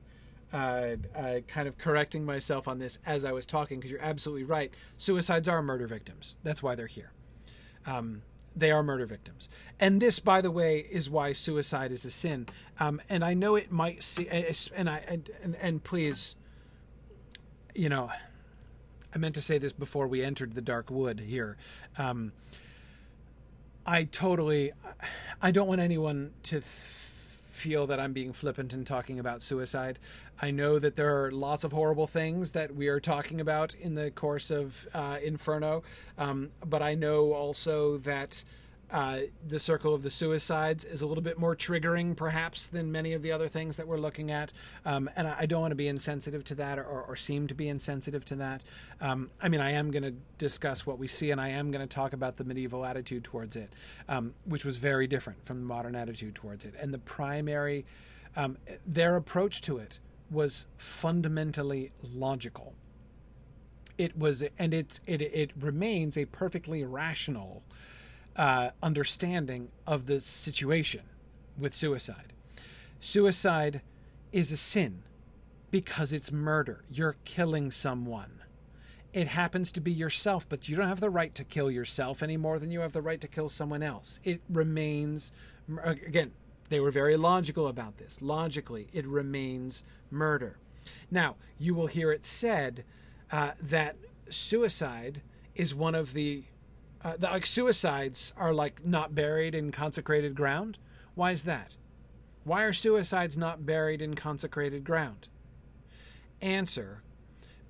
uh, 0.53 0.95
uh, 1.17 1.41
kind 1.49 1.67
of 1.67 1.77
correcting 1.79 2.25
myself 2.25 2.69
on 2.69 2.79
this 2.79 3.01
as 3.05 3.25
I 3.25 3.33
was 3.33 3.45
talking 3.45 3.81
because 3.81 3.91
you're 3.91 4.01
absolutely 4.01 4.45
right. 4.45 4.71
Suicides 4.99 5.49
are 5.49 5.61
murder 5.63 5.89
victims. 5.89 6.37
That's 6.45 6.63
why 6.63 6.77
they're 6.77 6.87
here. 6.87 7.11
Um, 7.87 8.23
they 8.55 8.71
are 8.71 8.85
murder 8.85 9.05
victims. 9.05 9.49
And 9.81 10.01
this, 10.01 10.21
by 10.21 10.41
the 10.41 10.53
way, 10.53 10.87
is 10.89 11.11
why 11.11 11.33
suicide 11.33 11.91
is 11.91 12.05
a 12.05 12.11
sin. 12.13 12.47
Um, 12.79 13.03
and 13.09 13.25
I 13.25 13.35
know 13.35 13.57
it 13.57 13.73
might 13.73 14.05
see, 14.05 14.29
and 14.29 14.89
I 14.89 15.03
and, 15.09 15.29
and, 15.43 15.57
and 15.57 15.83
please, 15.83 16.37
you 17.75 17.89
know, 17.89 18.13
I 19.13 19.19
meant 19.19 19.35
to 19.35 19.43
say 19.43 19.59
this 19.59 19.73
before 19.73 20.07
we 20.07 20.23
entered 20.23 20.55
the 20.55 20.63
dark 20.63 20.89
wood 20.89 21.19
here. 21.19 21.57
Um, 21.99 22.31
I 23.87 24.05
totally, 24.05 24.73
I 25.41 25.51
don't 25.51 25.67
want 25.67 25.81
anyone 25.81 26.33
to 26.45 26.61
th- 26.61 26.63
feel 26.65 27.87
that 27.89 27.99
I'm 27.99 28.13
being 28.13 28.33
flippant 28.33 28.73
in 28.73 28.85
talking 28.85 29.19
about 29.19 29.43
suicide. 29.43 29.99
I 30.41 30.51
know 30.51 30.79
that 30.79 30.97
there 30.97 31.25
are 31.25 31.31
lots 31.33 31.65
of 31.65 31.73
horrible 31.73 32.07
things 32.07 32.53
that 32.53 32.75
we 32.75 32.89
are 32.89 33.01
talking 33.01 33.41
about 33.41 33.75
in 33.75 33.95
the 33.95 34.11
course 34.13 34.51
of 34.51 34.87
uh, 34.95 35.19
Inferno, 35.23 35.83
um, 36.17 36.51
but 36.65 36.83
I 36.83 36.95
know 36.95 37.33
also 37.33 37.99
that 37.99 38.45
uh, 38.93 39.21
the 39.49 39.59
circle 39.59 39.95
of 39.95 40.03
the 40.03 40.11
suicides 40.11 40.85
is 40.85 41.01
a 41.01 41.07
little 41.07 41.23
bit 41.23 41.39
more 41.39 41.57
triggering, 41.57 42.15
perhaps, 42.15 42.67
than 42.67 42.93
many 42.93 43.15
of 43.15 43.23
the 43.23 43.33
other 43.33 43.49
things 43.49 43.77
that 43.77 43.89
we're 43.89 43.97
looking 43.97 44.31
at. 44.31 44.53
Um, 44.85 45.09
and 45.17 45.27
I, 45.27 45.37
I, 45.41 45.47
don't 45.47 45.63
want 45.63 45.73
to 45.73 45.77
be 45.77 45.89
insensitive 45.89 46.45
to 46.45 46.55
that 46.57 46.79
or, 46.79 46.85
or, 47.09 47.17
seem 47.17 47.47
to 47.47 47.55
be 47.55 47.69
insensitive 47.69 48.23
to 48.27 48.35
that. 48.37 48.65
Um, 49.01 49.31
I 49.41 49.49
mean, 49.49 49.63
I 49.63 49.71
am 49.71 49.91
going 49.91 50.03
to 50.03 50.15
discuss 50.37 50.87
what 50.87 50.99
we 50.99 51.09
see, 51.09 51.31
and 51.31 51.41
I 51.41 51.49
am 51.49 51.71
going 51.71 51.81
to 51.81 51.93
talk 51.93 52.13
about 52.13 52.37
the 52.37 52.45
medieval 52.45 52.85
attitude 52.85 53.25
towards 53.25 53.57
it, 53.57 53.73
um, 54.11 54.35
which 54.45 54.67
was 54.67 54.77
very 54.77 55.07
different 55.07 55.43
from 55.43 55.61
the 55.61 55.67
modern 55.67 55.97
attitude 55.97 56.35
towards 56.35 56.67
it. 56.67 56.75
And 56.79 56.93
the 56.93 56.99
primary, 56.99 57.87
um, 58.37 58.59
their 58.87 59.17
approach 59.17 59.63
to 59.63 59.79
it 59.79 60.01
was 60.31 60.67
fundamentally 60.77 61.93
logical. 62.03 62.75
It 63.97 64.19
was, 64.19 64.45
and 64.59 64.75
it 64.75 65.01
it 65.07 65.23
it 65.23 65.51
remains 65.59 66.19
a 66.19 66.27
perfectly 66.27 66.85
rational 66.85 67.63
uh, 68.37 68.71
understanding 68.83 69.69
of 69.87 70.07
the 70.07 70.21
situation 70.21 71.03
with 71.59 71.75
suicide. 71.75 72.33
Suicide 73.01 73.83
is 74.33 74.53
a 74.53 74.57
sin 74.57 75.03
because 75.71 76.13
it's 76.13 76.31
murder. 76.33 76.85
You're 76.91 77.17
killing 77.25 77.71
someone. 77.71 78.43
It 79.13 79.29
happens 79.29 79.73
to 79.73 79.81
be 79.81 79.93
yourself, 79.93 80.49
but 80.49 80.69
you 80.69 80.77
don't 80.77 80.89
have 80.89 81.01
the 81.01 81.11
right 81.11 81.35
to 81.35 81.45
kill 81.45 81.71
yourself 81.71 82.23
any 82.23 82.37
more 82.37 82.59
than 82.59 82.71
you 82.71 82.81
have 82.81 82.93
the 82.93 83.03
right 83.03 83.21
to 83.21 83.29
kill 83.29 83.49
someone 83.49 83.83
else. 83.83 84.21
It 84.25 84.41
remains, 84.49 85.33
again, 85.85 86.33
they 86.71 86.81
were 86.81 86.91
very 86.91 87.19
logical 87.19 87.67
about 87.67 87.99
this. 87.99 88.23
Logically, 88.23 88.89
it 88.93 89.07
remains 89.07 89.85
murder. 90.11 90.57
Now, 91.11 91.37
you 91.59 91.75
will 91.75 91.89
hear 91.89 92.11
it 92.11 92.25
said 92.25 92.85
uh, 93.31 93.53
that 93.61 93.97
suicide 94.31 95.21
is 95.55 95.75
one 95.75 95.95
of 95.95 96.15
the, 96.15 96.45
uh, 97.05 97.17
the, 97.17 97.29
like 97.29 97.47
suicides 97.47 98.33
are 98.37 98.53
like 98.53 98.85
not 98.85 99.15
buried 99.15 99.55
in 99.55 99.73
consecrated 99.73 100.35
ground. 100.35 100.79
Why 101.15 101.33
is 101.33 101.45
that? 101.45 101.77
Why 102.45 102.63
are 102.63 102.73
suicides 102.73 103.37
not 103.37 103.67
buried 103.67 104.03
in 104.03 104.15
consecrated 104.15 104.85
ground? 104.85 105.29
Answer 106.41 107.03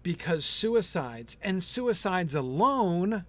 because 0.02 0.44
suicides 0.44 1.36
and 1.40 1.62
suicides 1.62 2.34
alone 2.34 3.24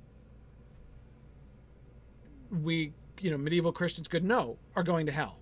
we 2.49 2.93
you 3.19 3.29
know 3.29 3.37
medieval 3.37 3.71
christians 3.71 4.07
could 4.07 4.23
know 4.23 4.57
are 4.75 4.81
going 4.81 5.05
to 5.05 5.11
hell 5.11 5.37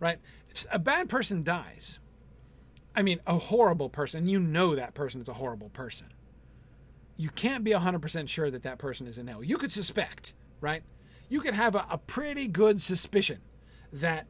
right? 0.00 0.18
If 0.50 0.66
a 0.70 0.78
bad 0.78 1.08
person 1.08 1.42
dies, 1.42 1.98
I 2.94 3.02
mean, 3.02 3.20
a 3.26 3.38
horrible 3.38 3.88
person, 3.88 4.28
you 4.28 4.40
know 4.40 4.74
that 4.74 4.94
person 4.94 5.20
is 5.20 5.28
a 5.28 5.34
horrible 5.34 5.70
person. 5.70 6.08
You 7.18 7.28
can't 7.28 7.64
be 7.64 7.72
100% 7.72 8.28
sure 8.28 8.50
that 8.50 8.62
that 8.62 8.78
person 8.78 9.06
is 9.06 9.18
in 9.18 9.26
hell. 9.26 9.42
You 9.42 9.58
could 9.58 9.72
suspect, 9.72 10.32
right? 10.60 10.82
You 11.28 11.40
could 11.40 11.54
have 11.54 11.74
a, 11.74 11.84
a 11.90 11.98
pretty 11.98 12.46
good 12.46 12.80
suspicion 12.80 13.40
that 13.92 14.28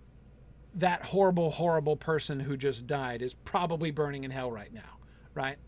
that 0.75 1.05
horrible, 1.07 1.51
horrible 1.51 1.97
person 1.97 2.41
who 2.41 2.57
just 2.57 2.87
died 2.87 3.21
is 3.23 3.35
probably 3.35 3.91
burning 3.91 4.25
in 4.25 4.31
hell 4.31 4.51
right 4.51 4.73
now, 4.73 4.99
right? 5.35 5.59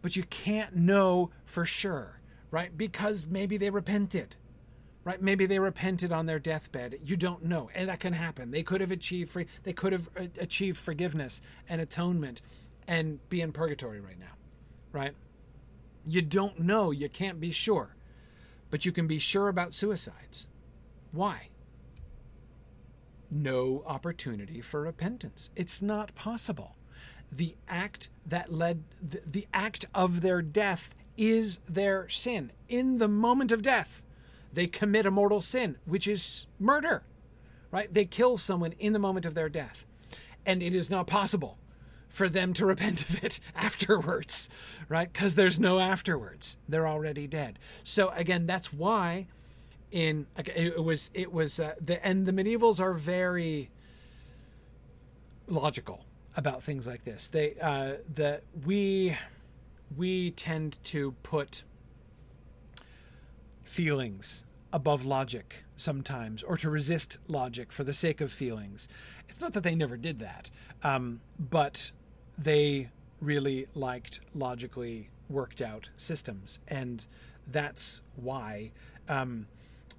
But 0.00 0.16
you 0.16 0.24
can't 0.24 0.74
know 0.74 1.30
for 1.44 1.66
sure, 1.66 2.20
right? 2.50 2.76
Because 2.76 3.26
maybe 3.26 3.56
they 3.56 3.70
repented 3.70 4.34
right 5.04 5.20
maybe 5.20 5.46
they 5.46 5.58
repented 5.58 6.10
on 6.10 6.26
their 6.26 6.38
deathbed 6.38 6.98
you 7.04 7.16
don't 7.16 7.44
know 7.44 7.70
and 7.74 7.88
that 7.88 8.00
can 8.00 8.12
happen 8.12 8.50
they 8.50 8.62
could 8.62 8.80
have 8.80 8.90
achieved 8.90 9.30
free 9.30 9.46
they 9.62 9.72
could 9.72 9.92
have 9.92 10.08
uh, 10.18 10.24
achieved 10.40 10.78
forgiveness 10.78 11.40
and 11.68 11.80
atonement 11.80 12.40
and 12.88 13.26
be 13.28 13.40
in 13.40 13.52
purgatory 13.52 14.00
right 14.00 14.18
now 14.18 14.32
right 14.92 15.14
you 16.06 16.22
don't 16.22 16.60
know 16.60 16.90
you 16.90 17.08
can't 17.08 17.40
be 17.40 17.50
sure. 17.50 17.96
But 18.70 18.84
you 18.84 18.92
can 18.92 19.06
be 19.06 19.18
sure 19.18 19.48
about 19.48 19.74
suicides. 19.74 20.46
Why? 21.12 21.48
No 23.30 23.82
opportunity 23.86 24.60
for 24.60 24.82
repentance. 24.82 25.50
It's 25.54 25.80
not 25.80 26.14
possible. 26.14 26.76
The 27.30 27.56
act 27.68 28.08
that 28.26 28.52
led 28.52 28.84
the, 29.00 29.22
the 29.26 29.46
act 29.52 29.86
of 29.94 30.20
their 30.20 30.42
death 30.42 30.94
is 31.16 31.60
their 31.68 32.08
sin. 32.08 32.52
In 32.68 32.98
the 32.98 33.08
moment 33.08 33.52
of 33.52 33.62
death 33.62 34.02
they 34.52 34.66
commit 34.66 35.06
a 35.06 35.10
mortal 35.10 35.40
sin, 35.40 35.78
which 35.84 36.06
is 36.06 36.46
murder, 36.60 37.02
right? 37.70 37.92
They 37.92 38.04
kill 38.04 38.36
someone 38.36 38.72
in 38.78 38.92
the 38.92 38.98
moment 39.00 39.26
of 39.26 39.34
their 39.34 39.48
death. 39.48 39.84
And 40.46 40.62
it 40.62 40.74
is 40.74 40.90
not 40.90 41.06
possible 41.06 41.58
for 42.14 42.28
them 42.28 42.54
to 42.54 42.64
repent 42.64 43.08
of 43.08 43.24
it 43.24 43.40
afterwards, 43.56 44.48
right? 44.88 45.12
Because 45.12 45.34
there's 45.34 45.58
no 45.58 45.80
afterwards. 45.80 46.56
They're 46.68 46.86
already 46.86 47.26
dead. 47.26 47.58
So 47.82 48.10
again, 48.10 48.46
that's 48.46 48.72
why 48.72 49.26
in 49.90 50.26
it 50.54 50.82
was 50.82 51.10
it 51.12 51.32
was 51.32 51.58
uh, 51.58 51.74
the 51.80 52.04
and 52.06 52.24
the 52.24 52.32
medievals 52.32 52.80
are 52.80 52.94
very 52.94 53.70
logical 55.48 56.04
about 56.36 56.62
things 56.62 56.86
like 56.86 57.04
this. 57.04 57.28
They 57.28 57.56
uh, 57.60 57.94
the 58.12 58.42
we 58.64 59.16
we 59.96 60.30
tend 60.30 60.82
to 60.84 61.12
put 61.24 61.64
feelings 63.64 64.44
above 64.72 65.04
logic 65.04 65.64
sometimes, 65.76 66.42
or 66.42 66.56
to 66.56 66.70
resist 66.70 67.18
logic 67.28 67.72
for 67.72 67.84
the 67.84 67.94
sake 67.94 68.20
of 68.20 68.32
feelings. 68.32 68.88
It's 69.28 69.40
not 69.40 69.52
that 69.52 69.62
they 69.62 69.74
never 69.74 69.96
did 69.96 70.18
that, 70.20 70.50
um, 70.82 71.20
but 71.38 71.92
they 72.38 72.90
really 73.20 73.66
liked 73.74 74.20
logically 74.34 75.08
worked 75.28 75.62
out 75.62 75.88
systems, 75.96 76.60
and 76.68 77.06
that's 77.50 78.00
why 78.16 78.70
um, 79.08 79.46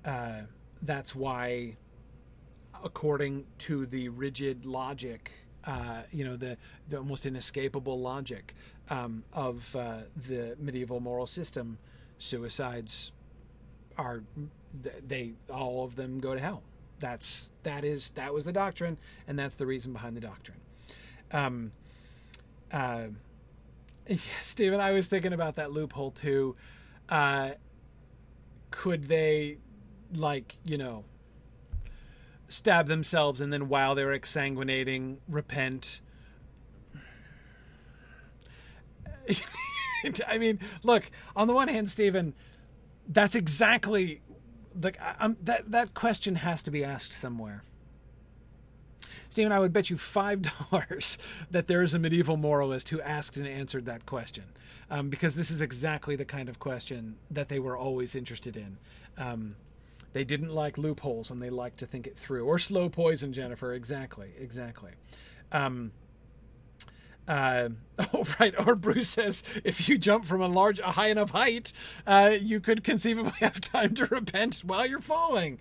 uh, 0.03 0.41
that's 0.81 1.15
why, 1.15 1.75
according 2.83 3.45
to 3.57 3.85
the 3.85 4.09
rigid 4.09 4.65
logic, 4.65 5.31
uh, 5.65 6.03
you 6.11 6.23
know, 6.23 6.35
the, 6.35 6.57
the 6.89 6.97
almost 6.97 7.25
inescapable 7.25 7.99
logic 7.99 8.53
um, 8.89 9.23
of 9.33 9.75
uh, 9.75 9.97
the 10.27 10.55
medieval 10.59 10.99
moral 10.99 11.25
system, 11.25 11.77
suicides 12.17 13.11
are 13.97 14.23
they 15.07 15.33
all 15.49 15.83
of 15.83 15.95
them 15.95 16.19
go 16.19 16.33
to 16.33 16.39
hell. 16.39 16.61
That's 16.99 17.51
that 17.63 17.83
is 17.83 18.11
that 18.11 18.33
was 18.33 18.45
the 18.45 18.53
doctrine, 18.53 18.97
and 19.27 19.37
that's 19.37 19.55
the 19.55 19.65
reason 19.65 19.93
behind 19.93 20.15
the 20.15 20.21
doctrine. 20.21 20.59
Um, 21.31 21.71
uh, 22.75 23.07
yeah, 24.07 24.17
Stephen, 24.43 24.79
I 24.79 24.91
was 24.91 25.07
thinking 25.07 25.33
about 25.33 25.55
that 25.55 25.71
loophole 25.71 26.11
too. 26.11 26.55
Uh, 27.07 27.51
could 28.69 29.07
they, 29.07 29.57
like, 30.13 30.57
you 30.63 30.77
know, 30.77 31.05
stab 32.47 32.87
themselves 32.87 33.39
and 33.41 33.51
then 33.51 33.69
while 33.69 33.95
they're 33.95 34.17
exsanguinating, 34.17 35.17
repent? 35.27 36.01
I 40.27 40.37
mean, 40.37 40.59
look, 40.83 41.09
on 41.35 41.47
the 41.47 41.53
one 41.53 41.67
hand, 41.67 41.89
Stephen, 41.89 42.35
that's 43.07 43.35
exactly 43.35 44.21
the 44.75 44.93
I'm, 45.21 45.37
that 45.41 45.71
that 45.71 45.93
question 45.93 46.35
has 46.35 46.61
to 46.63 46.71
be 46.71 46.83
asked 46.83 47.13
somewhere. 47.13 47.63
Stephen, 49.35 49.51
I 49.51 49.59
would 49.59 49.73
bet 49.73 49.89
you 49.89 49.97
five 49.97 50.41
dollars 50.71 51.17
that 51.51 51.67
there 51.67 51.81
is 51.81 51.93
a 51.93 51.99
medieval 51.99 52.37
moralist 52.37 52.87
who 52.87 53.01
asked 53.01 53.35
and 53.35 53.45
answered 53.45 53.85
that 53.85 54.05
question, 54.05 54.45
um, 54.89 55.09
because 55.09 55.35
this 55.35 55.51
is 55.51 55.59
exactly 55.59 56.15
the 56.15 56.23
kind 56.23 56.47
of 56.47 56.57
question 56.57 57.17
that 57.29 57.49
they 57.49 57.59
were 57.59 57.75
always 57.75 58.15
interested 58.15 58.55
in. 58.55 58.77
Um, 59.17 59.57
they 60.13 60.23
didn't 60.23 60.53
like 60.53 60.77
loopholes 60.77 61.31
and 61.31 61.41
they 61.41 61.49
liked 61.49 61.79
to 61.79 61.85
think 61.85 62.07
it 62.07 62.17
through, 62.17 62.45
or 62.45 62.57
slow 62.59 62.87
poison, 62.87 63.33
Jennifer. 63.33 63.73
Exactly, 63.73 64.29
exactly. 64.39 64.91
Um, 65.51 65.91
uh, 67.27 67.69
oh, 68.13 68.23
right. 68.39 68.53
Or 68.65 68.75
Bruce 68.75 69.09
says, 69.09 69.43
if 69.63 69.89
you 69.89 69.97
jump 69.97 70.23
from 70.23 70.41
a 70.41 70.47
large, 70.47 70.79
a 70.79 70.91
high 70.91 71.09
enough 71.09 71.31
height, 71.31 71.73
uh, 72.07 72.37
you 72.39 72.59
could 72.59 72.85
conceivably 72.85 73.33
have 73.39 73.59
time 73.59 73.93
to 73.95 74.05
repent 74.05 74.61
while 74.63 74.85
you're 74.85 75.01
falling. 75.01 75.59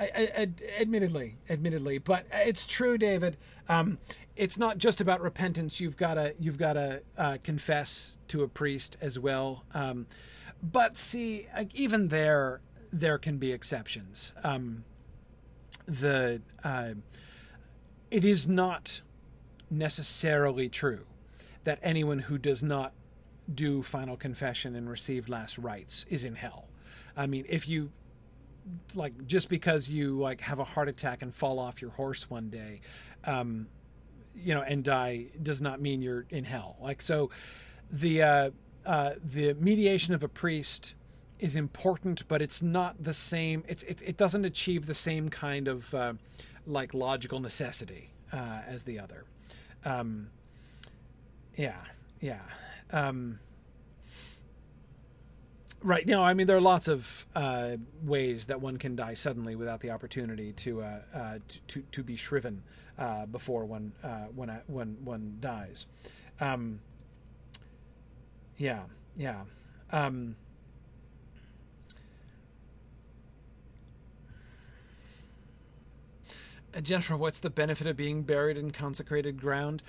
Admittedly, 0.00 1.36
admittedly, 1.50 1.98
but 1.98 2.26
it's 2.32 2.66
true, 2.66 2.96
David. 2.96 3.36
Um, 3.68 3.98
it's 4.36 4.56
not 4.58 4.78
just 4.78 5.00
about 5.00 5.20
repentance. 5.20 5.80
You've 5.80 5.96
got 5.96 6.14
to, 6.14 6.34
you've 6.40 6.58
got 6.58 6.72
to 6.74 7.02
uh, 7.18 7.38
confess 7.42 8.16
to 8.28 8.42
a 8.42 8.48
priest 8.48 8.96
as 9.00 9.18
well. 9.18 9.64
Um, 9.74 10.06
but 10.62 10.96
see, 10.96 11.46
even 11.74 12.08
there, 12.08 12.60
there 12.92 13.18
can 13.18 13.36
be 13.36 13.52
exceptions. 13.52 14.32
Um, 14.42 14.84
the 15.86 16.40
uh, 16.64 16.94
it 18.10 18.24
is 18.24 18.46
not 18.46 19.00
necessarily 19.70 20.68
true 20.68 21.06
that 21.64 21.78
anyone 21.82 22.18
who 22.18 22.38
does 22.38 22.62
not 22.62 22.92
do 23.52 23.82
final 23.82 24.16
confession 24.16 24.76
and 24.76 24.88
receive 24.88 25.28
last 25.28 25.58
rites 25.58 26.04
is 26.08 26.24
in 26.24 26.34
hell. 26.34 26.68
I 27.16 27.26
mean, 27.26 27.44
if 27.48 27.68
you 27.68 27.90
like 28.94 29.26
just 29.26 29.48
because 29.48 29.88
you 29.88 30.18
like 30.18 30.40
have 30.40 30.58
a 30.58 30.64
heart 30.64 30.88
attack 30.88 31.22
and 31.22 31.34
fall 31.34 31.58
off 31.58 31.80
your 31.80 31.90
horse 31.92 32.28
one 32.30 32.50
day, 32.50 32.80
um, 33.24 33.68
you 34.34 34.54
know, 34.54 34.62
and 34.62 34.84
die 34.84 35.26
does 35.42 35.60
not 35.60 35.80
mean 35.80 36.02
you're 36.02 36.26
in 36.30 36.44
hell. 36.44 36.76
Like 36.80 37.02
so, 37.02 37.30
the 37.90 38.22
uh, 38.22 38.50
uh, 38.86 39.12
the 39.22 39.54
mediation 39.54 40.14
of 40.14 40.22
a 40.22 40.28
priest 40.28 40.94
is 41.38 41.56
important, 41.56 42.26
but 42.28 42.40
it's 42.40 42.62
not 42.62 43.02
the 43.02 43.14
same. 43.14 43.64
It 43.68 43.82
it, 43.84 44.02
it 44.02 44.16
doesn't 44.16 44.44
achieve 44.44 44.86
the 44.86 44.94
same 44.94 45.28
kind 45.28 45.68
of 45.68 45.92
uh, 45.94 46.14
like 46.66 46.94
logical 46.94 47.40
necessity 47.40 48.10
uh, 48.32 48.60
as 48.66 48.84
the 48.84 48.98
other. 48.98 49.24
Um, 49.84 50.30
yeah, 51.56 51.80
yeah. 52.20 52.40
Um, 52.90 53.40
right. 55.82 56.06
No, 56.06 56.22
I 56.22 56.34
mean 56.34 56.46
there 56.46 56.56
are 56.56 56.60
lots 56.60 56.88
of 56.88 57.26
uh, 57.34 57.76
ways 58.02 58.46
that 58.46 58.60
one 58.60 58.76
can 58.76 58.96
die 58.96 59.14
suddenly 59.14 59.56
without 59.56 59.80
the 59.80 59.90
opportunity 59.90 60.52
to 60.54 60.82
uh, 60.82 60.98
uh, 61.14 61.38
to 61.68 61.82
to 61.82 62.02
be 62.02 62.16
shriven 62.16 62.62
uh, 62.98 63.26
before 63.26 63.64
one 63.64 63.92
when 64.34 64.48
when 64.66 64.96
one 65.04 65.36
dies. 65.40 65.86
Um, 66.40 66.80
yeah, 68.56 68.82
yeah. 69.16 69.42
Um, 69.90 70.36
Jennifer, 76.82 77.16
what's 77.16 77.38
the 77.38 77.50
benefit 77.50 77.86
of 77.86 77.96
being 77.96 78.22
buried 78.22 78.56
in 78.56 78.70
consecrated 78.70 79.40
ground? 79.40 79.82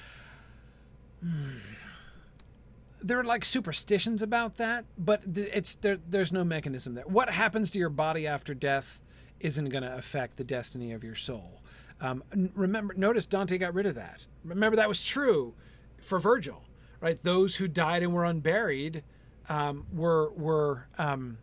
There 3.03 3.19
are 3.19 3.23
like 3.23 3.43
superstitions 3.43 4.21
about 4.21 4.57
that, 4.57 4.85
but 4.97 5.21
it's 5.35 5.75
there. 5.75 5.97
There's 5.97 6.31
no 6.31 6.43
mechanism 6.45 6.93
there. 6.93 7.03
What 7.05 7.30
happens 7.30 7.69
to 7.71 7.80
your 7.80 7.89
body 7.89 8.25
after 8.25 8.53
death 8.53 9.01
isn't 9.41 9.69
going 9.69 9.84
to 9.84 9.93
affect 9.93 10.38
the 10.38 10.43
destiny 10.43 10.93
of 10.93 11.03
your 11.03 11.15
soul. 11.15 11.61
Um, 11.99 12.23
remember, 12.55 12.93
notice 12.95 13.25
Dante 13.25 13.57
got 13.57 13.73
rid 13.73 13.85
of 13.85 13.95
that. 13.95 14.25
Remember 14.43 14.77
that 14.77 14.88
was 14.88 15.05
true 15.05 15.53
for 16.01 16.19
Virgil, 16.19 16.63
right? 17.01 17.21
Those 17.21 17.57
who 17.57 17.67
died 17.67 18.03
and 18.03 18.13
were 18.13 18.25
unburied 18.25 19.03
um, 19.49 19.85
were 19.93 20.31
were 20.31 20.88
um, 20.97 21.38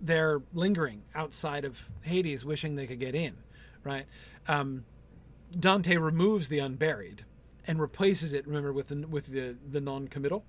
they're 0.00 0.42
lingering 0.52 1.02
outside 1.14 1.64
of 1.64 1.90
Hades, 2.02 2.44
wishing 2.44 2.76
they 2.76 2.86
could 2.86 3.00
get 3.00 3.14
in, 3.14 3.34
right? 3.82 4.06
Um, 4.46 4.84
Dante 5.58 5.96
removes 5.96 6.48
the 6.48 6.60
unburied 6.60 7.24
and 7.66 7.80
replaces 7.80 8.32
it. 8.32 8.46
Remember 8.46 8.72
with 8.72 8.88
the 8.88 9.06
with 9.08 9.26
the 9.26 9.56
the 9.68 9.80
non-committal. 9.80 10.44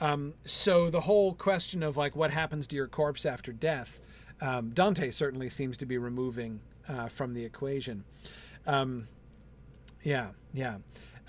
Um, 0.00 0.34
so 0.44 0.88
the 0.90 1.00
whole 1.00 1.34
question 1.34 1.82
of 1.82 1.96
like 1.96 2.16
what 2.16 2.30
happens 2.30 2.66
to 2.68 2.76
your 2.76 2.86
corpse 2.88 3.26
after 3.26 3.52
death, 3.52 4.00
um, 4.40 4.70
Dante 4.70 5.10
certainly 5.10 5.50
seems 5.50 5.76
to 5.78 5.86
be 5.86 5.98
removing 5.98 6.60
uh, 6.88 7.08
from 7.08 7.34
the 7.34 7.44
equation. 7.44 8.04
Um, 8.66 9.08
yeah, 10.02 10.28
yeah. 10.54 10.78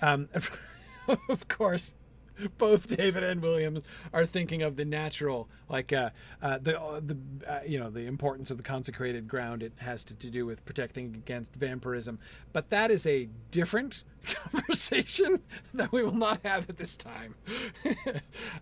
Um, 0.00 0.28
of 1.28 1.48
course, 1.48 1.94
both 2.58 2.96
David 2.96 3.22
and 3.22 3.42
Williams 3.42 3.82
are 4.12 4.26
thinking 4.26 4.62
of 4.62 4.76
the 4.76 4.84
natural, 4.84 5.48
like 5.68 5.92
uh, 5.92 6.10
uh, 6.40 6.58
the 6.58 6.80
uh, 6.80 7.00
the 7.00 7.16
uh, 7.46 7.60
you 7.66 7.78
know 7.78 7.90
the 7.90 8.06
importance 8.06 8.50
of 8.50 8.56
the 8.56 8.62
consecrated 8.62 9.28
ground. 9.28 9.62
It 9.62 9.72
has 9.76 10.04
to, 10.04 10.14
to 10.16 10.30
do 10.30 10.46
with 10.46 10.64
protecting 10.64 11.14
against 11.14 11.54
vampirism, 11.54 12.18
but 12.52 12.70
that 12.70 12.90
is 12.90 13.06
a 13.06 13.28
different 13.50 14.04
conversation 14.26 15.42
that 15.74 15.92
we 15.92 16.02
will 16.02 16.12
not 16.12 16.40
have 16.44 16.68
at 16.68 16.76
this 16.76 16.96
time. 16.96 17.34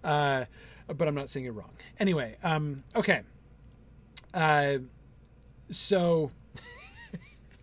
Uh, 0.03 0.45
but 0.87 1.07
I'm 1.07 1.15
not 1.15 1.29
saying 1.29 1.45
you're 1.45 1.53
wrong. 1.53 1.73
Anyway, 1.99 2.37
um, 2.43 2.83
okay. 2.97 3.23
Uh, 4.35 4.79
so 5.71 6.31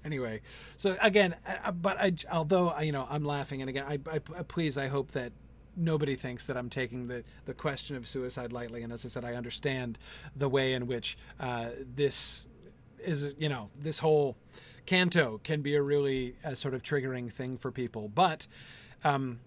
anyway, 0.05 0.41
so 0.77 0.97
again, 1.01 1.35
but 1.81 1.97
I, 1.99 2.13
although 2.31 2.77
you 2.79 2.91
know 2.91 3.05
I'm 3.09 3.25
laughing, 3.25 3.61
and 3.61 3.69
again, 3.69 3.85
I, 3.87 3.99
I 4.11 4.19
please 4.19 4.77
I 4.77 4.87
hope 4.87 5.11
that 5.11 5.31
nobody 5.77 6.15
thinks 6.15 6.45
that 6.47 6.57
I'm 6.57 6.69
taking 6.69 7.07
the, 7.07 7.23
the 7.45 7.53
question 7.53 7.95
of 7.95 8.07
suicide 8.07 8.51
lightly. 8.51 8.83
And 8.83 8.91
as 8.91 9.05
I 9.05 9.09
said, 9.09 9.23
I 9.23 9.35
understand 9.35 9.97
the 10.35 10.49
way 10.49 10.73
in 10.73 10.87
which 10.87 11.17
uh, 11.39 11.69
this 11.95 12.47
is, 12.99 13.33
you 13.37 13.47
know, 13.47 13.69
this 13.79 13.99
whole 13.99 14.35
canto 14.85 15.39
can 15.43 15.61
be 15.61 15.75
a 15.75 15.81
really 15.81 16.35
uh, 16.43 16.55
sort 16.55 16.73
of 16.73 16.81
triggering 16.81 17.31
thing 17.31 17.57
for 17.57 17.71
people. 17.71 18.09
But 18.09 18.47
um, 19.03 19.39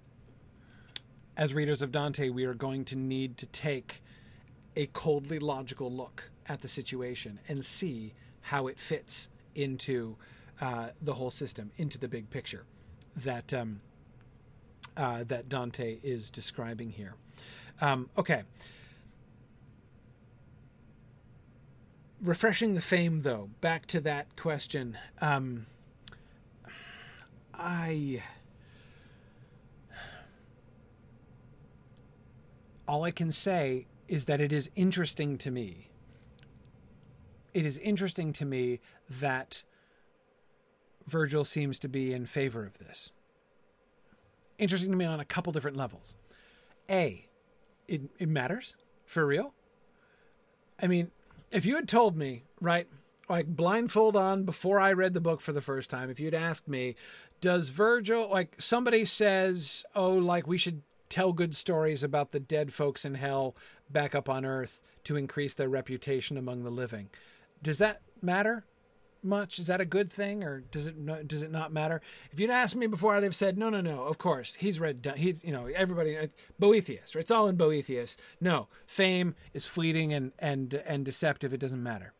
as 1.36 1.52
readers 1.52 1.82
of 1.82 1.90
Dante, 1.90 2.28
we 2.28 2.44
are 2.44 2.54
going 2.54 2.84
to 2.86 2.96
need 2.96 3.36
to 3.38 3.46
take 3.46 4.02
a 4.76 4.86
coldly 4.86 5.38
logical 5.38 5.90
look 5.90 6.30
at 6.46 6.62
the 6.62 6.68
situation 6.68 7.40
and 7.48 7.64
see 7.64 8.14
how 8.42 8.66
it 8.68 8.78
fits 8.78 9.28
into 9.54 10.16
uh, 10.60 10.88
the 11.02 11.14
whole 11.14 11.30
system, 11.30 11.70
into 11.76 11.98
the 11.98 12.08
big 12.08 12.30
picture 12.30 12.64
that 13.16 13.52
um, 13.52 13.80
uh, 14.96 15.24
that 15.24 15.48
Dante 15.48 15.98
is 16.02 16.30
describing 16.30 16.90
here. 16.90 17.14
Um, 17.80 18.10
okay. 18.16 18.42
Refreshing 22.22 22.74
the 22.74 22.82
fame, 22.82 23.22
though, 23.22 23.50
back 23.60 23.86
to 23.86 24.00
that 24.00 24.36
question. 24.36 24.98
Um, 25.20 25.66
I. 27.54 28.22
All 32.86 33.04
I 33.04 33.10
can 33.10 33.32
say 33.32 33.86
is 34.08 34.24
that 34.24 34.40
it 34.40 34.52
is 34.52 34.68
interesting 34.74 35.38
to 35.38 35.50
me. 35.50 35.88
It 37.54 37.64
is 37.64 37.78
interesting 37.78 38.32
to 38.34 38.44
me 38.44 38.80
that 39.08 39.62
Virgil 41.06 41.44
seems 41.44 41.78
to 41.78 41.88
be 41.88 42.12
in 42.12 42.26
favor 42.26 42.66
of 42.66 42.78
this 42.78 43.12
interesting 44.60 44.90
to 44.90 44.96
me 44.96 45.04
on 45.04 45.20
a 45.20 45.24
couple 45.24 45.52
different 45.52 45.76
levels. 45.76 46.16
A, 46.88 47.28
it, 47.88 48.02
it 48.18 48.28
matters 48.28 48.74
for 49.06 49.26
real. 49.26 49.54
I 50.80 50.86
mean, 50.86 51.10
if 51.50 51.66
you 51.66 51.76
had 51.76 51.88
told 51.88 52.16
me, 52.16 52.44
right, 52.60 52.86
like 53.28 53.46
blindfold 53.46 54.16
on 54.16 54.44
before 54.44 54.80
I 54.80 54.92
read 54.92 55.14
the 55.14 55.20
book 55.20 55.40
for 55.40 55.52
the 55.52 55.60
first 55.60 55.90
time, 55.90 56.10
if 56.10 56.20
you'd 56.20 56.34
asked 56.34 56.68
me, 56.68 56.96
does 57.40 57.70
Virgil 57.70 58.28
like 58.28 58.60
somebody 58.60 59.04
says, 59.04 59.84
"Oh, 59.94 60.14
like 60.14 60.46
we 60.46 60.58
should 60.58 60.82
tell 61.08 61.32
good 61.32 61.56
stories 61.56 62.02
about 62.02 62.32
the 62.32 62.40
dead 62.40 62.72
folks 62.72 63.04
in 63.04 63.14
hell 63.14 63.56
back 63.88 64.14
up 64.14 64.28
on 64.28 64.44
earth 64.44 64.82
to 65.04 65.16
increase 65.16 65.54
their 65.54 65.68
reputation 65.68 66.36
among 66.36 66.64
the 66.64 66.70
living." 66.70 67.08
Does 67.62 67.78
that 67.78 68.02
matter? 68.20 68.64
Much? 69.22 69.58
Is 69.58 69.66
that 69.66 69.80
a 69.80 69.84
good 69.84 70.10
thing, 70.12 70.44
or 70.44 70.60
does 70.60 70.86
it 70.86 71.28
does 71.28 71.42
it 71.42 71.50
not 71.50 71.72
matter? 71.72 72.00
If 72.32 72.40
you'd 72.40 72.50
asked 72.50 72.76
me 72.76 72.86
before, 72.86 73.14
I'd 73.14 73.22
have 73.22 73.36
said 73.36 73.58
no, 73.58 73.70
no, 73.70 73.80
no. 73.80 74.04
Of 74.04 74.18
course, 74.18 74.56
he's 74.56 74.80
read. 74.80 75.12
He, 75.16 75.36
you 75.42 75.52
know, 75.52 75.66
everybody. 75.66 76.16
Uh, 76.16 76.28
Boethius. 76.58 77.14
It's 77.14 77.30
all 77.30 77.48
in 77.48 77.56
Boethius. 77.56 78.16
No, 78.40 78.68
fame 78.86 79.34
is 79.54 79.66
fleeting 79.66 80.12
and 80.12 80.32
and 80.38 80.74
and 80.86 81.04
deceptive. 81.04 81.52
It 81.52 81.60
doesn't 81.60 81.82
matter. 81.82 82.14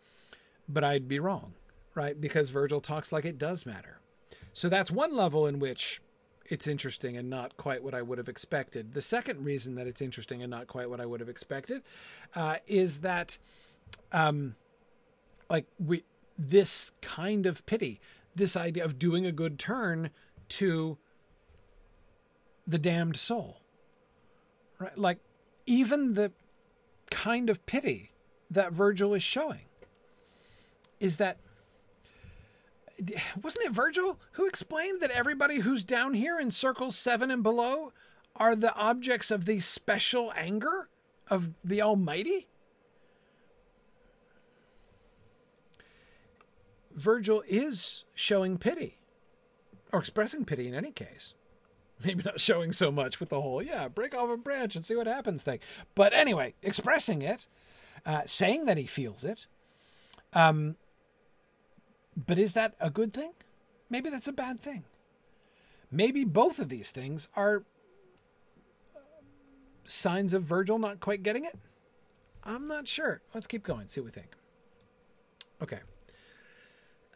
But 0.69 0.85
I'd 0.85 1.09
be 1.09 1.19
wrong, 1.19 1.55
right? 1.95 2.21
Because 2.21 2.51
Virgil 2.51 2.81
talks 2.81 3.13
like 3.13 3.25
it 3.25 3.39
does 3.39 3.67
matter. 3.67 4.01
So 4.53 4.69
that's 4.69 4.91
one 4.91 5.15
level 5.15 5.47
in 5.47 5.59
which 5.59 6.01
it's 6.51 6.67
interesting 6.67 7.17
and 7.17 7.31
not 7.31 7.57
quite 7.57 7.83
what 7.83 7.95
I 7.95 8.03
would 8.03 8.19
have 8.19 8.29
expected. 8.29 8.93
The 8.95 9.03
second 9.03 9.45
reason 9.45 9.77
that 9.77 9.87
it's 9.87 10.03
interesting 10.03 10.43
and 10.43 10.51
not 10.51 10.67
quite 10.67 10.91
what 10.91 11.01
I 11.01 11.07
would 11.07 11.21
have 11.21 11.29
expected 11.29 11.83
uh, 12.35 12.57
is 12.67 12.99
that, 12.99 13.39
um, 14.13 14.57
like 15.49 15.67
we 15.79 16.03
this 16.49 16.93
kind 17.03 17.45
of 17.45 17.67
pity, 17.67 18.01
this 18.35 18.57
idea 18.57 18.85
of 18.85 18.99
doing 18.99 19.27
a 19.27 19.33
good 19.33 19.59
turn 19.59 20.11
to 20.49 20.97
the 22.67 22.79
damned 22.79 23.17
soul. 23.17 23.61
Right? 24.79 24.97
Like 24.97 25.19
even 25.67 26.15
the 26.15 26.33
kind 27.11 27.51
of 27.51 27.67
pity 27.67 28.13
that 28.51 28.73
Virgil 28.73 29.15
is 29.15 29.23
showing 29.23 29.67
is 30.99 31.19
that 31.19 31.39
wasn't 33.43 33.67
it 33.67 33.73
Virgil 33.73 34.19
who 34.33 34.47
explained 34.47 35.01
that 35.01 35.11
everybody 35.11 35.61
who's 35.61 35.85
down 35.85 36.15
here 36.15 36.39
in 36.39 36.51
circles 36.51 36.97
7 36.97 37.31
and 37.31 37.43
below 37.43 37.93
are 38.37 38.55
the 38.55 38.75
objects 38.75 39.31
of 39.31 39.45
the 39.45 39.61
special 39.61 40.33
anger 40.37 40.89
of 41.29 41.51
the 41.65 41.83
almighty? 41.83 42.47
Virgil 47.01 47.43
is 47.49 48.05
showing 48.15 48.59
pity, 48.59 48.99
or 49.93 50.01
expressing 50.01 50.45
pity 50.45 50.69
in 50.69 50.75
any 50.75 50.93
case. 50.93 51.35
Maybe 52.05 52.23
not 52.25 52.41
showing 52.41 52.73
so 52.73 52.91
much 52.91 53.21
with 53.21 53.31
the 53.31 53.41
whole, 53.41 53.63
yeah, 53.63 53.89
break 53.89 54.15
off 54.15 54.31
a 54.31 54.37
branch 54.37 54.77
and 54.77 54.85
see 54.85 54.95
what 54.95 55.07
happens 55.07 55.43
thing. 55.43 55.61
But 55.95 56.13
anyway, 56.13 56.55
expressing 56.63 57.23
it, 57.23 57.47
uh, 58.07 58.23
saying 58.27 58.67
that 58.67 58.79
he 58.79 58.87
feels 58.87 59.25
it. 59.25 59.47
Um, 60.33 60.77
but 62.17 62.39
is 62.39 62.53
that 62.53 62.75
a 62.81 62.91
good 62.91 63.13
thing? 63.13 63.33
Maybe 63.89 64.11
that's 64.11 64.29
a 64.29 64.33
bad 64.33 64.61
thing. 64.61 64.85
Maybe 65.91 66.25
both 66.25 66.59
of 66.59 66.69
these 66.69 66.91
things 66.91 67.29
are 67.35 67.65
signs 69.85 70.33
of 70.33 70.43
Virgil 70.43 70.79
not 70.79 71.01
quite 71.01 71.23
getting 71.23 71.45
it. 71.45 71.59
I'm 72.45 72.69
not 72.69 72.87
sure. 72.87 73.23
Let's 73.35 73.47
keep 73.47 73.63
going, 73.63 73.89
see 73.89 74.01
what 74.01 74.07
we 74.07 74.13
think. 74.13 74.35
Okay. 75.63 75.81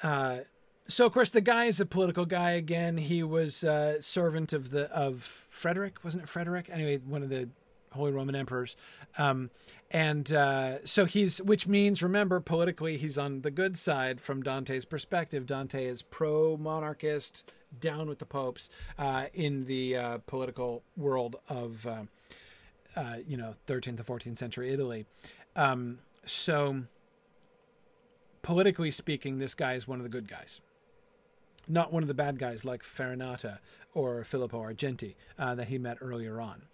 Uh, 0.05 0.40
so 0.86 1.06
of 1.06 1.12
course 1.12 1.31
the 1.31 1.40
guy 1.40 1.64
is 1.64 1.81
a 1.81 1.86
political 1.86 2.26
guy 2.26 2.52
again. 2.52 2.98
He 2.98 3.22
was 3.22 3.64
uh, 3.64 4.01
servant 4.01 4.52
of 4.52 4.70
the 4.70 4.90
of 4.90 5.22
Frederick, 5.22 6.05
wasn't 6.05 6.24
it 6.24 6.28
Frederick? 6.28 6.68
Anyway, 6.70 6.98
one 6.98 7.22
of 7.22 7.31
the 7.31 7.48
Holy 7.93 8.12
Roman 8.12 8.35
emperors. 8.35 8.76
Um, 9.18 9.51
and 9.90 10.31
uh, 10.32 10.85
so 10.85 11.05
he's, 11.05 11.40
which 11.40 11.66
means, 11.66 12.02
remember, 12.02 12.40
politically, 12.40 12.97
he's 12.97 13.16
on 13.16 13.43
the 13.43 13.51
good 13.51 13.78
side 13.78 14.20
from 14.20 14.43
Dante's 14.43 14.85
perspective. 14.85 15.47
Dante 15.47 15.85
is 15.85 16.02
pro 16.02 16.56
monarchist, 16.56 17.51
down 17.81 18.09
with 18.09 18.18
the 18.18 18.26
popes 18.26 18.68
uh, 18.98 19.26
in 19.32 19.64
the 19.66 19.97
uh, 19.97 20.18
political 20.26 20.82
world 20.97 21.36
of, 21.48 21.86
uh, 21.86 23.16
you 23.26 23.36
know, 23.36 23.55
13th 23.66 23.97
to 23.97 24.05
14th 24.05 24.36
century 24.36 24.72
Italy. 24.72 25.06
Um, 25.56 25.98
so 26.26 26.85
politically 28.44 28.90
speaking, 28.90 29.38
this 29.38 29.54
guy 29.54 29.72
is 29.72 29.88
one 29.88 29.98
of 29.98 30.04
the 30.04 30.10
good 30.10 30.28
guys. 30.28 30.60
Not 31.66 31.92
one 31.92 32.04
of 32.04 32.08
the 32.08 32.14
bad 32.14 32.38
guys 32.38 32.64
like 32.64 32.82
Farinata 32.82 33.58
or 33.94 34.22
Filippo 34.22 34.60
Argenti 34.60 35.16
uh, 35.38 35.54
that 35.54 35.68
he 35.68 35.78
met 35.78 35.96
earlier 36.02 36.40
on. 36.40 36.66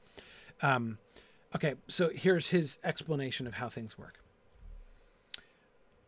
Um, 0.63 0.99
okay, 1.55 1.77
so 1.87 2.11
here's 2.11 2.49
his 2.49 2.79
explanation 2.83 3.47
of 3.47 3.55
how 3.55 3.69
things 3.69 3.97
work. 3.97 4.19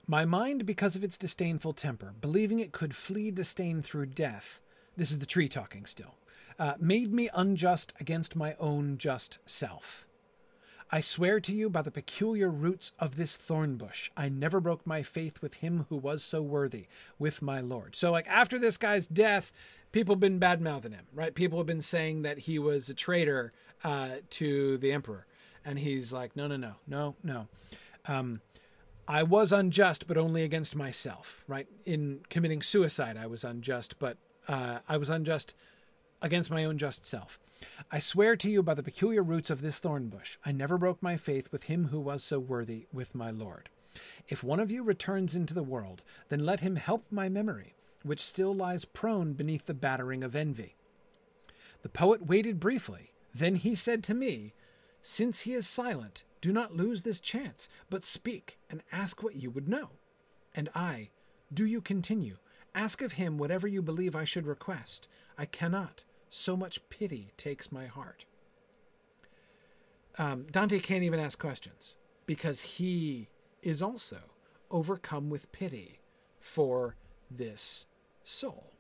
My 0.05 0.25
mind, 0.25 0.67
because 0.67 0.97
of 0.97 1.05
its 1.05 1.17
disdainful 1.17 1.75
temper, 1.75 2.13
believing 2.21 2.59
it 2.59 2.73
could 2.73 2.95
flee 2.95 3.31
disdain 3.31 3.83
through 3.83 4.07
death, 4.07 4.61
this 4.97 5.13
is 5.13 5.21
the 5.21 5.27
tree 5.27 5.49
talking 5.49 5.87
still, 5.87 6.17
uh, 6.59 6.75
made 6.81 7.13
me 7.13 7.31
unjust 7.33 7.93
against 8.01 8.35
my 8.35 8.57
own 8.59 8.99
just 8.99 9.39
self. 9.47 10.09
I 10.95 11.01
swear 11.01 11.41
to 11.41 11.55
you 11.55 11.71
by 11.71 11.81
the 11.81 11.91
peculiar 11.91 12.51
roots 12.51 12.93
of 12.99 13.17
this 13.17 13.39
thorn 13.39 13.77
bush, 13.77 14.11
I 14.15 14.29
never 14.29 14.61
broke 14.61 14.87
my 14.87 15.03
faith 15.03 15.41
with 15.41 15.55
him 15.55 15.87
who 15.89 15.97
was 15.97 16.23
so 16.23 16.43
worthy, 16.43 16.87
with 17.19 17.41
my 17.41 17.61
Lord. 17.61 17.97
So, 17.97 18.13
like, 18.13 18.29
after 18.29 18.59
this 18.59 18.77
guy's 18.77 19.07
death, 19.07 19.53
people 19.93 20.15
have 20.15 20.21
been 20.21 20.39
bad 20.39 20.61
mouthing 20.61 20.93
him, 20.93 21.07
right? 21.15 21.35
People 21.35 21.59
have 21.59 21.67
been 21.67 21.81
saying 21.81 22.21
that 22.23 22.41
he 22.41 22.59
was 22.59 22.91
a 22.91 22.95
traitor 22.95 23.55
uh, 23.83 24.17
to 24.31 24.77
the 24.77 24.93
emperor. 24.93 25.27
And 25.65 25.79
he's 25.79 26.13
like, 26.13 26.37
no, 26.37 26.47
no, 26.47 26.57
no, 26.57 26.75
no, 26.87 27.17
no. 27.23 27.49
Um, 28.07 28.43
I 29.09 29.23
was 29.23 29.51
unjust, 29.51 30.07
but 30.07 30.19
only 30.19 30.43
against 30.43 30.77
myself, 30.77 31.43
right? 31.49 31.69
In 31.87 32.21
committing 32.29 32.61
suicide, 32.61 33.17
I 33.17 33.27
was 33.27 33.45
unjust, 33.45 33.99
but 33.99 34.19
uh, 34.47 34.81
I 34.87 34.99
was 34.99 35.09
unjust 35.09 35.55
against 36.23 36.51
my 36.51 36.65
own 36.65 36.79
just 36.79 37.05
self. 37.05 37.39
I 37.91 37.99
swear 37.99 38.37
to 38.37 38.51
you 38.51 38.63
by 38.63 38.75
the 38.75 38.83
peculiar 38.83 39.23
roots 39.23 39.51
of 39.51 39.61
this 39.61 39.79
thorn 39.79 40.09
bush, 40.09 40.39
I 40.45 40.53
never 40.53 40.79
broke 40.79 41.03
my 41.03 41.17
faith 41.17 41.53
with 41.53 41.65
him 41.65 41.89
who 41.89 42.01
was 42.01 42.25
so 42.25 42.39
worthy, 42.39 42.87
with 42.93 43.15
my 43.15 43.31
Lord. 43.31 43.69
If 44.29 44.43
one 44.43 44.61
of 44.61 44.71
you 44.71 44.83
returns 44.83 45.37
into 45.37 45.53
the 45.53 45.63
world, 45.63 46.03
then 46.29 46.47
let 46.47 46.61
him 46.61 46.77
help 46.77 47.05
my 47.11 47.29
memory, 47.29 47.75
which 48.03 48.21
still 48.21 48.55
lies 48.55 48.85
prone 48.85 49.35
beneath 49.35 49.67
the 49.67 49.75
battering 49.75 50.25
of 50.25 50.35
envy. 50.35 50.77
The 51.83 51.89
poet 51.89 52.27
waited 52.27 52.59
briefly, 52.61 53.13
then 53.35 53.57
he 53.57 53.75
said 53.75 54.03
to 54.05 54.15
me, 54.15 54.55
Since 55.03 55.41
he 55.41 55.55
is 55.55 55.67
silent, 55.67 56.25
do 56.41 56.53
not 56.53 56.77
lose 56.77 57.03
this 57.03 57.21
chance, 57.21 57.69
but 57.91 58.03
speak 58.03 58.59
and 58.71 58.83
ask 58.91 59.23
what 59.23 59.37
you 59.37 59.51
would 59.51 59.69
know. 59.69 59.91
And 60.55 60.69
I, 60.75 61.11
do 61.53 61.67
you 61.67 61.81
continue? 61.81 62.39
Ask 62.75 63.03
of 63.03 63.13
him 63.13 63.37
whatever 63.37 63.69
you 63.69 63.83
believe 63.83 64.17
I 64.17 64.25
should 64.25 64.47
request. 64.47 65.09
I 65.37 65.45
cannot, 65.45 66.05
so 66.35 66.57
much 66.57 66.89
pity 66.89 67.31
takes 67.37 67.71
my 67.71 67.87
heart. 67.87 68.25
Um, 70.17 70.47
Dante 70.51 70.79
can't 70.79 71.05
even 71.05 71.21
ask 71.21 71.39
questions 71.39 71.97
because 72.25 72.61
he 72.63 73.29
is 73.63 73.83
also 73.83 74.19
overcome 74.71 75.29
with 75.29 75.53
pity 75.53 76.01
for 76.41 76.97
this 77.31 77.87
soul. 78.25 78.73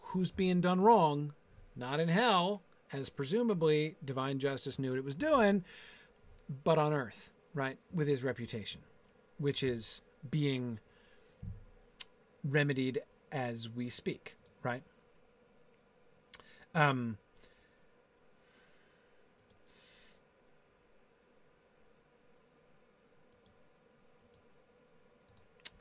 Who's 0.00 0.30
being 0.30 0.60
done 0.60 0.80
wrong? 0.80 1.34
Not 1.74 1.98
in 1.98 2.08
hell, 2.08 2.62
as 2.92 3.08
presumably 3.08 3.96
divine 4.04 4.38
justice 4.38 4.78
knew 4.78 4.90
what 4.90 4.98
it 4.98 5.04
was 5.04 5.16
doing, 5.16 5.64
but 6.62 6.78
on 6.78 6.92
earth, 6.92 7.30
right? 7.52 7.78
With 7.92 8.06
his 8.06 8.22
reputation, 8.22 8.82
which 9.38 9.64
is 9.64 10.02
being 10.30 10.78
remedied 12.44 13.02
as 13.32 13.68
we 13.68 13.88
speak, 13.88 14.36
right? 14.62 14.82
Um, 16.74 17.18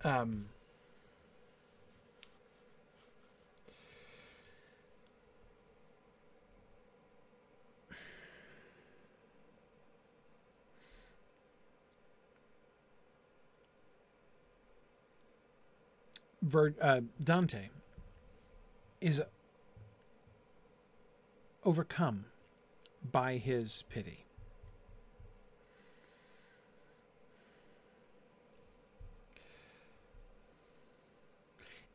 um, 0.03 0.45
Ver, 16.41 16.73
uh, 16.81 17.01
Dante 17.23 17.69
is 19.01 19.21
overcome 21.63 22.25
by 23.11 23.37
his 23.37 23.83
pity. 23.89 24.25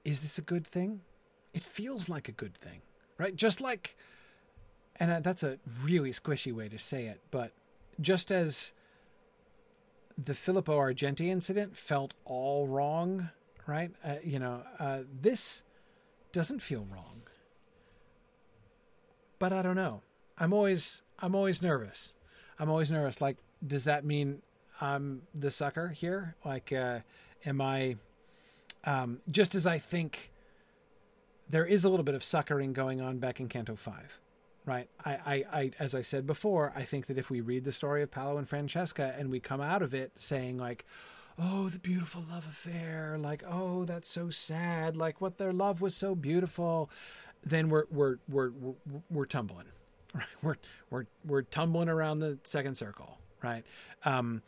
Is 0.05 0.21
this 0.21 0.39
a 0.39 0.43
good 0.43 0.67
thing? 0.67 1.01
It 1.55 1.63
feels 1.63 2.09
like 2.09 2.29
a 2.29 2.33
good 2.33 2.55
thing, 2.55 2.83
right? 3.17 3.35
Just 3.35 3.61
like, 3.61 3.97
and 4.97 5.25
that's 5.25 5.43
a 5.43 5.59
really 5.83 6.11
squishy 6.11 6.53
way 6.53 6.69
to 6.69 6.79
say 6.79 7.07
it, 7.07 7.21
but 7.31 7.53
just 8.01 8.31
as 8.31 8.73
the 10.23 10.35
Filippo 10.35 10.79
Argenti 10.79 11.31
incident 11.31 11.77
felt 11.77 12.15
all 12.25 12.67
wrong, 12.67 13.31
right? 13.67 13.93
Uh, 14.05 14.17
you 14.23 14.39
know, 14.39 14.63
uh, 14.79 15.01
this 15.21 15.65
doesn't 16.33 16.61
feel 16.61 16.87
wrong. 16.91 17.23
But 19.39 19.53
I 19.53 19.63
don't 19.63 19.77
know. 19.77 20.03
I'm 20.39 20.53
always 20.53 21.03
I'm 21.19 21.35
always 21.35 21.63
nervous. 21.63 22.15
I'm 22.59 22.71
always 22.71 22.91
nervous. 22.91 23.21
Like, 23.21 23.37
does 23.67 23.85
that 23.85 24.05
mean 24.05 24.43
I'm 24.81 25.23
the 25.35 25.51
sucker 25.51 25.89
here? 25.89 26.37
Like, 26.45 26.73
uh, 26.73 27.01
am 27.45 27.61
I? 27.61 27.97
Um, 28.85 29.21
just 29.31 29.55
as 29.55 29.67
I 29.67 29.79
think 29.79 30.31
there 31.49 31.65
is 31.65 31.85
a 31.85 31.89
little 31.89 32.05
bit 32.05 32.15
of 32.15 32.23
suckering 32.23 32.73
going 32.73 33.01
on 33.01 33.19
back 33.19 33.41
in 33.41 33.49
Canto 33.49 33.77
Five, 33.77 34.21
right? 34.67 34.89
I, 35.05 35.13
I, 35.13 35.45
I, 35.53 35.71
as 35.79 35.95
I 35.95 36.03
said 36.03 36.27
before, 36.27 36.73
I 36.77 36.83
think 36.83 37.07
that 37.07 37.19
if 37.19 37.31
we 37.31 37.41
read 37.41 37.65
the 37.65 37.73
story 37.73 38.03
of 38.03 38.11
Paolo 38.11 38.39
and 38.39 38.49
Francesca 38.49 39.15
and 39.19 39.31
we 39.31 39.41
come 39.41 39.61
out 39.61 39.83
of 39.83 39.95
it 39.95 40.13
saying 40.17 40.59
like, 40.59 40.85
oh, 41.39 41.69
the 41.69 41.79
beautiful 41.79 42.23
love 42.31 42.47
affair, 42.47 43.17
like, 43.19 43.43
oh, 43.47 43.85
that's 43.85 44.09
so 44.09 44.31
sad, 44.31 44.97
like 44.97 45.21
what 45.21 45.39
their 45.39 45.53
love 45.53 45.81
was 45.81 45.97
so 45.97 46.15
beautiful, 46.15 46.91
then 47.45 47.69
we're 47.69 47.85
we're 47.91 48.17
we're 48.29 48.51
we're, 48.51 48.75
we're 49.11 49.27
tumbling, 49.27 49.67
right? 50.15 50.27
We're 50.43 50.57
we're 50.91 51.07
we're 51.25 51.43
tumbling 51.43 51.89
around 51.89 52.21
the 52.21 52.39
second 52.45 52.77
circle, 52.77 53.19
right? 53.43 53.65
Um, 54.05 54.43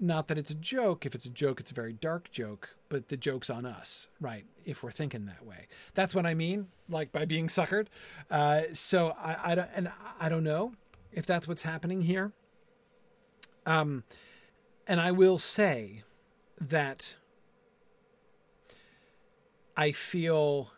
not 0.00 0.28
that 0.28 0.38
it's 0.38 0.50
a 0.50 0.56
joke. 0.56 1.06
If 1.06 1.14
it's 1.14 1.24
a 1.24 1.30
joke, 1.30 1.60
it's 1.60 1.70
a 1.70 1.74
very 1.74 1.92
dark 1.92 2.30
joke, 2.30 2.76
but 2.88 3.08
the 3.08 3.16
joke's 3.16 3.48
on 3.48 3.64
us, 3.64 4.08
right? 4.20 4.44
If 4.64 4.82
we're 4.82 4.90
thinking 4.90 5.26
that 5.26 5.46
way, 5.46 5.68
that's 5.94 6.14
what 6.14 6.26
I 6.26 6.34
mean, 6.34 6.68
like 6.88 7.12
by 7.12 7.24
being 7.24 7.46
suckered. 7.46 7.86
Uh, 8.30 8.62
so 8.72 9.14
I, 9.18 9.52
I 9.52 9.54
don't, 9.54 9.70
and 9.74 9.92
I 10.18 10.28
don't 10.28 10.44
know 10.44 10.72
if 11.12 11.26
that's 11.26 11.46
what's 11.46 11.62
happening 11.62 12.02
here. 12.02 12.32
Um, 13.66 14.04
and 14.86 15.00
I 15.00 15.12
will 15.12 15.38
say 15.38 16.02
that 16.60 17.14
I 19.76 19.92
feel 19.92 20.72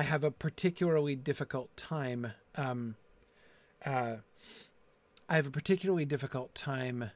I 0.00 0.04
have 0.04 0.24
a 0.24 0.30
particularly 0.30 1.14
difficult 1.14 1.76
time. 1.76 2.32
Um, 2.56 2.96
uh, 3.84 4.14
I 5.28 5.36
have 5.36 5.46
a 5.46 5.50
particularly 5.50 6.06
difficult 6.06 6.54
time 6.54 7.10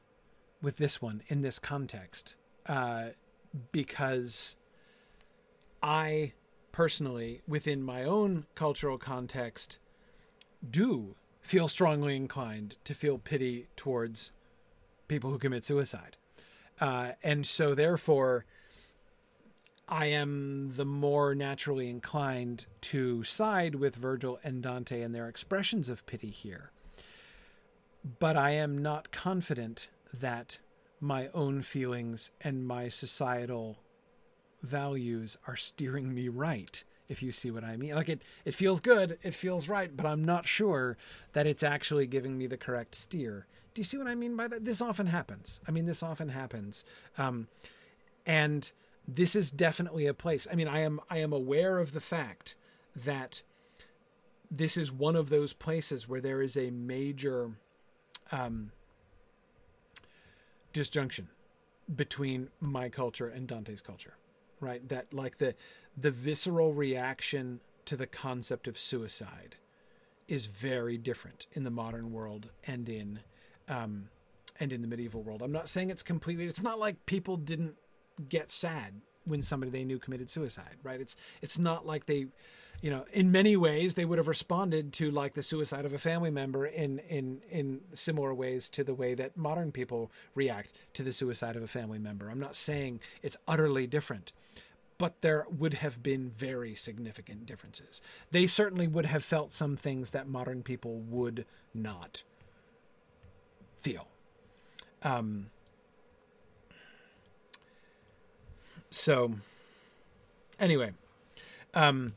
with 0.61 0.77
this 0.77 1.01
one 1.01 1.23
in 1.27 1.41
this 1.41 1.57
context 1.57 2.35
uh, 2.67 3.05
because 3.71 4.55
I 5.81 6.33
personally, 6.71 7.41
within 7.47 7.81
my 7.81 8.03
own 8.03 8.45
cultural 8.53 8.99
context, 8.99 9.79
do 10.69 11.15
feel 11.41 11.67
strongly 11.67 12.15
inclined 12.15 12.75
to 12.83 12.93
feel 12.93 13.17
pity 13.17 13.65
towards 13.75 14.31
people 15.07 15.31
who 15.31 15.39
commit 15.39 15.65
suicide. 15.65 16.17
Uh, 16.79 17.13
and 17.23 17.47
so, 17.47 17.73
therefore, 17.73 18.45
I 19.87 20.07
am 20.07 20.73
the 20.75 20.85
more 20.85 21.35
naturally 21.35 21.89
inclined 21.89 22.65
to 22.81 23.23
side 23.23 23.75
with 23.75 23.95
Virgil 23.95 24.39
and 24.43 24.63
Dante 24.63 25.01
and 25.01 25.13
their 25.13 25.27
expressions 25.27 25.89
of 25.89 26.05
pity 26.05 26.29
here. 26.29 26.71
But 28.19 28.35
I 28.35 28.51
am 28.51 28.81
not 28.81 29.11
confident 29.11 29.89
that 30.13 30.59
my 30.99 31.29
own 31.33 31.61
feelings 31.61 32.31
and 32.41 32.67
my 32.67 32.89
societal 32.89 33.77
values 34.63 35.37
are 35.47 35.55
steering 35.55 36.13
me 36.13 36.29
right 36.29 36.83
if 37.07 37.21
you 37.21 37.31
see 37.31 37.51
what 37.51 37.63
I 37.63 37.77
mean. 37.77 37.93
Like 37.93 38.09
it 38.09 38.21
it 38.45 38.55
feels 38.55 38.79
good, 38.79 39.19
it 39.21 39.33
feels 39.35 39.69
right, 39.69 39.95
but 39.95 40.07
I'm 40.07 40.23
not 40.23 40.47
sure 40.47 40.97
that 41.33 41.45
it's 41.45 41.63
actually 41.63 42.07
giving 42.07 42.37
me 42.37 42.47
the 42.47 42.57
correct 42.57 42.95
steer. 42.95 43.45
Do 43.73 43.81
you 43.81 43.83
see 43.83 43.97
what 43.97 44.07
I 44.07 44.15
mean 44.15 44.35
by 44.35 44.47
that? 44.47 44.65
This 44.65 44.81
often 44.81 45.07
happens. 45.07 45.59
I 45.67 45.71
mean, 45.71 45.85
this 45.85 46.01
often 46.01 46.29
happens. 46.29 46.85
Um, 47.17 47.47
and 48.25 48.71
this 49.07 49.35
is 49.35 49.51
definitely 49.51 50.07
a 50.07 50.13
place. 50.13 50.47
I 50.51 50.55
mean, 50.55 50.67
I 50.67 50.79
am 50.79 50.99
I 51.09 51.19
am 51.19 51.33
aware 51.33 51.79
of 51.79 51.93
the 51.93 52.01
fact 52.01 52.55
that 52.95 53.41
this 54.49 54.77
is 54.77 54.91
one 54.91 55.15
of 55.15 55.29
those 55.29 55.53
places 55.53 56.07
where 56.07 56.21
there 56.21 56.41
is 56.41 56.55
a 56.55 56.69
major 56.69 57.51
um, 58.31 58.71
disjunction 60.73 61.29
between 61.93 62.49
my 62.59 62.89
culture 62.89 63.27
and 63.27 63.47
Dante's 63.47 63.81
culture, 63.81 64.15
right? 64.59 64.87
That 64.89 65.13
like 65.13 65.37
the 65.37 65.55
the 65.95 66.11
visceral 66.11 66.73
reaction 66.73 67.59
to 67.85 67.95
the 67.95 68.07
concept 68.07 68.67
of 68.67 68.79
suicide 68.79 69.55
is 70.27 70.47
very 70.47 70.97
different 70.97 71.45
in 71.53 71.63
the 71.63 71.69
modern 71.69 72.11
world 72.11 72.49
and 72.65 72.89
in 72.89 73.19
um, 73.69 74.09
and 74.59 74.73
in 74.73 74.81
the 74.81 74.87
medieval 74.87 75.21
world. 75.21 75.41
I'm 75.41 75.51
not 75.51 75.69
saying 75.69 75.89
it's 75.89 76.03
completely. 76.03 76.45
It's 76.45 76.63
not 76.63 76.79
like 76.79 77.05
people 77.05 77.37
didn't 77.37 77.75
get 78.29 78.51
sad 78.51 79.01
when 79.25 79.41
somebody 79.41 79.71
they 79.71 79.85
knew 79.85 79.99
committed 79.99 80.29
suicide, 80.29 80.77
right? 80.83 81.01
It's 81.01 81.15
it's 81.41 81.57
not 81.57 81.85
like 81.85 82.05
they 82.05 82.27
you 82.81 82.91
know, 82.91 83.05
in 83.13 83.31
many 83.31 83.55
ways, 83.55 83.95
they 83.95 84.05
would 84.05 84.17
have 84.17 84.27
responded 84.27 84.93
to 84.93 85.09
like 85.09 85.33
the 85.33 85.43
suicide 85.43 85.85
of 85.85 85.93
a 85.93 85.97
family 85.97 86.29
member 86.29 86.65
in 86.65 86.99
in 86.99 87.41
in 87.49 87.81
similar 87.93 88.33
ways 88.33 88.69
to 88.69 88.83
the 88.83 88.93
way 88.93 89.13
that 89.15 89.37
modern 89.37 89.71
people 89.71 90.11
react 90.35 90.73
to 90.93 91.03
the 91.03 91.13
suicide 91.13 91.55
of 91.55 91.63
a 91.63 91.67
family 91.67 91.99
member. 91.99 92.29
I'm 92.29 92.39
not 92.39 92.55
saying 92.55 92.99
it's 93.23 93.37
utterly 93.47 93.87
different, 93.87 94.33
but 94.97 95.21
there 95.21 95.45
would 95.49 95.75
have 95.75 96.03
been 96.03 96.31
very 96.37 96.75
significant 96.75 97.45
differences. 97.45 98.01
They 98.31 98.47
certainly 98.47 98.87
would 98.87 99.05
have 99.05 99.23
felt 99.23 99.51
some 99.51 99.75
things 99.77 100.11
that 100.11 100.27
modern 100.27 100.61
people 100.63 100.99
would 100.99 101.45
not 101.73 102.23
feel. 103.81 104.07
Um, 105.01 105.47
so, 108.89 109.33
anyway, 110.59 110.91
um, 111.73 112.13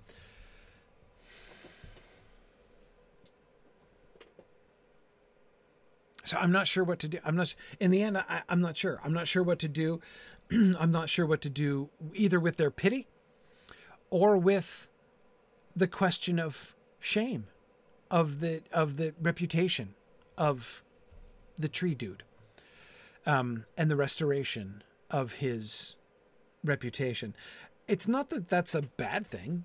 So 6.28 6.36
I'm 6.36 6.52
not 6.52 6.66
sure 6.66 6.84
what 6.84 6.98
to 6.98 7.08
do. 7.08 7.18
I'm 7.24 7.36
not 7.36 7.54
in 7.80 7.90
the 7.90 8.02
end. 8.02 8.18
I, 8.18 8.42
am 8.50 8.60
not 8.60 8.76
sure. 8.76 9.00
I'm 9.02 9.14
not 9.14 9.26
sure 9.26 9.42
what 9.42 9.58
to 9.60 9.68
do. 9.68 10.00
I'm 10.50 10.92
not 10.92 11.08
sure 11.08 11.24
what 11.24 11.40
to 11.40 11.48
do 11.48 11.88
either 12.12 12.38
with 12.38 12.58
their 12.58 12.70
pity 12.70 13.06
or 14.10 14.36
with 14.36 14.88
the 15.74 15.86
question 15.86 16.38
of 16.38 16.74
shame, 17.00 17.46
of 18.10 18.40
the 18.40 18.62
of 18.72 18.98
the 18.98 19.14
reputation 19.20 19.94
of 20.36 20.84
the 21.58 21.68
tree 21.68 21.94
dude, 21.94 22.24
um, 23.24 23.64
and 23.78 23.90
the 23.90 23.96
restoration 23.96 24.82
of 25.10 25.34
his 25.34 25.96
reputation. 26.64 27.34
It's 27.86 28.08
not 28.08 28.30
that 28.30 28.48
that's 28.48 28.74
a 28.74 28.82
bad 28.82 29.26
thing. 29.26 29.64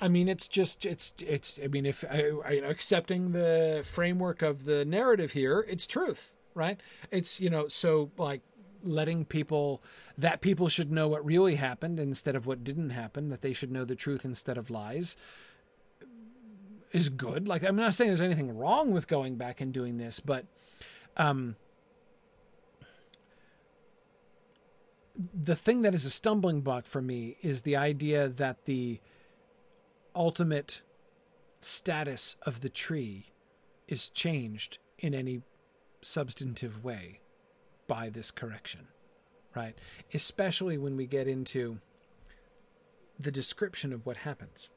I 0.00 0.08
mean, 0.08 0.28
it's 0.28 0.46
just 0.48 0.84
it's 0.84 1.14
it's. 1.26 1.58
I 1.62 1.68
mean, 1.68 1.86
if 1.86 2.04
I, 2.10 2.60
know, 2.60 2.68
accepting 2.68 3.32
the 3.32 3.82
framework 3.84 4.42
of 4.42 4.64
the 4.64 4.84
narrative 4.84 5.32
here, 5.32 5.64
it's 5.68 5.86
truth, 5.86 6.34
right? 6.54 6.78
It's 7.10 7.40
you 7.40 7.48
know, 7.48 7.68
so 7.68 8.10
like 8.18 8.42
letting 8.84 9.24
people 9.24 9.82
that 10.18 10.42
people 10.42 10.68
should 10.68 10.92
know 10.92 11.08
what 11.08 11.24
really 11.24 11.54
happened 11.56 11.98
instead 11.98 12.36
of 12.36 12.46
what 12.46 12.62
didn't 12.62 12.90
happen. 12.90 13.30
That 13.30 13.40
they 13.40 13.54
should 13.54 13.72
know 13.72 13.84
the 13.84 13.94
truth 13.94 14.24
instead 14.24 14.58
of 14.58 14.70
lies 14.70 15.16
is 16.92 17.08
good. 17.08 17.48
Like 17.48 17.62
I'm 17.64 17.76
not 17.76 17.94
saying 17.94 18.08
there's 18.10 18.20
anything 18.20 18.56
wrong 18.56 18.90
with 18.90 19.08
going 19.08 19.36
back 19.36 19.60
and 19.60 19.72
doing 19.72 19.96
this, 19.96 20.20
but 20.20 20.44
um, 21.16 21.56
the 25.34 25.56
thing 25.56 25.82
that 25.82 25.94
is 25.94 26.04
a 26.04 26.10
stumbling 26.10 26.60
block 26.60 26.86
for 26.86 27.00
me 27.00 27.36
is 27.40 27.62
the 27.62 27.76
idea 27.76 28.28
that 28.28 28.64
the 28.64 29.00
ultimate 30.14 30.82
status 31.60 32.36
of 32.42 32.60
the 32.60 32.68
tree 32.68 33.26
is 33.88 34.08
changed 34.10 34.78
in 34.98 35.14
any 35.14 35.42
substantive 36.02 36.84
way 36.84 37.20
by 37.88 38.08
this 38.08 38.30
correction, 38.30 38.88
right? 39.54 39.76
Especially 40.12 40.78
when 40.78 40.96
we 40.96 41.06
get 41.06 41.26
into 41.26 41.78
the 43.18 43.30
description 43.30 43.92
of 43.92 44.04
what 44.04 44.18
happens. 44.18 44.68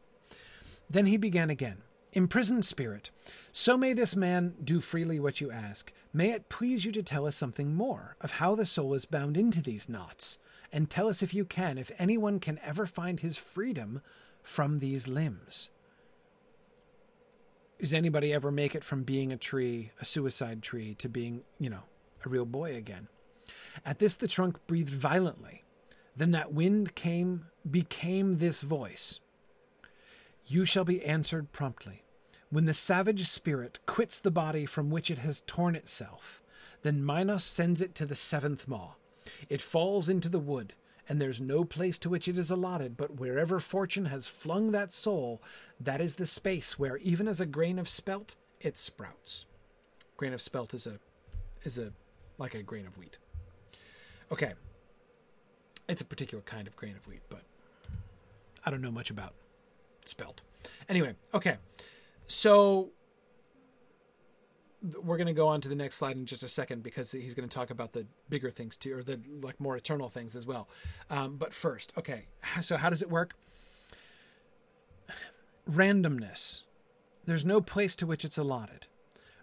Then 0.89 1.05
he 1.05 1.17
began 1.17 1.49
again. 1.49 1.83
Imprisoned 2.13 2.65
spirit, 2.65 3.11
so 3.51 3.77
may 3.77 3.93
this 3.93 4.15
man 4.15 4.55
do 4.63 4.79
freely 4.79 5.19
what 5.19 5.39
you 5.39 5.51
ask. 5.51 5.91
May 6.11 6.31
it 6.31 6.49
please 6.49 6.85
you 6.85 6.91
to 6.93 7.03
tell 7.03 7.27
us 7.27 7.35
something 7.35 7.75
more 7.75 8.15
of 8.19 8.33
how 8.33 8.55
the 8.55 8.65
soul 8.65 8.93
is 8.95 9.05
bound 9.05 9.37
into 9.37 9.61
these 9.61 9.87
knots, 9.87 10.39
and 10.71 10.89
tell 10.89 11.07
us 11.07 11.21
if 11.21 11.33
you 11.33 11.45
can, 11.45 11.77
if 11.77 11.91
anyone 11.99 12.39
can 12.39 12.59
ever 12.63 12.85
find 12.85 13.19
his 13.19 13.37
freedom 13.37 14.01
from 14.41 14.79
these 14.79 15.07
limbs. 15.07 15.69
Does 17.79 17.93
anybody 17.93 18.33
ever 18.33 18.51
make 18.51 18.75
it 18.75 18.83
from 18.83 19.03
being 19.03 19.31
a 19.31 19.37
tree, 19.37 19.91
a 20.01 20.05
suicide 20.05 20.63
tree, 20.63 20.95
to 20.95 21.07
being, 21.07 21.43
you 21.59 21.69
know, 21.69 21.83
a 22.25 22.29
real 22.29 22.45
boy 22.45 22.75
again? 22.75 23.07
At 23.85 23.99
this, 23.99 24.15
the 24.15 24.27
trunk 24.27 24.57
breathed 24.67 24.93
violently. 24.93 25.63
Then 26.15 26.31
that 26.31 26.51
wind 26.51 26.95
came, 26.95 27.45
became 27.69 28.37
this 28.37 28.61
voice 28.61 29.19
You 30.45 30.65
shall 30.65 30.83
be 30.83 31.05
answered 31.05 31.51
promptly. 31.51 32.03
When 32.51 32.65
the 32.65 32.73
savage 32.73 33.27
spirit 33.27 33.79
quits 33.85 34.19
the 34.19 34.31
body 34.31 34.65
from 34.65 34.89
which 34.89 35.11
it 35.11 35.19
has 35.19 35.41
torn 35.41 35.75
itself, 35.75 36.41
Then 36.81 37.05
Minos 37.05 37.43
sends 37.43 37.81
it 37.81 37.93
to 37.95 38.05
the 38.05 38.15
seventh 38.15 38.67
maw. 38.67 38.91
It 39.49 39.61
falls 39.61 40.09
into 40.09 40.29
the 40.29 40.39
wood, 40.39 40.73
and 41.07 41.21
there's 41.21 41.41
no 41.41 41.63
place 41.63 41.99
to 41.99 42.09
which 42.09 42.27
it 42.27 42.37
is 42.37 42.49
allotted, 42.49 42.95
but 42.95 43.19
wherever 43.19 43.59
fortune 43.59 44.05
has 44.05 44.27
flung 44.27 44.71
that 44.71 44.93
soul, 44.93 45.41
that 45.79 46.01
is 46.01 46.15
the 46.15 46.25
space 46.25 46.79
where, 46.79 46.97
even 46.97 47.27
as 47.27 47.39
a 47.39 47.45
grain 47.45 47.77
of 47.79 47.89
spelt, 47.89 48.35
it 48.61 48.77
sprouts. 48.77 49.45
Grain 50.17 50.33
of 50.33 50.41
spelt 50.41 50.73
is 50.73 50.85
a 50.87 50.99
is 51.63 51.77
a 51.77 51.91
like 52.37 52.53
a 52.53 52.63
grain 52.63 52.85
of 52.85 52.97
wheat. 52.97 53.17
Okay. 54.31 54.53
It's 55.87 56.01
a 56.01 56.05
particular 56.05 56.43
kind 56.43 56.67
of 56.67 56.75
grain 56.75 56.95
of 56.95 57.07
wheat, 57.07 57.21
but 57.29 57.41
I 58.65 58.71
don't 58.71 58.81
know 58.81 58.91
much 58.91 59.09
about 59.09 59.33
spelt. 60.05 60.41
Anyway, 60.87 61.15
okay. 61.33 61.57
So 62.29 62.91
we're 65.01 65.17
going 65.17 65.27
to 65.27 65.33
go 65.33 65.47
on 65.47 65.59
to 65.61 65.67
the 65.67 65.75
next 65.75 65.95
slide 65.95 66.15
in 66.15 66.25
just 66.25 66.43
a 66.43 66.47
second 66.47 66.83
because 66.83 67.11
he's 67.11 67.33
going 67.33 67.49
to 67.49 67.53
talk 67.53 67.71
about 67.71 67.91
the 67.91 68.05
bigger 68.29 68.49
things 68.51 68.77
too, 68.77 68.97
or 68.97 69.03
the 69.03 69.19
like 69.41 69.59
more 69.59 69.75
eternal 69.75 70.09
things 70.09 70.35
as 70.35 70.45
well. 70.45 70.69
Um, 71.09 71.35
but 71.37 71.53
first, 71.53 71.91
okay. 71.97 72.27
So 72.61 72.77
how 72.77 72.89
does 72.89 73.01
it 73.01 73.09
work? 73.09 73.33
Randomness. 75.69 76.63
There's 77.25 77.45
no 77.45 77.61
place 77.61 77.95
to 77.97 78.05
which 78.05 78.23
it's 78.23 78.37
allotted, 78.37 78.87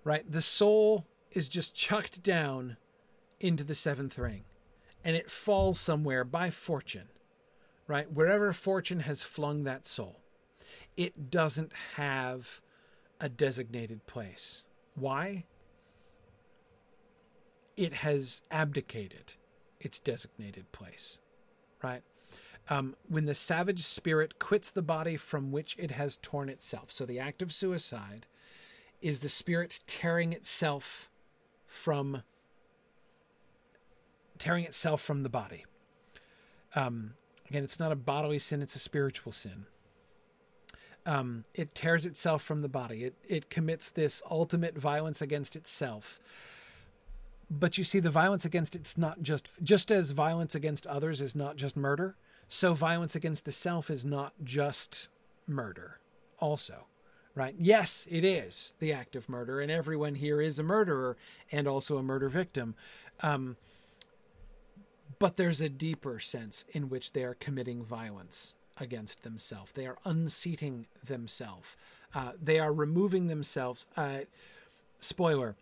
right? 0.04 0.28
The 0.30 0.42
soul 0.42 1.06
is 1.32 1.48
just 1.48 1.74
chucked 1.74 2.22
down 2.22 2.76
into 3.40 3.64
the 3.64 3.74
seventh 3.74 4.16
ring, 4.16 4.44
and 5.04 5.14
it 5.16 5.30
falls 5.30 5.78
somewhere 5.78 6.24
by 6.24 6.50
fortune, 6.50 7.08
right? 7.86 8.10
Wherever 8.10 8.52
fortune 8.52 9.00
has 9.00 9.22
flung 9.22 9.64
that 9.64 9.86
soul, 9.86 10.20
it 10.96 11.30
doesn't 11.30 11.72
have 11.96 12.62
a 13.20 13.28
designated 13.28 14.06
place 14.06 14.64
why? 14.97 15.44
It 17.76 17.93
has 17.93 18.43
abdicated 18.51 19.34
its 19.78 20.01
designated 20.01 20.72
place, 20.72 21.18
right? 21.82 22.02
Um, 22.68 22.97
when 23.06 23.26
the 23.26 23.34
savage 23.34 23.82
spirit 23.82 24.38
quits 24.38 24.70
the 24.70 24.82
body 24.82 25.16
from 25.16 25.52
which 25.52 25.76
it 25.78 25.93
has 25.93 26.16
torn 26.16 26.48
itself. 26.48 26.90
So 26.90 27.05
the 27.05 27.20
act 27.20 27.43
of 27.43 27.52
suicide 27.52 28.26
is 29.02 29.20
the 29.20 29.28
spirit 29.28 29.80
tearing 29.86 30.32
itself 30.32 31.10
from 31.66 32.22
tearing 34.38 34.64
itself 34.64 35.02
from 35.02 35.22
the 35.22 35.28
body. 35.28 35.66
Um, 36.74 37.14
again, 37.48 37.62
it's 37.62 37.78
not 37.78 37.93
a 37.93 37.97
bodily 37.97 38.38
sin; 38.38 38.62
it's 38.62 38.74
a 38.74 38.80
spiritual 38.80 39.32
sin. 39.32 39.66
Um, 41.07 41.45
it 41.55 41.73
tears 41.73 42.05
itself 42.05 42.43
from 42.43 42.62
the 42.62 42.69
body. 42.69 43.05
It 43.05 43.15
it 43.27 43.49
commits 43.49 43.91
this 43.91 44.23
ultimate 44.28 44.77
violence 44.77 45.23
against 45.23 45.55
itself. 45.57 46.20
But 47.49 47.78
you 47.78 47.85
see, 47.85 48.01
the 48.01 48.11
violence 48.11 48.45
against 48.45 48.74
it's 48.74 48.99
not 48.99 49.23
just 49.23 49.51
just 49.62 49.91
as 49.91 50.11
violence 50.11 50.55
against 50.55 50.87
others 50.87 51.20
is 51.20 51.35
not 51.35 51.57
just 51.57 51.77
murder. 51.77 52.16
So 52.49 52.74
violence 52.74 53.15
against 53.15 53.45
the 53.45 53.53
self 53.53 53.89
is 53.89 54.05
not 54.05 54.35
just 54.43 55.09
murder. 55.47 56.01
Also, 56.39 56.87
right? 57.35 57.55
Yes, 57.59 58.07
it 58.11 58.24
is 58.24 58.74
the 58.81 58.93
act 58.93 59.15
of 59.16 59.28
murder, 59.28 59.61
and 59.61 59.70
everyone 59.70 60.16
here 60.16 60.41
is 60.41 60.59
a 60.59 60.65
murderer 60.65 61.16
and 61.53 61.69
also 61.69 61.99
a 61.99 62.03
murder 62.03 62.28
victim. 62.28 62.74
Um, 63.20 63.57
but 65.19 65.37
there's 65.37 65.61
a 65.61 65.69
deeper 65.69 66.20
sense 66.20 66.65
in 66.70 66.89
which 66.89 67.12
they 67.12 67.23
are 67.24 67.35
committing 67.35 67.85
violence 67.85 68.55
against 68.78 69.23
themselves. 69.23 69.73
They 69.73 69.86
are 69.86 69.97
unseating 70.05 70.86
themselves. 71.05 71.77
Uh, 72.15 72.32
they 72.43 72.59
are 72.59 72.73
removing 72.73 73.27
themselves. 73.27 73.86
Uh, 73.97 74.20
spoiler 75.01 75.57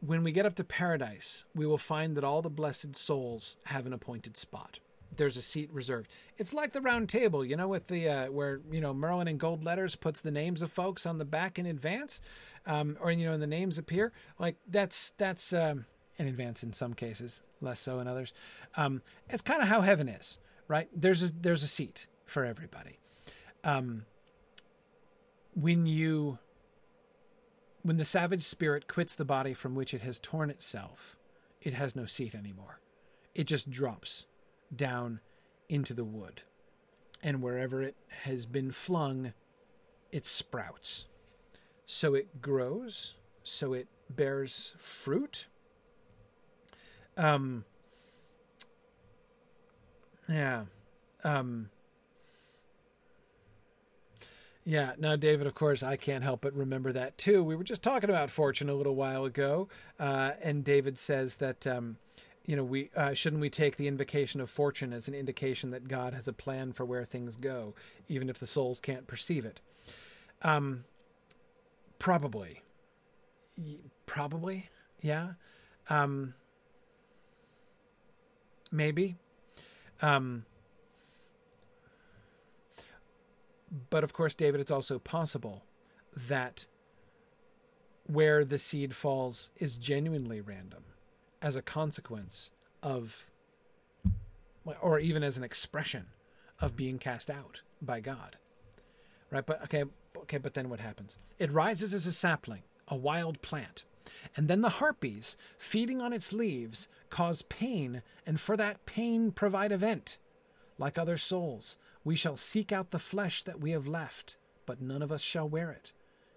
when 0.00 0.22
we 0.22 0.32
get 0.32 0.46
up 0.46 0.54
to 0.56 0.64
paradise, 0.64 1.44
we 1.54 1.66
will 1.66 1.78
find 1.78 2.16
that 2.16 2.24
all 2.24 2.42
the 2.42 2.50
blessed 2.50 2.96
souls 2.96 3.56
have 3.66 3.86
an 3.86 3.92
appointed 3.92 4.36
spot. 4.36 4.78
There's 5.14 5.36
a 5.36 5.42
seat 5.42 5.70
reserved. 5.72 6.08
It's 6.36 6.52
like 6.52 6.72
the 6.72 6.80
round 6.80 7.08
table, 7.08 7.44
you 7.44 7.56
know, 7.56 7.66
with 7.66 7.88
the 7.88 8.08
uh, 8.08 8.26
where 8.26 8.60
you 8.70 8.80
know 8.80 8.94
Merlin 8.94 9.26
in 9.26 9.38
gold 9.38 9.64
letters 9.64 9.96
puts 9.96 10.20
the 10.20 10.30
names 10.30 10.62
of 10.62 10.70
folks 10.70 11.06
on 11.06 11.18
the 11.18 11.24
back 11.24 11.58
in 11.58 11.66
advance, 11.66 12.20
um, 12.66 12.96
or 13.00 13.10
you 13.10 13.26
know, 13.26 13.32
and 13.32 13.42
the 13.42 13.46
names 13.46 13.78
appear. 13.78 14.12
Like 14.38 14.56
that's 14.68 15.10
that's 15.18 15.52
um, 15.52 15.86
in 16.18 16.28
advance 16.28 16.62
in 16.62 16.72
some 16.72 16.94
cases, 16.94 17.42
less 17.60 17.80
so 17.80 17.98
in 17.98 18.06
others. 18.06 18.32
Um, 18.76 19.02
it's 19.28 19.42
kind 19.42 19.62
of 19.62 19.68
how 19.68 19.80
heaven 19.80 20.08
is, 20.08 20.38
right? 20.68 20.88
There's 20.94 21.22
a, 21.30 21.32
there's 21.32 21.64
a 21.64 21.68
seat 21.68 22.06
for 22.28 22.44
everybody. 22.44 22.98
Um, 23.64 24.04
when 25.54 25.86
you 25.86 26.38
when 27.82 27.96
the 27.96 28.04
savage 28.04 28.42
spirit 28.42 28.86
quits 28.86 29.14
the 29.14 29.24
body 29.24 29.54
from 29.54 29.74
which 29.74 29.94
it 29.94 30.02
has 30.02 30.18
torn 30.18 30.50
itself, 30.50 31.16
it 31.62 31.74
has 31.74 31.96
no 31.96 32.04
seat 32.04 32.34
anymore. 32.34 32.80
It 33.34 33.44
just 33.44 33.70
drops 33.70 34.26
down 34.74 35.20
into 35.68 35.94
the 35.94 36.04
wood. 36.04 36.42
And 37.22 37.42
wherever 37.42 37.82
it 37.82 37.96
has 38.24 38.46
been 38.46 38.72
flung, 38.72 39.32
it 40.12 40.24
sprouts. 40.26 41.06
So 41.86 42.14
it 42.14 42.42
grows, 42.42 43.14
so 43.42 43.72
it 43.72 43.88
bears 44.10 44.74
fruit. 44.76 45.46
Um, 47.16 47.64
yeah. 50.28 50.64
Um, 51.24 51.70
yeah. 54.68 54.92
Now, 54.98 55.16
David, 55.16 55.46
of 55.46 55.54
course, 55.54 55.82
I 55.82 55.96
can't 55.96 56.22
help 56.22 56.42
but 56.42 56.52
remember 56.52 56.92
that 56.92 57.16
too. 57.16 57.42
We 57.42 57.56
were 57.56 57.64
just 57.64 57.82
talking 57.82 58.10
about 58.10 58.30
fortune 58.30 58.68
a 58.68 58.74
little 58.74 58.94
while 58.94 59.24
ago, 59.24 59.66
uh, 59.98 60.32
and 60.42 60.62
David 60.62 60.98
says 60.98 61.36
that. 61.36 61.66
Um, 61.66 61.96
you 62.44 62.56
know, 62.56 62.64
we 62.64 62.90
uh, 62.96 63.12
shouldn't 63.12 63.42
we 63.42 63.50
take 63.50 63.76
the 63.76 63.88
invocation 63.88 64.40
of 64.40 64.48
fortune 64.48 64.94
as 64.94 65.06
an 65.06 65.14
indication 65.14 65.70
that 65.70 65.86
God 65.86 66.14
has 66.14 66.28
a 66.28 66.32
plan 66.32 66.72
for 66.72 66.86
where 66.86 67.04
things 67.04 67.36
go, 67.36 67.74
even 68.08 68.30
if 68.30 68.38
the 68.38 68.46
souls 68.46 68.80
can't 68.80 69.06
perceive 69.06 69.44
it? 69.44 69.60
Um, 70.40 70.84
probably, 71.98 72.62
probably, 74.06 74.70
yeah, 75.02 75.32
um, 75.90 76.32
maybe. 78.70 79.16
Um, 80.00 80.46
But 83.90 84.04
of 84.04 84.12
course, 84.12 84.34
David, 84.34 84.60
it's 84.60 84.70
also 84.70 84.98
possible 84.98 85.64
that 86.16 86.66
where 88.06 88.44
the 88.44 88.58
seed 88.58 88.94
falls 88.94 89.50
is 89.56 89.76
genuinely 89.76 90.40
random 90.40 90.84
as 91.42 91.56
a 91.56 91.62
consequence 91.62 92.50
of, 92.82 93.30
or 94.80 94.98
even 94.98 95.22
as 95.22 95.36
an 95.36 95.44
expression 95.44 96.06
of 96.60 96.76
being 96.76 96.98
cast 96.98 97.30
out 97.30 97.62
by 97.82 98.00
God. 98.00 98.36
Right? 99.30 99.44
But 99.44 99.62
okay, 99.64 99.84
okay, 100.16 100.38
but 100.38 100.54
then 100.54 100.70
what 100.70 100.80
happens? 100.80 101.18
It 101.38 101.52
rises 101.52 101.92
as 101.92 102.06
a 102.06 102.12
sapling, 102.12 102.62
a 102.88 102.96
wild 102.96 103.42
plant. 103.42 103.84
And 104.36 104.48
then 104.48 104.62
the 104.62 104.70
harpies, 104.70 105.36
feeding 105.58 106.00
on 106.00 106.14
its 106.14 106.32
leaves, 106.32 106.88
cause 107.10 107.42
pain, 107.42 108.02
and 108.26 108.40
for 108.40 108.56
that 108.56 108.86
pain 108.86 109.32
provide 109.32 109.70
a 109.70 109.76
vent. 109.76 110.16
Like 110.78 110.96
other 110.96 111.18
souls, 111.18 111.76
we 112.04 112.16
shall 112.16 112.36
seek 112.36 112.72
out 112.72 112.90
the 112.90 112.98
flesh 112.98 113.42
that 113.42 113.60
we 113.60 113.72
have 113.72 113.86
left, 113.86 114.36
but 114.66 114.80
none 114.80 115.02
of 115.02 115.12
us 115.12 115.22
shall 115.22 115.48
wear 115.48 115.70
it. 115.70 115.92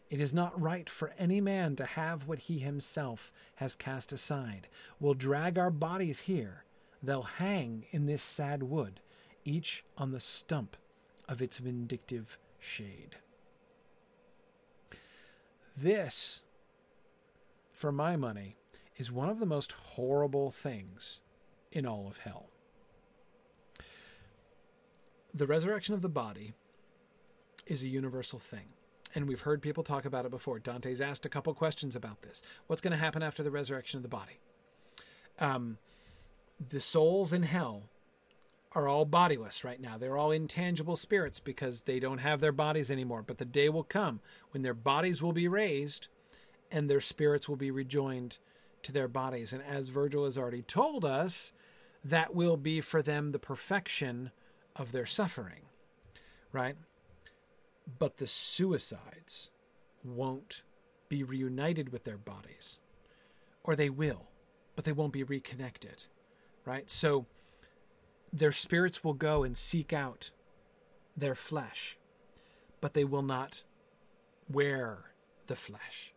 It 0.10 0.20
is 0.20 0.34
not 0.34 0.60
right 0.60 0.90
for 0.90 1.14
any 1.18 1.40
man 1.40 1.76
to 1.78 1.86
have 1.86 2.28
what 2.28 2.40
he 2.40 2.60
himself 2.60 3.32
has 3.56 3.76
cast 3.76 4.12
aside. 4.12 4.68
We'll 5.00 5.14
drag 5.14 5.58
our 5.58 5.72
bodies 5.72 6.22
here. 6.22 6.66
They'll 7.02 7.24
hang 7.24 7.86
in 7.92 8.06
this 8.06 8.22
sad 8.22 8.64
wood, 8.64 9.00
each 9.46 9.86
on 9.98 10.12
the 10.12 10.20
stump 10.20 10.76
of 11.30 11.42
its 11.42 11.58
vindictive 11.58 12.38
shade. 12.60 13.16
This, 15.78 16.42
for 17.72 17.92
my 17.92 18.18
money, 18.18 18.58
is 18.98 19.12
one 19.12 19.30
of 19.30 19.40
the 19.40 19.46
most 19.46 19.72
horrible 19.72 20.52
things 20.52 21.22
in 21.72 21.86
all 21.86 22.06
of 22.08 22.18
hell 22.18 22.51
the 25.34 25.48
resurrection 25.48 25.94
of 25.94 26.02
the 26.02 26.10
body 26.10 26.54
is 27.66 27.84
a 27.84 27.88
universal 27.88 28.40
thing. 28.40 28.70
And 29.14 29.28
we've 29.28 29.42
heard 29.42 29.62
people 29.62 29.84
talk 29.84 30.06
about 30.06 30.26
it 30.26 30.32
before. 30.32 30.60
Dante's 30.60 31.02
asked 31.02 31.26
a 31.26 31.30
couple 31.30 31.54
questions 31.54 31.96
about 31.96 32.22
this. 32.22 32.42
What's 32.68 32.82
going 32.82 32.92
to 32.92 32.98
happen 32.98 33.24
after 33.24 33.44
the 33.44 33.52
resurrection 33.52 33.98
of 33.98 34.04
the 34.04 34.10
body? 34.10 34.40
Um, 35.40 35.78
the 36.70 36.80
souls 36.80 37.34
in 37.34 37.44
hell 37.44 37.84
are 38.74 38.88
all 38.88 39.04
bodiless 39.04 39.66
right 39.66 39.82
now. 39.82 39.98
They're 39.98 40.18
all 40.18 40.32
intangible 40.32 40.96
spirits 40.96 41.40
because 41.40 41.82
they 41.82 42.00
don't 42.00 42.20
have 42.20 42.40
their 42.40 42.54
bodies 42.54 42.90
anymore. 42.90 43.22
But 43.22 43.38
the 43.38 43.46
day 43.46 43.68
will 43.68 43.84
come 43.84 44.22
when 44.52 44.64
their 44.64 44.74
bodies 44.74 45.22
will 45.22 45.34
be 45.34 45.48
raised 45.48 46.08
and 46.72 46.90
their 46.90 47.02
spirits 47.02 47.50
will 47.50 47.58
be 47.58 47.72
rejoined 47.72 48.38
to 48.84 48.94
their 48.94 49.10
bodies. 49.10 49.52
And 49.52 49.62
as 49.64 49.90
Virgil 49.90 50.24
has 50.24 50.38
already 50.38 50.62
told 50.62 51.04
us, 51.04 51.52
that 52.04 52.34
will 52.34 52.58
be 52.58 52.80
for 52.80 53.02
them 53.02 53.32
the 53.32 53.40
perfection 53.40 54.32
of 54.82 54.92
their 54.92 55.06
suffering, 55.06 55.62
right? 56.52 56.76
But 58.00 58.18
the 58.18 58.28
suicides 58.28 59.50
won't 60.04 60.64
be 61.08 61.24
reunited 61.24 61.90
with 61.90 62.04
their 62.04 62.18
bodies, 62.18 62.80
or 63.64 63.76
they 63.76 63.90
will, 63.90 64.28
but 64.76 64.86
they 64.86 64.92
won't 64.92 65.14
be 65.14 65.24
reconnected, 65.24 66.06
right? 66.66 66.90
So 66.90 67.26
their 68.34 68.52
spirits 68.52 69.04
will 69.04 69.14
go 69.14 69.44
and 69.44 69.56
seek 69.56 69.94
out 69.94 70.32
their 71.16 71.36
flesh, 71.36 71.98
but 72.80 72.94
they 72.94 73.04
will 73.04 73.22
not 73.22 73.64
wear 74.50 75.12
the 75.48 75.56
flesh. 75.56 76.14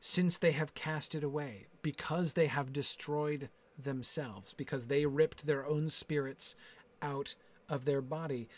Since 0.00 0.38
they 0.38 0.52
have 0.52 0.74
cast 0.74 1.14
it 1.14 1.24
away, 1.24 1.66
because 1.82 2.34
they 2.34 2.46
have 2.46 2.72
destroyed 2.72 3.48
themselves, 3.82 4.52
because 4.52 4.86
they 4.86 5.06
ripped 5.06 5.46
their 5.46 5.66
own 5.66 5.88
spirits 5.88 6.54
out 7.00 7.34
of 7.68 7.84
their 7.84 8.00
body, 8.00 8.48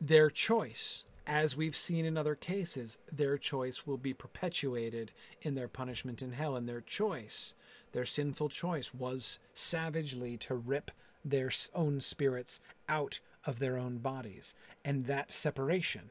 their 0.00 0.30
choice, 0.30 1.04
as 1.26 1.56
we've 1.56 1.76
seen 1.76 2.06
in 2.06 2.16
other 2.16 2.34
cases, 2.34 2.98
their 3.12 3.36
choice 3.36 3.86
will 3.86 3.98
be 3.98 4.14
perpetuated 4.14 5.12
in 5.42 5.54
their 5.54 5.68
punishment 5.68 6.22
in 6.22 6.32
hell. 6.32 6.56
And 6.56 6.66
their 6.66 6.80
choice, 6.80 7.54
their 7.92 8.06
sinful 8.06 8.48
choice, 8.48 8.94
was 8.94 9.38
savagely 9.52 10.38
to 10.38 10.54
rip 10.54 10.90
their 11.24 11.50
own 11.74 12.00
spirits 12.00 12.60
out 12.88 13.20
of 13.44 13.58
their 13.58 13.76
own 13.76 13.98
bodies. 13.98 14.54
And 14.84 15.04
that 15.06 15.30
separation, 15.30 16.10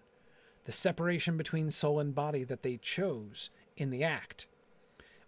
the 0.66 0.72
separation 0.72 1.36
between 1.36 1.72
soul 1.72 2.00
and 2.00 2.14
body 2.14 2.44
that 2.44 2.62
they 2.62 2.78
chose 2.78 3.50
in 3.76 3.90
the 3.90 4.04
act, 4.04 4.46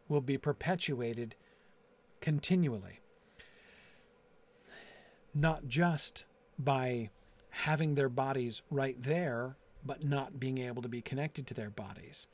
will 0.07 0.21
be 0.21 0.37
perpetuated 0.37 1.35
continually. 2.21 2.99
Not 5.33 5.67
just 5.67 6.25
by 6.59 7.09
having 7.49 7.95
their 7.95 8.09
bodies 8.09 8.61
right 8.69 9.01
there, 9.01 9.55
but 9.85 10.03
not 10.03 10.39
being 10.39 10.57
able 10.57 10.81
to 10.81 10.89
be 10.89 11.01
connected 11.01 11.47
to 11.47 11.53
their 11.53 11.69
bodies. 11.69 12.27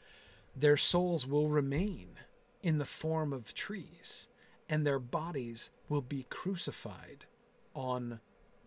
Their 0.55 0.77
souls 0.77 1.27
will 1.27 1.47
remain 1.47 2.17
in 2.63 2.79
the 2.79 2.85
form 2.85 3.31
of 3.31 3.53
trees, 3.53 4.27
and 4.67 4.85
their 4.85 4.99
bodies 4.99 5.69
will 5.87 6.01
be 6.01 6.25
crucified 6.29 7.25
on 7.75 8.19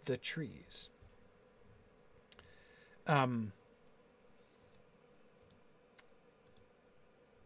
the 0.05 0.17
trees. 0.17 0.91
Um, 3.07 3.53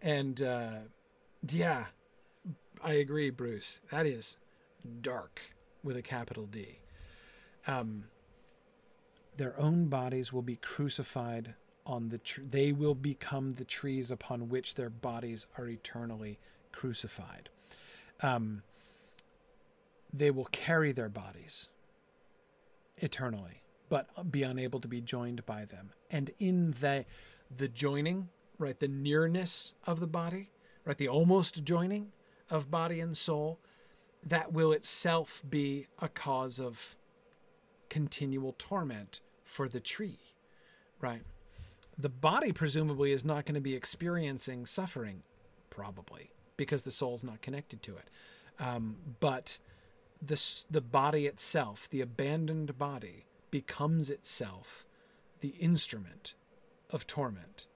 and 0.02 0.42
uh, 0.42 0.72
yeah, 1.48 1.86
I 2.82 2.94
agree, 2.94 3.30
Bruce. 3.30 3.80
That 3.90 4.06
is 4.06 4.36
dark 5.00 5.40
with 5.82 5.96
a 5.96 6.02
capital 6.02 6.46
D. 6.46 6.81
Um, 7.66 8.04
their 9.36 9.58
own 9.58 9.86
bodies 9.86 10.32
will 10.32 10.42
be 10.42 10.56
crucified 10.56 11.54
on 11.86 12.08
the 12.08 12.18
tree. 12.18 12.44
They 12.48 12.72
will 12.72 12.94
become 12.94 13.54
the 13.54 13.64
trees 13.64 14.10
upon 14.10 14.48
which 14.48 14.74
their 14.74 14.90
bodies 14.90 15.46
are 15.58 15.68
eternally 15.68 16.38
crucified. 16.70 17.48
Um, 18.20 18.62
they 20.12 20.30
will 20.30 20.46
carry 20.46 20.92
their 20.92 21.08
bodies 21.08 21.68
eternally, 22.98 23.62
but 23.88 24.30
be 24.30 24.42
unable 24.42 24.80
to 24.80 24.88
be 24.88 25.00
joined 25.00 25.44
by 25.46 25.64
them. 25.64 25.92
And 26.10 26.30
in 26.38 26.74
the 26.80 27.04
the 27.54 27.68
joining, 27.68 28.28
right, 28.58 28.78
the 28.78 28.88
nearness 28.88 29.74
of 29.86 30.00
the 30.00 30.06
body, 30.06 30.50
right, 30.84 30.96
the 30.96 31.08
almost 31.08 31.64
joining 31.64 32.12
of 32.50 32.70
body 32.70 33.00
and 33.00 33.16
soul, 33.16 33.58
that 34.24 34.52
will 34.52 34.72
itself 34.72 35.42
be 35.48 35.86
a 36.00 36.08
cause 36.08 36.58
of 36.58 36.96
continual 37.92 38.54
torment 38.56 39.20
for 39.44 39.68
the 39.68 39.78
tree, 39.78 40.18
right? 40.98 41.20
The 41.98 42.08
body 42.08 42.50
presumably 42.50 43.12
is 43.12 43.22
not 43.22 43.44
going 43.44 43.54
to 43.54 43.60
be 43.60 43.74
experiencing 43.74 44.64
suffering, 44.64 45.24
probably, 45.68 46.30
because 46.56 46.84
the 46.84 46.90
soul's 46.90 47.22
not 47.22 47.42
connected 47.42 47.82
to 47.82 47.98
it. 47.98 48.08
Um, 48.58 48.96
but 49.20 49.58
the 50.22 50.42
the 50.70 50.80
body 50.80 51.26
itself, 51.26 51.86
the 51.90 52.00
abandoned 52.00 52.78
body, 52.78 53.26
becomes 53.50 54.08
itself 54.08 54.86
the 55.40 55.54
instrument 55.60 56.32
of 56.88 57.06
torment. 57.06 57.66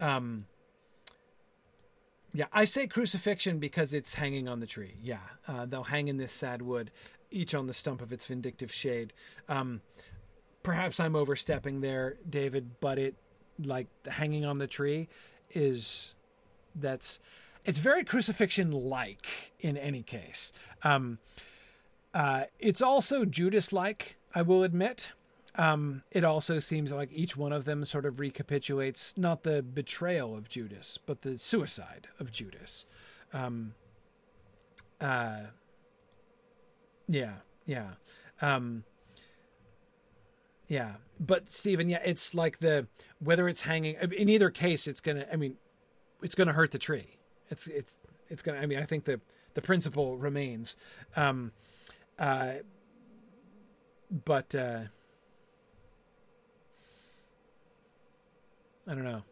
Um, 0.00 0.46
yeah, 2.32 2.46
I 2.52 2.64
say 2.64 2.86
crucifixion 2.86 3.58
because 3.58 3.92
it's 3.94 4.14
hanging 4.14 4.48
on 4.48 4.60
the 4.60 4.66
tree. 4.66 4.94
Yeah, 5.00 5.18
uh, 5.46 5.66
they'll 5.66 5.84
hang 5.84 6.08
in 6.08 6.16
this 6.16 6.32
sad 6.32 6.62
wood, 6.62 6.90
each 7.34 7.54
on 7.54 7.66
the 7.66 7.74
stump 7.74 8.00
of 8.00 8.12
its 8.12 8.24
vindictive 8.24 8.72
shade. 8.72 9.12
Um, 9.48 9.80
perhaps 10.62 11.00
I'm 11.00 11.16
overstepping 11.16 11.80
there, 11.80 12.16
David, 12.28 12.80
but 12.80 12.98
it 12.98 13.14
like 13.62 13.86
hanging 14.06 14.44
on 14.44 14.58
the 14.58 14.66
tree 14.66 15.08
is 15.52 16.14
that's 16.74 17.20
it's 17.64 17.78
very 17.78 18.04
crucifixion 18.04 18.72
like 18.72 19.52
in 19.60 19.76
any 19.76 20.02
case. 20.02 20.52
Um, 20.82 21.18
uh, 22.12 22.44
it's 22.58 22.82
also 22.82 23.24
Judas 23.24 23.72
like, 23.72 24.16
I 24.34 24.42
will 24.42 24.62
admit. 24.62 25.12
Um, 25.56 26.02
it 26.10 26.24
also 26.24 26.58
seems 26.58 26.92
like 26.92 27.10
each 27.12 27.36
one 27.36 27.52
of 27.52 27.64
them 27.64 27.84
sort 27.84 28.06
of 28.06 28.18
recapitulates 28.18 29.16
not 29.16 29.44
the 29.44 29.62
betrayal 29.62 30.36
of 30.36 30.48
Judas, 30.48 30.98
but 30.98 31.22
the 31.22 31.38
suicide 31.38 32.08
of 32.18 32.32
Judas. 32.32 32.86
Um, 33.32 33.74
uh, 35.00 35.44
yeah, 37.08 37.34
yeah. 37.66 37.90
Um, 38.40 38.84
yeah, 40.66 40.94
but 41.20 41.50
Stephen, 41.50 41.88
yeah, 41.88 42.00
it's 42.04 42.34
like 42.34 42.58
the 42.58 42.86
whether 43.18 43.48
it's 43.48 43.62
hanging 43.62 43.96
in 44.16 44.28
either 44.28 44.50
case, 44.50 44.86
it's 44.86 45.00
gonna. 45.00 45.26
I 45.32 45.36
mean, 45.36 45.56
it's 46.22 46.34
gonna 46.34 46.52
hurt 46.52 46.70
the 46.70 46.78
tree. 46.78 47.18
It's 47.50 47.66
it's 47.66 47.98
it's 48.28 48.42
gonna. 48.42 48.58
I 48.58 48.66
mean, 48.66 48.78
I 48.78 48.84
think 48.84 49.04
the 49.04 49.20
the 49.54 49.62
principle 49.62 50.16
remains. 50.16 50.76
Um, 51.16 51.52
uh, 52.18 52.54
but 54.24 54.54
uh, 54.54 54.80
I 58.86 58.94
don't 58.94 59.04
know. 59.04 59.22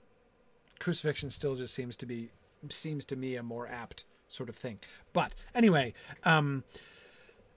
Crucifixion 0.79 1.31
still 1.31 1.55
just 1.55 1.75
seems 1.75 1.97
to 1.99 2.07
be 2.07 2.31
seems 2.69 3.05
to 3.07 3.17
me 3.17 3.37
a 3.37 3.43
more 3.43 3.67
apt 3.69 4.05
sort 4.29 4.49
of 4.49 4.57
thing. 4.57 4.81
But 5.13 5.33
anyway, 5.55 5.95
um, 6.25 6.65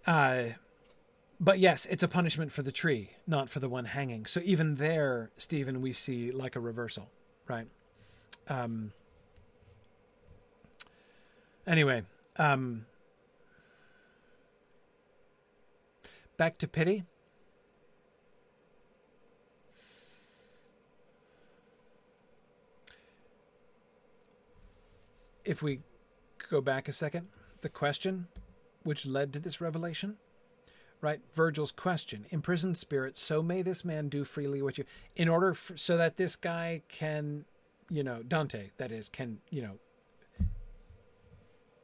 uh, 0.07 0.43
but 1.39 1.59
yes, 1.59 1.85
it's 1.89 2.03
a 2.03 2.07
punishment 2.07 2.51
for 2.51 2.61
the 2.61 2.71
tree, 2.71 3.11
not 3.27 3.49
for 3.49 3.59
the 3.59 3.67
one 3.67 3.85
hanging. 3.85 4.25
So 4.25 4.41
even 4.43 4.75
there, 4.75 5.31
Stephen, 5.37 5.81
we 5.81 5.91
see 5.91 6.31
like 6.31 6.55
a 6.55 6.59
reversal, 6.59 7.09
right? 7.47 7.67
Um, 8.47 8.93
anyway, 11.67 12.03
um, 12.37 12.85
back 16.37 16.57
to 16.59 16.67
pity. 16.67 17.03
If 25.43 25.61
we 25.61 25.81
go 26.49 26.61
back 26.61 26.87
a 26.87 26.91
second, 26.91 27.27
the 27.61 27.69
question 27.69 28.27
which 28.85 29.05
led 29.05 29.33
to 29.33 29.39
this 29.39 29.59
revelation? 29.59 30.17
Right? 31.01 31.19
Virgil's 31.33 31.71
question 31.71 32.25
imprisoned 32.29 32.77
spirit, 32.77 33.17
so 33.17 33.43
may 33.43 33.61
this 33.61 33.83
man 33.83 34.07
do 34.07 34.23
freely 34.23 34.61
what 34.61 34.77
you, 34.77 34.85
in 35.15 35.27
order 35.27 35.55
so 35.75 35.97
that 35.97 36.17
this 36.17 36.35
guy 36.35 36.81
can, 36.87 37.45
you 37.89 38.03
know, 38.03 38.23
Dante, 38.23 38.69
that 38.77 38.91
is, 38.91 39.09
can, 39.09 39.39
you 39.49 39.61
know, 39.61 39.79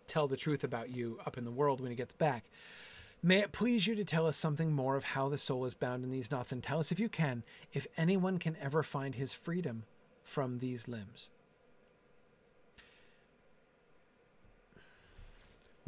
tell 0.07 0.27
the 0.27 0.37
truth 0.37 0.63
about 0.63 0.95
you 0.95 1.19
up 1.25 1.37
in 1.37 1.45
the 1.45 1.51
world 1.51 1.81
when 1.81 1.91
he 1.91 1.95
gets 1.95 2.13
back. 2.13 2.45
May 3.23 3.39
it 3.39 3.51
please 3.51 3.85
you 3.85 3.93
to 3.95 4.03
tell 4.03 4.25
us 4.25 4.37
something 4.37 4.71
more 4.71 4.95
of 4.95 5.03
how 5.03 5.29
the 5.29 5.37
soul 5.37 5.65
is 5.65 5.75
bound 5.75 6.03
in 6.03 6.09
these 6.09 6.31
knots, 6.31 6.51
and 6.51 6.63
tell 6.63 6.79
us, 6.79 6.91
if 6.91 6.99
you 6.99 7.07
can, 7.07 7.43
if 7.71 7.85
anyone 7.97 8.39
can 8.39 8.57
ever 8.59 8.81
find 8.81 9.15
his 9.15 9.33
freedom 9.33 9.83
from 10.23 10.57
these 10.57 10.87
limbs. 10.87 11.29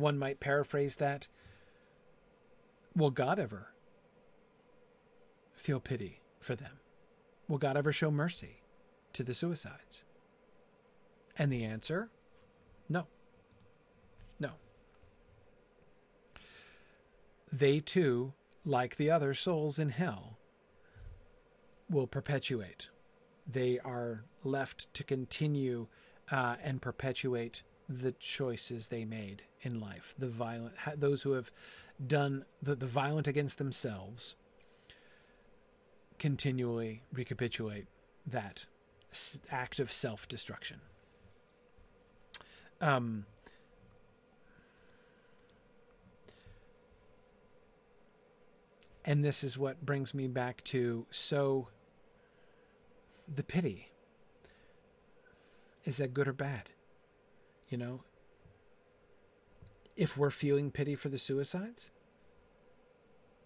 One 0.03 0.19
might 0.19 0.41
paraphrase 0.41 0.97
that 0.97 1.30
Will 2.93 3.09
God 3.09 3.39
ever 3.39 3.69
feel 5.55 5.80
pity 5.80 6.19
for 6.41 6.57
them? 6.57 6.81
Will 7.47 7.57
God 7.57 7.77
ever 7.77 7.93
show 7.93 8.11
mercy 8.11 8.63
to 9.13 9.23
the 9.23 9.34
suicides? 9.34 10.03
And 11.38 11.53
the 11.53 11.63
answer 11.63 12.09
no. 12.89 13.07
No. 14.41 14.49
They 17.49 17.80
too, 17.80 18.34
like 18.65 18.97
the 18.97 19.09
other 19.09 19.34
souls 19.34 19.80
in 19.80 19.91
hell, 19.91 20.38
will 21.89 22.07
perpetuate. 22.07 22.89
They 23.49 23.80
are 23.80 24.25
left 24.43 24.93
to 24.95 25.05
continue 25.05 25.88
uh, 26.30 26.57
and 26.61 26.81
perpetuate 26.81 27.63
the 27.88 28.11
choices 28.11 28.88
they 28.88 29.05
made 29.05 29.43
in 29.64 29.80
life, 29.80 30.14
the 30.18 30.27
violent, 30.27 30.76
those 30.95 31.23
who 31.23 31.34
have 31.34 31.52
done 32.06 32.45
the, 32.61 32.76
the 32.76 32.85
violent 32.85 33.27
against 33.27 33.57
themselves, 33.57 34.35
continually 36.19 37.03
recapitulate 37.11 37.88
that 38.26 38.65
act 39.52 39.80
of 39.80 39.91
self 39.91 40.27
destruction. 40.27 40.81
Um, 42.81 43.26
and 49.06 49.23
this 49.23 49.44
is 49.44 49.57
what 49.57 49.85
brings 49.85 50.14
me 50.14 50.27
back 50.27 50.64
to 50.65 51.06
so 51.10 51.69
the 53.34 53.44
pity 53.44 53.94
is 55.85 55.98
that 55.98 56.14
good 56.14 56.27
or 56.27 56.34
bad? 56.34 56.69
You 57.69 57.77
know, 57.77 58.02
if 59.95 60.17
we're 60.17 60.29
feeling 60.29 60.71
pity 60.71 60.95
for 60.95 61.09
the 61.09 61.17
suicides, 61.17 61.91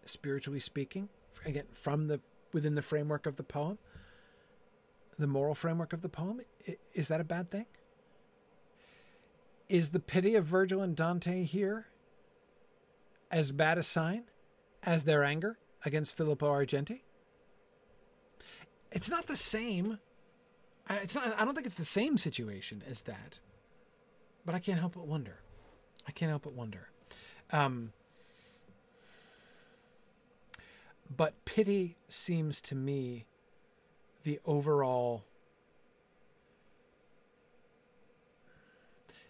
spiritually 0.05 0.59
speaking, 0.59 1.09
again, 1.45 1.65
from 1.73 2.07
the 2.07 2.19
within 2.53 2.75
the 2.75 2.81
framework 2.81 3.25
of 3.25 3.35
the 3.35 3.43
poem, 3.43 3.77
the 5.19 5.27
moral 5.27 5.53
framework 5.53 5.93
of 5.93 6.01
the 6.01 6.09
poem, 6.09 6.41
is 6.93 7.07
that 7.09 7.19
a 7.19 7.25
bad 7.25 7.51
thing? 7.51 7.65
Is 9.67 9.89
the 9.89 9.99
pity 9.99 10.35
of 10.35 10.45
Virgil 10.45 10.81
and 10.81 10.95
Dante 10.95 11.43
here 11.43 11.87
as 13.29 13.51
bad 13.51 13.77
a 13.77 13.83
sign 13.83 14.23
as 14.83 15.03
their 15.03 15.23
anger 15.23 15.57
against 15.83 16.15
Filippo 16.15 16.47
Argenti? 16.47 17.01
It's 18.91 19.11
not 19.11 19.27
the 19.27 19.35
same. 19.35 19.99
It's 20.89 21.13
not. 21.15 21.37
I 21.37 21.43
don't 21.43 21.53
think 21.53 21.67
it's 21.67 21.75
the 21.75 21.83
same 21.83 22.17
situation 22.17 22.81
as 22.89 23.01
that. 23.01 23.41
But 24.45 24.55
I 24.55 24.59
can't 24.59 24.79
help 24.79 24.93
but 24.93 25.05
wonder. 25.05 25.39
I 26.07 26.11
can't 26.11 26.29
help 26.29 26.43
but 26.43 26.53
wonder. 26.53 26.89
Um, 27.51 27.91
but 31.15 31.33
pity 31.45 31.97
seems 32.09 32.61
to 32.61 32.75
me 32.75 33.25
the 34.23 34.39
overall 34.45 35.23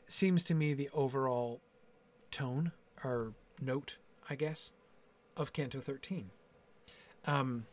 seems 0.08 0.44
to 0.46 0.56
me 0.56 0.74
the 0.74 0.90
overall 0.94 1.62
tone 2.32 2.72
or 3.04 3.34
note, 3.62 3.98
I 4.30 4.36
guess, 4.36 4.72
of 5.36 5.52
Canto 5.54 5.82
13. 5.82 6.32
Um, 7.26 7.66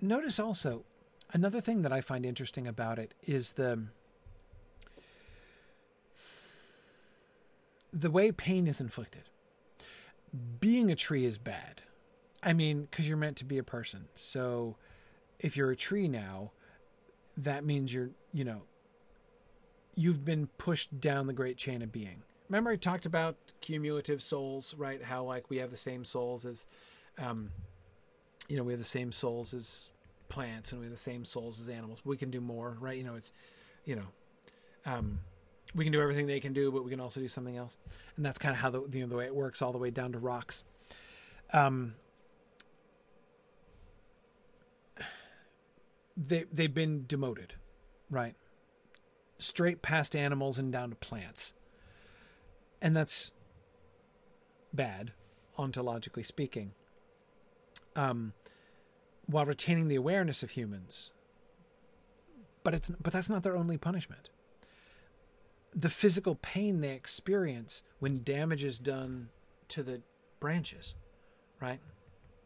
notice 0.00 0.38
also 0.38 0.84
another 1.32 1.60
thing 1.60 1.82
that 1.82 1.92
I 1.92 2.00
find 2.02 2.26
interesting 2.26 2.66
about 2.66 2.98
it 2.98 3.14
is 3.26 3.52
the 3.52 3.84
the 7.92 8.10
way 8.10 8.32
pain 8.32 8.66
is 8.66 8.80
inflicted. 8.80 9.24
Being 10.60 10.90
a 10.90 10.96
tree 10.96 11.24
is 11.24 11.38
bad. 11.38 11.82
I 12.42 12.52
mean, 12.52 12.86
because 12.90 13.08
you're 13.08 13.16
meant 13.16 13.36
to 13.38 13.44
be 13.44 13.58
a 13.58 13.64
person. 13.64 14.08
So 14.14 14.76
if 15.38 15.56
you're 15.56 15.70
a 15.70 15.76
tree 15.76 16.08
now, 16.08 16.52
that 17.36 17.64
means 17.64 17.92
you're, 17.92 18.10
you 18.32 18.44
know, 18.44 18.62
you've 19.94 20.24
been 20.24 20.46
pushed 20.58 21.00
down 21.00 21.26
the 21.26 21.32
great 21.32 21.56
chain 21.56 21.82
of 21.82 21.90
being. 21.90 22.22
Remember, 22.48 22.70
I 22.70 22.76
talked 22.76 23.06
about 23.06 23.36
cumulative 23.60 24.22
souls, 24.22 24.74
right? 24.76 25.02
How, 25.02 25.24
like, 25.24 25.50
we 25.50 25.58
have 25.58 25.70
the 25.70 25.76
same 25.76 26.04
souls 26.04 26.44
as, 26.44 26.66
um, 27.18 27.50
you 28.48 28.56
know, 28.56 28.64
we 28.64 28.72
have 28.72 28.80
the 28.80 28.86
same 28.86 29.12
souls 29.12 29.52
as 29.52 29.90
plants 30.28 30.72
and 30.72 30.80
we 30.80 30.86
have 30.86 30.94
the 30.94 30.98
same 30.98 31.24
souls 31.24 31.60
as 31.60 31.68
animals. 31.68 32.00
We 32.04 32.16
can 32.16 32.30
do 32.30 32.40
more, 32.40 32.76
right? 32.80 32.96
You 32.96 33.04
know, 33.04 33.16
it's, 33.16 33.32
you 33.84 33.96
know, 33.96 34.06
um, 34.86 35.20
we 35.74 35.84
can 35.84 35.92
do 35.92 36.00
everything 36.00 36.26
they 36.26 36.40
can 36.40 36.52
do, 36.52 36.72
but 36.72 36.84
we 36.84 36.90
can 36.90 37.00
also 37.00 37.20
do 37.20 37.28
something 37.28 37.56
else. 37.56 37.76
And 38.16 38.24
that's 38.24 38.38
kind 38.38 38.54
of 38.54 38.60
how 38.60 38.70
the, 38.70 38.82
you 38.90 39.00
know, 39.00 39.06
the 39.06 39.16
way 39.16 39.26
it 39.26 39.34
works 39.34 39.62
all 39.62 39.72
the 39.72 39.78
way 39.78 39.90
down 39.90 40.12
to 40.12 40.18
rocks. 40.18 40.64
Um, 41.52 41.94
they, 46.16 46.44
they've 46.52 46.72
been 46.72 47.04
demoted, 47.06 47.54
right? 48.10 48.34
Straight 49.38 49.82
past 49.82 50.16
animals 50.16 50.58
and 50.58 50.72
down 50.72 50.90
to 50.90 50.96
plants. 50.96 51.54
And 52.80 52.96
that's 52.96 53.30
bad, 54.72 55.12
ontologically 55.58 56.24
speaking. 56.24 56.72
Um, 57.94 58.32
while 59.26 59.44
retaining 59.44 59.88
the 59.88 59.96
awareness 59.96 60.42
of 60.42 60.50
humans. 60.50 61.12
But 62.62 62.74
it's 62.74 62.90
but 63.00 63.12
that's 63.12 63.28
not 63.28 63.42
their 63.42 63.56
only 63.56 63.76
punishment 63.76 64.28
the 65.78 65.88
physical 65.88 66.34
pain 66.34 66.80
they 66.80 66.90
experience 66.90 67.84
when 68.00 68.24
damage 68.24 68.64
is 68.64 68.80
done 68.80 69.28
to 69.68 69.84
the 69.84 70.02
branches, 70.40 70.96
right? 71.60 71.78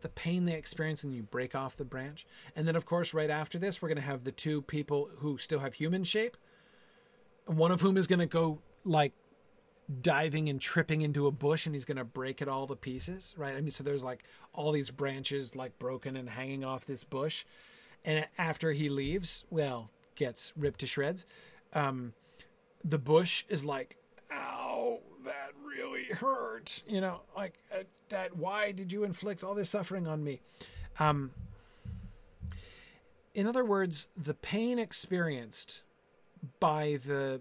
The 0.03 0.11
pain 0.11 0.45
they 0.45 0.53
experience 0.53 1.03
when 1.03 1.15
you 1.15 1.23
break 1.23 1.55
off 1.55 1.77
the 1.77 1.85
branch. 1.87 2.27
And 2.55 2.69
then, 2.69 2.77
of 2.77 2.85
course, 2.85 3.15
right 3.15 3.31
after 3.31 3.59
this, 3.59 3.81
we're 3.81 3.89
going 3.89 3.97
to 3.97 4.03
have 4.03 4.25
the 4.25 4.33
two 4.33 4.61
people 4.61 5.09
who 5.19 5.39
still 5.39 5.61
have 5.61 5.73
human 5.75 6.05
shape. 6.05 6.37
One 7.47 7.73
of 7.73 7.81
whom 7.81 7.97
is 7.97 8.07
going 8.07 8.19
to 8.19 8.27
go 8.27 8.59
like 8.85 9.13
diving 10.03 10.51
and 10.51 10.61
tripping 10.61 11.01
into 11.01 11.27
a 11.27 11.31
bush 11.31 11.65
and 11.65 11.75
he's 11.75 11.87
going 11.87 11.97
to 11.97 12.05
break 12.05 12.43
it 12.43 12.49
all 12.49 12.67
to 12.67 12.77
pieces, 12.77 13.35
right? 13.39 13.57
I 13.57 13.63
mean, 13.63 13.71
so 13.71 13.83
there's 13.83 14.05
like 14.05 14.25
all 14.53 14.73
these 14.73 14.91
branches 14.91 15.57
like 15.57 15.79
broken 15.79 16.19
and 16.19 16.29
hanging 16.29 16.65
off 16.65 16.85
this 16.85 17.03
bush. 17.03 17.47
And 18.05 18.27
after 18.37 18.73
he 18.73 18.91
leaves, 18.91 19.47
well, 19.49 19.89
gets 20.17 20.53
ripped 20.55 20.81
to 20.81 20.87
shreds. 20.87 21.25
Um, 21.73 22.13
the 22.85 22.99
bush 22.99 23.45
is 23.49 23.65
like, 23.65 23.97
ow, 24.31 24.99
that 25.25 25.53
really 25.65 26.05
hurt. 26.05 26.83
You 26.87 27.01
know, 27.01 27.21
like 27.37 27.59
uh, 27.73 27.85
that. 28.09 28.37
Why 28.37 28.73
did 28.73 28.93
you 28.93 29.05
inflict 29.05 29.45
all 29.45 29.55
this 29.55 29.71
suffering 29.71 30.07
on 30.07 30.23
me? 30.25 30.41
Um, 30.99 31.31
in 33.35 33.47
other 33.47 33.65
words, 33.65 34.09
the 34.17 34.35
pain 34.35 34.79
experienced 34.79 35.83
by 36.61 36.99
the 37.07 37.41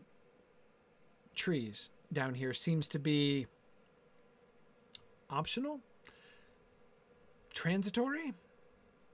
trees 1.36 1.90
down 2.14 2.36
here 2.36 2.54
seems 2.54 2.88
to 2.90 3.00
be 3.00 3.48
optional, 5.30 5.80
transitory. 7.54 8.34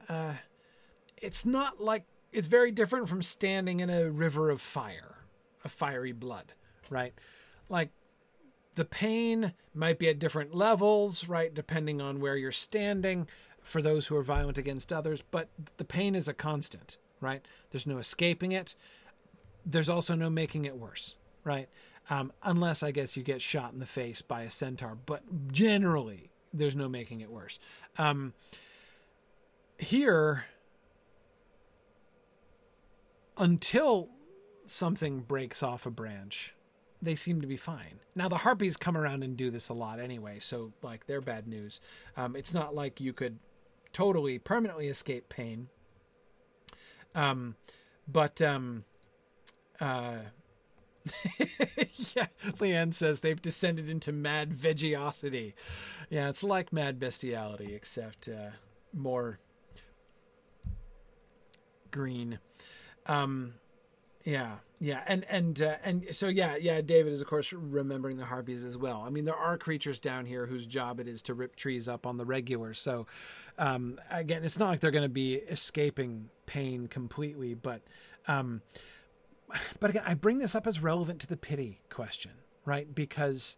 Uh, 0.09 0.33
it's 1.17 1.45
not 1.45 1.81
like 1.81 2.03
it's 2.31 2.47
very 2.47 2.71
different 2.71 3.09
from 3.09 3.21
standing 3.23 3.79
in 3.79 3.89
a 3.89 4.09
river 4.09 4.49
of 4.49 4.61
fire 4.61 5.16
fiery 5.69 6.11
blood, 6.11 6.53
right? 6.89 7.13
Like 7.69 7.89
the 8.75 8.85
pain 8.85 9.53
might 9.73 9.99
be 9.99 10.07
at 10.09 10.19
different 10.19 10.53
levels, 10.53 11.27
right, 11.27 11.53
depending 11.53 12.01
on 12.01 12.19
where 12.19 12.35
you're 12.35 12.51
standing 12.51 13.27
for 13.61 13.81
those 13.81 14.07
who 14.07 14.15
are 14.15 14.23
violent 14.23 14.57
against 14.57 14.93
others, 14.93 15.21
but 15.21 15.49
the 15.77 15.83
pain 15.83 16.15
is 16.15 16.27
a 16.27 16.33
constant, 16.33 16.97
right? 17.19 17.43
There's 17.71 17.87
no 17.87 17.97
escaping 17.97 18.51
it. 18.51 18.75
There's 19.65 19.89
also 19.89 20.15
no 20.15 20.29
making 20.29 20.65
it 20.65 20.77
worse, 20.77 21.15
right? 21.43 21.67
Um, 22.09 22.31
unless 22.43 22.81
I 22.83 22.91
guess 22.91 23.17
you 23.17 23.23
get 23.23 23.41
shot 23.41 23.73
in 23.73 23.79
the 23.79 23.85
face 23.85 24.21
by 24.21 24.43
a 24.43 24.51
centaur, 24.51 24.97
but 25.05 25.51
generally 25.51 26.29
there's 26.53 26.75
no 26.75 26.87
making 26.87 27.19
it 27.19 27.29
worse. 27.29 27.59
Um, 27.97 28.33
here, 29.77 30.45
until 33.37 34.09
something 34.69 35.21
breaks 35.21 35.63
off 35.63 35.85
a 35.85 35.91
branch, 35.91 36.53
they 37.01 37.15
seem 37.15 37.41
to 37.41 37.47
be 37.47 37.57
fine. 37.57 37.99
Now 38.15 38.27
the 38.27 38.37
harpies 38.37 38.77
come 38.77 38.97
around 38.97 39.23
and 39.23 39.37
do 39.37 39.49
this 39.49 39.69
a 39.69 39.73
lot 39.73 39.99
anyway, 39.99 40.39
so 40.39 40.73
like 40.81 41.05
they're 41.05 41.21
bad 41.21 41.47
news. 41.47 41.79
Um, 42.15 42.35
it's 42.35 42.53
not 42.53 42.75
like 42.75 42.99
you 42.99 43.13
could 43.13 43.39
totally 43.93 44.39
permanently 44.39 44.87
escape 44.87 45.29
pain. 45.29 45.69
Um, 47.15 47.55
but 48.07 48.41
um, 48.41 48.83
uh, 49.79 50.17
yeah, 52.15 52.27
Leanne 52.59 52.93
says 52.93 53.19
they've 53.19 53.41
descended 53.41 53.89
into 53.89 54.11
mad 54.11 54.51
vegiosity. 54.51 55.53
Yeah, 56.09 56.29
it's 56.29 56.43
like 56.43 56.73
mad 56.73 56.99
bestiality, 56.99 57.73
except 57.73 58.27
uh, 58.27 58.51
more 58.93 59.39
green. 61.91 62.39
Um, 63.05 63.55
yeah, 64.27 64.55
yeah, 64.81 65.03
and 65.07 65.23
and 65.29 65.61
uh, 65.61 65.77
and 65.85 66.05
so 66.11 66.27
yeah, 66.27 66.57
yeah. 66.57 66.81
David 66.81 67.13
is 67.13 67.21
of 67.21 67.27
course 67.27 67.53
remembering 67.53 68.17
the 68.17 68.25
harpies 68.25 68.65
as 68.65 68.75
well. 68.75 69.01
I 69.07 69.09
mean, 69.09 69.23
there 69.23 69.37
are 69.37 69.57
creatures 69.57 69.99
down 69.99 70.25
here 70.25 70.45
whose 70.45 70.65
job 70.65 70.99
it 70.99 71.07
is 71.07 71.21
to 71.23 71.33
rip 71.33 71.55
trees 71.55 71.87
up 71.87 72.05
on 72.05 72.17
the 72.17 72.25
regular. 72.25 72.73
So, 72.73 73.07
um, 73.57 73.97
again, 74.11 74.43
it's 74.43 74.59
not 74.59 74.67
like 74.67 74.81
they're 74.81 74.91
going 74.91 75.05
to 75.05 75.09
be 75.09 75.35
escaping 75.35 76.27
pain 76.45 76.87
completely, 76.87 77.53
but, 77.53 77.83
um, 78.27 78.61
but 79.79 79.91
again, 79.91 80.03
I 80.05 80.13
bring 80.13 80.39
this 80.39 80.55
up 80.55 80.67
as 80.67 80.81
relevant 80.81 81.21
to 81.21 81.27
the 81.27 81.37
pity 81.37 81.79
question, 81.89 82.31
right? 82.65 82.93
Because. 82.93 83.55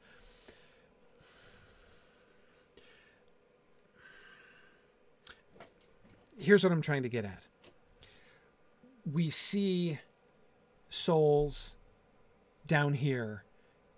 Here's 6.37 6.63
what 6.63 6.71
I'm 6.71 6.83
trying 6.83 7.03
to 7.03 7.09
get 7.09 7.25
at. 7.25 7.47
We 9.11 9.31
see 9.31 9.97
souls 10.89 11.75
down 12.65 12.93
here 12.93 13.43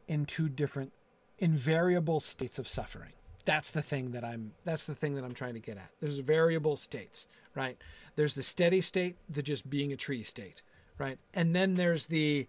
in 0.08 0.26
two 0.26 0.50
different 0.50 0.92
invariable 1.40 2.20
states 2.20 2.60
of 2.60 2.68
suffering. 2.68 3.14
That's 3.46 3.72
the 3.72 3.82
thing 3.82 4.12
that 4.12 4.24
i'm 4.24 4.54
that's 4.64 4.86
the 4.86 4.94
thing 4.94 5.16
that 5.16 5.24
i'm 5.24 5.34
trying 5.34 5.56
to 5.56 5.60
get 5.60 5.78
at. 5.78 5.90
There's 6.00 6.20
variable 6.20 6.78
states 6.78 7.28
right? 7.56 7.78
There's 8.16 8.36
the 8.36 8.44
steady 8.44 8.82
state 8.82 9.18
the 9.30 9.42
just 9.42 9.70
being 9.70 9.92
a 9.92 9.98
tree 9.98 10.24
state 10.24 10.62
right? 10.98 11.18
And 11.34 11.56
then 11.56 11.76
there's 11.76 12.08
the 12.08 12.48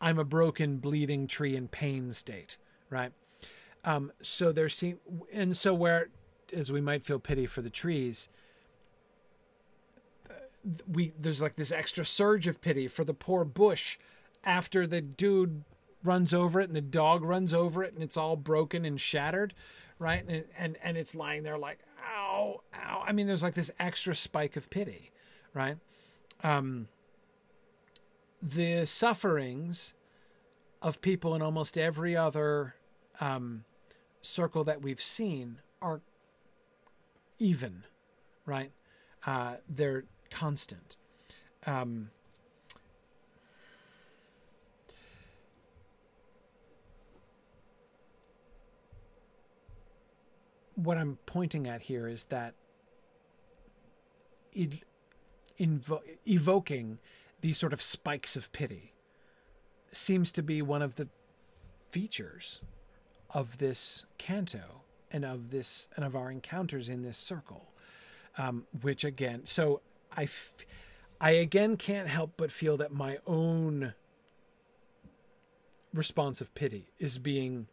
i'm 0.00 0.18
a 0.18 0.24
broken 0.24 0.78
bleeding 0.78 1.26
tree 1.26 1.56
in 1.56 1.68
pain 1.68 2.12
state 2.12 2.58
right? 2.90 3.12
Um, 3.84 4.12
so 4.22 4.52
there 4.52 4.68
seem 4.68 4.98
and 5.32 5.56
so 5.56 5.72
where 5.74 6.08
as 6.52 6.70
we 6.70 6.80
might 6.80 7.02
feel 7.02 7.18
pity 7.18 7.46
for 7.46 7.62
the 7.62 7.70
trees 7.70 8.28
we 10.90 11.12
there's 11.18 11.42
like 11.42 11.56
this 11.56 11.72
extra 11.72 12.04
surge 12.04 12.46
of 12.46 12.60
pity 12.60 12.88
for 12.88 13.04
the 13.04 13.14
poor 13.14 13.44
bush 13.44 13.98
after 14.44 14.86
the 14.86 15.00
dude 15.00 15.64
runs 16.02 16.34
over 16.34 16.60
it 16.60 16.68
and 16.68 16.76
the 16.76 16.80
dog 16.80 17.22
runs 17.22 17.52
over 17.54 17.82
it 17.82 17.94
and 17.94 18.02
it's 18.02 18.16
all 18.16 18.36
broken 18.36 18.84
and 18.84 19.00
shattered 19.00 19.54
right? 19.98 20.24
And 20.26 20.44
and, 20.56 20.76
and 20.82 20.96
it's 20.96 21.14
lying 21.14 21.42
there 21.42 21.58
like 21.58 21.78
ow 22.16 22.60
ow. 22.74 23.04
I 23.06 23.12
mean 23.12 23.26
there's 23.26 23.42
like 23.42 23.54
this 23.54 23.70
extra 23.78 24.14
spike 24.14 24.56
of 24.56 24.70
pity 24.70 25.10
right? 25.54 25.76
Um 26.42 26.88
the 28.42 28.84
sufferings 28.84 29.94
of 30.82 31.00
people 31.00 31.34
in 31.34 31.40
almost 31.40 31.78
every 31.78 32.14
other 32.14 32.74
um, 33.20 33.64
circle 34.20 34.64
that 34.64 34.82
we've 34.82 35.00
seen 35.00 35.60
are 35.80 36.02
even, 37.38 37.84
right? 38.44 38.70
Uh, 39.26 39.54
they're 39.66 40.04
constant. 40.34 40.96
Um, 41.64 42.10
what 50.74 50.98
I'm 50.98 51.18
pointing 51.24 51.68
at 51.68 51.82
here 51.82 52.08
is 52.08 52.24
that 52.24 52.54
it, 54.52 54.82
invo- 55.58 56.02
evoking 56.26 56.98
these 57.40 57.56
sort 57.56 57.72
of 57.72 57.80
spikes 57.80 58.34
of 58.34 58.52
pity 58.52 58.92
seems 59.92 60.32
to 60.32 60.42
be 60.42 60.60
one 60.60 60.82
of 60.82 60.96
the 60.96 61.08
features 61.92 62.60
of 63.30 63.58
this 63.58 64.04
canto 64.18 64.82
and 65.12 65.24
of 65.24 65.50
this 65.50 65.86
and 65.94 66.04
of 66.04 66.16
our 66.16 66.28
encounters 66.28 66.88
in 66.88 67.02
this 67.02 67.18
circle 67.18 67.72
um, 68.36 68.66
which 68.82 69.04
again 69.04 69.46
so 69.46 69.80
I, 70.16 70.24
f- 70.24 70.66
I 71.20 71.32
again 71.32 71.76
can't 71.76 72.08
help 72.08 72.32
but 72.36 72.50
feel 72.50 72.76
that 72.78 72.92
my 72.92 73.18
own 73.26 73.94
response 75.92 76.40
of 76.40 76.54
pity 76.54 76.88
is 76.98 77.18
being 77.18 77.68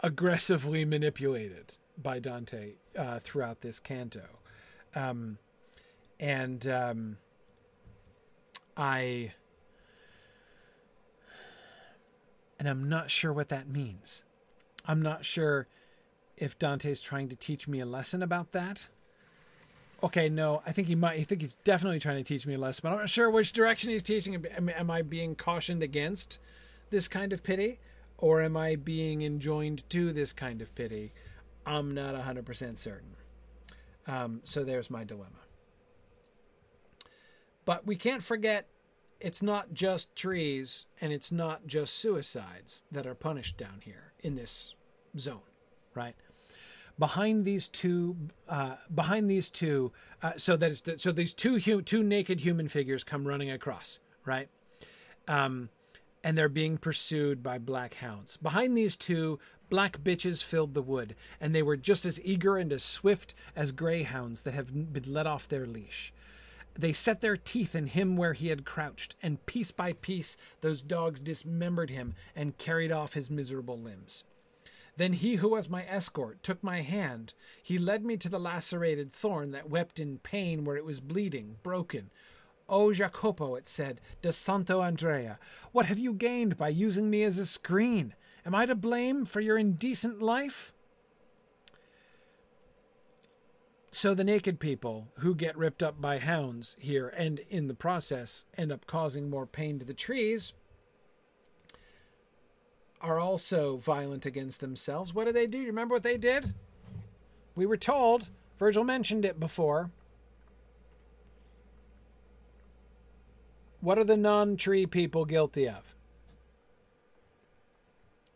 aggressively 0.00 0.84
manipulated 0.84 1.76
by 2.00 2.18
Dante 2.18 2.74
uh, 2.96 3.18
throughout 3.20 3.60
this 3.62 3.80
canto 3.80 4.22
um, 4.94 5.38
and 6.20 6.66
um, 6.66 7.16
I 8.76 9.32
and 12.58 12.68
I'm 12.68 12.88
not 12.88 13.10
sure 13.10 13.32
what 13.32 13.48
that 13.48 13.68
means. 13.68 14.24
I'm 14.86 15.02
not 15.02 15.24
sure 15.24 15.66
if 16.36 16.58
Dante's 16.58 17.00
trying 17.00 17.28
to 17.28 17.36
teach 17.36 17.66
me 17.66 17.80
a 17.80 17.86
lesson 17.86 18.22
about 18.22 18.52
that. 18.52 18.88
Okay, 20.02 20.28
no, 20.28 20.62
I 20.66 20.72
think 20.72 20.88
he 20.88 20.94
might. 20.94 21.20
I 21.20 21.22
think 21.24 21.40
he's 21.40 21.56
definitely 21.64 21.98
trying 21.98 22.18
to 22.18 22.24
teach 22.24 22.46
me 22.46 22.54
a 22.54 22.58
lesson, 22.58 22.82
but 22.82 22.92
I'm 22.92 22.98
not 22.98 23.08
sure 23.08 23.30
which 23.30 23.52
direction 23.52 23.90
he's 23.90 24.02
teaching. 24.02 24.34
Am, 24.34 24.68
am 24.68 24.90
I 24.90 25.02
being 25.02 25.34
cautioned 25.34 25.82
against 25.82 26.38
this 26.90 27.08
kind 27.08 27.32
of 27.32 27.42
pity, 27.42 27.80
or 28.18 28.42
am 28.42 28.56
I 28.56 28.76
being 28.76 29.22
enjoined 29.22 29.88
to 29.90 30.12
this 30.12 30.32
kind 30.32 30.60
of 30.60 30.74
pity? 30.74 31.12
I'm 31.66 31.94
not 31.94 32.14
100% 32.14 32.78
certain. 32.78 33.16
Um, 34.06 34.40
so 34.44 34.64
there's 34.64 34.90
my 34.90 35.04
dilemma. 35.04 35.30
But 37.64 37.86
we 37.86 37.96
can't 37.96 38.22
forget 38.22 38.68
it's 39.20 39.42
not 39.42 39.72
just 39.72 40.14
trees 40.14 40.86
and 41.00 41.12
it's 41.12 41.32
not 41.32 41.66
just 41.66 41.98
suicides 41.98 42.84
that 42.92 43.06
are 43.06 43.14
punished 43.14 43.56
down 43.56 43.80
here 43.82 44.12
in 44.20 44.34
this 44.34 44.74
zone, 45.18 45.40
right? 45.94 46.14
Behind 46.98 47.44
these 47.44 47.66
two, 47.68 48.16
uh, 48.48 48.76
behind 48.94 49.28
these 49.30 49.50
two, 49.50 49.92
uh, 50.22 50.32
so 50.36 50.56
that 50.56 50.70
is 50.70 50.80
the, 50.82 50.98
so 50.98 51.10
these 51.10 51.34
two 51.34 51.58
hu- 51.58 51.82
two 51.82 52.02
naked 52.02 52.40
human 52.40 52.68
figures 52.68 53.02
come 53.02 53.26
running 53.26 53.50
across, 53.50 53.98
right? 54.24 54.48
Um, 55.26 55.70
and 56.22 56.38
they're 56.38 56.48
being 56.48 56.78
pursued 56.78 57.42
by 57.42 57.58
black 57.58 57.94
hounds. 57.94 58.36
Behind 58.38 58.76
these 58.76 58.96
two, 58.96 59.38
black 59.68 59.98
bitches 59.98 60.42
filled 60.42 60.74
the 60.74 60.82
wood, 60.82 61.16
and 61.40 61.54
they 61.54 61.62
were 61.62 61.76
just 61.76 62.06
as 62.06 62.20
eager 62.22 62.56
and 62.56 62.72
as 62.72 62.84
swift 62.84 63.34
as 63.56 63.72
greyhounds 63.72 64.42
that 64.42 64.54
have 64.54 64.92
been 64.92 65.12
let 65.12 65.26
off 65.26 65.48
their 65.48 65.66
leash. 65.66 66.12
They 66.76 66.92
set 66.92 67.20
their 67.20 67.36
teeth 67.36 67.74
in 67.74 67.88
him 67.88 68.16
where 68.16 68.32
he 68.32 68.48
had 68.48 68.64
crouched, 68.64 69.16
and 69.22 69.44
piece 69.46 69.70
by 69.70 69.92
piece 69.92 70.36
those 70.60 70.82
dogs 70.82 71.20
dismembered 71.20 71.90
him 71.90 72.14
and 72.34 72.58
carried 72.58 72.90
off 72.90 73.14
his 73.14 73.30
miserable 73.30 73.78
limbs. 73.78 74.24
Then 74.96 75.14
he 75.14 75.36
who 75.36 75.48
was 75.48 75.68
my 75.68 75.84
escort 75.86 76.42
took 76.42 76.62
my 76.62 76.82
hand. 76.82 77.34
He 77.62 77.78
led 77.78 78.04
me 78.04 78.16
to 78.18 78.28
the 78.28 78.38
lacerated 78.38 79.12
thorn 79.12 79.50
that 79.50 79.68
wept 79.68 79.98
in 79.98 80.18
pain 80.18 80.64
where 80.64 80.76
it 80.76 80.84
was 80.84 81.00
bleeding, 81.00 81.56
broken. 81.62 82.10
O 82.68 82.92
Jacopo, 82.92 83.56
it 83.56 83.68
said, 83.68 84.00
de 84.22 84.32
Santo 84.32 84.80
Andrea, 84.80 85.38
what 85.72 85.86
have 85.86 85.98
you 85.98 86.14
gained 86.14 86.56
by 86.56 86.68
using 86.68 87.10
me 87.10 87.22
as 87.22 87.38
a 87.38 87.46
screen? 87.46 88.14
Am 88.46 88.54
I 88.54 88.66
to 88.66 88.74
blame 88.74 89.24
for 89.24 89.40
your 89.40 89.58
indecent 89.58 90.22
life? 90.22 90.72
So 93.90 94.14
the 94.14 94.24
naked 94.24 94.58
people 94.58 95.08
who 95.18 95.34
get 95.34 95.56
ripped 95.56 95.82
up 95.82 96.00
by 96.00 96.18
hounds 96.18 96.76
here 96.80 97.08
and 97.08 97.38
in 97.48 97.68
the 97.68 97.74
process 97.74 98.44
end 98.56 98.72
up 98.72 98.86
causing 98.86 99.30
more 99.30 99.46
pain 99.46 99.78
to 99.78 99.84
the 99.84 99.94
trees 99.94 100.52
are 103.00 103.18
also 103.18 103.76
violent 103.76 104.26
against 104.26 104.60
themselves. 104.60 105.14
What 105.14 105.26
do 105.26 105.32
they 105.32 105.46
do? 105.46 105.58
You 105.58 105.66
remember 105.66 105.94
what 105.94 106.02
they 106.02 106.16
did? 106.16 106.54
We 107.54 107.66
were 107.66 107.76
told, 107.76 108.28
Virgil 108.58 108.84
mentioned 108.84 109.24
it 109.24 109.38
before. 109.38 109.90
What 113.80 113.98
are 113.98 114.04
the 114.04 114.16
non 114.16 114.56
tree 114.56 114.86
people 114.86 115.24
guilty 115.24 115.68
of? 115.68 115.94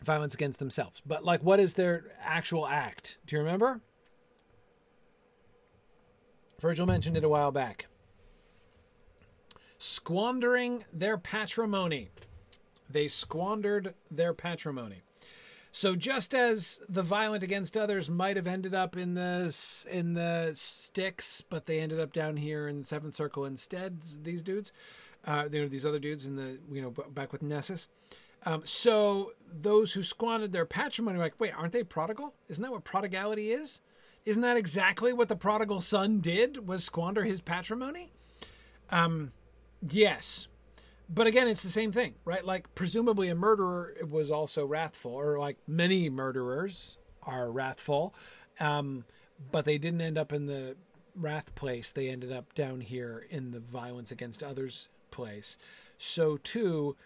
Violence 0.03 0.35
against 0.35 0.59
themselves. 0.59 1.01
But, 1.07 1.25
like, 1.25 1.43
what 1.43 1.59
is 1.59 1.75
their 1.75 2.05
actual 2.23 2.67
act? 2.67 3.17
Do 3.27 3.35
you 3.35 3.41
remember? 3.41 3.81
Virgil 6.61 6.87
mentioned 6.87 7.17
it 7.17 7.25
a 7.25 7.29
while 7.29 7.51
back. 7.51 7.87
Squandering 9.79 10.85
their 10.93 11.17
patrimony. 11.17 12.11
They 12.89 13.09
squandered 13.09 13.95
their 14.11 14.33
patrimony. 14.33 15.03
So 15.71 15.95
just 15.95 16.35
as 16.35 16.81
the 16.89 17.03
violent 17.03 17.43
against 17.43 17.77
others 17.77 18.09
might 18.09 18.37
have 18.37 18.47
ended 18.47 18.75
up 18.75 18.97
in 18.97 19.15
the 19.15 19.55
in 19.91 20.15
the 20.15 20.53
Styx, 20.55 21.43
but 21.43 21.67
they 21.67 21.81
ended 21.81 22.01
up 22.01 22.13
down 22.13 22.37
here 22.37 22.67
in 22.67 22.85
Seventh 22.85 23.15
Circle 23.15 23.45
instead. 23.45 24.01
These 24.23 24.43
dudes, 24.43 24.73
uh, 25.25 25.49
you 25.53 25.63
know, 25.63 25.69
these 25.69 25.85
other 25.85 25.99
dudes 25.99 26.27
in 26.27 26.37
the 26.37 26.59
you 26.73 26.83
know 26.83 26.91
back 26.91 27.33
with 27.33 27.43
Nessus. 27.43 27.89
Um, 28.45 28.63
so 28.65 29.33
those 29.53 29.93
who 29.93 30.03
squandered 30.03 30.53
their 30.53 30.65
patrimony, 30.65 31.19
like, 31.19 31.35
wait, 31.39 31.59
aren't 31.59 31.73
they 31.73 31.83
prodigal? 31.83 32.35
Isn't 32.49 32.63
that 32.63 32.73
what 32.73 32.85
prodigality 32.85 33.53
is? 33.53 33.81
Isn't 34.25 34.43
that 34.43 34.57
exactly 34.57 35.13
what 35.13 35.29
the 35.29 35.37
prodigal 35.37 35.81
son 35.81 36.21
did? 36.21 36.69
Was 36.69 36.85
squander 36.85 37.25
his 37.25 37.41
patrimony? 37.41 38.13
Um, 38.91 39.33
yes, 39.89 40.49
but 41.09 41.27
again, 41.27 41.49
it's 41.49 41.63
the 41.63 41.71
same 41.71 41.93
thing, 41.93 42.15
right? 42.25 42.45
Like 42.45 42.75
presumably 42.75 43.29
a 43.29 43.35
murderer 43.35 43.97
was 44.09 44.31
also 44.31 44.67
wrathful, 44.67 45.13
or 45.13 45.39
like 45.39 45.57
many 45.67 46.11
murderers 46.11 46.99
are 47.23 47.51
wrathful, 47.51 48.15
um, 48.61 49.05
but 49.51 49.65
they 49.65 49.79
didn't 49.79 50.01
end 50.01 50.19
up 50.19 50.33
in 50.33 50.47
the 50.47 50.77
wrath 51.15 51.55
place. 51.55 51.91
They 51.93 52.09
ended 52.09 52.33
up 52.33 52.55
down 52.55 52.81
here 52.81 53.27
in 53.31 53.51
the 53.51 53.61
violence 53.61 54.11
against 54.11 54.43
others 54.43 54.89
place. 55.11 55.59
So 55.99 56.37
too, 56.37 56.97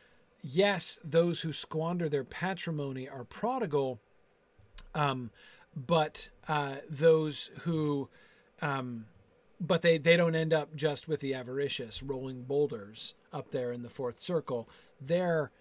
yes, 0.43 0.99
those 1.03 1.43
who 1.43 1.53
squander 1.53 2.09
their 2.09 2.25
patrimony 2.25 3.09
are 3.09 3.25
prodigal. 3.25 4.01
Um, 4.95 5.31
but 5.75 6.29
uh, 6.49 6.77
those 6.89 7.51
who, 7.61 8.09
um, 8.61 9.07
but 9.63 9.83
they 9.83 9.97
they 9.97 10.17
don't 10.17 10.35
end 10.35 10.53
up 10.53 10.75
just 10.75 11.07
with 11.07 11.21
the 11.21 11.33
avaricious 11.35 12.03
rolling 12.03 12.43
boulders 12.43 13.15
up 13.33 13.53
there 13.53 13.73
in 13.73 13.83
the 13.83 13.89
fourth 13.89 14.21
circle. 14.21 14.69
They're 15.01 15.53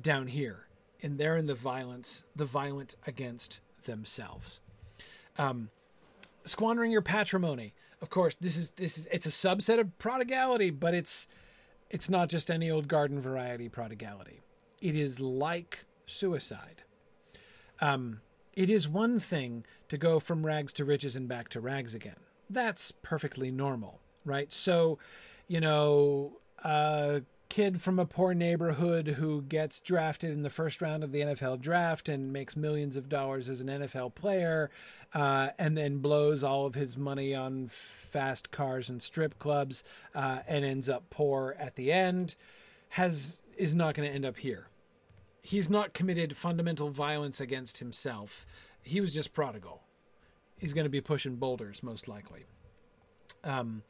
down 0.00 0.28
here, 0.28 0.68
and 1.02 1.18
they're 1.18 1.36
in 1.36 1.46
the 1.46 1.54
violence, 1.54 2.24
the 2.36 2.44
violent 2.44 2.94
against 3.06 3.60
themselves. 3.84 4.60
Um, 5.36 5.70
squandering 6.44 6.92
your 6.92 7.02
patrimony. 7.02 7.74
Of 8.00 8.10
course, 8.10 8.36
this 8.36 8.56
is 8.56 8.70
this 8.72 8.96
is 8.96 9.08
it's 9.10 9.26
a 9.26 9.30
subset 9.30 9.80
of 9.80 9.98
prodigality, 9.98 10.70
but 10.70 10.94
it's 10.94 11.26
it's 11.90 12.08
not 12.08 12.28
just 12.28 12.50
any 12.50 12.70
old 12.70 12.86
garden 12.86 13.20
variety 13.20 13.68
prodigality. 13.68 14.40
It 14.80 14.94
is 14.94 15.18
like 15.18 15.84
suicide. 16.06 16.82
Um, 17.80 18.20
it 18.52 18.70
is 18.70 18.88
one 18.88 19.18
thing 19.18 19.64
to 19.88 19.98
go 19.98 20.20
from 20.20 20.46
rags 20.46 20.72
to 20.74 20.84
riches 20.84 21.16
and 21.16 21.28
back 21.28 21.48
to 21.50 21.60
rags 21.60 21.94
again. 21.94 22.27
That's 22.50 22.92
perfectly 22.92 23.50
normal, 23.50 24.00
right? 24.24 24.52
So, 24.52 24.98
you 25.46 25.60
know, 25.60 26.38
a 26.64 27.22
kid 27.48 27.80
from 27.80 27.98
a 27.98 28.04
poor 28.04 28.34
neighborhood 28.34 29.08
who 29.08 29.42
gets 29.42 29.80
drafted 29.80 30.30
in 30.30 30.42
the 30.42 30.50
first 30.50 30.82
round 30.82 31.02
of 31.02 31.12
the 31.12 31.20
NFL 31.20 31.60
draft 31.60 32.08
and 32.08 32.32
makes 32.32 32.56
millions 32.56 32.96
of 32.96 33.08
dollars 33.08 33.48
as 33.48 33.60
an 33.60 33.68
NFL 33.68 34.14
player, 34.14 34.70
uh, 35.14 35.50
and 35.58 35.76
then 35.76 35.98
blows 35.98 36.44
all 36.44 36.66
of 36.66 36.74
his 36.74 36.96
money 36.96 37.34
on 37.34 37.68
fast 37.68 38.50
cars 38.50 38.88
and 38.88 39.02
strip 39.02 39.38
clubs, 39.38 39.82
uh, 40.14 40.40
and 40.46 40.64
ends 40.64 40.88
up 40.88 41.08
poor 41.10 41.56
at 41.58 41.76
the 41.76 41.90
end, 41.92 42.34
has 42.90 43.42
is 43.56 43.74
not 43.74 43.94
going 43.94 44.08
to 44.08 44.14
end 44.14 44.24
up 44.24 44.38
here. 44.38 44.68
He's 45.42 45.68
not 45.68 45.94
committed 45.94 46.36
fundamental 46.36 46.90
violence 46.90 47.40
against 47.40 47.78
himself. 47.78 48.46
He 48.82 49.00
was 49.00 49.12
just 49.12 49.32
prodigal. 49.32 49.82
He's 50.58 50.74
going 50.74 50.84
to 50.84 50.90
be 50.90 51.00
pushing 51.00 51.36
boulders 51.36 51.82
most 51.82 52.08
likely. 52.08 52.44
Um, 53.44 53.82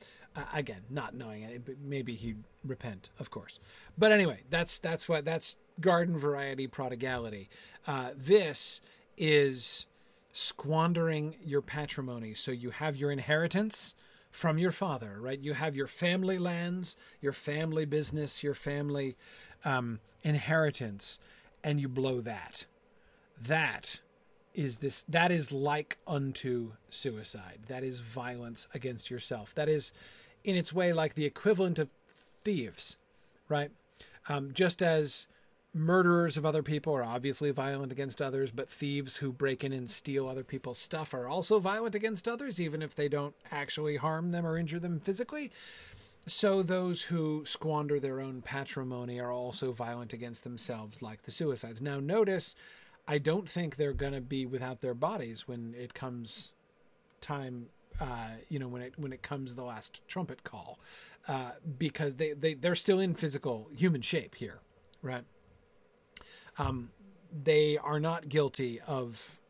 again, 0.53 0.83
not 0.91 1.15
knowing 1.15 1.43
it, 1.43 1.79
maybe 1.83 2.15
he'd 2.15 2.45
repent, 2.65 3.11
of 3.19 3.31
course. 3.31 3.59
But 3.97 4.13
anyway, 4.13 4.41
that's 4.51 4.79
that's 4.79 5.09
what 5.09 5.25
that's 5.25 5.57
garden 5.81 6.17
variety 6.19 6.67
prodigality. 6.67 7.49
Uh, 7.87 8.11
this 8.17 8.81
is 9.17 9.87
squandering 10.33 11.37
your 11.43 11.63
patrimony. 11.63 12.35
So 12.35 12.53
you 12.53 12.71
have 12.71 12.97
your 12.97 13.11
inheritance 13.11 13.95
from 14.31 14.59
your 14.59 14.73
father, 14.73 15.17
right? 15.21 15.41
You 15.41 15.55
have 15.55 15.75
your 15.75 15.87
family 15.87 16.39
lands, 16.39 16.97
your 17.21 17.33
family 17.33 17.87
business, 17.87 18.43
your 18.43 18.55
family 18.55 19.17
um, 19.65 20.01
inheritance, 20.23 21.19
and 21.65 21.81
you 21.81 21.89
blow 21.89 22.21
that. 22.21 22.67
That 23.41 24.01
is 24.59 24.79
this 24.79 25.05
that 25.09 25.31
is 25.31 25.53
like 25.53 25.99
unto 26.07 26.73
suicide. 26.91 27.61
That 27.69 27.85
is 27.85 28.01
violence 28.01 28.67
against 28.75 29.11
yourself. 29.11 29.55
That 29.55 29.69
is 29.69 29.93
in 30.45 30.57
its 30.57 30.73
way 30.73 30.93
like 30.93 31.15
the 31.15 31.25
equivalent 31.25 31.79
of 31.79 31.91
thieves 32.43 32.97
right? 33.49 33.71
Um, 34.29 34.51
just 34.53 34.83
as 34.83 35.27
murderers 35.75 36.37
of 36.37 36.47
other 36.47 36.63
people 36.63 36.95
are 36.95 37.05
obviously 37.05 37.51
violent 37.51 37.93
against 37.93 38.23
others 38.23 38.51
but 38.51 38.71
thieves 38.71 39.19
who 39.19 39.31
break 39.31 39.63
in 39.63 39.73
and 39.73 39.89
steal 39.89 40.27
other 40.27 40.43
people's 40.43 40.79
stuff 40.79 41.13
are 41.13 41.29
also 41.29 41.61
violent 41.61 41.95
against 41.95 42.27
others 42.27 42.59
even 42.59 42.83
if 42.83 42.95
they 42.95 43.09
don't 43.09 43.35
actually 43.53 43.97
harm 43.97 44.33
them 44.33 44.47
or 44.47 44.59
injure 44.59 44.81
them 44.81 44.99
physically. 44.99 45.51
So 46.27 46.63
those 46.63 47.03
who 47.03 47.45
squander 47.47 47.99
their 48.01 48.21
own 48.21 48.43
patrimony 48.43 49.19
are 49.19 49.33
also 49.33 49.73
violent 49.73 50.13
against 50.13 50.45
themselves 50.45 51.01
like 51.01 51.23
the 51.23 51.31
suicides. 51.31 51.81
Now 51.81 52.01
notice 52.01 52.55
I 53.09 53.17
don't 53.17 53.49
think 53.49 53.77
they're 53.77 53.95
going 53.95 54.13
to 54.13 54.21
be 54.21 54.45
without 54.45 54.83
their 54.83 54.95
bodies 54.95 55.49
when 55.49 55.75
it 55.77 55.95
comes 55.95 56.53
time. 57.23 57.71
Uh, 57.99 58.29
you 58.49 58.61
know 58.61 58.69
when 58.69 58.83
it 58.83 58.93
when 58.97 59.13
it 59.13 59.23
comes 59.23 59.55
the 59.55 59.65
last 59.65 60.07
trumpet 60.07 60.45
call, 60.45 60.79
uh, 61.27 61.53
because 61.79 62.15
they 62.15 62.33
they 62.33 62.55
they're 62.55 62.77
still 62.77 63.01
in 63.01 63.15
physical 63.15 63.69
human 63.75 64.03
shape 64.03 64.37
here, 64.37 64.61
right? 65.03 65.25
Um, 66.59 66.91
they 67.33 67.77
are 67.79 67.99
not 67.99 68.29
guilty 68.29 68.81
of 68.87 69.41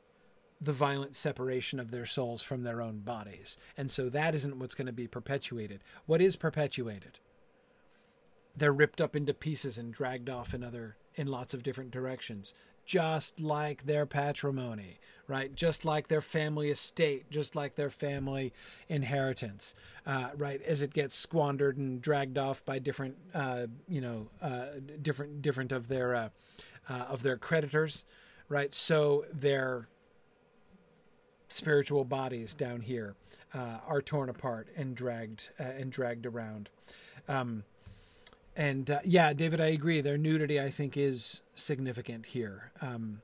the 0.61 0.73
violent 0.73 1.15
separation 1.15 1.79
of 1.79 1.91
their 1.91 2.07
souls 2.07 2.43
from 2.43 2.63
their 2.63 2.81
own 2.81 3.01
bodies, 3.01 3.59
and 3.77 3.91
so 3.91 4.09
that 4.09 4.35
isn't 4.35 4.59
what's 4.59 4.75
going 4.75 4.87
to 4.87 4.93
be 4.93 5.09
perpetuated. 5.09 5.83
What 6.07 6.23
is 6.23 6.37
perpetuated? 6.37 7.19
They're 8.57 8.73
ripped 8.73 9.01
up 9.01 9.15
into 9.15 9.35
pieces 9.35 9.77
and 9.77 9.93
dragged 9.93 10.31
off 10.31 10.55
in 10.55 10.65
other 10.65 10.97
in 11.17 11.27
lots 11.27 11.53
of 11.53 11.63
different 11.63 11.91
directions 11.91 12.55
just 12.89 13.39
like 13.39 13.85
their 13.85 14.07
patrimony, 14.07 14.99
right? 15.27 15.55
Just 15.55 15.85
like 15.85 16.09
their 16.09 16.23
family 16.23 16.71
estate, 16.71 17.31
just 17.31 17.55
like 17.55 17.75
their 17.75 17.91
family 17.91 18.51
inheritance, 18.89 19.75
uh, 20.07 20.31
right? 20.39 20.63
As 20.63 20.81
it 20.81 20.95
gets 20.95 21.15
squandered 21.15 21.77
and 21.77 22.01
dragged 22.01 22.39
off 22.39 22.65
by 22.65 22.79
different, 22.79 23.17
uh, 23.35 23.67
you 23.89 24.01
know, 24.01 24.29
uh, 24.41 24.69
different 25.03 25.43
different 25.43 25.71
of 25.71 25.89
their 25.89 26.15
uh, 26.15 26.29
uh, 26.89 27.05
of 27.11 27.23
their 27.23 27.37
creditors, 27.37 28.07
right? 28.49 28.75
So 28.75 29.27
their 29.35 29.87
spiritual 31.51 32.07
bodies 32.07 32.55
down 32.55 32.81
here 32.81 33.17
uh, 33.53 33.81
are 33.87 34.01
torn 34.01 34.31
apart 34.31 34.69
and 34.77 34.95
dragged 34.95 35.51
and 35.59 35.93
dragged 35.93 36.25
around. 36.25 36.71
Um, 37.29 37.65
and 38.59 38.91
uh, 38.91 38.99
yeah, 39.05 39.33
David, 39.33 39.61
I 39.61 39.69
agree. 39.69 40.01
Their 40.01 40.19
nudity, 40.19 40.61
I 40.61 40.69
think, 40.69 40.97
is 40.97 41.43
significant 41.55 42.27
here. 42.27 42.73
Um, 42.83 43.23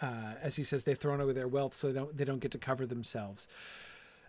uh, 0.00 0.34
as 0.40 0.54
he 0.54 0.62
says, 0.62 0.84
they've 0.84 0.96
thrown 0.96 1.20
away 1.20 1.32
their 1.32 1.48
wealth, 1.48 1.74
so 1.74 1.88
they 1.88 1.98
don't 1.98 2.16
they 2.16 2.24
don't 2.24 2.38
get 2.38 2.52
to 2.52 2.58
cover 2.58 2.86
themselves. 2.86 3.48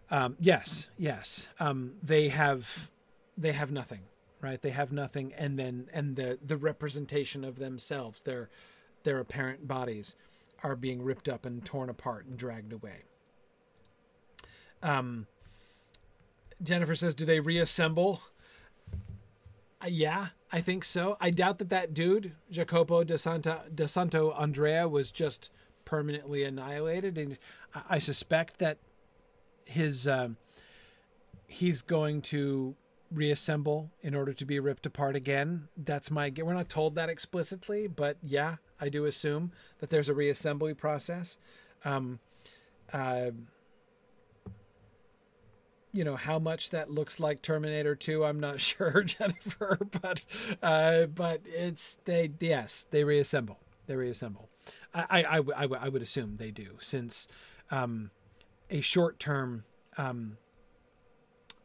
Um, 0.09 0.35
yes, 0.39 0.88
yes, 0.97 1.47
um, 1.59 1.93
they 2.01 2.29
have 2.29 2.89
they 3.38 3.51
have 3.51 3.71
nothing, 3.71 4.01
right? 4.41 4.59
They 4.59 4.71
have 4.71 4.91
nothing, 4.91 5.31
and 5.38 5.59
then 5.59 5.89
and 5.93 6.15
the 6.15 6.39
the 6.43 6.57
representation 6.57 7.43
of 7.43 7.59
themselves, 7.59 8.23
their 8.23 8.49
their 9.03 9.19
apparent 9.19 9.67
bodies, 9.67 10.15
are 10.63 10.75
being 10.75 11.03
ripped 11.03 11.29
up 11.29 11.45
and 11.45 11.63
torn 11.63 11.88
apart 11.88 12.25
and 12.25 12.35
dragged 12.35 12.73
away. 12.73 13.03
Um, 14.81 15.27
Jennifer 16.63 16.95
says, 16.95 17.13
"Do 17.13 17.25
they 17.25 17.41
reassemble?" 17.41 18.21
Uh, 19.84 19.89
yeah, 19.89 20.29
I 20.52 20.61
think 20.61 20.84
so. 20.84 21.18
I 21.19 21.30
doubt 21.30 21.57
that 21.60 21.69
that 21.69 21.94
dude, 21.94 22.34
Jacopo 22.49 23.03
de, 23.03 23.18
Santa, 23.18 23.64
de 23.74 23.88
Santo 23.88 24.32
Andrea, 24.32 24.88
was 24.88 25.11
just 25.11 25.52
permanently 25.84 26.44
annihilated. 26.44 27.18
And 27.18 27.38
I 27.90 27.99
suspect 27.99 28.60
that 28.60 28.78
his 29.65 30.07
um, 30.07 30.38
he's 31.48 31.82
going 31.82 32.22
to 32.22 32.76
reassemble 33.11 33.90
in 34.02 34.14
order 34.15 34.34
to 34.34 34.45
be 34.45 34.60
ripped 34.60 34.86
apart 34.86 35.15
again. 35.15 35.68
That's 35.76 36.10
my. 36.10 36.32
We're 36.36 36.53
not 36.53 36.69
told 36.69 36.95
that 36.95 37.10
explicitly, 37.10 37.88
but 37.88 38.18
yeah, 38.24 38.56
I 38.80 38.90
do 38.90 39.06
assume 39.06 39.52
that 39.80 39.90
there's 39.90 40.10
a 40.10 40.14
reassembly 40.14 40.78
process. 40.78 41.38
Um, 41.84 42.19
uh, 42.94 43.32
you 45.93 46.03
know 46.03 46.15
how 46.15 46.39
much 46.39 46.69
that 46.72 46.91
looks 46.91 47.19
like 47.19 47.41
Terminator 47.41 47.95
2 47.95 48.23
I'm 48.23 48.39
not 48.39 48.59
sure 48.61 49.03
Jennifer 49.03 49.77
but 50.01 50.26
uh, 50.61 51.05
but 51.05 51.41
it's 51.45 51.95
they 52.05 52.31
yes 52.39 52.85
they 52.91 53.03
reassemble. 53.03 53.59
They 53.88 53.95
reassemble. 53.95 54.49
I 54.93 55.23
I, 55.23 55.39
I, 55.55 55.65
I 55.65 55.89
would 55.89 56.01
assume 56.01 56.38
they 56.38 56.51
do 56.51 56.77
since 56.80 57.27
um, 57.72 58.11
a 58.69 58.81
short 58.81 59.19
term 59.19 59.64
um, 59.97 60.38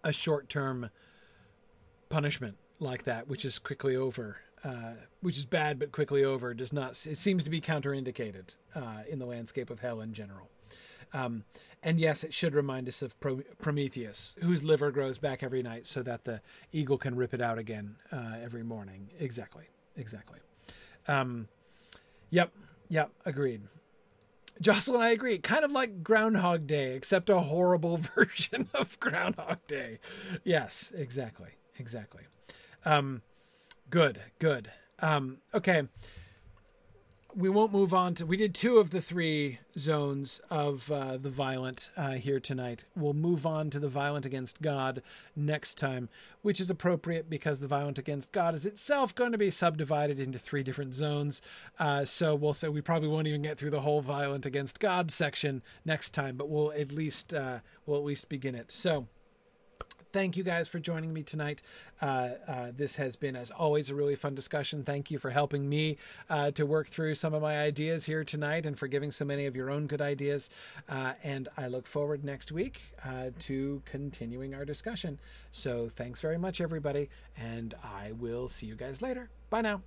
a 0.04 0.12
short 0.12 0.48
term 0.48 0.90
punishment 2.08 2.56
like 2.78 3.04
that 3.04 3.28
which 3.28 3.44
is 3.44 3.58
quickly 3.58 3.96
over 3.96 4.38
uh, 4.64 4.92
which 5.20 5.36
is 5.36 5.44
bad 5.44 5.78
but 5.78 5.92
quickly 5.92 6.24
over 6.24 6.54
does 6.54 6.72
not 6.72 6.90
it 7.06 7.18
seems 7.18 7.42
to 7.42 7.50
be 7.50 7.60
counterindicated 7.60 8.54
uh, 8.74 9.02
in 9.08 9.18
the 9.18 9.26
landscape 9.26 9.70
of 9.70 9.80
hell 9.80 10.00
in 10.00 10.12
general. 10.12 10.48
Um, 11.12 11.44
and 11.82 11.98
yes, 11.98 12.22
it 12.22 12.32
should 12.32 12.54
remind 12.54 12.88
us 12.88 13.02
of 13.02 13.18
Pro- 13.20 13.42
Prometheus, 13.60 14.36
whose 14.40 14.62
liver 14.62 14.90
grows 14.90 15.18
back 15.18 15.42
every 15.42 15.62
night 15.62 15.86
so 15.86 16.02
that 16.02 16.24
the 16.24 16.40
eagle 16.72 16.98
can 16.98 17.16
rip 17.16 17.34
it 17.34 17.40
out 17.40 17.58
again 17.58 17.96
uh, 18.12 18.36
every 18.42 18.62
morning. 18.62 19.08
Exactly. 19.18 19.64
Exactly. 19.96 20.38
Um, 21.08 21.48
yep. 22.30 22.52
Yep. 22.88 23.10
Agreed. 23.26 23.62
Jocelyn, 24.60 25.00
I 25.00 25.10
agree. 25.10 25.38
Kind 25.38 25.64
of 25.64 25.72
like 25.72 26.04
Groundhog 26.04 26.66
Day, 26.66 26.94
except 26.94 27.28
a 27.30 27.40
horrible 27.40 27.96
version 28.14 28.68
of 28.74 28.98
Groundhog 29.00 29.58
Day. 29.66 29.98
Yes, 30.44 30.92
exactly. 30.94 31.50
Exactly. 31.78 32.22
Um, 32.84 33.22
good. 33.90 34.20
Good. 34.38 34.70
Um, 35.00 35.38
okay 35.52 35.88
we 37.34 37.48
won't 37.48 37.72
move 37.72 37.94
on 37.94 38.14
to. 38.14 38.26
We 38.26 38.36
did 38.36 38.54
two 38.54 38.78
of 38.78 38.90
the 38.90 39.00
three 39.00 39.58
zones 39.78 40.40
of 40.50 40.90
uh, 40.90 41.16
the 41.16 41.30
violent 41.30 41.90
uh, 41.96 42.12
here 42.12 42.40
tonight. 42.40 42.84
We'll 42.94 43.14
move 43.14 43.46
on 43.46 43.70
to 43.70 43.78
the 43.78 43.88
violent 43.88 44.26
against 44.26 44.60
God 44.60 45.02
next 45.34 45.78
time, 45.78 46.08
which 46.42 46.60
is 46.60 46.70
appropriate 46.70 47.30
because 47.30 47.60
the 47.60 47.66
violent 47.66 47.98
against 47.98 48.32
God 48.32 48.54
is 48.54 48.66
itself 48.66 49.14
going 49.14 49.32
to 49.32 49.38
be 49.38 49.50
subdivided 49.50 50.20
into 50.20 50.38
three 50.38 50.62
different 50.62 50.94
zones. 50.94 51.40
Uh, 51.78 52.04
so 52.04 52.34
we'll 52.34 52.54
say 52.54 52.68
we 52.68 52.80
probably 52.80 53.08
won't 53.08 53.26
even 53.26 53.42
get 53.42 53.58
through 53.58 53.70
the 53.70 53.80
whole 53.80 54.00
violent 54.00 54.44
against 54.44 54.80
God 54.80 55.10
section 55.10 55.62
next 55.84 56.10
time, 56.10 56.36
but 56.36 56.48
we'll 56.48 56.72
at 56.72 56.92
least 56.92 57.32
uh, 57.32 57.60
we'll 57.86 57.98
at 57.98 58.04
least 58.04 58.28
begin 58.28 58.54
it. 58.54 58.70
So 58.70 59.06
thank 60.12 60.36
you 60.36 60.44
guys 60.44 60.68
for 60.68 60.78
joining 60.78 61.12
me 61.12 61.22
tonight. 61.22 61.62
Uh, 62.00 62.30
uh, 62.46 62.72
this 62.76 62.96
has 62.96 63.16
been, 63.16 63.34
as 63.34 63.50
always, 63.50 63.90
a 63.90 63.94
really 63.94 64.14
fun 64.14 64.34
discussion. 64.34 64.84
Thank 64.84 65.10
you 65.10 65.18
for 65.18 65.30
helping 65.30 65.68
me 65.68 65.96
uh, 66.28 66.50
to 66.52 66.66
work 66.66 66.88
through 66.88 67.14
some 67.14 67.34
of 67.34 67.42
my 67.42 67.58
ideas 67.58 68.04
here 68.04 68.24
tonight 68.24 68.66
and 68.66 68.78
for 68.78 68.86
giving 68.86 69.10
so 69.10 69.24
many 69.24 69.46
of 69.46 69.56
your 69.56 69.70
own 69.70 69.86
good 69.86 70.00
ideas. 70.00 70.50
Uh, 70.88 71.14
and 71.22 71.48
I 71.56 71.68
look 71.68 71.86
forward 71.86 72.24
next 72.24 72.52
week 72.52 72.80
uh, 73.04 73.30
to 73.40 73.82
continuing 73.84 74.54
our 74.54 74.64
discussion. 74.64 75.18
So 75.50 75.88
thanks 75.88 76.20
very 76.20 76.38
much, 76.38 76.60
everybody, 76.60 77.08
and 77.36 77.74
I 77.82 78.12
will 78.12 78.48
see 78.48 78.66
you 78.66 78.74
guys 78.74 79.02
later. 79.02 79.30
Bye 79.50 79.62
now. 79.62 79.82